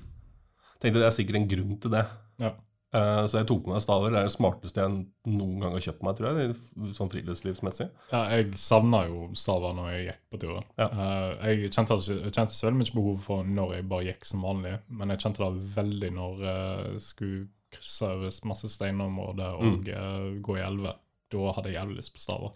Tenkte 0.79 1.01
Det 1.01 1.07
er 1.09 1.15
sikkert 1.15 1.39
en 1.41 1.49
grunn 1.51 1.75
til 1.81 1.91
det. 1.91 2.05
Ja. 2.39 2.53
Eh, 2.91 3.25
så 3.29 3.37
jeg 3.37 3.45
tok 3.51 3.67
med 3.67 3.75
meg 3.77 3.83
staver. 3.85 4.09
Det 4.09 4.17
er 4.17 4.23
det 4.29 4.33
smarteste 4.33 4.81
jeg 4.81 4.93
noen 5.29 5.59
gang 5.61 5.75
har 5.77 5.83
kjøpt 5.85 6.01
meg, 6.07 6.15
tror 6.17 6.39
jeg. 6.41 6.55
Sånn 6.97 7.11
friluftslivsmessig. 7.11 7.89
ja, 8.11 8.21
jeg 8.33 8.53
savna 8.57 9.03
jo 9.05 9.27
staver 9.37 9.75
når 9.77 9.91
jeg 9.93 10.07
gikk 10.07 10.23
på 10.33 10.39
tur. 10.41 10.63
Ja. 10.79 10.87
Uh, 10.89 11.29
jeg 11.51 11.69
kjente, 11.71 11.93
altså- 11.99 12.17
jeg 12.23 12.33
kjente 12.33 12.57
veldig 12.65 12.79
mye 12.81 12.95
behov 12.95 13.19
for 13.27 13.43
når 13.43 13.75
jeg 13.75 13.89
bare 13.89 14.07
gikk 14.09 14.25
som 14.25 14.41
vanlig, 14.41 14.79
men 14.89 15.09
jeg 15.13 15.19
kjente 15.19 15.37
det 15.45 15.75
veldig 15.75 16.11
når 16.17 16.41
eh, 16.41 16.83
jeg 16.93 17.01
skulle 17.11 17.47
krysse 17.71 18.09
over 18.09 18.39
masse 18.49 18.65
steinområder 18.73 19.53
og 19.59 19.85
Mm. 19.85 19.87
eh, 19.93 20.41
gå 20.41 20.57
i 20.57 20.65
elver. 20.65 20.95
Da 21.29 21.51
hadde 21.53 21.69
jeg 21.71 21.77
jævlig 21.77 21.97
lyst 22.01 22.13
på 22.15 22.19
staver. 22.25 22.51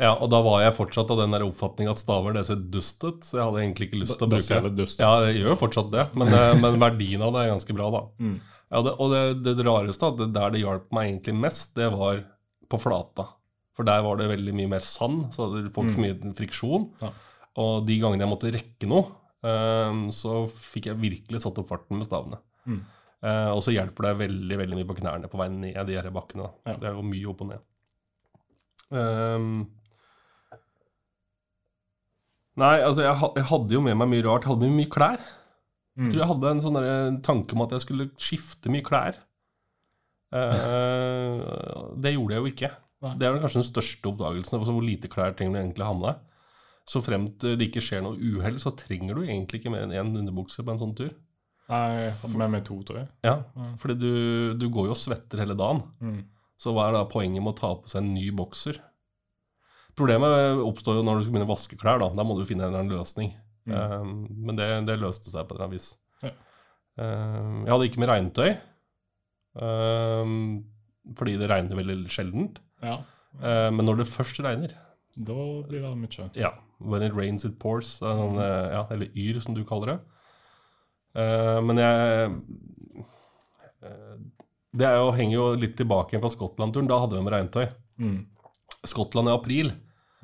Ja, 0.00 0.14
og 0.14 0.28
da 0.30 0.40
var 0.44 0.60
jeg 0.62 0.74
fortsatt 0.76 1.10
av 1.10 1.18
den 1.20 1.32
oppfatning 1.42 1.88
at 1.88 1.98
staver 2.00 2.32
det 2.32 2.46
ser 2.46 2.56
dust 2.56 3.02
ut, 3.04 3.20
så 3.24 3.36
jeg 3.38 3.44
hadde 3.44 3.60
egentlig 3.64 3.86
ikke 3.90 4.00
lyst 4.00 4.18
til 4.18 4.26
å 4.26 4.30
bruke 4.30 4.76
det. 4.76 4.88
Ja, 5.00 5.20
det 5.24 5.36
gjør 5.36 5.52
jo 5.52 5.60
fortsatt 5.60 5.90
det, 5.92 6.04
men, 6.16 6.28
men 6.60 6.78
verdien 6.80 7.20
av 7.24 7.32
det 7.32 7.44
er 7.44 7.52
ganske 7.54 7.76
bra, 7.76 7.90
da. 7.90 8.02
Mm. 8.20 8.40
Ja, 8.72 8.82
det, 8.82 8.96
og 8.98 9.12
det, 9.14 9.54
det 9.54 9.66
rareste, 9.66 10.08
at 10.10 10.18
det 10.18 10.32
der 10.34 10.54
det 10.54 10.62
hjalp 10.64 10.88
meg 10.94 11.10
egentlig 11.10 11.36
mest, 11.38 11.76
det 11.78 11.86
var 11.94 12.24
på 12.66 12.80
flata. 12.82 13.28
For 13.76 13.86
der 13.86 14.02
var 14.02 14.18
det 14.18 14.30
veldig 14.30 14.54
mye 14.56 14.72
mer 14.72 14.82
sand, 14.82 15.28
så 15.36 15.50
det 15.52 15.70
får 15.74 15.86
ikke 15.86 15.98
så 15.98 16.02
mye 16.02 16.34
friksjon. 16.38 16.88
Ja. 17.04 17.12
Og 17.62 17.86
de 17.88 17.98
gangene 18.00 18.24
jeg 18.24 18.32
måtte 18.32 18.52
rekke 18.52 18.88
noe, 18.90 19.06
um, 19.46 20.06
så 20.12 20.44
fikk 20.50 20.90
jeg 20.90 21.00
virkelig 21.00 21.42
satt 21.44 21.60
opp 21.60 21.70
farten 21.70 22.00
med 22.00 22.08
stavene. 22.08 22.40
Mm. 22.66 22.82
Uh, 23.24 23.50
og 23.54 23.62
så 23.64 23.72
hjelper 23.72 24.08
det 24.08 24.18
veldig 24.24 24.58
veldig 24.60 24.78
mye 24.80 24.88
på 24.88 24.98
knærne 24.98 25.30
på 25.30 25.40
vei 25.40 25.48
ned 25.52 25.78
de 25.88 25.96
her 25.96 26.10
bakkene. 26.14 26.50
Ja. 26.66 26.76
Det 26.80 26.90
er 26.90 26.98
jo 26.98 27.06
mye 27.06 27.30
opp 27.32 27.44
og 27.44 27.52
ned. 27.52 27.66
Um, 28.86 29.48
nei, 32.60 32.76
altså 32.80 33.06
jeg, 33.06 33.32
jeg 33.38 33.48
hadde 33.52 33.76
jo 33.76 33.82
med 33.84 33.98
meg 34.00 34.12
mye 34.14 34.26
rart. 34.26 34.46
Jeg 34.46 34.54
hadde 34.54 34.68
med 34.68 34.80
mye 34.82 34.94
klær. 34.96 35.30
Mm. 35.96 36.04
Jeg 36.04 36.12
tror 36.12 36.22
jeg 36.22 36.30
hadde 36.32 36.52
en 36.52 36.64
sånn 36.64 37.20
tanke 37.24 37.56
om 37.56 37.64
at 37.64 37.72
jeg 37.72 37.86
skulle 37.86 38.10
skifte 38.20 38.72
mye 38.72 38.84
klær. 38.84 39.18
Eh, 40.36 41.44
det 42.04 42.12
gjorde 42.14 42.36
jeg 42.36 42.42
jo 42.42 42.52
ikke. 42.52 42.72
Nei. 43.04 43.12
Det 43.20 43.26
er 43.26 43.34
vel 43.34 43.42
kanskje 43.44 43.62
den 43.62 43.70
største 43.70 44.10
oppdagelsen. 44.10 44.58
Altså 44.60 44.74
hvor 44.76 44.84
lite 44.84 45.10
klær 45.12 45.36
trenger 45.36 45.56
du 45.56 45.62
egentlig 45.62 45.88
ha 45.88 45.94
med 45.96 46.10
deg. 46.10 46.24
Så 46.86 47.02
fremt 47.02 47.42
det 47.42 47.66
ikke 47.66 47.82
skjer 47.82 48.04
noe 48.04 48.14
uhell, 48.14 48.60
så 48.62 48.70
trenger 48.78 49.18
du 49.18 49.24
egentlig 49.24 49.58
ikke 49.58 49.72
mer 49.74 49.88
enn 49.88 49.94
én 49.96 50.12
underbukse 50.20 50.62
på 50.62 50.70
en 50.70 50.78
sånn 50.78 50.94
tur. 50.98 51.10
Nei, 51.66 51.86
jeg 51.98 52.12
hadde 52.20 52.38
med 52.38 52.52
meg 52.52 52.62
to, 52.68 52.76
tror 52.86 53.00
jeg. 53.00 53.08
Ja, 53.26 53.40
fordi 53.80 53.96
du, 53.98 54.12
du 54.54 54.68
går 54.70 54.86
jo 54.86 54.94
og 54.94 55.00
svetter 55.00 55.42
hele 55.42 55.56
dagen. 55.58 55.82
Mm. 55.98 56.20
Så 56.62 56.70
hva 56.72 56.86
er 56.86 56.94
da 56.94 57.08
poenget 57.10 57.42
med 57.42 57.56
å 57.56 57.58
ta 57.58 57.72
på 57.80 57.90
seg 57.90 58.04
en 58.04 58.12
ny 58.14 58.28
bokser? 58.38 58.78
Problemet 59.98 60.62
oppstår 60.62 61.00
jo 61.00 61.04
når 61.08 61.18
du 61.18 61.24
skal 61.24 61.34
begynne 61.34 61.48
å 61.48 61.54
vaske 61.54 61.78
klær. 61.80 61.98
Da 62.04 62.12
Da 62.14 62.24
må 62.28 62.36
du 62.38 62.46
finne 62.46 62.64
en 62.64 62.70
eller 62.70 62.84
annen 62.84 62.94
løsning. 62.94 63.34
Mm. 63.66 63.74
Um, 63.74 64.10
men 64.46 64.58
det, 64.58 64.66
det 64.86 64.98
løste 65.02 65.30
seg 65.32 65.46
på 65.46 65.54
et 65.54 65.58
eller 65.58 65.66
annet 65.66 65.78
vis. 65.80 65.88
Ja. 66.22 66.32
Um, 66.96 67.64
jeg 67.66 67.72
hadde 67.74 67.88
ikke 67.90 68.02
med 68.02 68.10
regntøy, 68.12 68.50
um, 69.60 70.34
fordi 71.18 71.36
det 71.40 71.48
regner 71.50 71.78
veldig 71.80 72.10
sjeldent. 72.12 72.60
Ja. 72.84 73.00
Men 73.36 73.84
når 73.84 73.98
det 74.00 74.08
først 74.08 74.38
regner, 74.40 74.72
Da 75.16 75.34
blir 75.68 75.82
det 75.82 75.90
mye. 75.96 76.30
ja, 76.36 76.54
when 76.80 77.02
it 77.02 77.12
rains 77.12 77.44
it 77.44 77.58
pours, 77.58 77.98
er 78.00 78.16
sånn, 78.16 78.38
uh, 78.38 78.68
ja, 78.72 78.86
eller 78.94 79.12
yr 79.12 79.40
som 79.44 79.54
du 79.56 79.62
kaller 79.64 79.92
det. 79.92 79.98
Men 81.64 81.78
jeg 81.80 82.32
uh, 83.82 84.16
Det 84.76 84.88
jo, 84.92 85.10
henger 85.16 85.34
jo 85.34 85.44
litt 85.56 85.76
tilbake 85.76 86.20
fra 86.20 86.28
Skottland-turen. 86.28 86.88
Da 86.88 86.98
hadde 87.00 87.16
vi 87.16 87.22
med 87.24 87.32
regntøy. 87.32 87.66
Mm. 88.00 88.18
Skottland 88.84 89.28
i 89.28 89.36
april. 89.36 89.72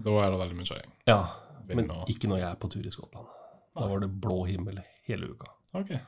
Da 0.03 0.17
er 0.25 0.33
det 0.33 0.41
veldig 0.43 0.59
mye. 0.59 0.83
Ja, 1.09 1.21
Vind 1.23 1.42
men 1.71 1.93
ikke 2.11 2.31
når 2.31 2.43
jeg 2.43 2.49
er 2.51 2.59
på 2.63 2.71
tur 2.73 2.87
i 2.87 2.95
Skottland. 2.95 3.31
Da 3.73 3.87
var 3.89 4.03
det 4.03 4.11
blå 4.23 4.43
himmel 4.49 4.83
hele 5.09 5.33
uka. 5.33 5.49
Okay. 5.73 6.01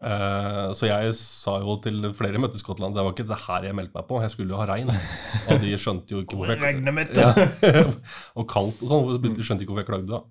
Uh, 0.00 0.72
så 0.72 0.88
jeg 0.88 1.12
sa 1.18 1.58
jo 1.60 1.74
til 1.84 2.06
flere 2.16 2.32
jeg 2.32 2.40
møtte 2.40 2.56
i 2.56 2.62
Skottland 2.62 2.94
det 2.96 3.02
var 3.04 3.12
ikke 3.12 3.26
det 3.28 3.36
her 3.42 3.66
jeg 3.68 3.76
meldte 3.76 3.98
meg 3.98 4.06
på. 4.08 4.20
Jeg 4.24 4.32
skulle 4.32 4.54
jo 4.54 4.60
ha 4.60 4.68
regn. 4.70 4.88
Og 4.88 5.60
de 5.60 5.72
skjønte 5.76 6.16
jo 6.16 6.22
ikke 6.24 6.38
hvorfor 6.40 6.56
jeg 6.56 7.10
ja. 7.18 7.84
Og 8.40 8.48
kaldt 8.48 8.80
og 8.80 8.92
sånn. 8.92 9.10
De 9.20 9.44
skjønte 9.44 9.66
ikke 9.66 9.74
hvorfor 9.74 9.84
jeg 9.84 9.90
klagde, 9.92 10.20
da. 10.20 10.22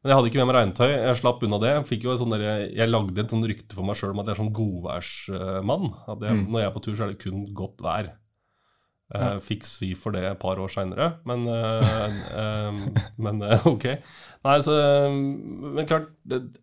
Men 0.00 0.12
jeg 0.12 0.16
hadde 0.16 0.30
ikke 0.30 0.40
med 0.40 0.48
meg 0.48 0.56
regntøy. 0.56 0.90
Jeg 0.92 1.16
slapp 1.20 1.42
unna 1.44 1.58
det. 1.60 1.72
Jo 2.00 2.14
sånn 2.16 2.32
der, 2.32 2.44
jeg 2.72 2.88
lagde 2.88 3.20
et 3.20 3.32
sånn 3.32 3.44
rykte 3.44 3.76
for 3.76 3.88
meg 3.88 3.98
sjøl 4.00 4.14
om 4.14 4.22
at 4.22 4.30
jeg 4.30 4.36
er 4.36 4.40
sånn 4.40 4.54
godværsmann. 4.56 5.90
At 6.08 6.24
jeg, 6.24 6.38
Mm. 6.40 6.46
Når 6.48 6.62
jeg 6.62 6.68
er 6.68 6.76
på 6.76 6.82
tur, 6.84 6.94
så 6.96 7.04
er 7.04 7.12
det 7.12 7.20
kun 7.20 7.42
godt 7.56 7.84
vær. 7.84 8.08
Eh, 9.14 9.20
Ja. 9.20 9.30
Fikk 9.42 9.64
svi 9.66 9.88
for 9.98 10.12
det 10.14 10.20
et 10.22 10.38
par 10.38 10.54
år 10.62 10.70
seinere, 10.70 11.16
men, 11.26 11.42
eh, 11.50 12.76
men 13.24 13.42
eh, 13.42 13.64
ok. 13.66 13.86
Nei, 14.46 14.54
så, 14.64 14.72
men 15.12 15.84
klart, 15.84 16.06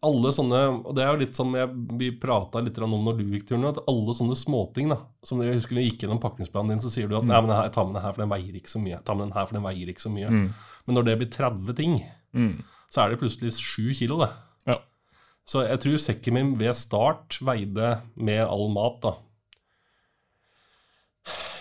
alle 0.01 0.31
sånne 0.33 0.61
Og 0.87 0.95
det 0.97 1.03
er 1.03 1.11
jo 1.11 1.19
litt 1.21 1.35
som 1.37 1.51
jeg, 1.53 1.69
vi 1.99 2.07
prata 2.17 2.57
litt 2.65 2.79
om 2.81 2.95
når 3.05 3.19
du 3.19 3.25
gikk 3.35 3.49
turen, 3.51 3.67
at 3.69 3.81
alle 3.91 4.15
sånne 4.17 4.33
småting 4.39 4.89
da, 4.89 4.97
som 5.27 5.43
Jeg 5.45 5.59
husker 5.59 5.77
vi 5.77 5.83
gikk 5.89 6.05
gjennom 6.07 6.21
pakningsplanen 6.23 6.73
din, 6.73 6.81
så 6.81 6.89
sier 6.89 7.11
du 7.11 7.17
at 7.19 7.27
Nei, 7.27 7.37
men 7.43 7.53
jeg 7.53 7.75
tar 7.75 7.85
med 7.85 7.99
den 7.99 8.07
her, 8.07 8.15
for 8.15 8.23
den 8.23 8.31
veier 8.33 8.57
ikke 8.57 8.73
så 8.73 8.81
mye. 8.81 8.95
Jeg 8.95 9.05
tar 9.05 9.19
med 9.19 9.27
den 9.27 9.35
her, 9.37 9.45
for 9.51 9.59
den 9.59 9.67
veier 9.67 9.91
ikke 9.93 10.05
så 10.07 10.13
mye. 10.15 10.31
Mm. 10.33 10.47
Men 10.87 10.97
når 11.01 11.07
det 11.11 11.17
blir 11.21 11.31
30 11.37 11.77
ting, 11.83 11.99
Mm. 12.37 12.57
så 12.93 13.01
er 13.03 13.09
det 13.13 13.19
plutselig 13.21 13.53
7 13.55 13.93
kilo, 13.97 14.17
det. 14.23 14.31
Ja. 14.67 14.79
Så 15.47 15.61
jeg 15.67 15.79
tror 15.83 16.01
sekken 16.01 16.33
min 16.35 16.49
ved 16.59 16.75
start 16.75 17.37
veide 17.41 18.01
med 18.15 18.41
all 18.47 18.67
mat, 18.73 18.97
da 19.01 19.13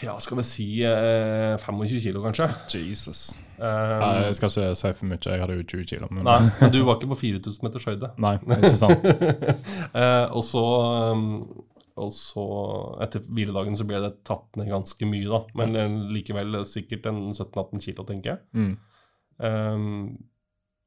Ja, 0.05 0.15
skal 0.21 0.39
vi 0.41 0.45
si 0.47 0.67
eh, 0.85 1.57
25 1.63 2.01
kilo, 2.05 2.23
kanskje. 2.25 2.49
Jesus. 2.77 3.31
Um, 3.57 4.03
jeg 4.27 4.37
skal 4.37 4.51
ikke 4.51 4.75
si 4.77 4.91
for 4.99 5.09
mye. 5.09 5.21
Jeg 5.25 5.43
hadde 5.43 5.57
jo 5.57 5.69
20 5.73 5.89
kilo. 5.93 6.11
Men 6.13 6.29
nei, 6.29 6.41
men 6.61 6.75
du 6.75 6.83
var 6.85 6.99
ikke 6.99 7.11
på 7.15 7.21
4000 7.23 7.65
meters 7.65 7.89
høyde. 7.89 8.11
Nei, 8.21 8.35
ikke 8.59 8.75
sant. 8.77 9.07
eh, 10.03 10.27
og 10.29 10.45
så 10.45 10.67
um, 11.15 11.31
og 11.97 12.13
så, 12.13 12.43
etter 13.01 13.25
hviledagen, 13.33 13.77
så 13.79 13.87
ble 13.89 14.03
det 14.05 14.19
tatt 14.29 14.59
ned 14.61 14.69
ganske 14.69 15.09
mye, 15.09 15.29
da. 15.33 15.41
Men 15.57 15.79
eh, 15.81 15.95
likevel 16.13 16.59
sikkert 16.69 17.09
en 17.09 17.31
17-18 17.31 17.85
kilo, 17.87 18.05
tenker 18.09 18.35
jeg. 18.35 18.43
Mm. 18.53 18.75
Um, 19.41 19.87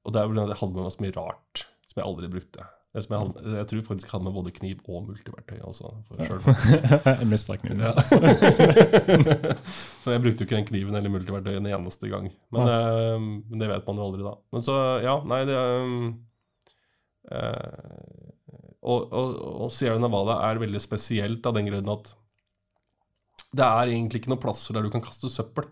og 0.05 0.13
det 0.13 0.21
er 0.21 0.29
vel 0.29 0.41
det 0.41 0.51
jeg 0.53 0.61
hadde 0.61 0.77
med 0.77 0.85
meg 0.85 0.93
så 0.93 1.05
mye 1.05 1.15
rart 1.17 1.63
som 1.89 2.01
jeg 2.01 2.05
aldri 2.05 2.29
brukte. 2.35 2.67
Jeg, 2.89 3.05
hadde, 3.11 3.43
jeg 3.53 3.67
tror 3.69 3.83
faktisk 3.85 4.07
jeg 4.07 4.15
hadde 4.15 4.25
med 4.25 4.33
både 4.33 4.51
kniv 4.55 4.79
og 4.89 5.03
multiverktøy. 5.05 5.59
Altså, 5.61 5.91
jeg 7.21 7.27
mista 7.29 7.53
kniven. 7.61 7.83
Ja. 7.85 7.93
så 10.01 10.15
jeg 10.15 10.23
brukte 10.23 10.41
jo 10.41 10.47
ikke 10.47 10.55
den 10.55 10.65
kniven 10.71 10.97
eller 10.97 11.13
multiverktøyet 11.13 11.61
en 11.61 11.69
eneste 11.69 12.09
gang. 12.09 12.31
Men 12.55 12.71
ja. 12.71 12.79
men 13.19 13.61
det 13.61 13.69
vet 13.69 13.85
man 13.85 14.01
jo 14.01 14.07
aldri, 14.07 14.25
da. 14.25 14.33
Men 14.55 14.65
så, 14.65 14.79
ja, 15.05 15.13
nei, 15.29 15.41
det 15.45 15.59
eh, 17.37 17.77
Og, 18.81 19.05
og, 19.05 19.37
og 19.67 19.69
Sierra 19.75 20.01
Nevada 20.01 20.39
er 20.49 20.63
veldig 20.65 20.81
spesielt 20.81 21.45
av 21.45 21.53
den 21.59 21.69
grunn 21.69 21.93
at 21.93 22.09
det 23.53 23.65
er 23.65 23.91
egentlig 23.91 24.21
ikke 24.21 24.33
noen 24.33 24.41
plasser 24.41 24.77
der 24.77 24.85
du 24.85 24.91
kan 24.93 25.03
kaste 25.03 25.29
søppel. 25.29 25.67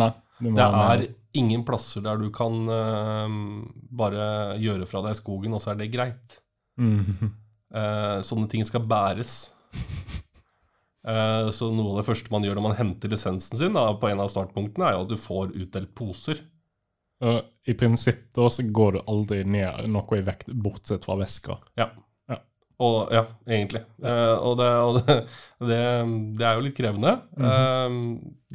Nei, 0.00 0.12
det 0.40 0.52
Det 0.56 0.68
er 0.68 1.04
ingen 1.36 1.64
plasser 1.68 2.04
der 2.04 2.20
du 2.20 2.28
kan 2.32 2.68
eh, 2.68 3.36
bare 3.92 4.56
gjøre 4.60 4.88
fra 4.88 5.04
deg 5.06 5.16
skogen, 5.20 5.56
og 5.56 5.64
så 5.64 5.72
er 5.72 5.80
det 5.80 5.92
greit. 5.92 6.41
Eh, 7.72 8.18
sånne 8.26 8.48
ting 8.52 8.64
skal 8.68 8.84
bæres. 8.84 9.50
uh, 11.08 11.48
så 11.56 11.70
noe 11.72 11.94
av 11.94 12.02
det 12.02 12.08
første 12.10 12.32
man 12.34 12.44
gjør 12.44 12.58
når 12.58 12.66
man 12.68 12.78
henter 12.78 13.12
lisensen 13.12 13.58
sin, 13.58 13.76
da, 13.78 13.86
på 13.96 14.10
en 14.10 14.20
av 14.20 14.32
startpunktene, 14.32 14.90
er 14.90 14.98
jo 14.98 15.06
at 15.06 15.12
du 15.12 15.18
får 15.20 15.54
utdelt 15.56 15.94
poser. 15.96 16.42
Uh, 17.22 17.40
I 17.70 17.76
prinsippet 17.78 18.36
så 18.36 18.64
går 18.74 18.96
du 18.98 19.04
aldri 19.06 19.42
ned 19.46 19.86
noe 19.92 20.18
i 20.18 20.24
vekt, 20.26 20.52
bortsett 20.52 21.06
fra 21.06 21.16
veska. 21.20 21.56
Ja. 21.80 21.88
Ja. 22.28 22.40
Og, 22.82 23.12
ja, 23.14 23.22
egentlig. 23.46 23.84
Og 24.02 24.56
det, 24.58 24.68
og 24.82 24.96
det, 24.98 25.16
det, 25.62 25.80
det 26.40 26.46
er 26.48 26.58
jo 26.58 26.64
litt 26.66 26.76
krevende. 26.76 27.12
eh, 27.38 27.98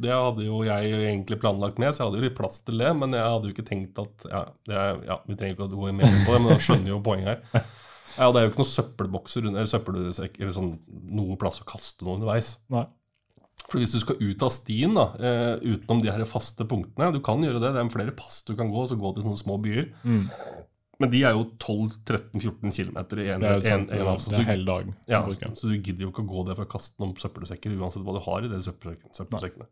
det 0.04 0.12
hadde 0.12 0.44
jo 0.44 0.58
jeg 0.66 0.98
egentlig 0.98 1.38
planlagt 1.40 1.80
med, 1.80 1.94
så 1.94 2.02
jeg 2.02 2.10
hadde 2.10 2.20
jo 2.20 2.26
litt 2.26 2.36
plass 2.36 2.60
til 2.66 2.82
det. 2.82 2.92
Men 2.98 3.16
jeg 3.16 3.24
hadde 3.24 3.48
jo 3.48 3.54
ikke 3.56 3.66
tenkt 3.70 4.02
at 4.02 4.28
Ja, 4.28 4.42
ja 5.08 5.16
vi 5.24 5.38
trenger 5.38 5.56
ikke 5.56 5.70
å 5.70 5.72
gå 5.72 5.94
mer 5.96 6.20
på 6.26 6.34
det, 6.34 6.42
men 6.44 6.52
da 6.52 6.58
skjønner 6.60 6.92
jo 6.92 7.00
poenget 7.08 7.48
her. 7.54 7.64
Ja, 8.18 8.28
det 8.34 8.40
er 8.40 8.46
jo 8.46 8.52
ikke 8.52 8.62
noen 8.64 8.72
søppelbokser 8.74 9.48
eller 9.48 9.68
søppelsekk 9.70 10.40
eller 10.40 10.54
sånn, 10.54 10.72
noe 11.14 11.36
plass 11.40 11.62
å 11.62 11.68
kaste 11.68 12.06
noe 12.06 12.18
underveis. 12.18 12.56
Nei. 12.74 12.84
For 13.68 13.82
hvis 13.82 13.92
du 13.92 14.00
skal 14.00 14.20
ut 14.22 14.42
av 14.46 14.52
stien 14.54 14.94
da, 14.96 15.10
eh, 15.18 15.74
utenom 15.74 16.00
de 16.02 16.10
her 16.14 16.22
faste 16.30 16.64
punktene 16.64 17.10
Du 17.12 17.18
kan 17.24 17.42
gjøre 17.42 17.60
det, 17.60 17.74
det 17.74 17.82
er 17.82 17.90
flere 17.92 18.14
pass 18.16 18.40
du 18.48 18.54
kan 18.56 18.70
gå, 18.72 18.86
så 18.88 18.96
gå 18.96 19.12
til 19.14 19.26
sånne 19.26 19.40
små 19.40 19.58
byer. 19.60 19.90
Mm. 20.04 20.28
Men 20.98 21.10
de 21.12 21.20
er 21.22 21.36
jo 21.36 21.44
12-13-14 21.62 22.72
km 22.74 22.96
i 23.22 23.28
en, 23.30 23.42
Det 23.42 23.50
er 23.50 23.58
jo 23.60 23.74
en, 23.74 23.84
en, 23.86 24.06
avstand. 24.14 24.34
Så- 24.34 24.40
er 24.40 24.48
hele 24.48 24.66
dagen, 24.66 24.96
ja, 25.06 25.20
så, 25.26 25.52
så 25.54 25.70
du 25.70 25.76
gidder 25.76 26.06
jo 26.06 26.10
ikke 26.10 26.24
å 26.24 26.30
gå 26.32 26.46
der 26.48 26.58
for 26.58 26.66
å 26.66 26.72
kaste 26.72 26.98
noen 26.98 27.14
søppelsekker 27.14 27.76
uansett 27.78 28.02
hva 28.06 28.16
du 28.16 28.22
har 28.24 28.46
i 28.46 28.50
de 28.50 28.58
søppelsekkene. 28.64 29.68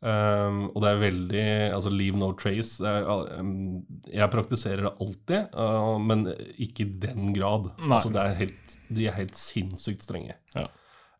Um, 0.00 0.70
og 0.70 0.78
det 0.80 0.88
er 0.88 1.00
veldig 1.02 1.42
Altså 1.76 1.90
leave 1.92 2.16
no 2.16 2.30
trace. 2.32 2.80
Er, 2.88 3.04
um, 3.36 3.82
jeg 4.08 4.32
praktiserer 4.32 4.86
det 4.86 4.92
alltid, 5.04 5.50
uh, 5.52 5.98
men 6.00 6.24
ikke 6.56 6.86
i 6.86 6.92
den 7.02 7.34
grad. 7.36 7.68
Nei. 7.82 7.98
Altså 7.98 8.12
det 8.14 8.22
er 8.22 8.38
helt, 8.38 8.76
de 8.88 9.08
er 9.10 9.18
helt 9.18 9.36
sinnssykt 9.36 10.06
strenge. 10.06 10.38
Ja. 10.56 10.68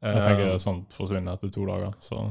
Jeg 0.00 0.22
tenker 0.24 0.54
Um, 0.54 0.62
sånt 0.62 0.96
forsvinner 0.96 1.36
etter 1.36 1.52
to 1.52 1.66
dager, 1.68 1.92
så 2.00 2.30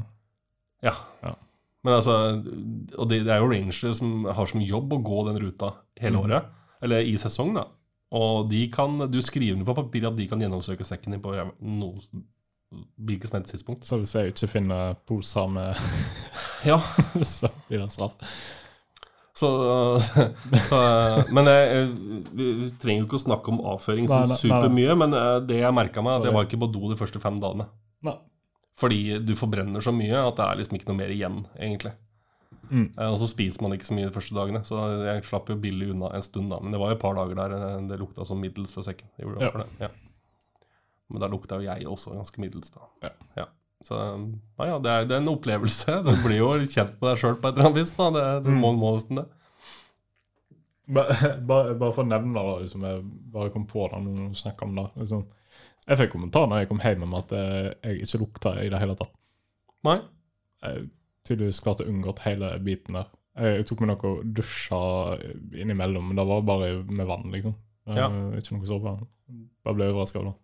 ja. 0.82 0.96
Ja. 1.22 1.36
Men 1.84 1.94
altså 1.96 2.14
Og 2.40 3.08
det, 3.08 3.22
det 3.26 3.32
er 3.32 3.40
jo 3.40 3.50
rangere 3.52 3.92
som 3.94 4.24
har 4.26 4.48
som 4.48 4.64
jobb 4.64 4.96
å 4.96 5.02
gå 5.04 5.20
den 5.28 5.38
ruta 5.44 5.74
hele 6.00 6.18
mm. 6.18 6.24
året. 6.24 6.50
Eller 6.82 7.06
i 7.06 7.14
sesong, 7.20 7.54
da. 7.54 7.68
Og 8.16 8.48
de 8.50 8.64
kan, 8.72 8.96
du 9.06 9.20
skriver 9.22 9.54
ned 9.54 9.68
på 9.68 9.76
papir 9.76 10.08
at 10.08 10.16
de 10.18 10.26
kan 10.26 10.40
gjennomsøke 10.42 10.86
sekken 10.86 11.14
din 11.14 11.22
på 11.22 11.36
noe, 11.62 12.00
hvilket 13.00 13.28
som 13.30 13.38
helst 13.40 13.50
tidspunkt. 13.54 13.84
Så 13.88 13.98
hvis 13.98 14.14
jeg 14.14 14.32
ikke 14.32 14.48
finner 14.52 14.94
poser 15.08 15.48
med 15.50 15.76
Ja, 16.70 16.76
Så 17.26 17.48
blir 17.68 17.80
det 17.82 17.90
straff. 17.92 18.14
så, 19.40 19.48
så 20.68 20.80
Men 21.32 21.48
jeg, 21.48 21.86
vi 22.36 22.48
trenger 22.82 23.02
jo 23.02 23.06
ikke 23.08 23.18
å 23.20 23.24
snakke 23.24 23.52
om 23.54 23.62
avføring 23.72 24.06
Nei, 24.10 24.20
sånn 24.28 24.38
supermye, 24.42 24.96
men 25.00 25.16
eh, 25.16 25.38
det 25.48 25.62
jeg 25.62 25.74
merka 25.76 26.04
meg, 26.04 26.22
det 26.26 26.34
var 26.34 26.44
ikke 26.46 26.60
på 26.60 26.68
do 26.74 26.90
de 26.92 26.98
første 27.00 27.22
fem 27.22 27.38
dagene. 27.42 27.66
Nei. 28.06 28.14
Fordi 28.80 29.00
du 29.24 29.32
forbrenner 29.36 29.82
så 29.84 29.92
mye 29.92 30.20
at 30.28 30.36
det 30.38 30.44
er 30.46 30.60
liksom 30.60 30.76
ikke 30.78 30.88
noe 30.92 31.00
mer 31.02 31.10
igjen, 31.12 31.40
egentlig. 31.58 31.94
Mm. 32.70 32.84
Eh, 32.96 33.08
Og 33.10 33.16
så 33.22 33.26
spiser 33.32 33.64
man 33.64 33.74
ikke 33.74 33.88
så 33.88 33.96
mye 33.96 34.06
de 34.10 34.14
første 34.14 34.36
dagene, 34.36 34.60
så 34.68 34.84
jeg 35.08 35.24
slapp 35.26 35.50
jo 35.50 35.56
billig 35.60 35.90
unna 35.94 36.12
en 36.16 36.22
stund, 36.24 36.52
da. 36.52 36.60
Men 36.62 36.76
det 36.76 36.80
var 36.80 36.92
jo 36.92 36.98
et 37.00 37.02
par 37.02 37.16
dager 37.18 37.40
der 37.40 37.56
eh, 37.56 37.80
det 37.90 37.98
lukta 38.00 38.28
som 38.28 38.38
middels 38.40 38.76
fra 38.76 38.84
sekken. 38.86 39.10
Det 39.16 39.26
gjorde 39.26 39.48
Ja. 39.48 39.50
det. 39.64 39.68
Ja. 39.88 39.90
Men 41.10 41.20
da 41.24 41.28
lukta 41.32 41.58
jo 41.60 41.66
jeg 41.66 41.86
også 41.90 42.14
ganske 42.14 42.40
middels, 42.42 42.70
da. 42.74 43.10
Ja. 43.36 43.46
Så 43.82 43.96
ja, 43.96 44.64
ja, 44.68 44.78
det 44.84 44.90
er, 44.92 45.04
det 45.08 45.14
er 45.16 45.22
en 45.22 45.30
opplevelse. 45.32 45.94
Du 46.06 46.10
blir 46.24 46.36
jo 46.42 46.50
kjent 46.68 46.96
med 47.00 47.06
deg 47.10 47.20
sjøl 47.22 47.36
på 47.40 47.48
et 47.48 47.54
eller 47.56 47.70
annet 47.70 47.78
vis. 47.80 47.92
da. 47.96 48.10
Det, 48.16 48.24
det 48.44 48.52
Mm. 48.54 48.58
må, 48.60 48.72
må 48.76 48.90
nesten 48.96 49.20
det. 49.22 49.26
Bare, 50.90 51.14
bare, 51.50 51.92
for 51.94 52.02
å 52.04 52.08
nevne 52.10 52.34
det, 52.44 52.56
liksom, 52.66 52.84
jeg 52.88 53.04
bare 53.34 53.52
kom 53.54 53.66
på 53.70 53.86
det 53.92 54.00
når 54.04 54.30
du 54.34 54.38
snakka 54.40 54.66
om 54.66 54.74
det. 54.80 54.86
Liksom. 55.00 55.22
Jeg 55.90 55.98
fikk 56.02 56.12
kommentar 56.12 56.48
når 56.50 56.62
jeg 56.62 56.68
kom 56.70 56.82
hjem 56.84 57.06
om 57.06 57.14
at 57.18 57.32
eh, 57.32 57.70
jeg 57.86 58.04
ikke 58.04 58.20
lukta 58.24 58.52
i 58.62 58.68
det 58.72 58.80
hele 58.82 58.96
tatt. 58.98 59.12
Nei? 59.86 59.96
Jeg 60.66 60.88
tydeligvis 61.28 61.62
klarte 61.64 61.86
å 61.86 61.90
unngå 61.90 62.12
hele 62.26 62.52
biten 62.64 62.98
der. 63.00 63.08
Jeg 63.40 63.64
tok 63.70 63.80
meg 63.80 63.92
noe 63.94 64.10
og 64.10 64.24
dusja 64.36 64.80
innimellom, 65.56 66.10
men 66.10 66.18
det 66.18 66.26
var 66.28 66.42
bare 66.44 66.70
med 66.84 67.06
vann, 67.08 67.30
liksom. 67.32 67.54
Eh, 67.88 67.96
Ja. 67.96 68.10
Ikke 68.36 68.58
noe 68.58 68.68
såpe. 68.68 68.92
Bare 69.64 69.78
ble 69.78 69.88
overraska 69.94 70.20
da. 70.26 70.34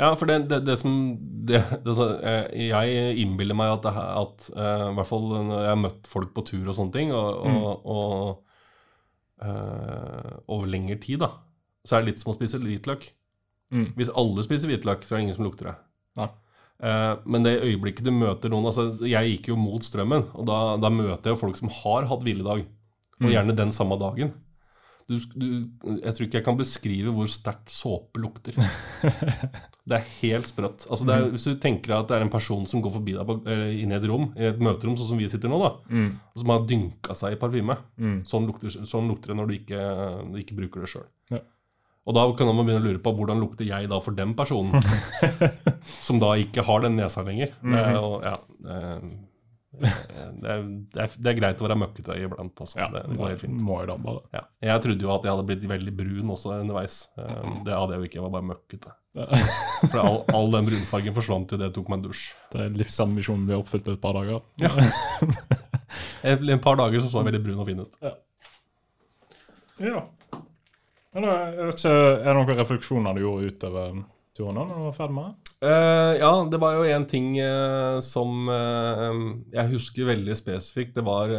Ja, 0.00 0.14
for 0.16 0.26
det, 0.30 0.38
det, 0.50 0.62
det 0.66 0.76
som 0.80 0.92
det, 1.20 1.58
eh, 1.60 2.46
Jeg 2.70 3.16
innbiller 3.22 3.56
meg 3.58 3.74
at, 3.74 3.84
det, 3.84 3.92
at 3.92 4.46
uh, 4.56 4.88
I 4.90 4.94
hvert 4.96 5.08
fall 5.10 5.26
når 5.34 5.52
jeg 5.58 5.70
har 5.72 5.80
møtt 5.82 6.08
folk 6.10 6.32
på 6.36 6.44
tur 6.48 6.70
og 6.70 6.76
sånne 6.78 6.94
ting, 6.96 7.12
og, 7.12 7.44
og, 7.44 7.86
og 7.92 9.46
uh, 9.46 10.38
over 10.48 10.70
lengre 10.70 10.96
tid, 11.02 11.20
da, 11.22 11.30
så 11.84 11.96
er 11.98 12.02
det 12.04 12.12
litt 12.12 12.22
som 12.22 12.32
å 12.32 12.36
spise 12.38 12.60
hvitløk. 12.62 13.08
Mm. 13.72 13.90
Hvis 13.98 14.12
alle 14.18 14.44
spiser 14.46 14.70
hvitløk, 14.72 15.04
så 15.04 15.14
er 15.14 15.20
det 15.20 15.26
ingen 15.26 15.38
som 15.38 15.46
lukter 15.48 15.70
det. 15.70 15.76
Ja. 16.20 16.28
Men 17.24 17.44
det 17.46 17.60
øyeblikket 17.62 18.02
du 18.04 18.10
møter 18.10 18.50
noen 18.50 18.66
altså 18.66 18.88
Jeg 19.06 19.28
gikk 19.30 19.52
jo 19.52 19.56
mot 19.56 19.84
strømmen, 19.86 20.24
og 20.34 20.48
da, 20.48 20.56
da 20.82 20.90
møter 20.90 21.30
jeg 21.30 21.38
folk 21.38 21.54
som 21.60 21.70
har 21.70 22.08
hatt 22.10 22.24
hviledag. 22.26 22.64
Og 23.22 23.28
Mm. 23.28 23.30
gjerne 23.36 23.54
den 23.54 23.70
samme 23.70 23.94
dagen. 24.00 24.32
Du, 25.08 25.16
du, 25.34 25.46
jeg 26.02 26.14
tror 26.14 26.26
ikke 26.26 26.38
jeg 26.38 26.44
kan 26.46 26.56
beskrive 26.58 27.12
hvor 27.14 27.26
sterkt 27.30 27.72
såpe 27.74 28.20
lukter. 28.22 28.54
Det 29.82 29.96
er 29.98 30.04
helt 30.20 30.46
sprøtt. 30.46 30.84
Altså 30.94 31.02
det 31.08 31.14
er, 31.16 31.24
hvis 31.32 31.42
du 31.48 31.56
tenker 31.58 31.90
deg 31.90 31.96
at 32.04 32.10
det 32.12 32.14
er 32.14 32.22
en 32.22 32.30
person 32.30 32.62
som 32.70 32.78
går 32.84 32.92
forbi 32.94 33.16
deg 33.16 33.26
på, 33.26 33.34
eh, 33.50 33.80
inn 33.82 33.90
i 33.90 33.96
et 33.96 34.04
rom, 34.06 34.28
i 34.38 34.44
et 34.52 34.60
møterom, 34.62 34.94
sånn 34.94 35.08
som 35.10 35.18
vi 35.18 35.26
sitter 35.26 35.50
nå, 35.50 35.58
da, 35.58 35.70
Mm. 35.90 36.12
som 36.38 36.52
har 36.54 36.62
dynka 36.70 37.16
seg 37.18 37.34
i 37.34 37.38
parfyme. 37.40 37.74
Mm. 37.98 38.20
Sånn 38.30 38.46
lukter, 38.46 38.70
sånn 38.86 39.08
lukter 39.10 39.32
det 39.32 39.36
når 39.40 39.50
du 39.50 39.54
ikke, 39.56 39.80
du 40.30 40.38
ikke 40.38 40.54
bruker 40.60 40.84
det 40.86 40.92
sjøl. 40.92 41.08
Ja. 41.34 41.40
Og 42.06 42.14
da 42.14 42.22
kan 42.38 42.46
man 42.54 42.62
begynne 42.62 42.78
å 42.78 42.86
lure 42.92 43.02
på 43.02 43.10
hvordan 43.18 43.42
lukter 43.42 43.66
jeg 43.66 43.90
da 43.90 43.98
for 44.06 44.14
den 44.14 44.36
personen, 44.38 44.78
som 46.06 46.22
da 46.22 46.30
ikke 46.38 46.62
har 46.66 46.86
den 46.86 46.96
nesa 47.02 47.26
lenger. 47.26 47.50
Det 47.62 47.84
og, 47.98 48.22
ja, 48.22 48.36
det, 48.62 48.78
det, 49.80 49.88
er, 49.88 50.62
det, 50.92 51.00
er, 51.00 51.12
det 51.16 51.30
er 51.30 51.36
greit 51.38 51.62
å 51.62 51.66
være 51.66 51.78
møkkete 51.80 52.16
iblant. 52.20 52.60
også. 52.60 52.78
Ja, 52.80 52.88
det 52.92 53.16
går 53.16 53.30
helt 53.32 53.40
fint. 53.40 53.60
Må. 53.64 53.78
Ja. 54.34 54.42
Jeg 54.68 54.82
trodde 54.84 55.06
jo 55.06 55.12
at 55.14 55.24
jeg 55.24 55.32
hadde 55.32 55.46
blitt 55.48 55.64
veldig 55.70 55.94
brun 55.96 56.32
også 56.34 56.52
underveis. 56.58 56.98
Eh, 57.16 57.38
Det 57.64 57.72
hadde 57.72 57.94
jeg 57.96 58.02
jo 58.02 58.08
ikke, 58.10 58.18
jeg 58.20 58.26
var 58.26 58.34
bare 58.36 58.48
møkkete. 58.50 58.92
For 59.92 59.98
all, 60.00 60.18
all 60.32 60.52
den 60.54 60.68
brunfargen 60.68 61.16
forsvant 61.16 61.52
jo 61.52 61.58
det 61.60 61.70
jeg 61.70 61.76
tok 61.78 61.88
meg 61.92 62.00
en 62.00 62.04
dusj. 62.08 62.24
Det 62.52 62.60
er 62.66 62.76
livsambisjonen 62.82 63.48
har 63.52 63.62
oppfylt 63.64 63.88
et 63.92 64.00
par 64.04 64.16
dager. 64.20 64.44
Ja. 64.62 64.72
Et 66.22 66.40
par 66.62 66.76
dager 66.78 67.02
så 67.02 67.08
så 67.10 67.20
jeg 67.20 67.26
veldig 67.32 67.40
brun 67.44 67.58
og 67.60 67.66
fin 67.68 67.80
ut. 67.82 67.96
Ja. 68.00 68.12
Da, 71.12 71.20
jeg 71.52 71.66
vet 71.68 71.80
ikke, 71.82 71.92
er 71.92 72.28
det 72.30 72.34
noen 72.38 72.58
refleksjoner 72.62 73.16
du 73.16 73.24
gjorde 73.24 73.50
utover 73.50 73.96
turen 74.36 74.56
da 74.60 74.64
du 74.70 74.86
var 74.86 74.94
ferdig 74.96 75.16
med 75.18 75.26
det? 75.28 75.41
Eh, 75.62 76.12
ja, 76.18 76.30
det 76.50 76.58
var 76.58 76.74
jo 76.74 76.86
en 76.90 77.04
ting 77.06 77.36
uh, 77.38 78.00
som 78.02 78.48
uh, 78.50 79.12
jeg 79.54 79.70
husker 79.76 80.08
veldig 80.10 80.34
spesifikt. 80.38 80.96
Det 80.98 81.04
var 81.06 81.34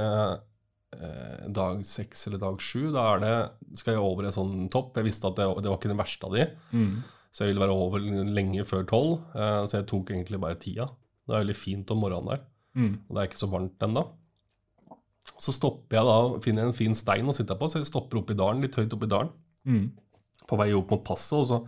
dag 1.50 1.80
seks 1.90 2.28
eller 2.30 2.38
dag 2.38 2.60
sju. 2.62 2.92
Da 2.94 3.04
er 3.16 3.22
det, 3.24 3.34
skal 3.80 3.96
jeg 3.96 4.04
over 4.06 4.28
en 4.30 4.36
sånn 4.36 4.68
topp. 4.72 4.92
Jeg 5.00 5.08
visste 5.08 5.26
at 5.26 5.40
det, 5.40 5.48
det 5.66 5.72
var 5.72 5.80
ikke 5.80 5.90
den 5.90 5.98
verste 6.00 6.28
av 6.30 6.36
de, 6.38 6.44
Mm. 6.72 7.00
så 7.34 7.42
jeg 7.44 7.50
ville 7.50 7.64
være 7.66 7.78
over 7.82 8.04
lenge 8.30 8.62
før 8.70 8.84
tolv. 8.88 9.16
så 9.34 9.80
jeg 9.80 9.88
tok 9.90 10.12
egentlig 10.14 10.40
bare 10.40 10.60
tida. 10.62 10.86
Det 11.26 11.34
er 11.34 11.42
veldig 11.42 11.56
fint 11.58 11.90
om 11.96 11.98
morgenen 12.06 12.30
der, 12.36 12.44
Mm. 12.78 12.94
og 13.10 13.16
det 13.18 13.24
er 13.24 13.28
ikke 13.32 13.42
så 13.42 13.50
varmt 13.50 13.82
ennå. 13.88 14.04
Så 15.42 15.52
stopper 15.58 15.98
jeg 15.98 16.06
da, 16.06 16.40
finner 16.46 16.62
jeg 16.62 16.68
en 16.70 16.78
fin 16.84 16.96
stein 16.96 17.26
å 17.26 17.34
sitte 17.34 17.58
på, 17.58 17.66
så 17.74 17.82
jeg 17.82 17.90
stopper 17.90 18.22
opp 18.22 18.30
i 18.30 18.38
dalen, 18.38 18.62
litt 18.62 18.76
høyt 18.78 18.94
oppe 18.94 19.10
i 19.10 19.14
dalen 19.16 19.34
Mm. 19.66 19.92
på 20.48 20.58
vei 20.62 20.70
opp 20.78 20.92
mot 20.94 21.04
passet, 21.04 21.40
og 21.42 21.46
så, 21.50 21.60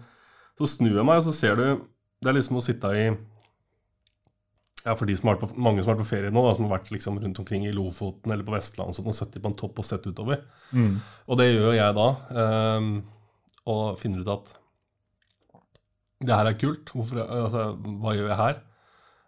så 0.61 0.69
snur 0.77 0.98
jeg 1.02 1.06
meg, 1.06 1.18
og 1.18 1.23
så 1.26 1.34
ser 1.34 1.56
du 1.56 1.82
Det 2.26 2.31
er 2.31 2.39
liksom 2.39 2.60
å 2.60 2.65
sitte 2.65 2.91
i 2.97 3.06
Ja, 4.85 4.93
for 4.93 5.06
de 5.10 5.15
som 5.18 5.30
har 5.30 5.38
vært 5.38 5.53
på, 5.53 5.61
mange 5.61 5.81
som 5.81 5.91
har 5.91 5.95
vært 5.95 6.06
på 6.06 6.11
ferie 6.11 6.34
nå, 6.34 6.41
da, 6.45 6.53
som 6.57 6.68
har 6.68 6.76
vært 6.76 6.91
liksom 6.93 7.18
rundt 7.22 7.39
omkring 7.41 7.65
i 7.65 7.73
Lofoten 7.73 8.34
eller 8.34 8.45
på 8.45 8.53
Vestlandet 8.53 8.99
og 9.02 9.18
sittet 9.18 9.41
på 9.41 9.49
en 9.49 9.57
topp 9.57 9.81
og 9.81 9.88
sett 9.88 10.06
utover. 10.06 10.43
Mm. 10.73 10.99
Og 11.26 11.39
det 11.41 11.47
gjør 11.49 11.73
jeg 11.73 11.97
da, 11.97 12.06
um, 12.77 12.91
og 13.73 13.97
finner 14.02 14.22
ut 14.22 14.34
at 14.35 14.52
det 16.26 16.38
her 16.38 16.49
er 16.49 16.57
kult. 16.57 16.93
Hvorfor, 16.93 17.22
altså, 17.23 17.65
hva 18.02 18.14
gjør 18.15 18.30
jeg 18.30 18.39
her? 18.41 18.60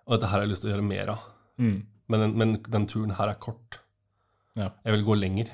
Og 0.06 0.14
dette 0.16 0.30
her 0.30 0.38
har 0.38 0.46
jeg 0.46 0.54
lyst 0.54 0.64
til 0.64 0.70
å 0.70 0.76
gjøre 0.76 0.88
mer 0.88 1.14
av. 1.14 1.26
Mm. 1.58 1.78
Men, 2.14 2.28
men 2.40 2.56
den 2.64 2.88
turen 2.90 3.16
her 3.18 3.34
er 3.34 3.42
kort. 3.42 3.82
Ja. 4.58 4.72
Jeg 4.86 4.96
vil 4.96 5.08
gå 5.10 5.18
lenger. 5.20 5.52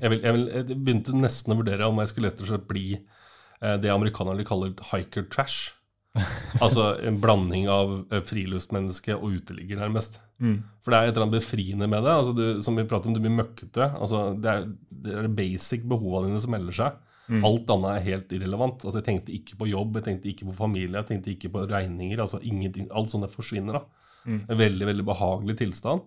Jeg, 0.00 0.10
vil, 0.10 0.20
jeg, 0.20 0.34
vil, 0.34 0.46
jeg 0.52 0.78
begynte 0.82 1.14
nesten 1.16 1.54
å 1.54 1.58
vurdere 1.60 1.88
om 1.88 2.02
jeg 2.02 2.10
skulle 2.12 2.32
rett 2.32 2.42
og 2.42 2.50
slett 2.50 2.66
bli 2.68 2.86
eh, 2.96 3.76
det 3.80 3.92
amerikanerne 3.92 4.46
kaller 4.46 4.74
hiker 4.90 5.26
trash. 5.32 5.75
altså 6.64 6.90
en 7.04 7.18
blanding 7.20 7.66
av 7.72 7.96
eh, 8.10 8.22
friluftsmenneske 8.24 9.16
og 9.16 9.36
uteligger, 9.38 9.80
nærmest. 9.80 10.18
Mm. 10.42 10.58
For 10.84 10.92
det 10.92 10.98
er 10.98 11.08
et 11.08 11.14
eller 11.14 11.26
annet 11.26 11.38
befriende 11.38 11.88
med 11.90 12.04
det. 12.04 12.12
altså 12.12 12.34
du, 12.36 12.44
Som 12.64 12.76
vi 12.78 12.86
prater 12.88 13.10
om, 13.10 13.16
du 13.16 13.22
blir 13.24 13.34
møkkete. 13.34 13.90
altså 13.96 14.28
Det 14.40 14.52
er 14.52 14.66
det 15.06 15.14
er 15.22 15.28
basic 15.32 15.84
behovene 15.88 16.32
dine 16.32 16.42
som 16.42 16.54
melder 16.56 16.76
seg. 16.76 16.98
Mm. 17.26 17.42
Alt 17.46 17.70
annet 17.74 17.90
er 17.92 18.06
helt 18.10 18.34
irrelevant. 18.36 18.84
altså 18.84 19.00
Jeg 19.00 19.08
tenkte 19.08 19.34
ikke 19.34 19.56
på 19.60 19.70
jobb, 19.70 19.96
jeg 19.98 20.06
tenkte 20.08 20.30
ikke 20.30 20.48
på 20.50 20.58
familie, 20.58 20.96
jeg 21.00 21.08
tenkte 21.10 21.32
ikke 21.34 21.52
på 21.54 21.64
regninger. 21.70 22.20
altså 22.22 22.40
ingenting, 22.42 22.88
Alt 22.90 23.10
sånt 23.10 23.30
forsvinner. 23.32 23.80
da. 23.80 23.82
Mm. 24.26 24.40
En 24.50 24.58
veldig 24.58 24.86
veldig 24.86 25.06
behagelig 25.06 25.58
tilstand. 25.58 26.00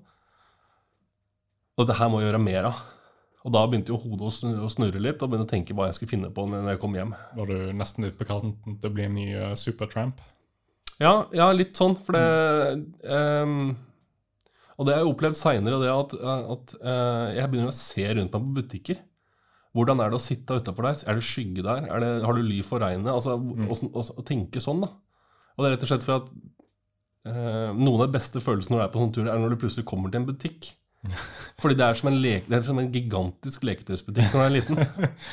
Og 1.80 1.88
det 1.88 1.96
her 1.96 2.10
må 2.12 2.20
jeg 2.20 2.30
gjøre 2.30 2.44
mer 2.44 2.64
av. 2.72 2.80
Og 3.48 3.54
da 3.56 3.62
begynte 3.70 3.94
jo 3.94 4.00
hodet 4.02 4.28
å 4.28 4.34
snu- 4.36 4.64
å 4.66 4.70
snurre 4.72 5.00
litt, 5.00 5.22
og 5.24 5.32
begynte 5.32 5.48
å 5.48 5.54
tenke 5.54 5.76
hva 5.76 5.88
jeg 5.88 5.96
skulle 5.98 6.12
finne 6.12 6.32
på 6.36 6.44
når 6.50 6.74
jeg 6.74 6.82
kom 6.82 6.98
hjem. 6.98 7.14
Var 7.38 7.52
du 7.52 7.70
nesten 7.78 8.08
litt 8.08 8.18
på 8.20 8.28
kanten 8.28 8.80
til 8.82 8.90
å 8.90 8.96
bli 8.96 9.06
en 9.08 9.16
ny 9.16 9.28
uh, 9.32 9.54
supertramp? 9.60 10.20
Ja, 11.00 11.14
ja, 11.32 11.48
litt 11.56 11.80
sånn, 11.80 11.96
for 12.04 12.18
det 12.18 13.06
um, 13.08 13.78
Og 14.76 14.88
det 14.88 14.96
har 14.96 15.06
jeg 15.06 15.12
opplevd 15.14 15.38
seinere, 15.40 15.80
det 15.80 15.94
at, 15.94 16.16
at 16.56 16.74
uh, 16.84 17.28
jeg 17.38 17.52
begynner 17.52 17.72
å 17.72 17.78
se 17.78 18.04
rundt 18.10 18.36
meg 18.36 18.50
på 18.50 18.58
butikker. 18.60 19.00
Hvordan 19.76 20.02
er 20.02 20.12
det 20.12 20.20
å 20.20 20.24
sitte 20.24 20.58
utafor 20.60 20.90
der? 20.90 21.00
Er 21.08 21.20
det 21.20 21.28
skygge 21.30 21.64
der? 21.64 21.88
Er 21.88 22.04
det, 22.04 22.12
har 22.26 22.36
du 22.36 22.44
ly 22.44 22.60
for 22.66 22.84
regnet? 22.84 23.12
Altså, 23.14 23.38
mm. 23.40 23.70
å, 23.70 24.04
å 24.04 24.26
tenke 24.28 24.64
sånn, 24.64 24.84
da. 24.84 24.92
Og 25.56 25.64
det 25.64 25.70
er 25.70 25.76
rett 25.76 25.86
og 25.86 25.92
slett 25.92 26.08
for 26.08 26.18
at 26.18 26.30
uh, 27.30 27.72
noen 27.78 28.00
av 28.00 28.06
de 28.08 28.16
beste 28.18 28.44
følelsene 28.44 28.76
når 28.76 28.82
du 28.82 28.86
er 28.88 28.94
på 28.96 29.04
sånn 29.04 29.16
tur, 29.16 29.28
er 29.28 29.40
når 29.44 29.56
du 29.56 29.62
plutselig 29.64 29.88
kommer 29.88 30.12
til 30.12 30.24
en 30.24 30.28
butikk. 30.28 30.72
Fordi 31.62 31.78
det 31.80 31.86
er 31.86 31.98
som 32.00 32.10
en, 32.12 32.20
leke, 32.24 32.48
det 32.50 32.60
er 32.60 32.68
som 32.68 32.80
en 32.82 32.92
gigantisk 32.92 33.66
leketøysbutikk 33.68 34.34
når 34.34 34.40
du 34.40 34.46
er 34.46 34.56
liten. 34.58 34.84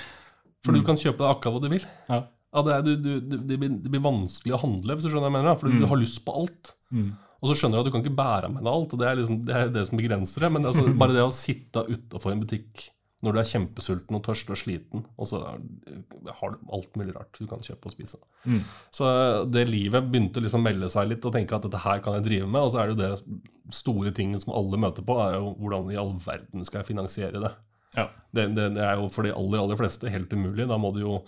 For 0.67 0.75
du 0.75 0.83
kan 0.87 0.99
kjøpe 0.99 1.23
deg 1.23 1.31
akkurat 1.31 1.57
hva 1.57 1.63
du 1.63 1.71
vil. 1.77 1.87
Ja. 2.11 2.25
Ja, 2.57 2.63
det, 2.65 2.73
er, 2.73 2.85
du, 2.87 2.93
du, 3.21 3.37
det, 3.37 3.59
blir, 3.61 3.73
det 3.85 3.91
blir 3.93 4.03
vanskelig 4.05 4.55
å 4.57 4.61
handle, 4.63 4.97
hvis 4.97 5.05
du 5.05 5.11
skjønner 5.11 5.29
hva 5.29 5.33
jeg 5.33 5.37
mener. 5.37 5.59
For 5.59 5.69
Fordi 5.69 5.83
du 5.83 5.89
har 5.91 6.01
lyst 6.01 6.23
på 6.25 6.35
alt. 6.41 6.73
Mm. 6.95 7.11
Og 7.37 7.51
så 7.51 7.57
skjønner 7.59 7.77
du 7.77 7.83
at 7.83 7.89
du 7.89 7.93
kan 7.95 8.05
ikke 8.05 8.17
bære 8.17 8.51
med 8.55 8.63
deg 8.65 8.71
alt, 8.73 8.95
og 8.95 9.03
det 9.03 9.09
er 9.09 9.19
liksom, 9.19 9.41
det, 9.47 9.57
er 9.57 9.73
det 9.75 9.83
som 9.89 10.01
begrenser 10.01 10.47
det. 10.47 10.53
Men 10.55 10.69
altså, 10.71 10.87
bare 11.03 11.17
det 11.17 11.27
å 11.27 11.35
sitte 11.35 11.85
utafor 11.91 12.33
en 12.33 12.43
butikk 12.45 12.87
når 13.25 13.33
du 13.33 13.39
er 13.41 13.49
kjempesulten 13.49 14.19
og 14.19 14.25
tørst 14.27 14.51
og 14.53 14.59
sliten, 14.61 15.05
og 15.17 15.29
så 15.31 15.39
har 15.47 16.53
du 16.53 16.73
alt 16.77 16.99
mulig 17.01 17.15
rart 17.17 17.39
du 17.39 17.47
kan 17.49 17.65
kjøpe 17.65 17.89
og 17.89 17.95
spise. 17.95 18.21
Mm. 18.45 18.61
Så 18.95 19.07
det 19.49 19.65
livet 19.71 20.11
begynte 20.11 20.43
liksom 20.45 20.61
å 20.61 20.67
melde 20.67 20.91
seg 20.93 21.09
litt 21.09 21.25
og 21.25 21.33
tenke 21.33 21.57
at 21.57 21.65
dette 21.65 21.81
her 21.81 22.03
kan 22.05 22.19
jeg 22.19 22.27
drive 22.27 22.51
med. 22.51 22.61
Og 22.61 22.75
så 22.75 22.83
er 22.83 22.91
det 22.91 22.97
jo 22.97 23.01
det 23.01 23.77
store 23.77 24.13
tingen 24.17 24.43
som 24.43 24.53
alle 24.59 24.81
møter 24.81 25.07
på, 25.07 25.17
er 25.25 25.39
jo 25.39 25.55
hvordan 25.63 25.89
i 25.95 25.99
all 26.01 26.13
verden 26.27 26.69
skal 26.69 26.83
jeg 26.83 26.91
finansiere 26.93 27.41
det. 27.41 27.55
Ja. 27.97 28.11
Det, 28.37 28.51
det, 28.59 28.69
det 28.77 28.85
er 28.85 29.01
jo 29.01 29.09
for 29.13 29.25
de 29.25 29.33
aller, 29.33 29.63
aller 29.63 29.81
fleste 29.81 30.13
helt 30.13 30.33
umulig. 30.37 30.69
Da 30.69 30.77
må 30.81 30.93
du 30.93 31.01
jo 31.07 31.19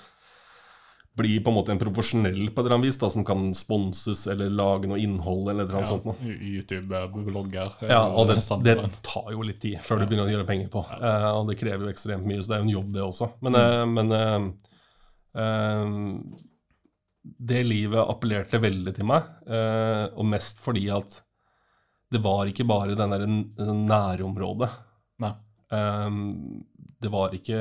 bli 1.19 1.35
på 1.43 1.53
en 1.53 1.57
måte 1.59 1.75
en 1.75 1.81
profesjonell 1.81 2.49
på 2.49 2.61
et 2.61 2.65
eller 2.65 2.77
annet 2.79 2.89
vis, 2.89 3.01
da, 3.03 3.11
som 3.13 3.25
kan 3.27 3.51
sponses 3.57 4.25
eller 4.31 4.53
lage 4.55 4.91
noe 4.91 5.01
innhold 5.03 5.51
eller 5.51 5.67
et 5.67 5.73
eller 5.73 5.83
annet 5.83 5.93
sånt. 5.93 6.09
noe. 6.09 6.35
YouTube-blogger. 6.53 7.75
Ja, 7.91 8.03
og 8.09 8.31
det, 8.31 8.41
det 8.67 8.77
tar 9.07 9.33
jo 9.35 9.47
litt 9.47 9.61
tid 9.65 9.81
før 9.85 10.03
du 10.03 10.09
begynner 10.09 10.29
å 10.29 10.35
gjøre 10.37 10.49
penger 10.49 10.71
på. 10.73 10.85
Eh, 10.99 11.31
og 11.33 11.51
det 11.51 11.59
krever 11.61 11.87
jo 11.87 11.95
ekstremt 11.95 12.29
mye, 12.29 12.43
så 12.43 12.53
det 12.53 12.59
er 12.59 12.63
jo 12.63 12.69
en 12.69 12.77
jobb, 12.77 12.93
det 12.97 13.07
også. 13.07 13.31
Men, 13.47 13.59
eh, 13.59 13.85
men 13.99 14.15
uh, 14.15 14.69
eh, 15.45 16.45
det 17.23 17.63
livet 17.67 18.09
appellerte 18.09 18.61
veldig 18.63 18.95
til 18.97 19.09
meg, 19.09 19.27
eh, 19.49 20.05
og 20.15 20.29
mest 20.29 20.63
fordi 20.63 20.87
at 20.95 21.21
det 22.09 22.23
var 22.25 22.49
ikke 22.49 22.67
bare 22.69 22.97
den 22.97 23.13
der 23.13 23.27
nærområdet. 23.75 24.71
Nei. 25.21 25.35
Eh, 25.75 26.09
det 26.99 27.13
var 27.13 27.35
ikke 27.37 27.59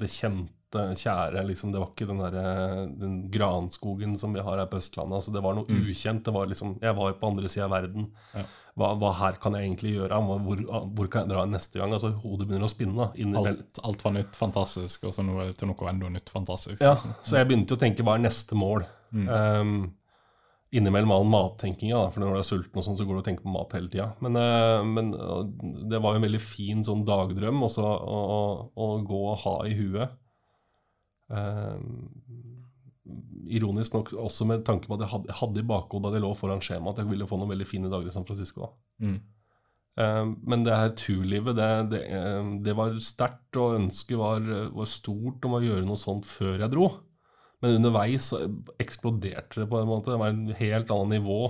det 0.00 0.10
kjente, 0.10 0.54
kjære, 0.72 1.42
liksom. 1.48 1.72
Det 1.72 1.80
var 1.82 1.90
ikke 1.90 2.06
den, 2.08 2.22
der, 2.22 2.88
den 3.00 3.14
granskogen 3.32 4.16
som 4.18 4.34
vi 4.34 4.40
har 4.44 4.58
her 4.58 4.68
på 4.70 4.78
Østlandet. 4.78 5.18
Altså, 5.18 5.34
det 5.34 5.42
var 5.44 5.56
noe 5.58 5.66
ukjent. 5.66 6.24
Det 6.24 6.34
var 6.34 6.46
liksom, 6.50 6.78
jeg 6.82 6.96
var 6.96 7.16
på 7.18 7.30
andre 7.30 7.50
sida 7.50 7.66
av 7.66 7.74
verden. 7.74 8.10
Ja. 8.34 8.44
Hva, 8.78 8.92
hva 8.96 9.12
her 9.18 9.38
kan 9.42 9.56
jeg 9.58 9.66
egentlig 9.66 9.94
gjøre? 9.96 10.20
Hvor, 10.46 10.64
hvor 10.94 11.10
kan 11.10 11.24
jeg 11.26 11.32
dra 11.34 11.44
neste 11.50 11.80
gang? 11.80 11.92
Altså, 11.96 12.12
Hodet 12.22 12.48
begynner 12.48 12.68
å 12.68 12.72
spinne. 12.72 13.10
da, 13.10 13.40
Alt, 13.42 13.80
alt 13.82 14.04
var 14.06 14.14
nytt, 14.16 14.38
fantastisk, 14.38 15.08
og 15.08 15.16
så 15.16 15.26
noe, 15.26 15.50
til 15.58 15.70
noe 15.70 15.90
enda 15.90 16.12
nytt, 16.12 16.30
fantastisk. 16.32 16.80
Ja, 16.84 16.94
så 17.26 17.40
jeg 17.40 17.50
begynte 17.50 17.76
å 17.76 17.80
tenke 17.80 18.06
hva 18.06 18.16
er 18.16 18.28
neste 18.28 18.58
mål? 18.58 18.86
Mm. 19.10 19.26
Um, 19.26 19.74
innimellom 20.70 21.10
all 21.10 21.26
mattenkinga, 21.26 21.98
for 22.14 22.22
når 22.22 22.36
du 22.36 22.38
er 22.40 22.46
sulten, 22.46 22.78
og 22.78 22.86
sånn, 22.86 22.98
så 22.98 23.04
går 23.06 23.18
du 23.18 23.20
og 23.24 23.26
tenker 23.26 23.46
på 23.46 23.52
mat 23.52 23.74
hele 23.74 23.90
tida. 23.90 24.12
Men, 24.22 24.38
eh, 24.38 24.82
men 24.86 25.10
det 25.90 25.98
var 25.98 26.14
jo 26.14 26.20
en 26.20 26.26
veldig 26.28 26.42
fin 26.44 26.84
sånn 26.86 27.02
dagdrøm 27.08 27.64
også, 27.66 27.82
å, 27.82 28.20
å, 28.36 28.42
å 28.78 28.90
gå 29.06 29.22
og 29.32 29.40
ha 29.44 29.56
i 29.66 29.74
huet. 29.74 30.14
Um, 31.30 32.08
ironisk 33.50 33.94
nok 33.96 34.12
også 34.18 34.46
med 34.46 34.64
tanke 34.66 34.86
på 34.86 34.94
at 34.96 35.04
jeg 35.04 35.10
hadde, 35.12 35.34
hadde 35.40 35.62
i 35.62 35.66
bakhodet 35.66 36.10
da 36.12 36.18
jeg 36.18 36.24
lå 36.24 36.30
foran 36.38 36.62
skjemaet, 36.62 36.98
at 36.98 37.04
jeg 37.04 37.10
ville 37.10 37.26
få 37.30 37.38
noen 37.40 37.50
veldig 37.52 37.66
fine 37.66 37.90
dager 37.90 38.10
i 38.10 38.14
San 38.14 38.26
Francisco. 38.28 38.66
da. 38.66 39.06
Mm. 39.06 39.20
Um, 40.00 40.30
men 40.48 40.62
det 40.64 40.76
her 40.78 40.92
turlivet, 40.96 41.56
det, 41.58 41.68
det, 41.92 42.02
um, 42.38 42.52
det 42.64 42.74
var 42.78 42.94
sterkt, 43.02 43.58
og 43.58 43.74
ønsket 43.80 44.18
var, 44.20 44.44
var 44.76 44.88
stort 44.88 45.44
om 45.48 45.56
å 45.58 45.62
gjøre 45.64 45.86
noe 45.88 45.98
sånt 46.00 46.28
før 46.30 46.62
jeg 46.62 46.70
dro. 46.72 46.86
Men 47.60 47.76
underveis 47.80 48.30
så 48.30 48.44
eksploderte 48.80 49.60
det 49.60 49.66
på 49.68 49.80
en 49.82 49.90
måte. 49.90 50.14
Det 50.14 50.20
var 50.22 50.30
en 50.32 50.46
helt 50.56 50.94
annet 50.94 51.18
nivå. 51.18 51.40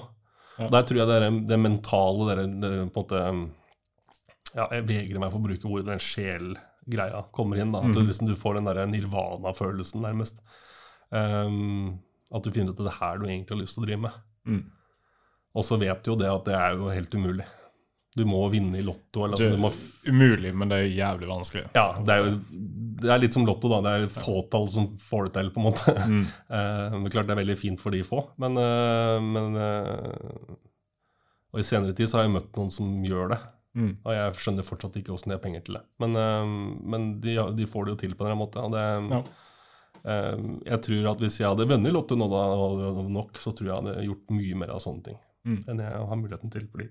Ja. 0.58 0.66
Der 0.72 0.82
tror 0.88 0.98
jeg 1.02 1.06
det, 1.10 1.18
er 1.22 1.36
det 1.52 1.60
mentale 1.62 2.26
det, 2.26 2.38
er- 2.40 2.56
det 2.64 2.70
er 2.70 2.88
på 2.90 3.04
en 3.04 3.04
måte 3.04 3.20
Ja, 4.56 4.64
jeg 4.74 4.88
vegrer 4.88 5.20
meg 5.22 5.30
for 5.30 5.38
å 5.38 5.44
bruke 5.46 5.68
ordet 5.70 5.86
den 5.92 6.02
sjel-greia 6.90 7.24
kommer 7.32 7.60
inn. 7.60 7.72
da, 7.72 7.80
At 7.80 7.94
du, 7.94 8.02
liksom, 8.02 8.26
du 8.26 8.36
får 8.36 8.58
den 8.58 8.64
der 8.68 8.86
nirvana-følelsen, 8.86 10.02
nærmest. 10.02 10.42
Um, 11.10 12.00
at 12.32 12.44
du 12.44 12.50
finner 12.50 12.72
ut 12.72 12.80
at 12.80 12.86
det 12.86 12.92
er 12.92 13.00
her 13.00 13.18
du 13.18 13.26
egentlig 13.26 13.56
har 13.56 13.62
lyst 13.62 13.74
til 13.74 13.84
å 13.84 13.86
drive 13.86 14.02
med. 14.04 14.18
Mm. 14.46 14.60
Og 15.54 15.64
så 15.66 15.78
vet 15.80 16.04
du 16.04 16.12
jo 16.12 16.18
det 16.18 16.30
at 16.30 16.44
det 16.46 16.54
er 16.54 16.76
jo 16.78 16.90
helt 16.90 17.14
umulig. 17.14 17.46
Du 18.14 18.24
må 18.26 18.42
vinne 18.50 18.78
i 18.78 18.82
Lotto. 18.82 19.24
Eller, 19.24 19.38
Det 19.38 19.46
altså, 19.46 19.56
du 19.56 19.62
må 19.62 19.70
f 19.70 20.06
umulig, 20.06 20.52
men 20.54 20.70
det 20.70 20.78
er 20.78 20.88
jævlig 20.94 21.28
vanskelig. 21.30 21.64
ja, 21.74 21.88
det 22.02 22.14
er 22.14 22.24
jo 22.24 22.38
det 23.00 23.08
er 23.08 23.20
litt 23.22 23.32
som 23.32 23.46
Lotto, 23.48 23.70
da. 23.72 23.78
Det 23.80 23.92
er 23.96 24.10
fåtall 24.12 24.66
som 24.68 24.90
får 25.00 25.28
det 25.28 25.34
til, 25.38 25.46
på 25.54 25.62
en 25.62 25.66
måte. 25.70 25.94
Mm. 25.94 26.24
uh, 26.52 26.96
men 27.00 27.12
klart 27.12 27.30
det 27.30 27.32
er 27.34 27.40
veldig 27.42 27.56
fint 27.58 27.80
for 27.80 27.94
de 27.94 28.02
få. 28.04 28.26
Men, 28.42 28.58
uh, 28.60 29.16
men 29.24 29.56
uh, 29.56 30.58
Og 31.54 31.62
i 31.62 31.66
senere 31.66 31.96
tid 31.96 32.10
så 32.10 32.20
har 32.20 32.28
jeg 32.28 32.34
møtt 32.36 32.52
noen 32.58 32.70
som 32.74 32.92
gjør 33.06 33.32
det. 33.32 33.40
Mm. 33.76 33.92
Og 34.04 34.12
jeg 34.16 34.32
skjønner 34.40 34.66
fortsatt 34.66 34.96
ikke 34.98 35.12
hvordan 35.14 35.30
de 35.30 35.36
har 35.36 35.42
penger 35.44 35.62
til 35.64 35.74
det. 35.78 35.82
Men, 36.02 36.16
eh, 36.16 36.54
men 36.94 37.20
de, 37.22 37.36
de 37.54 37.66
får 37.70 37.84
det 37.86 37.92
jo 37.94 38.00
til 38.02 38.14
på 38.18 38.26
en 38.26 38.38
måte. 38.40 38.58
Og 38.66 38.72
det, 38.74 38.84
Ja. 39.14 39.22
eh, 40.04 40.36
jeg 40.66 40.80
tror 40.82 41.10
at 41.12 41.18
hvis 41.22 41.38
jeg 41.40 41.48
hadde 41.48 41.68
venner 41.70 41.90
i 41.90 41.92
Lotto 41.94 42.16
nå 42.18 42.26
da, 42.32 43.02
nok, 43.08 43.32
så 43.38 43.52
tror 43.54 43.66
jeg 43.68 43.74
jeg 43.76 43.82
hadde 43.84 44.08
gjort 44.08 44.34
mye 44.40 44.56
mer 44.64 44.70
av 44.74 44.80
sånne 44.82 45.04
ting 45.04 45.18
Mm. 45.46 45.60
enn 45.68 45.78
jeg 45.80 45.92
har 46.08 46.16
muligheten 46.20 46.50
til. 46.52 46.66
Fordi 46.68 46.88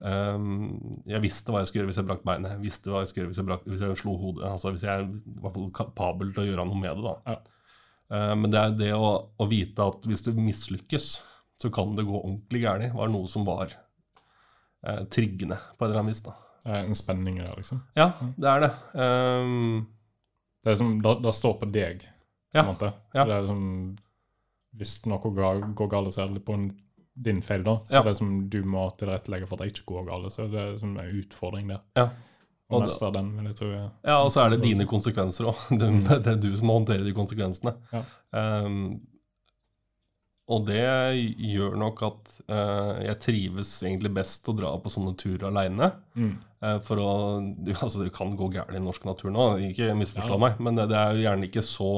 Um, 0.00 0.80
jeg 1.04 1.20
visste 1.26 1.52
hva 1.52 1.60
jeg 1.60 1.68
skulle 1.68 1.80
gjøre 1.82 1.90
hvis 1.90 2.00
jeg 2.00 2.08
brakk 2.08 2.24
beinet, 2.24 2.54
jeg 2.54 2.62
visste 2.62 2.90
hva 2.92 3.00
jeg 3.02 3.08
skulle 3.10 3.22
gjøre 3.24 3.32
hvis 3.34 3.42
jeg, 3.42 3.48
brakk, 3.50 3.64
hvis 3.66 3.82
jeg 3.84 4.00
slo 4.00 4.12
hodet. 4.22 4.44
altså 4.48 4.68
Hvis 4.72 4.86
jeg 4.86 4.94
er 4.94 5.02
i 5.10 5.12
hvert 5.42 5.56
fall 5.58 5.76
kapabel 5.76 6.28
til 6.32 6.42
å 6.44 6.48
gjøre 6.52 6.66
noe 6.70 6.78
med 6.78 6.92
det. 6.94 7.02
da. 7.10 7.14
Ja. 7.26 7.36
Uh, 8.10 8.34
men 8.38 8.48
det 8.54 8.60
er 8.62 8.70
det 8.78 8.92
å, 8.94 9.10
å 9.34 9.44
vite 9.50 9.80
at 9.90 10.00
hvis 10.06 10.24
du 10.26 10.30
mislykkes, 10.38 11.06
så 11.60 11.68
kan 11.74 11.88
det 11.98 12.08
gå 12.08 12.16
ordentlig 12.16 12.60
gærent, 12.62 12.96
var 12.96 13.08
noe 13.12 13.26
som 13.28 13.44
var 13.44 13.68
uh, 14.88 15.04
triggende 15.10 15.58
på 15.78 15.84
et 15.84 15.88
eller 15.90 16.00
annet 16.00 16.14
vis. 16.14 16.22
da. 16.22 16.32
En 16.80 16.94
spenning 16.94 17.38
i 17.38 17.42
det, 17.44 17.54
liksom. 17.56 17.82
Ja, 17.96 18.10
det 18.36 18.48
er 18.48 18.60
det. 18.60 18.70
Um, 18.94 19.86
Det 20.64 20.72
er 20.72 20.76
som, 20.76 21.00
da, 21.00 21.14
da 21.24 21.30
står 21.32 21.54
på 21.62 21.70
deg, 21.72 22.02
på 22.52 22.58
Ja, 22.58 22.60
en 22.60 22.66
måte. 22.74 22.92
ja. 23.14 23.24
Det 23.24 23.32
er 23.38 23.46
som, 23.46 23.96
hvis 24.76 25.06
noe 25.08 25.18
går, 25.34 25.62
går 25.74 25.88
galt, 25.90 26.12
så 26.14 26.26
er 26.26 26.34
det 26.34 26.44
på 26.44 26.52
en, 26.58 26.66
din 27.16 27.40
feil, 27.42 27.62
da. 27.64 27.78
Så 27.88 27.94
Ja. 27.94 28.02
det 28.02 28.10
er 28.10 28.18
som 28.20 28.48
du 28.50 28.62
må 28.64 28.90
tilrettelegge 28.98 29.46
for 29.48 29.56
at 29.56 29.62
det 29.64 29.72
ikke 29.72 29.86
går 29.94 30.04
galt. 30.10 30.32
Så 30.32 30.50
det 30.52 30.60
er 30.60 30.76
som 30.78 30.96
en 30.98 31.16
utfordring 31.22 31.68
der. 31.68 31.80
ja. 31.96 32.08
Og, 32.70 32.82
Og 32.82 32.86
det- 32.86 33.12
den, 33.14 33.30
jeg 33.44 33.72
er- 33.72 33.90
Ja, 34.04 34.22
og 34.22 34.30
så 34.30 34.44
er 34.44 34.50
det 34.50 34.62
dine 34.62 34.84
konsekvenser 34.86 35.44
òg. 35.50 35.56
Det, 35.80 36.22
det 36.24 36.26
er 36.26 36.36
du 36.40 36.54
som 36.56 36.66
må 36.68 36.74
håndtere 36.78 37.02
de 37.04 37.12
konsekvensene. 37.12 37.72
Ja. 37.92 38.02
Ehm, 38.32 39.00
og 40.50 40.64
det 40.66 40.82
gjør 41.38 41.76
nok 41.78 42.00
at 42.08 42.30
eh, 42.50 43.02
jeg 43.06 43.20
trives 43.22 43.72
egentlig 43.86 44.10
best 44.18 44.48
å 44.50 44.54
dra 44.58 44.72
på 44.82 44.90
sånne 44.92 45.14
turer 45.20 45.46
aleine. 45.50 45.92
Mm. 46.18 46.32
for 46.84 47.00
å 47.00 47.10
Altså, 47.80 48.02
det 48.04 48.10
kan 48.12 48.34
gå 48.36 48.50
gærent 48.52 48.76
i 48.76 48.80
norsk 48.84 49.06
natur 49.08 49.30
nå, 49.32 49.44
ikke 49.70 49.94
misforstå 49.96 50.34
Ja. 50.34 50.40
meg, 50.42 50.58
men 50.60 50.74
det, 50.76 50.88
det 50.90 50.98
er 50.98 51.14
jo 51.14 51.22
gjerne 51.28 51.46
ikke 51.48 51.62
så 51.64 51.92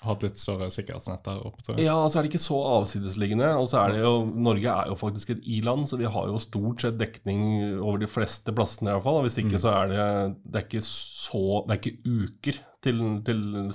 Hatt 0.00 0.22
litt 0.24 0.38
større 0.40 0.70
sikkerhetsnett 0.72 1.26
der 1.26 1.42
oppe, 1.44 1.60
tror 1.60 1.76
jeg. 1.76 1.84
Ja, 1.84 1.92
altså 2.00 2.16
er 2.18 2.24
det 2.24 2.30
ikke 2.30 2.40
så 2.40 2.56
avsidesliggende. 2.80 3.50
Og 3.60 3.66
så 3.68 3.82
er 3.82 3.90
det 3.92 3.98
jo 4.00 4.12
Norge 4.32 4.72
er 4.72 4.88
jo 4.88 4.94
faktisk 4.96 5.34
et 5.34 5.42
i-land, 5.44 5.84
så 5.90 5.98
vi 6.00 6.08
har 6.08 6.30
jo 6.30 6.38
stort 6.40 6.80
sett 6.86 6.96
dekning 6.96 7.42
over 7.82 7.98
de 8.00 8.08
fleste 8.08 8.54
plassene 8.56 8.88
i 8.88 8.94
hvert 8.94 9.04
fall. 9.04 9.18
Hvis 9.26 9.36
ikke, 9.42 9.58
Mm. 9.58 9.60
så 9.60 9.74
er 9.76 9.92
det 9.92 10.06
Det 10.50 10.56
er 10.62 10.66
ikke 10.70 10.82
så 10.88 11.66
Det 11.68 11.74
er 11.76 11.82
ikke 11.82 12.24
uker 12.24 12.60
til 12.80 12.96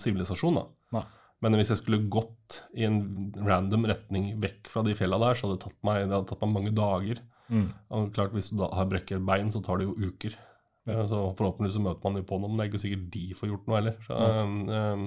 sivilisasjon, 0.01 0.55
da. 0.57 0.65
Men 1.43 1.57
hvis 1.59 1.71
jeg 1.73 1.81
skulle 1.81 2.05
gått 2.11 2.61
i 2.77 2.85
en 2.87 3.31
random 3.43 3.85
retning 3.89 4.31
vekk 4.41 4.69
fra 4.71 4.83
de 4.85 4.95
fjella 4.97 5.19
der, 5.21 5.37
så 5.37 5.45
hadde 5.45 5.57
det 5.57 5.65
tatt 5.67 5.79
meg, 5.85 6.05
det 6.05 6.15
hadde 6.15 6.29
tatt 6.31 6.43
meg 6.45 6.55
mange 6.55 6.73
dager. 6.75 7.21
Mm. 7.51 7.69
Og 7.93 8.09
klart 8.15 8.33
Hvis 8.33 8.49
du 8.49 8.57
da 8.57 8.71
har 8.73 8.87
brekket 8.89 9.19
et 9.19 9.27
bein, 9.27 9.51
så 9.53 9.61
tar 9.61 9.81
det 9.81 9.89
jo 9.89 10.09
uker. 10.09 10.33
Ja. 10.89 11.05
Så 11.09 11.21
Forhåpentligvis 11.37 11.77
så 11.77 11.83
møter 11.83 12.01
man 12.05 12.19
jo 12.21 12.25
på 12.25 12.39
noe, 12.39 12.49
men 12.49 12.59
det 12.59 12.65
er 12.65 12.71
ikke 12.71 12.83
sikkert 12.85 13.07
de 13.13 13.23
får 13.37 13.51
gjort 13.51 13.69
noe 13.69 13.79
heller. 13.79 13.95
Så, 14.07 14.17
um, 14.17 14.57
um, 14.69 15.05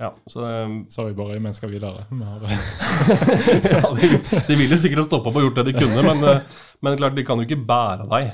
ja, 0.00 0.10
så 0.32 0.44
um, 0.64 0.76
Sorry, 0.90 1.14
Borre, 1.18 1.38
vi 1.38 1.52
skal 1.54 1.74
videre. 1.74 2.06
Ja, 3.70 3.90
de, 3.94 4.10
de 4.48 4.58
ville 4.58 4.78
sikkert 4.80 5.04
ha 5.04 5.08
stoppa 5.08 5.30
opp 5.30 5.40
og 5.40 5.48
gjort 5.48 5.60
det 5.60 5.70
de 5.70 5.80
kunne, 5.80 6.04
men, 6.06 6.22
eh, 6.30 6.62
men 6.80 6.98
klart, 6.98 7.18
de 7.18 7.26
kan 7.26 7.40
jo 7.40 7.46
ikke 7.46 7.62
bære 7.68 8.06
deg 8.10 8.30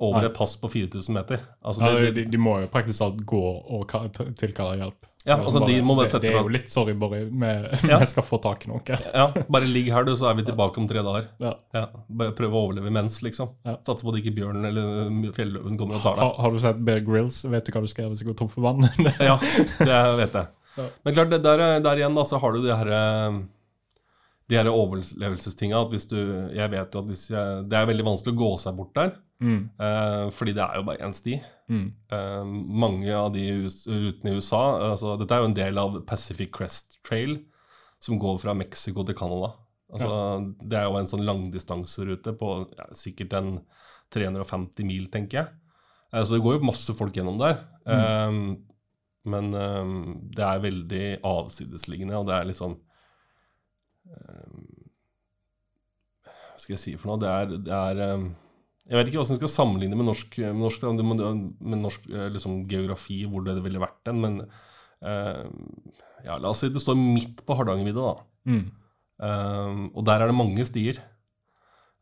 over 0.00 0.24
et 0.26 0.34
pass 0.36 0.56
på 0.56 0.68
4000 0.72 1.14
meter. 1.14 1.42
Altså, 1.62 1.84
ja, 1.84 2.10
de, 2.16 2.24
de 2.32 2.38
må 2.40 2.58
jo 2.62 2.68
praktisk 2.72 3.02
talt 3.02 3.18
gå 3.28 3.40
og 3.44 3.86
ka- 3.90 4.06
tilkalle 4.40 4.78
hjelp. 4.80 5.06
Ja, 5.28 5.34
altså, 5.36 5.60
bare, 5.60 5.66
altså, 5.66 5.66
de 5.68 5.82
må 5.84 5.94
bare 5.98 6.08
sette 6.08 6.22
det 6.24 6.30
er 6.32 6.38
jo 6.40 6.48
litt 6.54 6.70
sorry, 6.72 6.94
Borre. 6.96 7.18
Vi, 7.28 7.50
Ja. 7.92 7.98
skal 8.08 8.24
få 8.24 8.38
tak 8.40 8.62
i 8.64 8.70
noe. 8.70 8.80
ja, 8.96 9.26
bare 9.52 9.68
ligg 9.68 9.90
her, 9.92 10.06
du, 10.08 10.14
så 10.16 10.30
er 10.30 10.38
vi 10.38 10.46
tilbake 10.48 10.80
om 10.80 10.86
tre 10.88 11.02
dager. 11.04 11.26
Ja. 11.44 11.52
Ja, 11.76 11.82
bare 12.08 12.32
prøve 12.38 12.56
å 12.56 12.62
overleve 12.70 12.88
imens, 12.88 13.18
liksom. 13.26 13.52
Ja. 13.68 13.74
Satse 13.84 14.06
på 14.08 14.14
at 14.14 14.20
ikke 14.22 14.32
bjørnen 14.38 14.64
eller 14.70 15.12
fjelløven 15.36 15.76
kommer 15.76 16.00
og 16.00 16.06
tar 16.06 16.16
deg. 16.16 16.24
Har, 16.24 16.34
har 16.46 16.56
du 16.56 16.62
sett 16.64 16.80
Bear 16.88 17.04
Grills? 17.04 17.42
Vet 17.44 17.68
du 17.68 17.76
hva 17.76 17.84
du 17.84 17.90
skal 17.92 18.06
gjøre 18.06 18.14
hvis 18.16 18.24
du 18.24 18.30
går 18.32 18.40
tom 18.40 18.48
for 18.56 18.64
vann? 18.64 18.88
Ja, 19.30 19.36
det 19.84 20.00
vet 20.24 20.40
jeg. 20.40 20.48
Men 21.04 21.14
klart, 21.20 21.34
det 21.36 21.42
der, 21.44 21.66
der 21.84 22.00
igjen 22.00 22.16
da, 22.16 22.24
så 22.24 22.40
har 22.40 22.56
du 22.56 22.62
de 22.64 22.72
her 22.80 22.94
eh, 22.96 23.40
de 24.50 24.56
her 24.58 24.72
overlevelsestinga. 24.72 25.84
At 25.84 25.92
hvis 25.92 26.08
du 26.10 26.16
Jeg 26.56 26.70
vet 26.72 26.94
jo 26.96 27.04
at 27.04 27.10
hvis 27.12 27.28
jeg, 27.30 27.66
det 27.70 27.76
er 27.78 27.90
veldig 27.92 28.06
vanskelig 28.08 28.34
å 28.34 28.40
gå 28.40 28.48
seg 28.64 28.78
bort 28.80 28.96
der. 28.96 29.12
Mm. 29.40 29.62
eh, 29.80 30.26
fordi 30.36 30.54
det 30.56 30.64
er 30.64 30.78
jo 30.78 30.86
bare 30.88 31.06
én 31.06 31.16
sti. 31.16 31.38
Mm. 31.70 31.86
Eh, 32.12 32.44
mange 32.84 33.14
av 33.14 33.32
de 33.34 33.46
rutene 33.62 34.32
i 34.32 34.40
USA 34.40 34.62
altså 34.90 35.14
Dette 35.20 35.36
er 35.36 35.44
jo 35.44 35.50
en 35.52 35.54
del 35.54 35.78
av 35.78 36.00
Pacific 36.08 36.50
Crest 36.56 36.98
Trail, 37.06 37.36
som 38.02 38.18
går 38.18 38.40
fra 38.42 38.54
Mexico 38.56 39.04
til 39.06 39.18
Canada. 39.18 39.52
Altså, 39.90 40.54
Det 40.62 40.78
er 40.78 40.86
jo 40.86 40.98
en 40.98 41.10
sånn 41.10 41.26
langdistanserute 41.26 42.34
på 42.38 42.50
ja, 42.76 42.88
sikkert 42.96 43.34
en 43.38 43.54
350 44.14 44.86
mil, 44.86 45.06
tenker 45.10 45.42
jeg. 45.42 45.48
Eh, 46.12 46.24
så 46.24 46.36
det 46.36 46.42
går 46.44 46.58
jo 46.58 46.68
masse 46.70 46.94
folk 46.98 47.16
gjennom 47.16 47.38
der. 47.40 47.62
Eh, 47.86 48.36
men 49.30 49.54
eh, 49.54 49.96
det 50.36 50.46
er 50.46 50.62
veldig 50.66 51.06
avsidesliggende, 51.26 52.18
og 52.18 52.28
det 52.30 52.36
er 52.36 52.46
liksom 52.50 52.78
eh, 54.10 54.60
Hva 56.24 56.62
skal 56.62 56.74
jeg 56.76 56.82
si 56.84 56.94
for 57.00 57.12
noe? 57.12 57.20
Det 57.22 57.30
er, 57.30 57.58
det 57.66 57.80
er 57.80 58.24
jeg 58.90 58.98
vet 58.98 59.10
ikke 59.10 59.20
hvordan 59.20 59.36
jeg 59.36 59.40
skal 59.44 59.52
sammenligne 59.52 59.96
med 59.98 60.08
norsk, 60.08 60.36
med 60.42 60.64
norsk, 60.64 60.86
med 60.90 61.78
norsk 61.78 62.08
eh, 62.10 62.26
liksom, 62.34 62.64
geografi, 62.70 63.20
hvor 63.30 63.44
det 63.46 63.60
ville 63.62 63.82
vært 63.82 64.00
den, 64.08 64.18
men 64.24 64.40
uh, 64.42 65.44
ja, 66.26 66.34
la 66.34 66.50
oss 66.50 66.64
si 66.64 66.72
det 66.74 66.82
står 66.82 66.98
midt 66.98 67.44
på 67.46 67.54
Hardangervidda, 67.54 68.08
da. 68.10 68.26
Mm. 68.50 68.64
Uh, 69.20 69.86
og 69.94 70.02
der 70.08 70.24
er 70.24 70.32
det 70.32 70.36
mange 70.40 70.66
stier. 70.66 70.98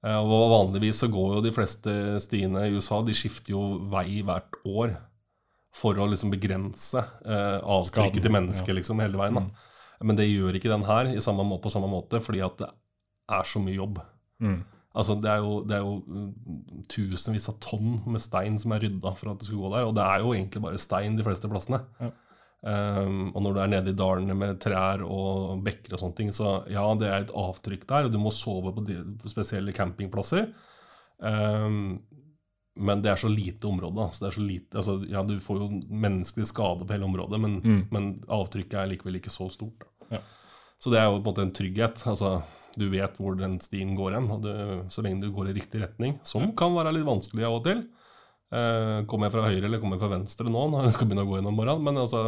Uh, 0.00 0.16
og 0.22 0.48
vanligvis 0.54 1.02
så 1.02 1.10
går 1.12 1.36
jo 1.36 1.44
de 1.44 1.52
fleste 1.52 1.92
stiene 2.24 2.64
i 2.70 2.72
USA, 2.78 3.02
de 3.04 3.16
skifter 3.16 3.52
jo 3.52 3.66
vei 3.92 4.22
hvert 4.24 4.58
år 4.64 4.96
for 5.74 5.98
å 6.00 6.08
liksom 6.08 6.32
begrense 6.32 7.02
uh, 7.04 7.58
avtrykket 7.60 8.24
til 8.24 8.32
mennesket 8.32 8.72
ja. 8.72 8.78
liksom 8.80 9.04
hele 9.04 9.20
veien. 9.20 9.36
da. 9.42 9.68
Men 10.08 10.16
det 10.16 10.30
gjør 10.30 10.56
ikke 10.56 10.72
den 10.72 10.88
her 10.88 11.12
i 11.12 11.20
samme, 11.20 11.44
på 11.60 11.72
samme 11.74 11.90
måte, 11.90 12.22
fordi 12.24 12.40
at 12.46 12.56
det 12.62 12.72
er 13.36 13.44
så 13.44 13.60
mye 13.60 13.76
jobb. 13.76 14.00
Mm. 14.40 14.62
Altså, 14.96 15.14
det 15.20 15.28
er 15.30 15.42
jo, 15.44 15.62
det 15.68 15.76
er 15.76 15.82
jo 15.84 15.96
mm, 16.06 16.84
tusenvis 16.88 17.48
av 17.52 17.58
tonn 17.60 17.98
med 18.08 18.22
stein 18.24 18.56
som 18.58 18.72
er 18.72 18.80
rydda 18.86 19.12
for 19.18 19.30
at 19.30 19.38
det 19.38 19.46
skulle 19.46 19.68
gå 19.68 19.74
der, 19.76 19.84
og 19.86 19.94
det 19.98 20.02
er 20.06 20.24
jo 20.24 20.32
egentlig 20.34 20.62
bare 20.64 20.78
stein 20.80 21.16
de 21.18 21.26
fleste 21.26 21.50
plassene. 21.52 21.82
Ja. 22.00 22.08
Um, 22.58 23.28
og 23.36 23.42
når 23.44 23.52
du 23.54 23.60
er 23.62 23.68
nede 23.70 23.92
i 23.92 23.98
dalene 23.98 24.34
med 24.34 24.56
trær 24.58 25.04
og 25.06 25.60
bekker 25.62 25.94
og 25.94 26.00
sånne 26.00 26.16
ting, 26.18 26.32
så 26.34 26.64
ja, 26.72 26.82
det 26.98 27.06
er 27.06 27.20
et 27.26 27.34
avtrykk 27.36 27.84
der, 27.86 28.08
og 28.08 28.12
du 28.12 28.18
må 28.18 28.32
sove 28.34 28.72
på, 28.74 28.82
de, 28.88 28.96
på 29.20 29.30
spesielle 29.30 29.74
campingplasser. 29.76 30.48
Um, 31.18 32.00
men 32.78 33.00
det 33.02 33.10
er 33.10 33.18
så 33.18 33.28
lite 33.30 33.66
område. 33.66 34.08
Så 34.14 34.24
det 34.24 34.28
er 34.32 34.36
så 34.38 34.42
lite, 34.46 34.76
altså, 34.78 34.96
ja, 35.10 35.22
du 35.26 35.36
får 35.42 35.56
jo 35.62 35.68
menneskelig 35.90 36.46
skade 36.50 36.86
på 36.86 36.94
hele 36.94 37.06
området, 37.08 37.40
men, 37.42 37.60
Mm. 37.62 37.80
men 37.90 38.10
avtrykket 38.28 38.74
er 38.78 38.90
likevel 38.92 39.16
ikke 39.20 39.30
så 39.34 39.48
stort. 39.50 39.86
Ja. 40.10 40.20
Så 40.80 40.90
det 40.90 40.98
er 41.00 41.08
jo 41.08 41.18
på 41.18 41.28
en 41.28 41.34
måte 41.34 41.42
en 41.42 41.52
trygghet. 41.54 42.06
altså 42.06 42.42
Du 42.78 42.86
vet 42.92 43.16
hvor 43.18 43.36
den 43.38 43.58
stien 43.64 43.96
går 43.98 44.16
hen, 44.18 44.28
og 44.34 44.46
så 44.92 45.02
lenge 45.04 45.24
du 45.24 45.32
går 45.34 45.50
i 45.50 45.56
riktig 45.56 45.82
retning, 45.82 46.18
som 46.26 46.52
kan 46.58 46.76
være 46.76 46.94
litt 46.96 47.08
vanskelig 47.08 47.46
av 47.48 47.58
og 47.58 47.64
til. 47.66 47.82
Eh, 48.48 49.04
kommer 49.10 49.28
jeg 49.28 49.34
fra 49.34 49.44
høyre 49.44 49.66
eller 49.68 49.80
kommer 49.82 49.98
jeg 49.98 50.06
fra 50.06 50.14
venstre 50.14 50.48
nå 50.48 50.62
når 50.72 50.86
jeg 50.86 50.96
skal 50.96 51.10
begynne 51.10 51.26
å 51.26 51.28
gå 51.28 51.40
inn 51.40 51.50
om 51.50 51.58
morgenen? 51.58 51.84
Men 51.84 52.00
altså, 52.00 52.22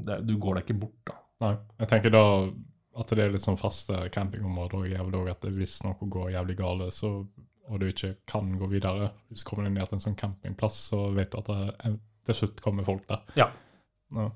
det, 0.00 0.22
du 0.24 0.36
går 0.40 0.56
deg 0.56 0.66
ikke 0.66 0.80
bort, 0.86 1.00
da. 1.10 1.18
Nei. 1.44 1.54
Jeg 1.82 1.90
tenker 1.92 2.14
da 2.14 2.24
at 3.00 3.12
det 3.16 3.24
er 3.24 3.32
litt 3.32 3.44
sånn 3.44 3.60
faste 3.60 3.96
campingområder 4.12 4.82
og 4.82 4.90
jævlig 4.90 5.20
òg, 5.20 5.30
at 5.32 5.46
hvis 5.54 5.78
noe 5.86 6.08
går 6.10 6.32
jævlig 6.34 6.56
gale, 6.58 6.88
så, 6.92 7.12
og 7.70 7.80
du 7.80 7.86
ikke 7.88 8.14
kan 8.28 8.50
gå 8.60 8.68
videre, 8.72 9.12
hvis 9.30 9.44
du 9.44 9.48
kommer 9.48 9.68
ned 9.68 9.86
til 9.86 9.96
en 9.96 10.04
sånn 10.04 10.18
campingplass, 10.20 10.80
så 10.90 11.06
vet 11.16 11.32
du 11.32 11.38
at 11.40 11.50
det, 11.52 11.92
til 12.28 12.38
slutt 12.42 12.60
kommer 12.64 12.88
folk 12.88 13.06
der. 13.08 13.22
Ja. 13.38 13.48
Ja. 14.16 14.26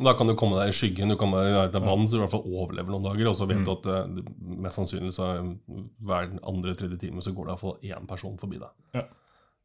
Da 0.00 0.12
kan 0.14 0.28
du 0.30 0.34
komme 0.38 0.54
deg 0.60 0.68
i 0.70 0.76
skyggen, 0.78 1.08
du 1.10 1.16
kan 1.18 1.32
være 1.34 1.68
i 1.74 1.80
vann, 1.82 2.04
så 2.06 2.12
du 2.14 2.18
i 2.20 2.22
hvert 2.22 2.30
fall 2.36 2.44
overlever 2.46 2.92
noen 2.94 3.02
dager. 3.08 3.28
Og 3.32 3.34
så 3.36 3.48
vet 3.50 3.58
Mm. 3.58 3.64
du 3.64 3.70
at 3.72 3.86
eh, 3.86 4.06
det- 4.14 4.58
mest 4.62 4.78
sannsynlig 4.78 5.12
så 5.12 5.24
eh, 5.38 5.82
hver 6.06 6.38
andre-tredje 6.46 7.00
time 7.00 7.18
så 7.20 7.32
går 7.34 7.46
det 7.46 7.54
iallfall 7.56 7.78
én 7.82 8.06
person 8.06 8.36
forbi 8.38 8.58
deg. 8.58 8.70
Ja. 8.94 9.02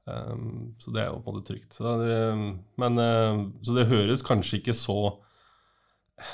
Um, 0.06 0.74
så 0.80 0.92
det 0.92 1.04
er 1.04 1.12
jo 1.14 1.20
på 1.24 1.30
en 1.32 1.38
måte 1.40 1.48
trygt. 1.54 1.78
Så 1.78 1.94
det, 2.02 2.58
men, 2.78 2.98
uh, 2.98 3.46
så 3.62 3.76
det 3.78 3.88
høres 3.88 4.22
kanskje 4.26 4.60
ikke 4.60 4.74
så 4.76 4.98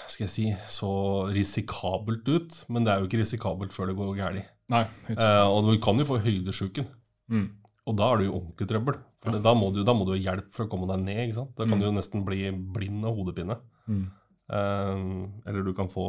skal 0.08 0.26
jeg 0.26 0.34
si, 0.34 0.46
så 0.68 0.90
risikabelt 1.34 2.28
ut, 2.28 2.58
men 2.70 2.84
det 2.84 2.92
er 2.94 3.00
jo 3.04 3.08
ikke 3.08 3.22
risikabelt 3.22 3.72
før 3.76 3.88
det 3.92 3.96
går 4.00 4.16
galt. 4.18 4.46
Uh, 4.70 4.86
Eh, 5.10 5.48
og 5.50 5.66
du 5.72 5.78
kan 5.82 5.98
jo 5.98 6.06
få 6.06 6.20
høydesjuken, 6.22 6.86
mm. 7.32 7.48
og 7.88 7.96
da 7.98 8.12
er 8.14 8.18
du 8.18 8.24
jo 8.26 8.34
ordentlig 8.40 8.68
trøbbel. 8.70 9.00
For 9.24 9.32
ja. 9.36 9.40
da, 9.44 9.54
må 9.54 9.74
du, 9.74 9.84
da 9.84 9.94
må 9.94 10.06
du 10.06 10.14
ha 10.14 10.20
hjelp 10.20 10.52
for 10.56 10.66
å 10.66 10.70
komme 10.72 10.88
deg 10.88 11.02
ned. 11.04 11.22
ikke 11.30 11.36
sant? 11.36 11.56
Da 11.58 11.66
kan 11.66 11.78
Mm. 11.78 11.82
du 11.82 11.86
jo 11.88 11.92
nesten 11.98 12.26
bli 12.26 12.52
blind 12.52 13.04
av 13.06 13.16
hodepine. 13.18 13.58
Mm. 13.90 14.08
Uh, 14.50 15.30
eller 15.46 15.66
du 15.66 15.76
kan 15.78 15.90
få 15.92 16.04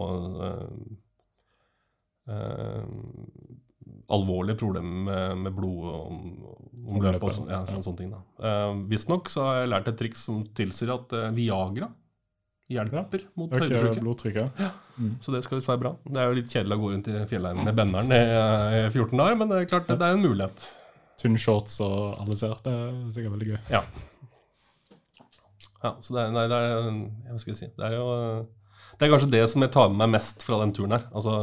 eh, 0.47 0.61
eh, 2.32 2.85
alvorlige 4.09 4.57
problemer 4.62 5.02
med, 5.05 5.43
med 5.44 5.57
blodomløp 5.59 7.20
og 7.20 7.35
sånn, 7.36 7.51
ja, 7.52 7.61
sånne, 7.69 7.85
sånne 7.85 8.01
ting. 8.01 8.15
Uh, 8.40 8.81
Visstnok 8.89 9.28
så 9.31 9.44
har 9.44 9.61
jeg 9.61 9.73
lært 9.74 9.90
et 9.93 10.01
triks 10.01 10.24
som 10.31 10.40
tilsier 10.57 10.94
at 10.97 11.12
uh, 11.12 11.28
Viagra 11.36 11.90
hjelper 12.70 13.27
mot 13.39 13.52
høydesyke. 13.52 14.47
Ja. 14.57 14.73
Mm. 14.97 15.15
Så 15.20 15.35
det 15.35 15.43
skal 15.44 15.59
visst 15.59 15.69
være 15.69 15.82
bra. 15.85 15.94
Det 16.07 16.23
er 16.23 16.31
jo 16.31 16.36
litt 16.39 16.52
kjedelig 16.52 16.77
å 16.77 16.82
gå 16.82 16.93
rundt 16.94 17.11
i 17.11 17.23
fjellheimen 17.31 17.66
med 17.66 17.77
benneren 17.77 18.15
i, 18.15 18.20
i 18.78 18.85
14 18.93 19.16
dager, 19.20 19.40
men 19.40 19.51
det 19.51 19.59
er 19.59 19.73
klart 19.73 19.90
det 19.90 19.98
er 19.98 20.15
en 20.15 20.23
mulighet. 20.23 20.70
tynn 21.20 21.36
shorts 21.40 21.81
og 21.85 22.15
alisert. 22.23 22.62
Det 22.65 22.73
er 22.73 22.94
sikkert 23.16 23.36
veldig 23.36 23.51
gøy. 23.51 23.59
Ja. 23.74 23.82
Ja 25.85 25.94
så 26.05 26.16
det 26.16 26.23
er, 26.23 26.32
nei, 26.35 26.47
det 26.51 26.57
er 26.61 26.89
Hva 27.31 27.39
skal 27.40 27.55
jeg 27.55 27.57
si 27.57 27.69
Det 27.73 27.86
er 27.86 27.94
jo 27.97 28.09
Det 28.98 29.07
er 29.07 29.12
kanskje 29.15 29.31
det 29.32 29.40
som 29.48 29.65
jeg 29.65 29.73
tar 29.73 29.89
med 29.89 30.02
meg 30.02 30.15
mest 30.19 30.44
fra 30.44 30.59
den 30.61 30.74
turen 30.77 30.97
her. 30.97 31.07
Altså 31.16 31.39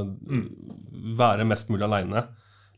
være 1.18 1.48
mest 1.48 1.72
mulig 1.74 1.88
aleine. 1.88 2.28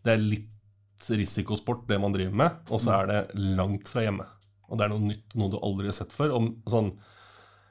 Det 0.05 0.13
er 0.13 0.23
litt 0.23 1.09
risikosport, 1.09 1.85
det 1.87 1.99
man 1.99 2.13
driver 2.15 2.35
med, 2.35 2.57
og 2.69 2.81
så 2.83 2.97
er 2.99 3.09
det 3.09 3.19
langt 3.59 3.89
fra 3.91 4.03
hjemme. 4.03 4.25
Og 4.69 4.77
det 4.77 4.85
er 4.85 4.91
noe 4.91 5.05
nytt, 5.07 5.35
noe 5.39 5.51
du 5.51 5.57
aldri 5.63 5.89
har 5.89 5.95
sett 5.95 6.13
før. 6.13 6.35
Om, 6.37 6.49
sånn, 6.69 6.91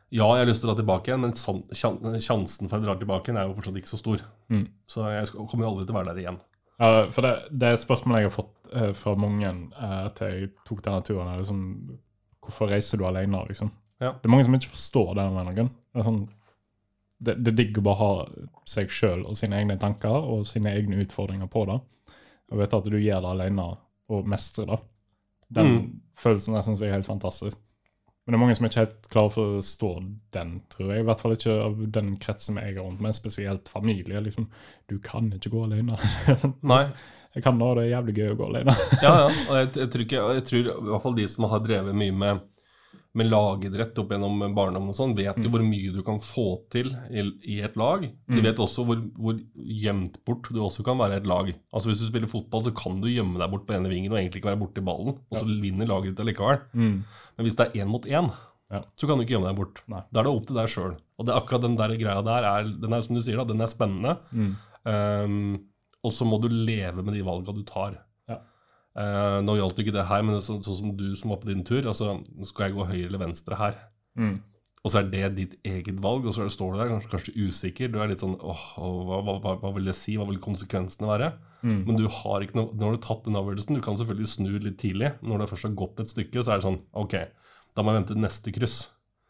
ja, 0.08 0.24
jeg 0.24 0.42
har 0.42 0.48
lyst 0.48 0.64
til 0.64 0.70
å 0.70 0.72
dra 0.72 0.80
tilbake 0.80 1.12
igjen, 1.12 1.24
men 1.26 2.22
sjansen 2.24 2.70
for 2.70 2.80
å 2.80 2.84
dra 2.84 2.96
tilbake 2.98 3.28
igjen 3.28 3.40
er 3.40 3.48
jo 3.48 3.56
fortsatt 3.58 3.80
ikke 3.80 3.92
så 3.92 4.00
stor. 4.00 4.24
Mm. 4.52 4.64
Så 4.88 5.04
jeg 5.12 5.32
kommer 5.36 5.66
jo 5.66 5.72
aldri 5.72 5.86
til 5.86 5.94
å 5.94 5.98
være 6.00 6.12
der 6.12 6.22
igjen. 6.24 6.40
Ja, 6.78 6.90
for 7.10 7.26
det, 7.26 7.32
det 7.50 7.68
er 7.68 7.76
et 7.76 7.82
spørsmål 7.82 8.20
jeg 8.20 8.28
har 8.28 8.34
fått 8.34 8.72
eh, 8.72 8.92
fra 8.96 9.14
mange 9.18 9.48
eh, 9.50 10.00
etter 10.06 10.34
jeg 10.34 10.52
tok 10.68 10.82
denne 10.86 11.02
turen. 11.06 11.30
er 11.32 11.40
liksom, 11.42 11.62
Hvorfor 12.48 12.70
reiser 12.72 12.98
du 13.00 13.04
alene, 13.06 13.44
liksom? 13.48 13.70
Ja. 14.00 14.14
Det 14.16 14.24
er 14.28 14.32
mange 14.32 14.46
som 14.46 14.54
ikke 14.56 14.72
forstår 14.72 15.14
den 15.18 15.34
meningen. 15.36 15.68
Det 15.92 16.00
er 16.00 16.06
sånn, 16.06 16.20
det, 17.18 17.34
det 17.44 17.52
digg 17.58 17.78
å 17.80 17.84
bare 17.84 17.98
ha 17.98 18.10
seg 18.68 18.92
sjøl 18.94 19.24
og 19.28 19.36
sine 19.36 19.58
egne 19.58 19.76
tanker 19.82 20.14
og 20.32 20.46
sine 20.48 20.72
egne 20.78 21.00
utfordringer 21.04 21.50
på 21.50 21.64
det. 21.68 21.78
Og 22.48 22.60
vite 22.62 22.78
at 22.78 22.86
du 22.88 22.96
gjør 22.96 23.24
det 23.26 23.32
alene 23.34 23.66
og 24.08 24.28
mestrer 24.32 24.70
det. 24.70 24.78
Den 25.48 25.66
Mm. 25.74 25.88
følelsen 26.16 26.54
der 26.56 26.62
syns 26.64 26.80
jeg 26.80 26.88
er 26.90 26.96
helt 26.98 27.08
fantastisk. 27.08 27.58
Men 28.28 28.34
det 28.34 28.36
er 28.36 28.40
mange 28.42 28.54
som 28.58 28.66
er 28.66 28.68
ikke 28.68 28.82
helt 28.82 29.06
klare 29.08 29.30
for 29.32 29.42
å 29.48 29.60
forstå 29.62 29.88
den, 30.36 30.48
tror 30.68 30.90
jeg. 30.92 31.00
I 31.00 31.04
hvert 31.08 31.20
fall 31.24 31.32
ikke 31.32 31.54
av 31.64 31.78
den 31.94 32.10
kretsen 32.20 32.58
jeg 32.60 32.74
er 32.74 32.82
rundt 32.82 33.00
med, 33.00 33.16
spesielt 33.16 33.70
familie. 33.72 34.20
liksom, 34.20 34.50
Du 34.84 34.98
kan 35.00 35.30
ikke 35.32 35.54
gå 35.54 35.62
alene. 35.64 35.96
Nei. 36.74 36.82
Jeg 37.32 37.46
kan 37.46 37.56
da, 37.56 37.70
det 37.78 37.86
er 37.86 37.94
jævlig 37.94 38.14
gøy 38.18 38.34
å 38.34 38.36
gå 38.36 38.50
alene. 38.50 38.74
Ja, 39.00 39.14
ja. 39.22 39.32
Og 39.48 39.54
jeg, 39.56 39.70
jeg, 39.80 39.88
tror 39.94 40.04
ikke, 40.04 40.26
jeg 40.36 40.44
tror 40.50 40.60
i 40.60 40.76
hvert 40.90 41.06
fall 41.06 41.16
de 41.16 41.26
som 41.32 41.48
har 41.48 41.64
drevet 41.64 41.96
mye 41.96 42.18
med, 42.20 42.44
med 43.16 43.30
lagidrett 43.30 43.96
opp 43.98 44.10
gjennom 44.12 44.42
barndommen 44.54 44.92
og 44.92 44.96
sånn, 44.96 45.14
vet 45.16 45.38
jo 45.40 45.50
hvor 45.50 45.62
mye 45.64 45.92
du 45.94 46.02
kan 46.06 46.20
få 46.22 46.44
til 46.70 46.90
i, 47.08 47.56
et 47.64 47.76
lag. 47.80 48.04
De 48.28 48.42
vet 48.44 48.60
også 48.60 48.84
hvor, 48.86 49.00
hvor 49.16 49.38
gjemt 49.56 50.20
bort 50.28 50.50
du 50.52 50.60
også 50.62 50.84
kan 50.86 51.00
være 51.00 51.16
i 51.16 51.22
et 51.22 51.26
lag. 51.30 51.48
Altså 51.72 51.90
Hvis 51.90 52.02
du 52.04 52.10
spiller 52.10 52.30
fotball, 52.30 52.66
så 52.66 52.74
kan 52.76 53.00
du 53.00 53.08
gjemme 53.08 53.40
deg 53.40 53.50
bort 53.50 53.64
på 53.66 53.74
ene 53.78 53.90
vingen 53.90 54.12
og 54.12 54.20
egentlig 54.20 54.42
ikke 54.42 54.52
være 54.52 54.60
borti 54.60 54.84
ballen, 54.84 55.16
og 55.16 55.40
så 55.40 55.48
vinner 55.48 55.88
laget 55.88 56.12
ditt 56.12 56.22
allikevel. 56.26 56.60
Mm. 56.76 56.98
Men 57.08 57.48
hvis 57.48 57.58
det 57.58 57.66
er 57.68 57.80
én 57.82 57.90
mot 57.90 58.06
én, 58.06 58.30
Ja. 58.68 58.82
så 59.00 59.08
kan 59.08 59.16
du 59.16 59.24
ikke 59.24 59.32
gjemme 59.38 59.48
deg 59.48 59.56
bort. 59.56 59.80
Nei. 59.88 60.02
Da 60.12 60.20
er 60.20 60.24
det 60.28 60.32
opp 60.36 60.46
til 60.46 60.58
deg 60.60 60.68
sjøl. 60.68 60.96
Og 61.18 61.24
det 61.24 61.32
er 61.32 61.40
akkurat 61.40 61.62
den 61.64 61.76
der 61.80 61.94
greia 61.96 62.22
der 62.22 62.44
er, 62.44 62.68
den 62.68 62.92
er 62.92 63.00
som 63.00 63.16
du 63.16 63.22
sier 63.24 63.40
da, 63.40 63.44
den 63.48 63.64
er 63.64 63.70
spennende. 63.72 64.18
Mm. 64.30 64.50
Um, 64.84 65.64
og 66.04 66.12
så 66.12 66.26
må 66.28 66.36
du 66.42 66.48
leve 66.52 67.02
med 67.02 67.16
de 67.16 67.24
valga 67.24 67.54
du 67.56 67.62
tar. 67.64 67.96
Eh, 68.98 69.38
nå 69.46 69.54
gjaldt 69.58 69.78
ikke 69.84 69.94
det 69.94 70.06
her, 70.08 70.22
men 70.26 70.40
sånn 70.42 70.62
så, 70.66 70.74
som 70.74 70.94
du 70.98 71.12
som 71.18 71.30
var 71.30 71.38
på 71.42 71.50
din 71.52 71.64
tur. 71.66 71.84
altså, 71.86 72.16
Skal 72.48 72.68
jeg 72.68 72.78
gå 72.78 72.86
høyre 72.88 73.06
eller 73.06 73.22
venstre 73.28 73.58
her? 73.60 73.76
Mm. 74.18 74.38
Og 74.86 74.92
så 74.92 75.00
er 75.00 75.08
det 75.10 75.28
ditt 75.36 75.54
eget 75.66 75.98
valg, 76.02 76.26
og 76.26 76.34
så 76.34 76.46
står 76.50 76.72
du 76.74 76.78
der 76.80 76.90
kanskje, 76.92 77.10
kanskje 77.12 77.46
usikker. 77.48 77.90
Du 77.92 77.98
er 78.00 78.10
litt 78.10 78.22
sånn 78.22 78.36
åh, 78.38 78.64
hva, 78.78 79.18
hva, 79.26 79.54
hva, 79.60 79.72
vil 79.76 79.90
det 79.90 79.94
si? 79.98 80.14
Hva 80.18 80.26
vil 80.28 80.38
konsekvensene 80.42 81.10
være? 81.10 81.32
Mm. 81.66 81.80
Men 81.86 81.98
du 81.98 82.06
har 82.14 82.42
ikke 82.46 82.58
noe, 82.58 82.70
nå 82.74 82.86
har 82.88 82.94
du 82.96 83.02
tatt 83.02 83.26
den 83.26 83.38
avgjørelsen. 83.38 83.74
Du 83.78 83.82
kan 83.84 83.98
selvfølgelig 83.98 84.30
snu 84.32 84.50
litt 84.62 84.78
tidlig. 84.80 85.12
Når 85.26 85.42
det 85.42 85.48
først 85.52 85.66
har 85.68 85.76
gått 85.78 86.02
et 86.02 86.12
stykke, 86.14 86.42
så 86.42 86.54
er 86.54 86.60
det 86.62 86.66
sånn 86.68 86.80
OK, 86.98 87.16
da 87.74 87.84
må 87.84 87.92
jeg 87.92 88.00
vente 88.00 88.14
til 88.14 88.22
neste 88.22 88.54
kryss. 88.54 88.76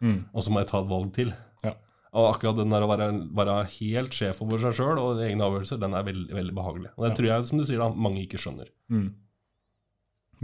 Mm. 0.05 0.19
Og 0.33 0.45
så 0.45 0.53
må 0.55 0.61
jeg 0.63 0.71
ta 0.71 0.83
et 0.85 0.91
valg 0.93 1.13
til. 1.17 1.33
Ja. 1.65 1.73
Og 2.17 2.29
akkurat 2.35 2.61
den 2.61 2.73
der 2.73 2.85
å 2.85 2.91
være, 2.93 3.09
være 3.37 3.57
helt 3.79 4.17
sjef 4.17 4.41
over 4.45 4.61
seg 4.63 4.77
sjøl 4.79 5.01
og 5.01 5.25
egne 5.25 5.49
avgjørelser, 5.49 5.81
den 5.81 5.97
er 5.97 6.05
veldig, 6.07 6.29
veldig 6.37 6.55
behagelig. 6.61 6.93
Og 6.97 7.05
det 7.05 7.11
Ja. 7.11 7.17
tror 7.19 7.31
jeg, 7.33 7.49
som 7.51 7.59
du 7.59 7.65
sier, 7.65 7.81
da, 7.83 7.89
mange 7.93 8.23
ikke 8.25 8.41
skjønner. 8.41 8.69
Mm. 8.93 9.09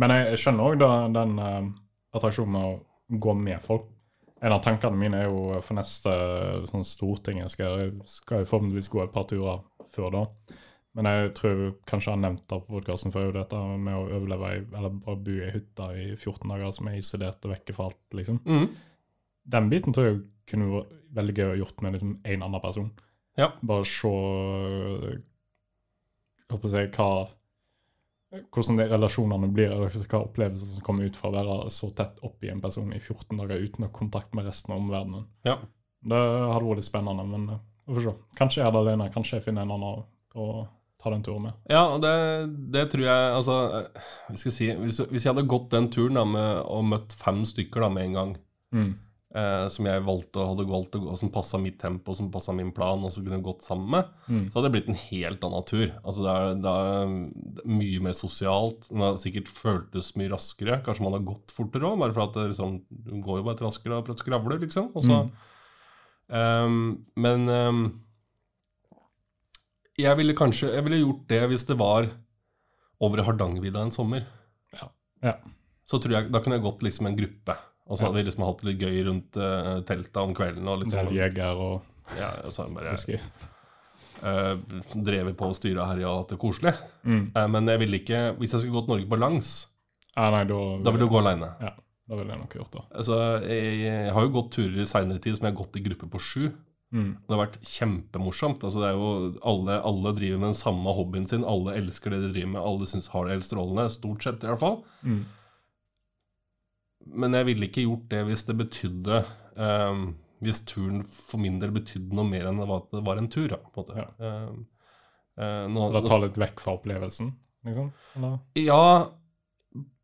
Men 0.00 0.14
jeg, 0.14 0.26
jeg 0.34 0.42
skjønner 0.42 0.68
òg 0.68 0.84
den 1.14 1.36
uh, 1.38 1.68
attraksjonen 2.16 2.54
med 2.54 2.68
å 2.68 3.18
gå 3.24 3.34
med 3.38 3.62
folk. 3.62 3.90
En 4.44 4.52
av 4.52 4.60
tankene 4.64 4.98
mine 4.98 5.22
er 5.22 5.30
jo 5.30 5.60
for 5.64 5.78
neste 5.78 6.12
sånn 6.68 6.84
Stortinget 6.84 7.52
skal, 7.54 7.78
jeg 7.80 7.94
skal 8.10 8.42
jo 8.42 8.48
forhåpentligvis 8.50 8.90
gå 8.92 9.02
et 9.04 9.14
par 9.14 9.28
turer 9.30 9.62
før 9.94 10.10
da. 10.12 10.24
Men 10.94 11.08
jeg 11.10 11.30
tror 11.38 11.62
kanskje 11.88 12.10
jeg 12.10 12.14
har 12.14 12.22
nevnt 12.22 12.44
det 12.44 12.58
på 12.66 12.74
podkasten 12.76 13.14
før, 13.14 13.32
dette 13.34 13.58
med 13.58 13.96
å 13.96 14.04
overleve 14.18 14.50
i, 14.54 14.60
eller 14.76 14.98
bare 15.06 15.22
bo 15.26 15.38
i 15.38 15.50
hytta 15.54 15.88
i 15.98 16.10
14 16.14 16.52
dager 16.52 16.74
som 16.76 16.90
er 16.90 17.00
isolert 17.00 17.46
og 17.46 17.54
vekke 17.54 17.74
fra 17.74 17.88
alt, 17.88 18.02
liksom. 18.14 18.38
Mm. 18.46 18.68
Den 19.54 19.70
biten 19.72 19.96
tror 19.96 20.10
jeg 20.10 20.20
kunne 20.50 20.70
vært 20.70 20.92
veldig 21.14 21.34
gøy 21.38 21.48
å 21.48 21.58
gjort 21.62 21.82
med 21.82 21.96
liksom 21.96 22.12
en 22.20 22.44
annen 22.46 22.62
person. 22.62 22.92
Ja. 23.40 23.50
Bare 23.66 23.86
se 23.88 24.12
jeg 26.44 26.52
håper 26.52 26.70
si, 26.70 26.84
hva 26.94 27.08
hvordan 28.54 28.76
de 28.80 28.86
relasjonene 28.90 29.48
blir, 29.54 29.70
eller 29.72 29.88
hva 30.10 30.20
opplevelser 30.24 30.74
som 30.76 30.84
kommer 30.86 31.04
ut 31.08 31.16
fra 31.16 31.30
å 31.30 31.34
være 31.36 31.70
så 31.70 31.90
tett 31.94 32.18
oppi 32.26 32.50
en 32.50 32.60
person 32.64 32.92
i 32.92 32.98
14 33.00 33.36
dager 33.38 33.62
uten 33.62 33.84
å 33.84 33.88
ha 33.88 33.92
kontakt 33.98 34.34
med 34.34 34.46
resten 34.48 34.72
av 34.74 34.80
omverdenen. 34.82 35.26
Ja. 35.46 35.58
Det 36.04 36.16
hadde 36.20 36.64
vært 36.68 36.80
litt 36.82 36.88
spennende, 36.90 37.24
men 37.28 37.46
øh, 37.54 37.60
vi 37.88 37.94
får 37.98 38.06
se. 38.08 38.14
Kanskje 38.38 38.60
jeg 38.62 38.66
er 38.68 38.72
det 38.76 38.80
alene, 38.84 39.10
kanskje 39.14 39.38
jeg 39.38 39.44
finner 39.46 39.62
en 39.62 39.70
annen 39.76 40.04
å- 40.34 40.66
ta 41.04 41.10
den 41.10 41.22
turen 41.26 41.42
med. 41.42 41.52
Ja, 41.68 41.98
det, 42.00 42.12
det 42.72 42.84
tror 42.92 43.02
jeg 43.04 43.32
Altså, 43.36 43.54
eh, 43.76 44.04
jeg 44.30 44.52
si 44.54 44.68
hvis, 44.72 45.00
hvis 45.10 45.24
jeg 45.26 45.34
hadde 45.34 45.46
gått 45.50 45.66
den 45.74 45.90
turen 45.92 46.14
da 46.16 46.22
med, 46.24 46.62
og 46.64 46.84
møtt 46.88 47.12
fem 47.12 47.42
stykker 47.44 47.80
da 47.84 47.88
med 47.92 48.04
en 48.06 48.12
gang, 48.20 48.36
Mm. 48.74 48.94
Eh, 49.34 49.64
som 49.68 49.86
jeg 49.88 50.02
valgte 50.06 50.38
og 50.40 50.50
hadde 50.52 50.66
valgt 50.70 50.94
å 50.96 51.00
gå, 51.04 51.14
som 51.18 51.30
passa 51.34 51.58
mitt 51.58 51.78
tempo, 51.82 52.14
som 52.14 52.30
passa 52.30 52.52
min 52.54 52.70
plan, 52.76 53.02
og 53.04 53.12
som 53.12 53.24
kunne 53.26 53.42
gått 53.42 53.62
sammen 53.66 53.88
med, 53.90 54.10
Mm. 54.28 54.44
så 54.50 54.58
hadde 54.60 54.68
det 54.70 54.74
blitt 54.76 54.88
en 54.92 55.00
helt 55.10 55.42
annen 55.44 55.64
tur. 55.68 55.88
Altså 56.04 56.22
det 56.24 56.34
er, 56.34 56.54
det 56.64 56.74
er 56.74 57.66
mye 57.66 58.00
mer 58.06 58.12
sosialt. 58.16 58.88
Den 58.90 59.02
har 59.04 59.16
sikkert 59.20 59.48
føltes 59.50 60.12
mye 60.16 60.30
raskere. 60.32 60.78
Kanskje 60.86 61.02
man 61.04 61.12
har 61.18 61.26
gått 61.26 61.50
fortere 61.52 61.90
òg, 61.90 61.98
bare 61.98 62.14
for 62.14 62.28
at 62.28 62.38
det 62.38 62.46
liksom, 62.54 62.78
går 63.26 63.38
jo 63.42 63.46
bare 63.50 63.58
til 63.58 63.66
raskere 63.68 63.98
og 63.98 64.06
prøver 64.06 64.20
å 64.20 64.24
skravle, 64.24 64.60
liksom. 64.62 64.90
Og 64.94 65.02
så, 65.04 65.18
um, 66.30 67.04
men 67.16 67.48
um, 67.50 67.84
jeg 70.00 70.16
ville 70.18 70.34
kanskje 70.34 70.72
jeg 70.74 70.84
ville 70.86 71.02
gjort 71.04 71.26
det 71.30 71.42
hvis 71.52 71.66
det 71.68 71.76
var 71.78 72.08
over 73.04 73.22
Hardangervidda 73.26 73.82
en 73.84 73.92
sommer. 73.94 74.24
Ja. 74.74 74.88
Ja. 75.22 75.34
Så 75.86 75.98
tror 76.00 76.16
jeg, 76.16 76.32
Da 76.32 76.40
kunne 76.40 76.56
jeg 76.56 76.64
gått 76.64 76.82
liksom 76.86 77.06
en 77.10 77.16
gruppe. 77.18 77.56
Og 77.84 77.98
så 77.98 78.06
hadde 78.06 78.16
vi 78.16 78.26
liksom 78.28 78.46
hatt 78.46 78.62
det 78.62 78.70
litt 78.70 78.84
gøy 78.84 79.02
rundt 79.08 79.36
uh, 79.36 79.80
teltet 79.88 80.22
om 80.22 80.32
kvelden. 80.36 80.68
og 80.70 80.80
litt 80.80 80.94
sånn, 80.94 81.10
jeger 81.12 81.60
og 81.60 82.16
ja, 82.18 82.30
og 82.44 82.52
så 82.52 82.66
bare 82.72 82.94
uh, 84.24 84.56
drevet 84.94 85.36
på 85.36 85.48
og 85.50 85.56
styra 85.56 85.88
her, 85.90 86.02
ja, 86.04 86.12
hatt 86.16 86.34
det 86.34 86.40
koselig. 86.40 86.74
Mm. 87.04 87.30
Uh, 87.36 87.46
men 87.52 87.72
jeg 87.72 87.82
ville 87.84 88.00
ikke 88.00 88.20
Hvis 88.40 88.56
jeg 88.56 88.64
skulle 88.64 88.80
gått 88.80 88.92
Norge 88.92 89.08
på 89.10 89.20
langs, 89.20 89.54
Ja, 90.14 90.28
nei, 90.32 90.44
da, 90.48 90.60
da 90.84 90.94
ville 90.94 91.08
du 91.08 91.12
gå 91.12 91.20
aleine. 91.20 91.50
Ja, 91.60 91.74
da 92.08 92.20
ville 92.20 92.36
jeg 92.36 92.44
nok 92.44 92.56
gjort 92.60 92.76
det. 92.76 92.84
Altså, 93.00 93.18
jeg, 93.48 93.80
jeg 93.82 94.12
har 94.16 94.26
jo 94.26 94.36
gått 94.36 94.52
turer 94.54 94.80
i 94.84 94.88
seinere 94.88 95.20
tid 95.20 95.36
som 95.36 95.48
jeg 95.48 95.56
har 95.56 95.60
gått 95.64 95.80
i 95.80 95.84
gruppe 95.88 96.08
på 96.12 96.22
sju. 96.22 96.44
Mm. 96.94 97.08
Det 97.26 97.34
har 97.34 97.40
vært 97.40 97.56
kjempemorsomt. 97.66 98.62
Altså, 98.62 98.82
det 98.82 98.90
er 98.92 98.98
jo, 99.00 99.08
alle, 99.50 99.80
alle 99.82 100.12
driver 100.14 100.38
med 100.38 100.52
den 100.52 100.60
samme 100.60 100.94
hobbyen 100.94 101.26
sin. 101.26 101.46
Alle 101.48 101.74
elsker 101.80 102.14
det 102.14 102.20
de 102.22 102.30
driver 102.36 102.52
med. 102.52 102.62
Alle 102.62 102.86
syns 102.86 103.10
har 103.10 103.26
det 103.26 103.34
helt 103.34 103.48
strålende. 103.48 103.88
Stort 103.90 104.22
sett, 104.22 104.44
i 104.46 104.52
hvert 104.52 104.62
fall. 104.62 104.78
Mm. 105.02 105.24
Men 107.06 107.34
jeg 107.36 107.46
ville 107.50 107.66
ikke 107.68 107.84
gjort 107.84 108.06
det 108.12 108.20
hvis 108.28 108.44
det 108.48 108.54
betydde 108.56 109.18
um, 109.60 110.04
Hvis 110.44 110.62
turen 110.68 111.02
for 111.04 111.40
min 111.42 111.58
del 111.60 111.72
betydde 111.74 112.14
noe 112.16 112.24
mer 112.28 112.46
enn 112.50 112.62
at 112.64 112.86
det 112.92 113.02
var 113.06 113.20
en 113.20 113.28
tur. 113.32 113.48
Da, 113.52 113.58
på 113.60 113.82
en 113.82 113.84
måte. 113.84 113.98
Ja. 114.00 114.30
Um, 114.48 114.62
uh, 115.40 115.66
nå, 115.72 115.90
Da 115.94 116.02
ta 116.06 116.18
litt 116.22 116.40
vekk 116.40 116.60
fra 116.64 116.74
opplevelsen, 116.78 117.30
liksom? 117.68 117.92
Eller? 118.16 118.38
ja, 118.60 118.80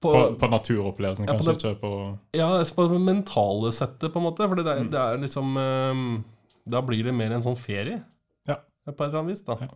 på, 0.01 0.13
På, 0.13 0.23
på 0.41 0.49
naturopplevelsen, 0.51 1.29
Ja, 1.29 1.35
på 1.37 1.45
kanskje 1.45 1.75
ikke 1.75 1.81
på 1.83 1.93
ja, 2.37 2.49
på 2.77 2.87
det 2.91 3.01
mentale 3.05 3.73
settet, 3.77 4.09
på 4.13 4.19
en 4.21 4.27
måte. 4.31 4.49
For 4.49 4.57
det, 4.61 4.65
Mm. 4.81 4.91
det 4.91 5.01
er 5.03 5.21
liksom 5.25 5.57
um, 5.57 6.25
Da 6.69 6.81
blir 6.85 7.05
det 7.05 7.15
mer 7.15 7.33
en 7.37 7.45
sånn 7.45 7.59
ferie. 7.61 8.01
Ja. 8.49 8.57
På 8.89 9.05
et 9.05 9.09
eller 9.11 9.21
annet 9.23 9.37
vis, 9.37 9.45
da. 9.47 9.57
Ja, 9.61 9.71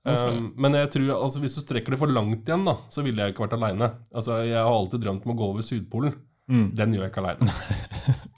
Um, 0.00 0.54
men 0.56 0.72
jeg 0.72 0.88
tror, 0.94 1.10
altså, 1.12 1.40
hvis 1.42 1.58
du 1.58 1.60
strekker 1.60 1.92
det 1.92 1.98
for 2.00 2.08
langt 2.08 2.46
igjen, 2.48 2.62
da, 2.64 2.72
så 2.88 3.02
ville 3.04 3.20
jeg 3.20 3.34
ikke 3.34 3.42
vært 3.44 3.56
aleine. 3.58 3.90
Altså, 4.16 4.38
jeg 4.48 4.56
har 4.56 4.72
alltid 4.72 5.02
drømt 5.04 5.26
om 5.26 5.32
å 5.34 5.36
gå 5.36 5.48
over 5.52 5.60
Sydpolen. 5.66 6.14
Mm. 6.50 6.66
Den 6.76 6.92
gjør 6.96 7.06
jeg 7.06 7.12
ikke 7.14 7.22
aleine. 7.24 7.54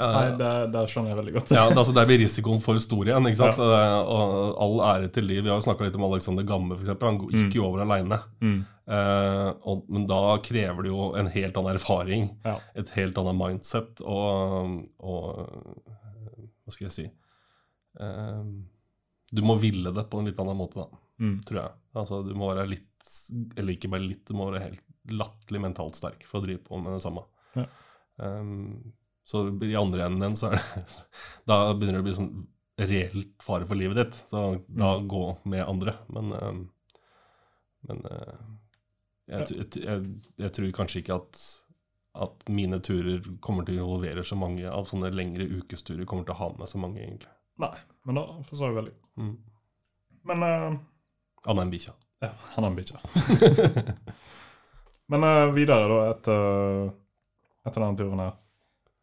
Nei, 0.00 0.30
det, 0.40 0.50
det 0.72 0.82
skjønner 0.88 1.10
jeg 1.12 1.16
veldig 1.18 1.32
godt. 1.34 1.50
ja, 1.52 1.62
altså, 1.68 1.92
Der 1.92 2.06
blir 2.08 2.22
risikoen 2.22 2.60
for 2.64 2.78
stor 2.80 3.04
igjen. 3.04 3.26
ikke 3.28 3.36
sant? 3.42 3.58
Ja. 3.60 3.98
Og 4.00 4.54
all 4.64 4.78
ære 4.94 5.10
til 5.12 5.26
de. 5.28 5.36
Vi 5.44 5.50
har 5.50 5.58
jo 5.58 5.64
snakka 5.66 5.84
litt 5.84 5.98
om 5.98 6.06
Alexander 6.08 6.46
Gamme, 6.48 6.78
f.eks. 6.78 6.94
Han 7.04 7.18
gikk 7.28 7.58
jo 7.58 7.66
over 7.66 7.82
aleine. 7.84 8.16
Mm. 8.40 8.62
Eh, 8.96 9.50
og, 9.68 9.82
men 9.92 10.06
da 10.08 10.20
krever 10.42 10.86
det 10.88 10.90
jo 10.94 11.10
en 11.20 11.28
helt 11.34 11.60
annen 11.60 11.76
erfaring, 11.76 12.24
Ja. 12.48 12.56
et 12.80 12.88
helt 12.96 13.20
annet 13.20 13.36
mindset 13.38 14.00
og, 14.02 14.80
og 15.04 15.26
Hva 16.64 16.74
skal 16.74 16.88
jeg 16.88 16.96
si 16.96 17.06
Eh, 18.00 18.42
Du 19.34 19.40
må 19.42 19.56
ville 19.60 19.90
det 19.94 20.04
på 20.10 20.18
en 20.20 20.26
litt 20.30 20.38
annen 20.40 20.56
måte, 20.58 20.78
da, 20.80 20.88
Mm. 21.20 21.40
tror 21.44 21.58
jeg. 21.60 21.72
Altså, 22.00 22.22
du 22.24 22.32
må 22.38 22.48
være 22.54 22.68
litt 22.70 22.86
Eller 23.58 23.74
ikke 23.76 23.90
bare 23.92 24.06
litt, 24.08 24.22
du 24.24 24.32
må 24.38 24.46
være 24.48 24.62
helt 24.70 24.80
latterlig 25.08 25.60
mentalt 25.64 25.96
sterk 25.96 26.24
for 26.28 26.40
å 26.40 26.44
drive 26.44 26.60
på 26.66 26.78
med 26.82 26.92
det 26.96 27.02
samme. 27.04 27.22
Ja. 27.56 27.64
Um, 28.20 28.92
så 29.24 29.46
i 29.64 29.74
andre 29.78 30.04
enden 30.10 30.34
så 30.36 30.50
er 30.50 30.58
det 30.58 30.84
Da 31.48 31.72
begynner 31.72 32.00
det 32.00 32.04
å 32.04 32.08
bli 32.08 32.16
sånn 32.18 32.32
reelt 32.80 33.42
fare 33.44 33.66
for 33.68 33.76
livet 33.80 33.96
ditt. 34.00 34.20
Så 34.30 34.42
da 34.68 34.94
Mm. 34.98 35.08
gå 35.08 35.24
med 35.44 35.64
andre. 35.68 35.94
Men, 36.08 36.32
um, 36.32 36.60
men 37.88 38.04
uh, 38.06 38.38
Jeg, 39.30 39.46
jeg, 39.54 39.66
jeg, 39.84 40.06
jeg 40.40 40.52
tror 40.56 40.70
kanskje 40.74 41.00
ikke 41.02 41.16
at, 41.20 41.40
at 42.24 42.48
mine 42.50 42.80
turer 42.82 43.20
kommer 43.44 43.64
til 43.64 43.78
å 43.78 43.84
involvere 43.84 44.24
så 44.26 44.36
mange 44.36 44.66
av 44.68 44.88
sånne 44.90 45.12
lengre 45.14 45.46
ukesturer. 45.60 46.04
Kommer 46.08 46.24
til 46.26 46.34
å 46.34 46.40
ha 46.40 46.48
med 46.58 46.68
så 46.72 46.80
mange, 46.82 47.00
egentlig. 47.04 47.30
Nei, 47.60 47.74
men 48.08 48.16
da 48.18 48.24
forstår 48.48 48.72
jeg 48.72 48.78
veldig. 48.80 48.94
Mm. 49.20 49.34
Men 50.32 50.42
eh, 50.48 50.78
Annet 51.48 51.62
enn 51.66 51.70
bikkja. 51.72 51.92
Ja, 52.24 52.32
han 52.56 52.64
er 52.66 52.72
en 52.72 52.76
bikkje. 52.80 52.98
Men 55.10 55.26
uh, 55.26 55.48
videre, 55.54 55.88
da, 55.90 55.98
etter, 56.12 56.90
etter 57.66 57.82
denne 57.82 57.98
turen 57.98 58.22
her. 58.22 58.38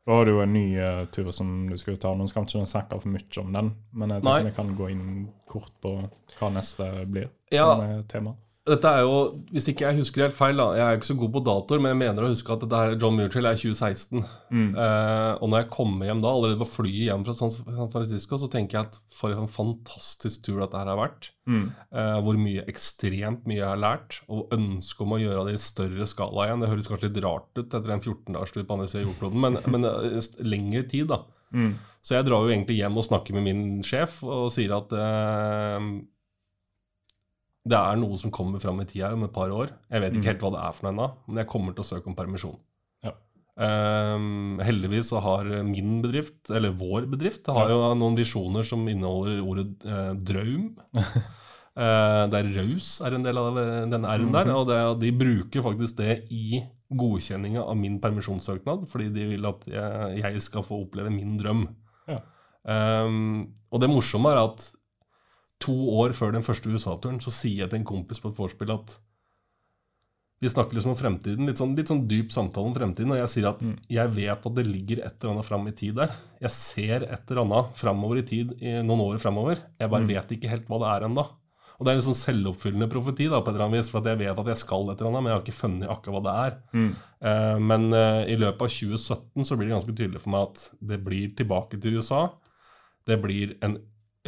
Da 0.07 0.15
har 0.15 0.23
du 0.23 0.31
jo 0.31 0.39
en 0.39 0.53
ny 0.55 0.65
uh, 0.79 1.03
tur 1.11 1.27
som 1.35 1.49
du 1.67 1.75
skal 1.79 1.97
ta. 1.99 2.13
Nå 2.15 2.29
skal 2.31 2.45
vi 2.45 2.53
ikke 2.53 2.71
snakke 2.71 2.99
for 3.03 3.11
mye 3.11 3.41
om 3.43 3.55
den, 3.57 3.71
men 3.91 4.15
jeg 4.15 4.23
tenker 4.23 4.38
Nei. 4.39 4.49
vi 4.49 4.55
kan 4.55 4.75
gå 4.77 4.91
inn 4.93 5.07
kort 5.51 5.73
på 5.84 5.97
hva 6.38 6.51
neste 6.55 6.88
blir. 7.11 7.27
Ja. 7.51 7.67
Som 7.73 7.84
er 7.84 8.05
tema. 8.07 8.38
Dette 8.68 8.91
er 8.91 9.06
jo, 9.06 9.15
Hvis 9.53 9.69
ikke 9.72 9.85
jeg 9.85 9.99
husker 10.02 10.26
helt 10.26 10.38
feil, 10.38 10.60
da 10.60 10.68
Jeg 10.76 10.84
er 10.85 10.99
ikke 10.99 11.10
så 11.10 11.18
god 11.19 11.31
på 11.35 11.44
datoer, 11.45 11.81
men 11.84 11.94
jeg 11.94 11.99
mener 12.02 12.26
å 12.26 12.31
huske 12.31 12.53
at 12.53 12.64
dette 12.64 12.81
her 12.81 12.95
John 12.99 13.15
Murchill 13.18 13.48
er 13.48 13.60
2016. 13.60 14.26
Mm. 14.52 14.69
Eh, 14.73 15.31
og 15.39 15.52
når 15.52 15.64
jeg 15.64 15.69
kommer 15.73 16.10
hjem 16.10 16.23
da, 16.23 16.34
allerede 16.34 16.60
på 16.61 16.69
flyet 16.69 17.07
hjem 17.07 17.26
fra 17.27 17.35
San 17.38 17.89
Francisco, 17.94 18.39
så 18.41 18.49
tenker 18.52 18.80
jeg 18.80 18.89
at 18.89 18.99
for 19.14 19.35
en 19.35 19.52
fantastisk 19.52 20.45
tur 20.48 20.61
dette 20.61 20.80
her 20.80 20.91
har 20.91 20.99
vært. 20.99 21.30
Mm. 21.48 21.65
Eh, 21.95 22.18
hvor 22.26 22.39
mye, 22.41 22.65
ekstremt 22.72 23.48
mye 23.48 23.61
jeg 23.61 23.69
har 23.69 23.81
lært, 23.81 24.19
og 24.27 24.53
ønske 24.56 25.06
om 25.06 25.15
å 25.15 25.22
gjøre 25.22 25.48
det 25.48 25.57
i 25.57 25.64
større 25.64 26.10
skala 26.10 26.48
igjen. 26.48 26.64
Det 26.64 26.72
høres 26.73 26.91
kanskje 26.91 27.11
litt 27.11 27.23
rart 27.26 27.52
ut 27.56 27.65
etter 27.65 27.95
en 27.95 28.03
14-dagerstur 28.03 28.68
på 28.68 28.77
andre 28.77 28.91
siden 28.91 29.06
av 29.06 29.11
jordkloden, 29.11 29.45
men, 29.48 29.61
men 29.76 29.91
eh, 29.91 30.31
lengre 30.44 30.84
tid, 30.91 31.07
da. 31.14 31.23
Mm. 31.56 31.77
Så 32.03 32.15
jeg 32.18 32.27
drar 32.27 32.44
jo 32.44 32.52
egentlig 32.52 32.77
hjem 32.81 32.99
og 32.99 33.07
snakker 33.07 33.35
med 33.35 33.45
min 33.48 33.65
sjef 33.88 34.19
og 34.27 34.49
sier 34.52 34.73
at 34.76 34.94
eh, 34.95 35.89
det 37.68 37.77
er 37.77 37.99
noe 37.99 38.18
som 38.19 38.34
kommer 38.34 38.61
fram 38.64 38.80
i 38.81 38.88
tid 38.88 39.03
her 39.06 39.15
om 39.18 39.26
et 39.27 39.34
par 39.35 39.52
år. 39.53 39.73
Jeg 39.91 40.03
vet 40.03 40.18
ikke 40.18 40.31
helt 40.31 40.44
hva 40.45 40.53
det 40.56 40.64
er 40.64 40.76
for 40.77 40.88
noe 40.88 40.94
ennå, 40.95 41.07
men 41.27 41.41
jeg 41.41 41.52
kommer 41.52 41.76
til 41.76 41.84
å 41.84 41.88
søke 41.89 42.11
om 42.11 42.18
permisjon. 42.18 42.56
Ja. 43.06 43.14
Um, 43.57 44.61
heldigvis 44.64 45.11
så 45.11 45.22
har 45.26 45.49
min 45.68 45.98
bedrift, 46.03 46.39
eller 46.53 46.76
vår 46.77 47.10
bedrift, 47.11 47.49
har 47.53 47.73
jo 47.73 47.81
noen 47.99 48.18
visjoner 48.19 48.68
som 48.68 48.85
inneholder 48.88 49.41
ordet 49.44 49.68
eh, 49.88 50.14
drøm. 50.30 50.69
uh, 51.02 52.23
der 52.34 52.52
raus 52.56 52.94
er 53.06 53.18
en 53.18 53.27
del 53.27 53.41
av 53.41 53.60
eh, 53.64 53.84
den 53.91 54.07
r-en 54.07 54.34
der, 54.35 54.53
og 54.56 54.72
det, 54.72 54.80
de 55.03 55.14
bruker 55.23 55.65
faktisk 55.65 55.99
det 55.99 56.22
i 56.31 56.64
godkjenninga 56.88 57.65
av 57.68 57.76
min 57.80 57.99
permisjonssøknad, 58.03 58.88
fordi 58.88 59.11
de 59.15 59.27
vil 59.34 59.49
at 59.49 59.68
jeg, 59.68 60.18
jeg 60.22 60.44
skal 60.45 60.64
få 60.64 60.85
oppleve 60.85 61.11
min 61.11 61.35
drøm. 61.41 61.68
Ja. 62.07 62.22
Um, 62.68 63.49
og 63.72 63.84
det 63.84 63.91
morsomme 63.91 64.31
er 64.31 64.45
at 64.45 64.69
to 65.63 65.75
år 65.97 66.13
før 66.17 66.35
den 66.35 66.45
første 66.45 66.69
USA-turen 66.69 67.19
så 67.23 67.34
sier 67.34 67.63
jeg 67.63 67.71
til 67.71 67.81
en 67.81 67.91
kompis 67.95 68.21
på 68.21 68.31
et 68.31 68.39
vorspiel 68.39 68.75
at 68.75 68.97
vi 70.38 70.49
snakker 70.53 70.77
liksom 70.77 70.93
om 70.93 70.97
fremtiden, 70.99 71.47
litt 71.49 71.57
sånn, 71.57 71.73
litt 71.73 71.89
sånn 71.89 72.03
dyp 72.09 72.29
samtale 72.29 72.69
om 72.69 72.75
fremtiden, 72.75 73.09
og 73.09 73.17
jeg 73.17 73.31
sier 73.31 73.47
at 73.49 73.63
jeg 73.89 74.11
vet 74.13 74.43
at 74.45 74.57
det 74.59 74.67
ligger 74.67 75.01
et 75.01 75.15
eller 75.15 75.34
annet 75.34 75.47
fram 75.47 75.65
i 75.65 75.73
tid 75.73 75.97
der. 75.97 76.13
Jeg 76.43 76.53
ser 76.53 77.07
et 77.07 77.31
eller 77.31 77.41
annet 77.41 77.79
framover 77.79 78.21
i 78.21 78.25
tid, 78.27 78.53
i 78.61 78.75
noen 78.85 79.01
år 79.07 79.23
framover. 79.23 79.63
Jeg 79.81 79.89
bare 79.89 80.09
vet 80.11 80.35
ikke 80.35 80.51
helt 80.51 80.69
hva 80.69 80.77
det 80.84 80.91
er 80.91 81.07
ennå. 81.07 81.25
Og 81.77 81.85
det 81.85 81.91
er 81.91 81.99
en 81.99 82.05
sånn 82.07 82.17
selvoppfyllende 82.17 82.89
profeti, 82.89 83.25
da, 83.29 83.41
på 83.41 83.49
et 83.49 83.57
eller 83.57 83.65
annet 83.67 83.81
vis, 83.81 83.89
for 83.93 84.01
at 84.01 84.11
jeg 84.11 84.21
vet 84.21 84.39
at 84.41 84.53
jeg 84.53 84.61
skal 84.61 84.88
et 84.91 85.01
eller 85.01 85.11
annet, 85.11 85.23
men 85.25 85.31
jeg 85.31 85.38
har 85.38 85.43
ikke 85.45 85.57
funnet 85.57 85.91
akkurat 85.93 86.15
hva 86.15 86.23
det 86.27 86.38
er. 86.45 86.55
Mm. 86.77 86.88
Uh, 87.17 87.57
men 87.73 87.89
uh, 87.93 88.21
i 88.29 88.38
løpet 88.38 88.65
av 88.65 88.73
2017 88.77 89.49
så 89.49 89.57
blir 89.57 89.69
det 89.69 89.75
ganske 89.75 89.97
tydelig 89.97 90.21
for 90.21 90.34
meg 90.34 90.47
at 90.51 90.63
det 90.93 91.01
blir 91.05 91.35
tilbake 91.38 91.81
til 91.81 91.97
USA. 91.97 92.23
Det 93.09 93.17
blir 93.25 93.57
en 93.65 93.77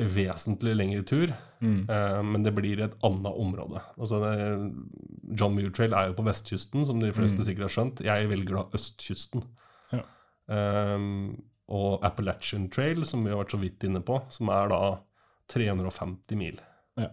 vesentlig 0.06 0.76
lengre 0.78 1.04
tur, 1.06 1.34
Mm. 1.62 1.90
eh, 1.90 2.22
men 2.24 2.44
det 2.44 2.54
blir 2.56 2.80
et 2.80 2.94
annet 3.04 3.36
område. 3.36 3.82
Altså 4.00 4.20
det, 4.24 4.36
John 5.38 5.56
Muir 5.56 5.72
Trail 5.76 5.92
er 5.94 6.08
jo 6.08 6.14
på 6.14 6.24
vestkysten, 6.24 6.86
som 6.88 7.00
de 7.02 7.12
fleste 7.12 7.44
sikkert 7.44 7.68
har 7.68 7.74
skjønt. 7.76 8.00
Jeg 8.06 8.30
velger 8.30 8.56
da 8.56 8.64
østkysten. 8.74 9.44
Ja. 9.92 10.04
Um, 10.48 11.42
og 11.68 12.00
Appalachian 12.08 12.70
Trail, 12.70 13.04
som 13.06 13.26
vi 13.26 13.30
har 13.34 13.44
vært 13.44 13.52
så 13.52 13.60
vidt 13.60 13.84
inne 13.84 14.00
på, 14.02 14.22
som 14.32 14.48
er 14.50 14.70
da 14.72 14.80
350 15.52 16.38
mil. 16.40 16.60
Ja. 16.98 17.10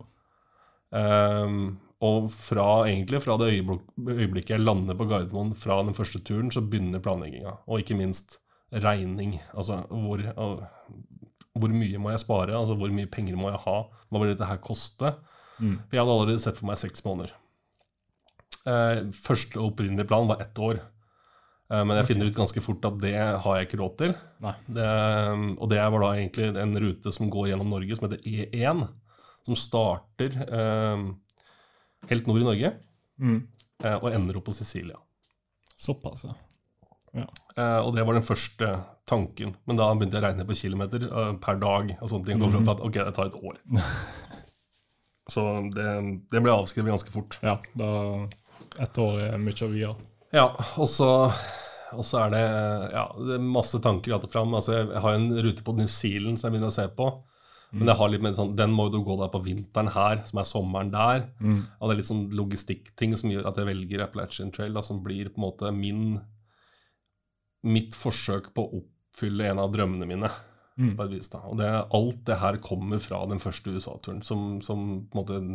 Um, 0.94 1.78
og 2.04 2.30
fra, 2.30 2.84
egentlig 2.86 3.22
fra 3.24 3.36
det 3.40 3.50
øyeblikket 3.56 4.50
jeg 4.54 4.60
lander 4.62 4.94
på 4.94 5.08
Gardermoen 5.08 5.54
fra 5.56 5.82
den 5.82 5.94
første 5.96 6.20
turen, 6.22 6.50
så 6.52 6.60
begynner 6.62 7.00
planlegginga. 7.02 7.56
Og 7.66 7.80
ikke 7.82 7.96
minst 7.98 8.38
regning. 8.72 9.40
Altså 9.56 9.82
hvor, 9.90 10.22
hvor 11.56 11.72
mye 11.72 11.98
må 12.02 12.10
jeg 12.12 12.22
spare? 12.22 12.54
Altså 12.56 12.76
hvor 12.78 12.92
mye 12.92 13.08
penger 13.10 13.36
må 13.40 13.50
jeg 13.52 13.62
ha? 13.64 13.76
Hva 14.10 14.20
vil 14.22 14.32
dette 14.34 14.48
her 14.48 14.58
koste? 14.64 15.14
Mm. 15.58 15.78
For 15.88 15.96
jeg 15.96 16.02
hadde 16.02 16.14
allerede 16.18 16.42
sett 16.44 16.58
for 16.60 16.68
meg 16.68 16.78
seks 16.80 17.04
måneder. 17.06 17.32
Eh, 18.66 19.00
første 19.14 19.60
opprinnelige 19.62 20.08
plan 20.10 20.28
var 20.28 20.42
ett 20.42 20.58
år. 20.58 20.80
Eh, 21.70 21.82
men 21.86 21.96
jeg 22.00 22.08
finner 22.10 22.28
ut 22.30 22.36
ganske 22.38 22.62
fort 22.62 22.84
at 22.88 22.98
det 23.02 23.14
har 23.16 23.56
jeg 23.58 23.68
ikke 23.68 23.80
råd 23.80 23.96
til. 24.02 24.14
Det, 24.76 24.88
og 25.56 25.68
det 25.72 25.80
var 25.82 26.02
da 26.04 26.12
egentlig 26.18 26.50
en 26.62 26.76
rute 26.82 27.12
som 27.14 27.30
går 27.32 27.50
gjennom 27.52 27.70
Norge, 27.72 27.96
som 27.98 28.08
heter 28.08 28.22
E1. 28.26 28.84
Som 29.46 29.58
starter 29.58 30.34
eh, 30.46 31.06
helt 32.12 32.26
nord 32.30 32.42
i 32.42 32.48
Norge 32.50 32.74
Mm. 33.16 33.38
eh, 33.82 33.94
og 33.96 34.10
ender 34.12 34.36
opp 34.36 34.44
på 34.50 34.52
Sicilia. 34.52 34.98
Såpass, 35.80 36.26
ja. 36.26 36.34
Eh, 37.16 37.78
og 37.80 37.94
det 37.96 38.04
var 38.06 38.18
den 38.18 38.26
første 38.26 38.70
tanken. 39.08 39.54
Men 39.68 39.78
da 39.80 39.88
begynte 39.94 40.18
jeg 40.18 40.24
å 40.24 40.26
regne 40.26 40.46
på 40.48 40.58
kilometer 40.58 41.06
uh, 41.08 41.32
per 41.40 41.60
dag. 41.62 41.92
og 42.00 42.10
sånne 42.10 42.28
ting, 42.28 42.40
og 42.40 42.46
kom 42.46 42.56
frem 42.56 42.66
til 42.66 42.74
at 42.74 42.82
ok, 42.88 42.98
det 42.98 43.14
tar 43.16 43.30
et 43.30 43.38
år. 43.40 43.60
Så 45.34 45.44
det, 45.74 45.92
det 46.30 46.42
ble 46.42 46.54
avskrevet 46.54 46.92
ganske 46.94 47.14
fort. 47.14 47.38
Ja, 47.42 47.56
da 47.78 47.92
Ett 48.76 48.98
år 49.00 49.22
er 49.24 49.38
mye 49.40 49.64
å 49.64 49.70
vie. 49.72 49.88
Ja, 50.36 50.50
og 50.76 50.88
så, 50.90 51.06
og 51.96 52.04
så 52.04 52.18
er 52.26 52.34
det, 52.34 52.42
ja, 52.92 53.06
det 53.16 53.38
er 53.38 53.46
masse 53.46 53.80
tanker 53.80 54.12
att 54.12 54.26
og 54.28 54.32
fram. 54.34 54.52
Altså, 54.54 54.74
jeg 54.82 55.00
har 55.00 55.16
en 55.16 55.30
rute 55.32 55.64
på 55.64 55.72
New 55.72 55.88
Zealand 55.88 56.36
som 56.36 56.48
jeg 56.48 56.56
begynner 56.56 56.68
å 56.68 56.76
se 56.76 56.84
på. 56.92 57.08
Men 57.76 57.90
jeg 57.90 57.98
har 57.98 58.10
litt 58.12 58.22
mer 58.22 58.36
sånn, 58.36 58.54
den 58.56 58.72
må 58.72 58.86
jo 58.92 59.02
gå 59.04 59.16
der 59.20 59.32
på 59.32 59.42
vinteren 59.44 59.90
her, 59.92 60.20
som 60.28 60.40
er 60.40 60.48
sommeren 60.48 60.92
der. 60.92 61.26
Mm. 61.40 61.62
Og 61.80 61.88
det 61.88 61.94
er 61.94 62.00
litt 62.00 62.10
sånn 62.10 62.26
logistikkting 62.36 63.16
som 63.18 63.32
gjør 63.32 63.48
at 63.50 63.58
jeg 63.60 63.68
velger 63.68 64.04
Appalachian 64.04 64.52
Trail, 64.54 64.76
da, 64.76 64.84
som 64.86 65.02
blir 65.04 65.32
på 65.32 65.40
en 65.40 65.46
måte 65.48 65.72
min 65.74 66.04
mitt 67.66 67.96
forsøk 67.98 68.52
på 68.54 68.64
å 68.64 68.80
oppfylle 68.80 69.50
en 69.50 69.62
av 69.62 69.72
drømmene 69.74 70.08
mine. 70.08 70.30
Mm. 70.76 70.92
på 70.92 71.06
et 71.06 71.12
vis 71.14 71.30
da. 71.32 71.38
Og 71.48 71.56
det, 71.56 71.68
alt 71.96 72.18
det 72.28 72.36
her 72.36 72.58
kommer 72.60 73.00
fra 73.00 73.22
den 73.30 73.40
første 73.40 73.72
USA-turen, 73.72 74.20
som, 74.20 74.58
som 74.60 74.82
på 75.08 75.16
en 75.16 75.22
måte 75.22 75.38
en, 75.40 75.54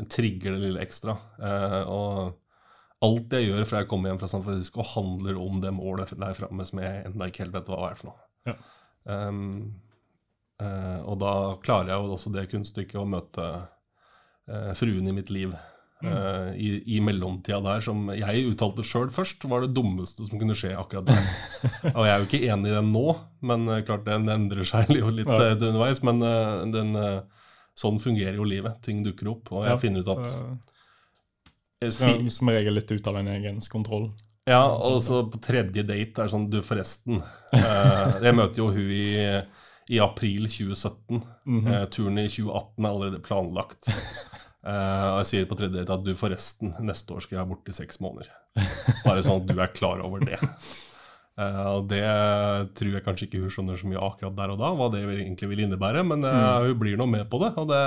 en 0.00 0.08
trigger 0.08 0.54
det 0.56 0.62
lille 0.62 0.80
ekstra. 0.80 1.18
Eh, 1.36 1.82
og 1.84 2.38
alt 3.04 3.36
jeg 3.36 3.50
gjør 3.50 3.66
fra 3.68 3.82
jeg 3.82 3.90
kommer 3.90 4.10
hjem 4.10 4.22
fra 4.22 4.30
San 4.32 4.44
Francisco, 4.46 4.86
handler 4.94 5.36
om 5.38 5.60
det 5.62 5.74
målet 5.76 6.14
der 6.16 6.38
framme 6.38 6.64
som 6.66 6.80
jeg 6.82 7.04
ennå 7.10 7.28
ikke 7.28 7.44
helt 7.44 7.58
vet 7.58 7.68
hva 7.70 7.82
er 7.90 8.00
for 8.00 8.10
noe. 8.10 8.24
Ja. 8.48 8.56
Um, 9.08 9.42
eh, 10.62 11.00
og 11.04 11.20
da 11.20 11.34
klarer 11.64 11.92
jeg 11.92 12.00
jo 12.00 12.16
også 12.16 12.32
det 12.34 12.48
kunststykket 12.48 13.02
å 13.02 13.08
møte 13.08 13.50
eh, 14.48 14.72
fruen 14.80 15.12
i 15.12 15.14
mitt 15.20 15.30
liv. 15.34 15.52
Eh, 16.02 16.50
i, 16.56 16.68
I 16.96 17.00
mellomtida 17.04 17.58
der, 17.64 17.80
som 17.84 18.08
jeg 18.14 18.44
uttalte 18.52 18.84
sjøl 18.86 19.08
først, 19.14 19.44
var 19.50 19.64
det 19.64 19.72
dummeste 19.76 20.26
som 20.28 20.38
kunne 20.38 20.54
skje 20.58 20.74
akkurat 20.78 21.08
der. 21.10 21.26
Og 21.96 22.04
jeg 22.06 22.12
er 22.14 22.18
jo 22.22 22.28
ikke 22.28 22.42
enig 22.52 22.70
i 22.70 22.76
den 22.76 22.92
nå, 22.94 23.04
men 23.48 23.66
uh, 23.68 23.80
klart 23.86 24.04
den 24.06 24.28
endrer 24.32 24.64
seg 24.68 24.92
jo 25.00 25.10
litt 25.10 25.28
Ja. 25.28 25.50
uh, 25.52 25.56
underveis. 25.58 26.02
Men 26.06 26.22
den, 26.74 26.94
sånn 27.78 28.00
fungerer 28.02 28.34
jo 28.38 28.46
livet. 28.48 28.80
Ting 28.82 29.02
dukker 29.06 29.28
opp, 29.34 29.52
og 29.54 29.64
jeg 29.66 29.74
Ja, 29.74 29.82
finner 29.82 30.02
ut 30.02 30.14
at 30.16 31.92
Som 31.94 32.26
som 32.34 32.48
regel 32.50 32.74
litt 32.74 32.90
ut 32.90 33.06
av 33.06 33.16
en 33.20 33.28
egens 33.30 33.68
kontroll. 33.70 34.08
Ja, 34.48 34.64
og 34.66 34.96
så 35.04 35.20
på 35.28 35.38
tredje 35.44 35.82
date 35.84 36.22
er 36.22 36.24
det 36.26 36.32
sånn 36.32 36.48
Du, 36.50 36.58
forresten. 36.64 37.20
jeg 37.52 38.34
møter 38.34 38.62
jo 38.62 38.70
hun 38.72 38.90
i, 38.90 39.42
i 39.92 39.98
april 40.00 40.48
2017. 40.48 41.20
Mhm. 41.44 41.68
Eh, 41.68 41.84
turen 41.92 42.18
i 42.18 42.24
2018 42.32 42.84
er 42.84 42.88
allerede 42.90 43.20
planlagt. 43.24 43.88
Eh, 44.66 45.06
og 45.12 45.20
jeg 45.22 45.28
sier 45.30 45.48
på 45.50 45.56
tredje 45.58 45.78
date 45.80 45.94
at 45.94 46.04
du, 46.06 46.12
forresten, 46.18 46.74
neste 46.84 47.14
år 47.14 47.22
skal 47.24 47.36
jeg 47.36 47.42
være 47.44 47.50
borte 47.52 47.72
i 47.74 47.76
seks 47.78 48.00
måneder. 48.04 48.30
Bare 49.06 49.22
sånn 49.26 49.42
at 49.44 49.50
du 49.50 49.60
er 49.62 49.72
klar 49.74 50.02
over 50.04 50.24
det. 50.26 50.38
Eh, 51.38 51.60
og 51.70 51.86
det 51.92 52.02
tror 52.74 52.96
jeg 52.96 53.04
kanskje 53.06 53.28
ikke 53.28 53.42
hun 53.44 53.52
skjønner 53.54 53.78
så 53.78 53.86
mye 53.90 54.02
akkurat 54.02 54.34
der 54.40 54.54
og 54.56 54.58
da, 54.58 54.72
hva 54.74 54.90
det 54.90 55.04
egentlig 55.06 55.52
vil 55.52 55.64
innebære, 55.68 56.02
men 56.10 56.26
eh, 56.26 56.66
hun 56.66 56.80
blir 56.80 56.98
nå 56.98 57.06
med 57.06 57.28
på 57.30 57.38
det. 57.44 57.52
Og 57.62 57.70
det, 57.70 57.78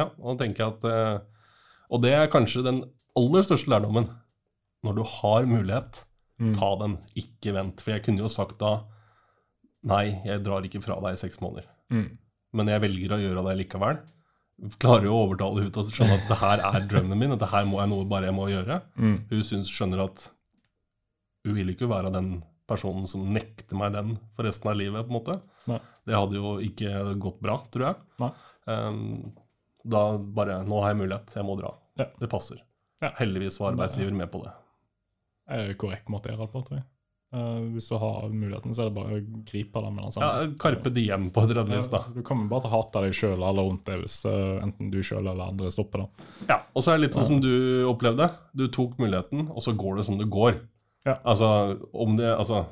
ja, 0.00 0.08
og 0.18 0.42
at 0.42 0.90
Og 1.86 2.02
det 2.02 2.12
er 2.18 2.32
kanskje 2.32 2.64
den 2.66 2.82
aller 3.16 3.46
største 3.46 3.70
lærdommen. 3.70 4.10
Når 4.84 4.98
du 4.98 5.02
har 5.20 5.46
mulighet, 5.46 6.02
Mm. 6.36 6.52
ta 6.52 6.68
den, 6.76 6.98
ikke 7.16 7.54
vent. 7.56 7.80
For 7.80 7.94
jeg 7.94 8.02
kunne 8.04 8.20
jo 8.20 8.28
sagt 8.28 8.58
da 8.60 8.82
Nei, 9.86 10.18
jeg 10.26 10.42
drar 10.42 10.64
ikke 10.66 10.80
fra 10.82 10.96
deg 10.98 11.14
i 11.14 11.20
seks 11.20 11.38
måneder. 11.38 11.68
Mm. 11.94 12.18
Men 12.58 12.70
jeg 12.72 12.82
velger 12.82 13.12
å 13.14 13.18
gjøre 13.22 13.44
det 13.46 13.52
likevel. 13.60 14.00
Klarer 14.80 15.04
jo 15.04 15.12
å 15.12 15.24
overtale 15.26 15.60
henne 15.60 15.72
til 15.74 15.82
å 15.82 15.92
skjønne 15.92 16.16
at 16.16 16.28
det 16.30 16.38
her 16.40 16.62
er 16.64 16.84
drømmen 16.88 17.18
min, 17.20 17.34
at 17.34 17.42
det 17.42 17.50
her 17.52 17.66
må 17.68 17.82
jeg 17.82 17.90
noe 17.92 18.06
bare 18.08 18.30
jeg 18.30 18.36
må 18.36 18.46
gjøre. 18.48 18.78
Mm. 18.96 19.16
Hun 19.28 19.42
synes, 19.44 19.72
skjønner 19.72 20.06
at 20.06 20.28
hun 21.46 21.58
vil 21.58 21.74
ikke 21.74 21.88
være 21.90 22.12
den 22.14 22.38
personen 22.66 23.06
som 23.10 23.26
nekter 23.34 23.78
meg 23.78 23.92
den 23.94 24.16
for 24.34 24.48
resten 24.48 24.72
av 24.72 24.78
livet. 24.80 25.04
på 25.06 25.12
en 25.12 25.18
måte. 25.18 25.36
Nei. 25.70 25.80
Det 26.08 26.16
hadde 26.16 26.38
jo 26.38 26.54
ikke 26.64 27.02
gått 27.22 27.42
bra, 27.44 27.58
tror 27.74 27.84
jeg. 27.90 28.32
Ehm, 28.72 29.02
da 29.86 30.02
bare 30.18 30.62
Nå 30.66 30.80
har 30.82 30.94
jeg 30.94 31.02
mulighet, 31.04 31.36
jeg 31.36 31.46
må 31.46 31.58
dra. 31.60 31.74
Ja. 32.00 32.08
Det 32.18 32.30
passer. 32.32 32.62
Ja. 33.04 33.12
Heldigvis 33.20 33.60
var 33.60 33.74
arbeidsgiver 33.74 34.16
med 34.16 34.30
på 34.32 34.42
det. 34.44 34.54
Det 35.46 35.62
er 35.62 35.78
korrekt 35.78 36.08
måte 36.10 36.30
å 36.30 36.34
gjøre 36.34 36.48
det 36.48 36.54
på, 36.54 36.64
tror 36.66 36.80
jeg. 36.80 36.86
Eh, 37.34 37.60
hvis 37.74 37.88
du 37.88 37.96
har 37.96 38.28
muligheten, 38.28 38.74
så 38.74 38.84
er 38.84 38.90
det 38.90 38.96
bare 38.96 39.16
å 39.18 39.24
gripe 39.48 39.82
den 39.82 39.98
Altså. 39.98 40.22
Ja, 40.22 40.46
Karpe 40.62 40.92
diem 40.94 41.30
på 41.34 41.42
eller 41.42 41.66
da. 41.66 42.02
Du 42.14 42.22
kommer 42.22 42.46
bare 42.50 42.64
til 42.64 42.70
å 42.70 42.76
hate 42.76 43.02
deg 43.02 43.16
sjøl 43.18 43.40
eller 43.40 43.66
rundt 43.66 43.88
deg 43.88 44.04
hvis 44.04 44.20
uh, 44.28 44.62
enten 44.62 44.92
du 44.92 45.00
sjøl 45.02 45.24
eller 45.24 45.50
andre 45.50 45.72
stopper 45.74 46.04
det. 46.04 46.28
Ja, 46.52 46.60
Og 46.74 46.84
så 46.84 46.92
er 46.92 47.00
det 47.00 47.08
litt 47.08 47.18
sånn 47.18 47.28
som 47.32 47.42
du 47.42 47.50
opplevde. 47.90 48.30
Du 48.54 48.68
tok 48.72 48.94
muligheten, 49.02 49.48
og 49.50 49.64
så 49.64 49.74
går 49.74 50.00
det 50.00 50.06
som 50.06 50.20
det 50.20 50.30
går. 50.30 50.60
Ja. 51.06 51.18
Altså, 51.22 51.48
om 51.94 52.16
det 52.18 52.32
Altså 52.34 52.64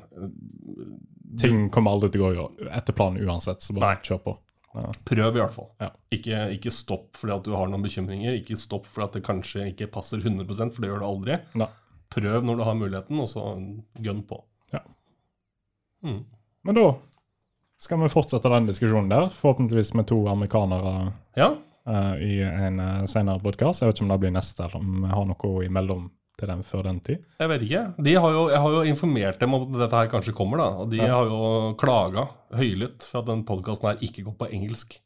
Ting 1.39 1.69
kommer 1.71 1.95
aldri 1.95 2.09
til 2.11 2.23
å 2.25 2.33
gå 2.35 2.47
etter 2.67 2.95
planen 2.95 3.23
uansett, 3.23 3.63
så 3.63 3.75
bare 3.75 3.99
kjør 4.03 4.19
på. 4.23 4.33
Ja. 4.75 4.89
Prøv, 5.07 5.35
i 5.35 5.39
hvert 5.39 5.55
fall. 5.55 5.69
Ja. 5.79 5.89
Ikke, 6.15 6.41
ikke 6.55 6.71
stopp 6.71 7.15
fordi 7.19 7.35
at 7.35 7.47
du 7.47 7.55
har 7.55 7.67
noen 7.71 7.83
bekymringer. 7.83 8.35
Ikke 8.39 8.57
stopp 8.59 8.87
fordi 8.87 9.07
at 9.07 9.17
det 9.17 9.25
kanskje 9.27 9.69
ikke 9.71 9.89
passer 9.91 10.23
100% 10.23 10.75
for 10.75 10.83
det 10.83 10.91
gjør 10.91 11.03
det 11.03 11.09
aldri. 11.09 11.37
Nei. 11.59 11.69
Prøv 12.15 12.45
når 12.47 12.57
du 12.57 12.63
har 12.63 12.77
muligheten, 12.79 13.19
og 13.19 13.27
så 13.27 13.43
gønn 13.99 14.21
på. 14.29 14.39
Ja. 14.73 14.79
Mm. 16.05 16.21
Men 16.65 16.77
da 16.79 16.85
skal 17.81 17.99
vi 17.99 18.09
fortsette 18.13 18.49
den 18.53 18.69
diskusjonen 18.69 19.09
der, 19.11 19.29
forhåpentligvis 19.35 19.93
med 19.99 20.07
to 20.07 20.21
amerikanere 20.31 21.11
Ja. 21.35 21.49
uh, 21.87 22.13
i 22.23 22.39
en 22.45 22.79
uh, 22.79 23.05
senere 23.11 23.41
podkast. 23.43 23.81
Jeg 23.83 23.89
vet 23.91 23.99
ikke 23.99 24.07
om 24.07 24.13
det 24.13 24.19
blir 24.23 24.35
neste, 24.35 24.63
eller 24.63 24.79
om 24.79 25.01
vi 25.03 25.11
har 25.11 25.25
noe 25.27 25.65
imellom 25.67 26.07
til 26.39 26.49
dem 26.51 26.63
før 26.67 26.83
den 26.87 26.97
tid. 26.99 27.21
Jeg 27.39 27.47
vet 27.51 27.61
ikke. 27.63 27.81
De 28.03 28.13
har 28.19 28.31
jo, 28.35 28.45
jeg 28.51 28.59
har 28.59 28.73
jo 28.77 28.81
informert 28.91 29.39
dem 29.39 29.53
om 29.55 29.67
at 29.67 29.77
dette 29.85 29.95
her 30.01 30.09
kanskje 30.11 30.33
kommer, 30.35 30.57
da. 30.59 30.69
Og 30.83 30.89
de 30.91 30.97
Ja. 30.97 31.11
har 31.15 31.25
jo 31.31 31.73
klaga 31.79 32.25
høylytt 32.55 33.03
for 33.03 33.19
at 33.21 33.29
den 33.29 33.43
podkasten 33.47 33.91
her 33.91 33.97
ikke 34.03 34.23
går 34.25 34.35
på 34.39 34.49
engelsk. 34.51 34.97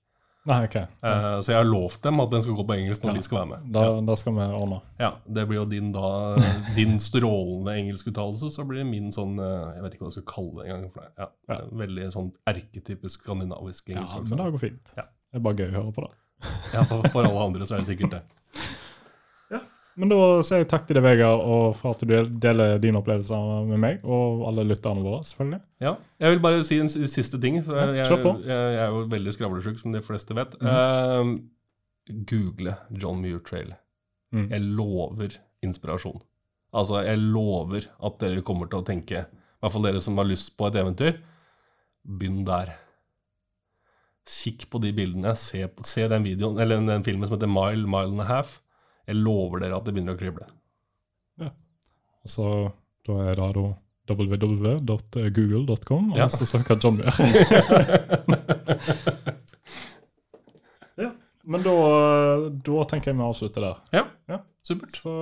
Nei, 0.49 0.63
OK. 0.65 0.75
Uh, 1.03 1.37
så 1.45 1.51
jeg 1.53 1.59
har 1.59 1.67
lovt 1.69 2.01
dem 2.01 2.19
at 2.23 2.31
den 2.33 2.41
skal 2.41 2.55
gå 2.57 2.63
på 2.65 2.75
engelsk 2.79 3.03
når 3.05 3.11
Ja. 3.13 3.17
de 3.19 3.25
skal 3.27 3.37
være 3.39 3.49
med. 3.51 3.67
Da, 3.75 3.83
da 4.09 4.15
skal 4.17 4.33
vi 4.33 4.47
ordne. 4.57 4.79
Ja, 4.99 5.11
Det 5.29 5.43
blir 5.47 5.59
jo 5.61 5.65
din 5.69 5.91
da 5.93 6.35
Din 6.75 6.97
strålende 6.99 7.75
engelskuttalelse, 7.77 8.49
så 8.49 8.65
blir 8.67 8.81
det 8.81 8.87
min 8.89 9.11
sånn 9.13 9.37
eh, 9.39 9.75
Jeg 9.75 9.83
vet 9.85 9.93
ikke 9.93 10.05
hva 10.07 10.09
jeg 10.09 10.17
skal 10.17 10.27
kalle 10.33 10.63
det 10.63 10.71
engang. 10.73 10.91
for 10.91 11.01
deg. 11.05 11.11
Ja, 11.19 11.27
Ja. 11.53 11.59
Veldig 11.85 12.09
sånn 12.17 12.31
erketypisk 12.49 13.21
skandinavisk 13.23 13.89
Ja, 13.89 13.99
engelsk. 13.99 14.15
men 14.17 14.25
altså. 14.25 14.35
det 14.43 14.51
går 14.57 14.59
fint. 14.65 14.91
Ja. 14.97 15.03
Det 15.31 15.37
er 15.37 15.45
bare 15.45 15.55
gøy 15.61 15.69
å 15.69 15.77
høre 15.83 15.93
på 15.93 16.01
da. 16.07 16.11
Ja, 16.73 16.83
for, 16.89 17.03
for 17.13 17.23
alle 17.27 17.45
andre 17.45 17.65
så 17.69 17.75
er 17.77 17.83
det 17.83 17.91
sikkert 17.93 18.11
det. 18.17 18.21
Men 19.97 20.09
da 20.09 20.17
sier 20.47 20.61
jeg 20.61 20.67
takk 20.69 20.85
til 20.87 20.95
deg, 20.95 21.03
Vegard, 21.03 21.41
og 21.43 21.75
for 21.75 21.91
at 21.91 21.99
du 21.99 22.07
del- 22.07 22.29
deler 22.39 22.77
dine 22.79 23.01
opplevelser 23.01 23.65
med 23.67 23.79
meg, 23.79 23.99
og 24.05 24.45
alle 24.47 24.63
lytterne 24.69 25.01
våre, 25.03 25.23
selvfølgelig. 25.27 25.61
Ja, 25.81 25.95
Jeg 26.19 26.31
vil 26.31 26.39
bare 26.39 26.63
si 26.63 26.79
en 26.79 26.87
siste 26.89 27.39
ting. 27.41 27.55
Jeg, 27.55 27.65
jeg, 27.97 28.21
på. 28.23 28.35
jeg, 28.45 28.75
er 28.79 28.87
jo 28.93 29.01
veldig 29.11 29.33
skravlesjuk, 29.35 29.77
som 29.81 29.91
de 29.91 30.01
fleste 30.01 30.33
vet. 30.37 30.55
Eh, 30.61 31.33
Google 32.31 32.77
John 32.95 33.19
Muir 33.21 33.39
Trail. 33.43 33.73
Mm. 34.31 34.47
Jeg 34.51 34.61
lover 34.61 35.35
inspirasjon. 35.63 36.21
Altså, 36.73 37.01
jeg 37.03 37.17
lover 37.17 37.87
at 38.05 38.19
dere 38.21 38.41
kommer 38.45 38.69
til 38.69 38.79
å 38.79 38.85
tenke, 38.85 39.25
i 39.25 39.59
hvert 39.59 39.73
fall 39.73 39.83
dere 39.83 39.99
som 39.99 40.15
har 40.17 40.25
lyst 40.29 40.55
på 40.55 40.67
et 40.69 40.75
eventyr, 40.79 41.17
begynn 42.07 42.45
der. 42.45 42.75
Kikk 44.29 44.67
på 44.69 44.79
de 44.83 44.91
bildene, 44.93 45.35
se, 45.35 45.65
på- 45.67 45.83
se 45.85 46.07
den 46.07 46.23
videoen, 46.23 46.59
eller 46.61 46.79
den 46.85 47.03
filmen 47.03 47.27
som 47.27 47.35
heter 47.37 47.49
Mile, 47.51 47.87
Mile 47.89 48.11
and 48.13 48.21
a 48.21 48.25
Half. 48.29 48.61
Jeg 49.09 49.17
lover 49.17 49.57
dere 49.63 49.75
at 49.79 49.85
det 49.89 49.93
begynner 49.95 50.13
å 50.15 50.19
krible. 50.21 50.45
Ja. 51.41 51.49
Og 52.23 52.29
så 52.29 52.45
da 53.09 53.13
er 53.31 53.35
det 53.39 53.49
da 53.57 53.65
www.google.com, 54.09 56.05
Ja. 56.17 56.23
og 56.25 56.31
så 56.33 56.45
søker 56.49 56.79
John 56.81 56.95
Muir. 56.97 57.13
ja. 60.95 61.11
Men 61.43 61.63
da, 61.65 61.73
da 62.65 62.83
tenker 62.89 63.11
jeg 63.11 63.17
vi 63.19 63.23
avslutter 63.27 63.61
der. 63.65 63.75
Ja, 63.95 64.03
Ja. 64.29 64.37
supert. 64.65 64.95
Så 65.01 65.13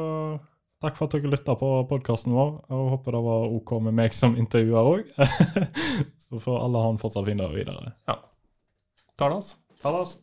takk 0.83 0.95
for 0.99 1.05
at 1.07 1.13
dere 1.17 1.31
lytta 1.31 1.53
på 1.59 1.67
podkasten 1.89 2.31
vår. 2.35 2.51
og 2.69 2.89
håper 2.95 3.09
det 3.17 3.23
var 3.27 3.41
OK 3.59 3.69
med 3.83 3.93
meg 3.97 4.11
som 4.13 4.35
intervjuer 4.39 4.83
òg. 4.91 5.01
så 6.27 6.33
får 6.43 6.55
alle 6.63 6.83
ha 6.83 6.89
en 6.93 7.01
fortsatt 7.01 7.27
fin 7.29 7.39
dag 7.39 7.51
videre. 7.55 7.91
Ja. 8.07 8.15
Talas. 9.17 9.47
det. 9.81 10.17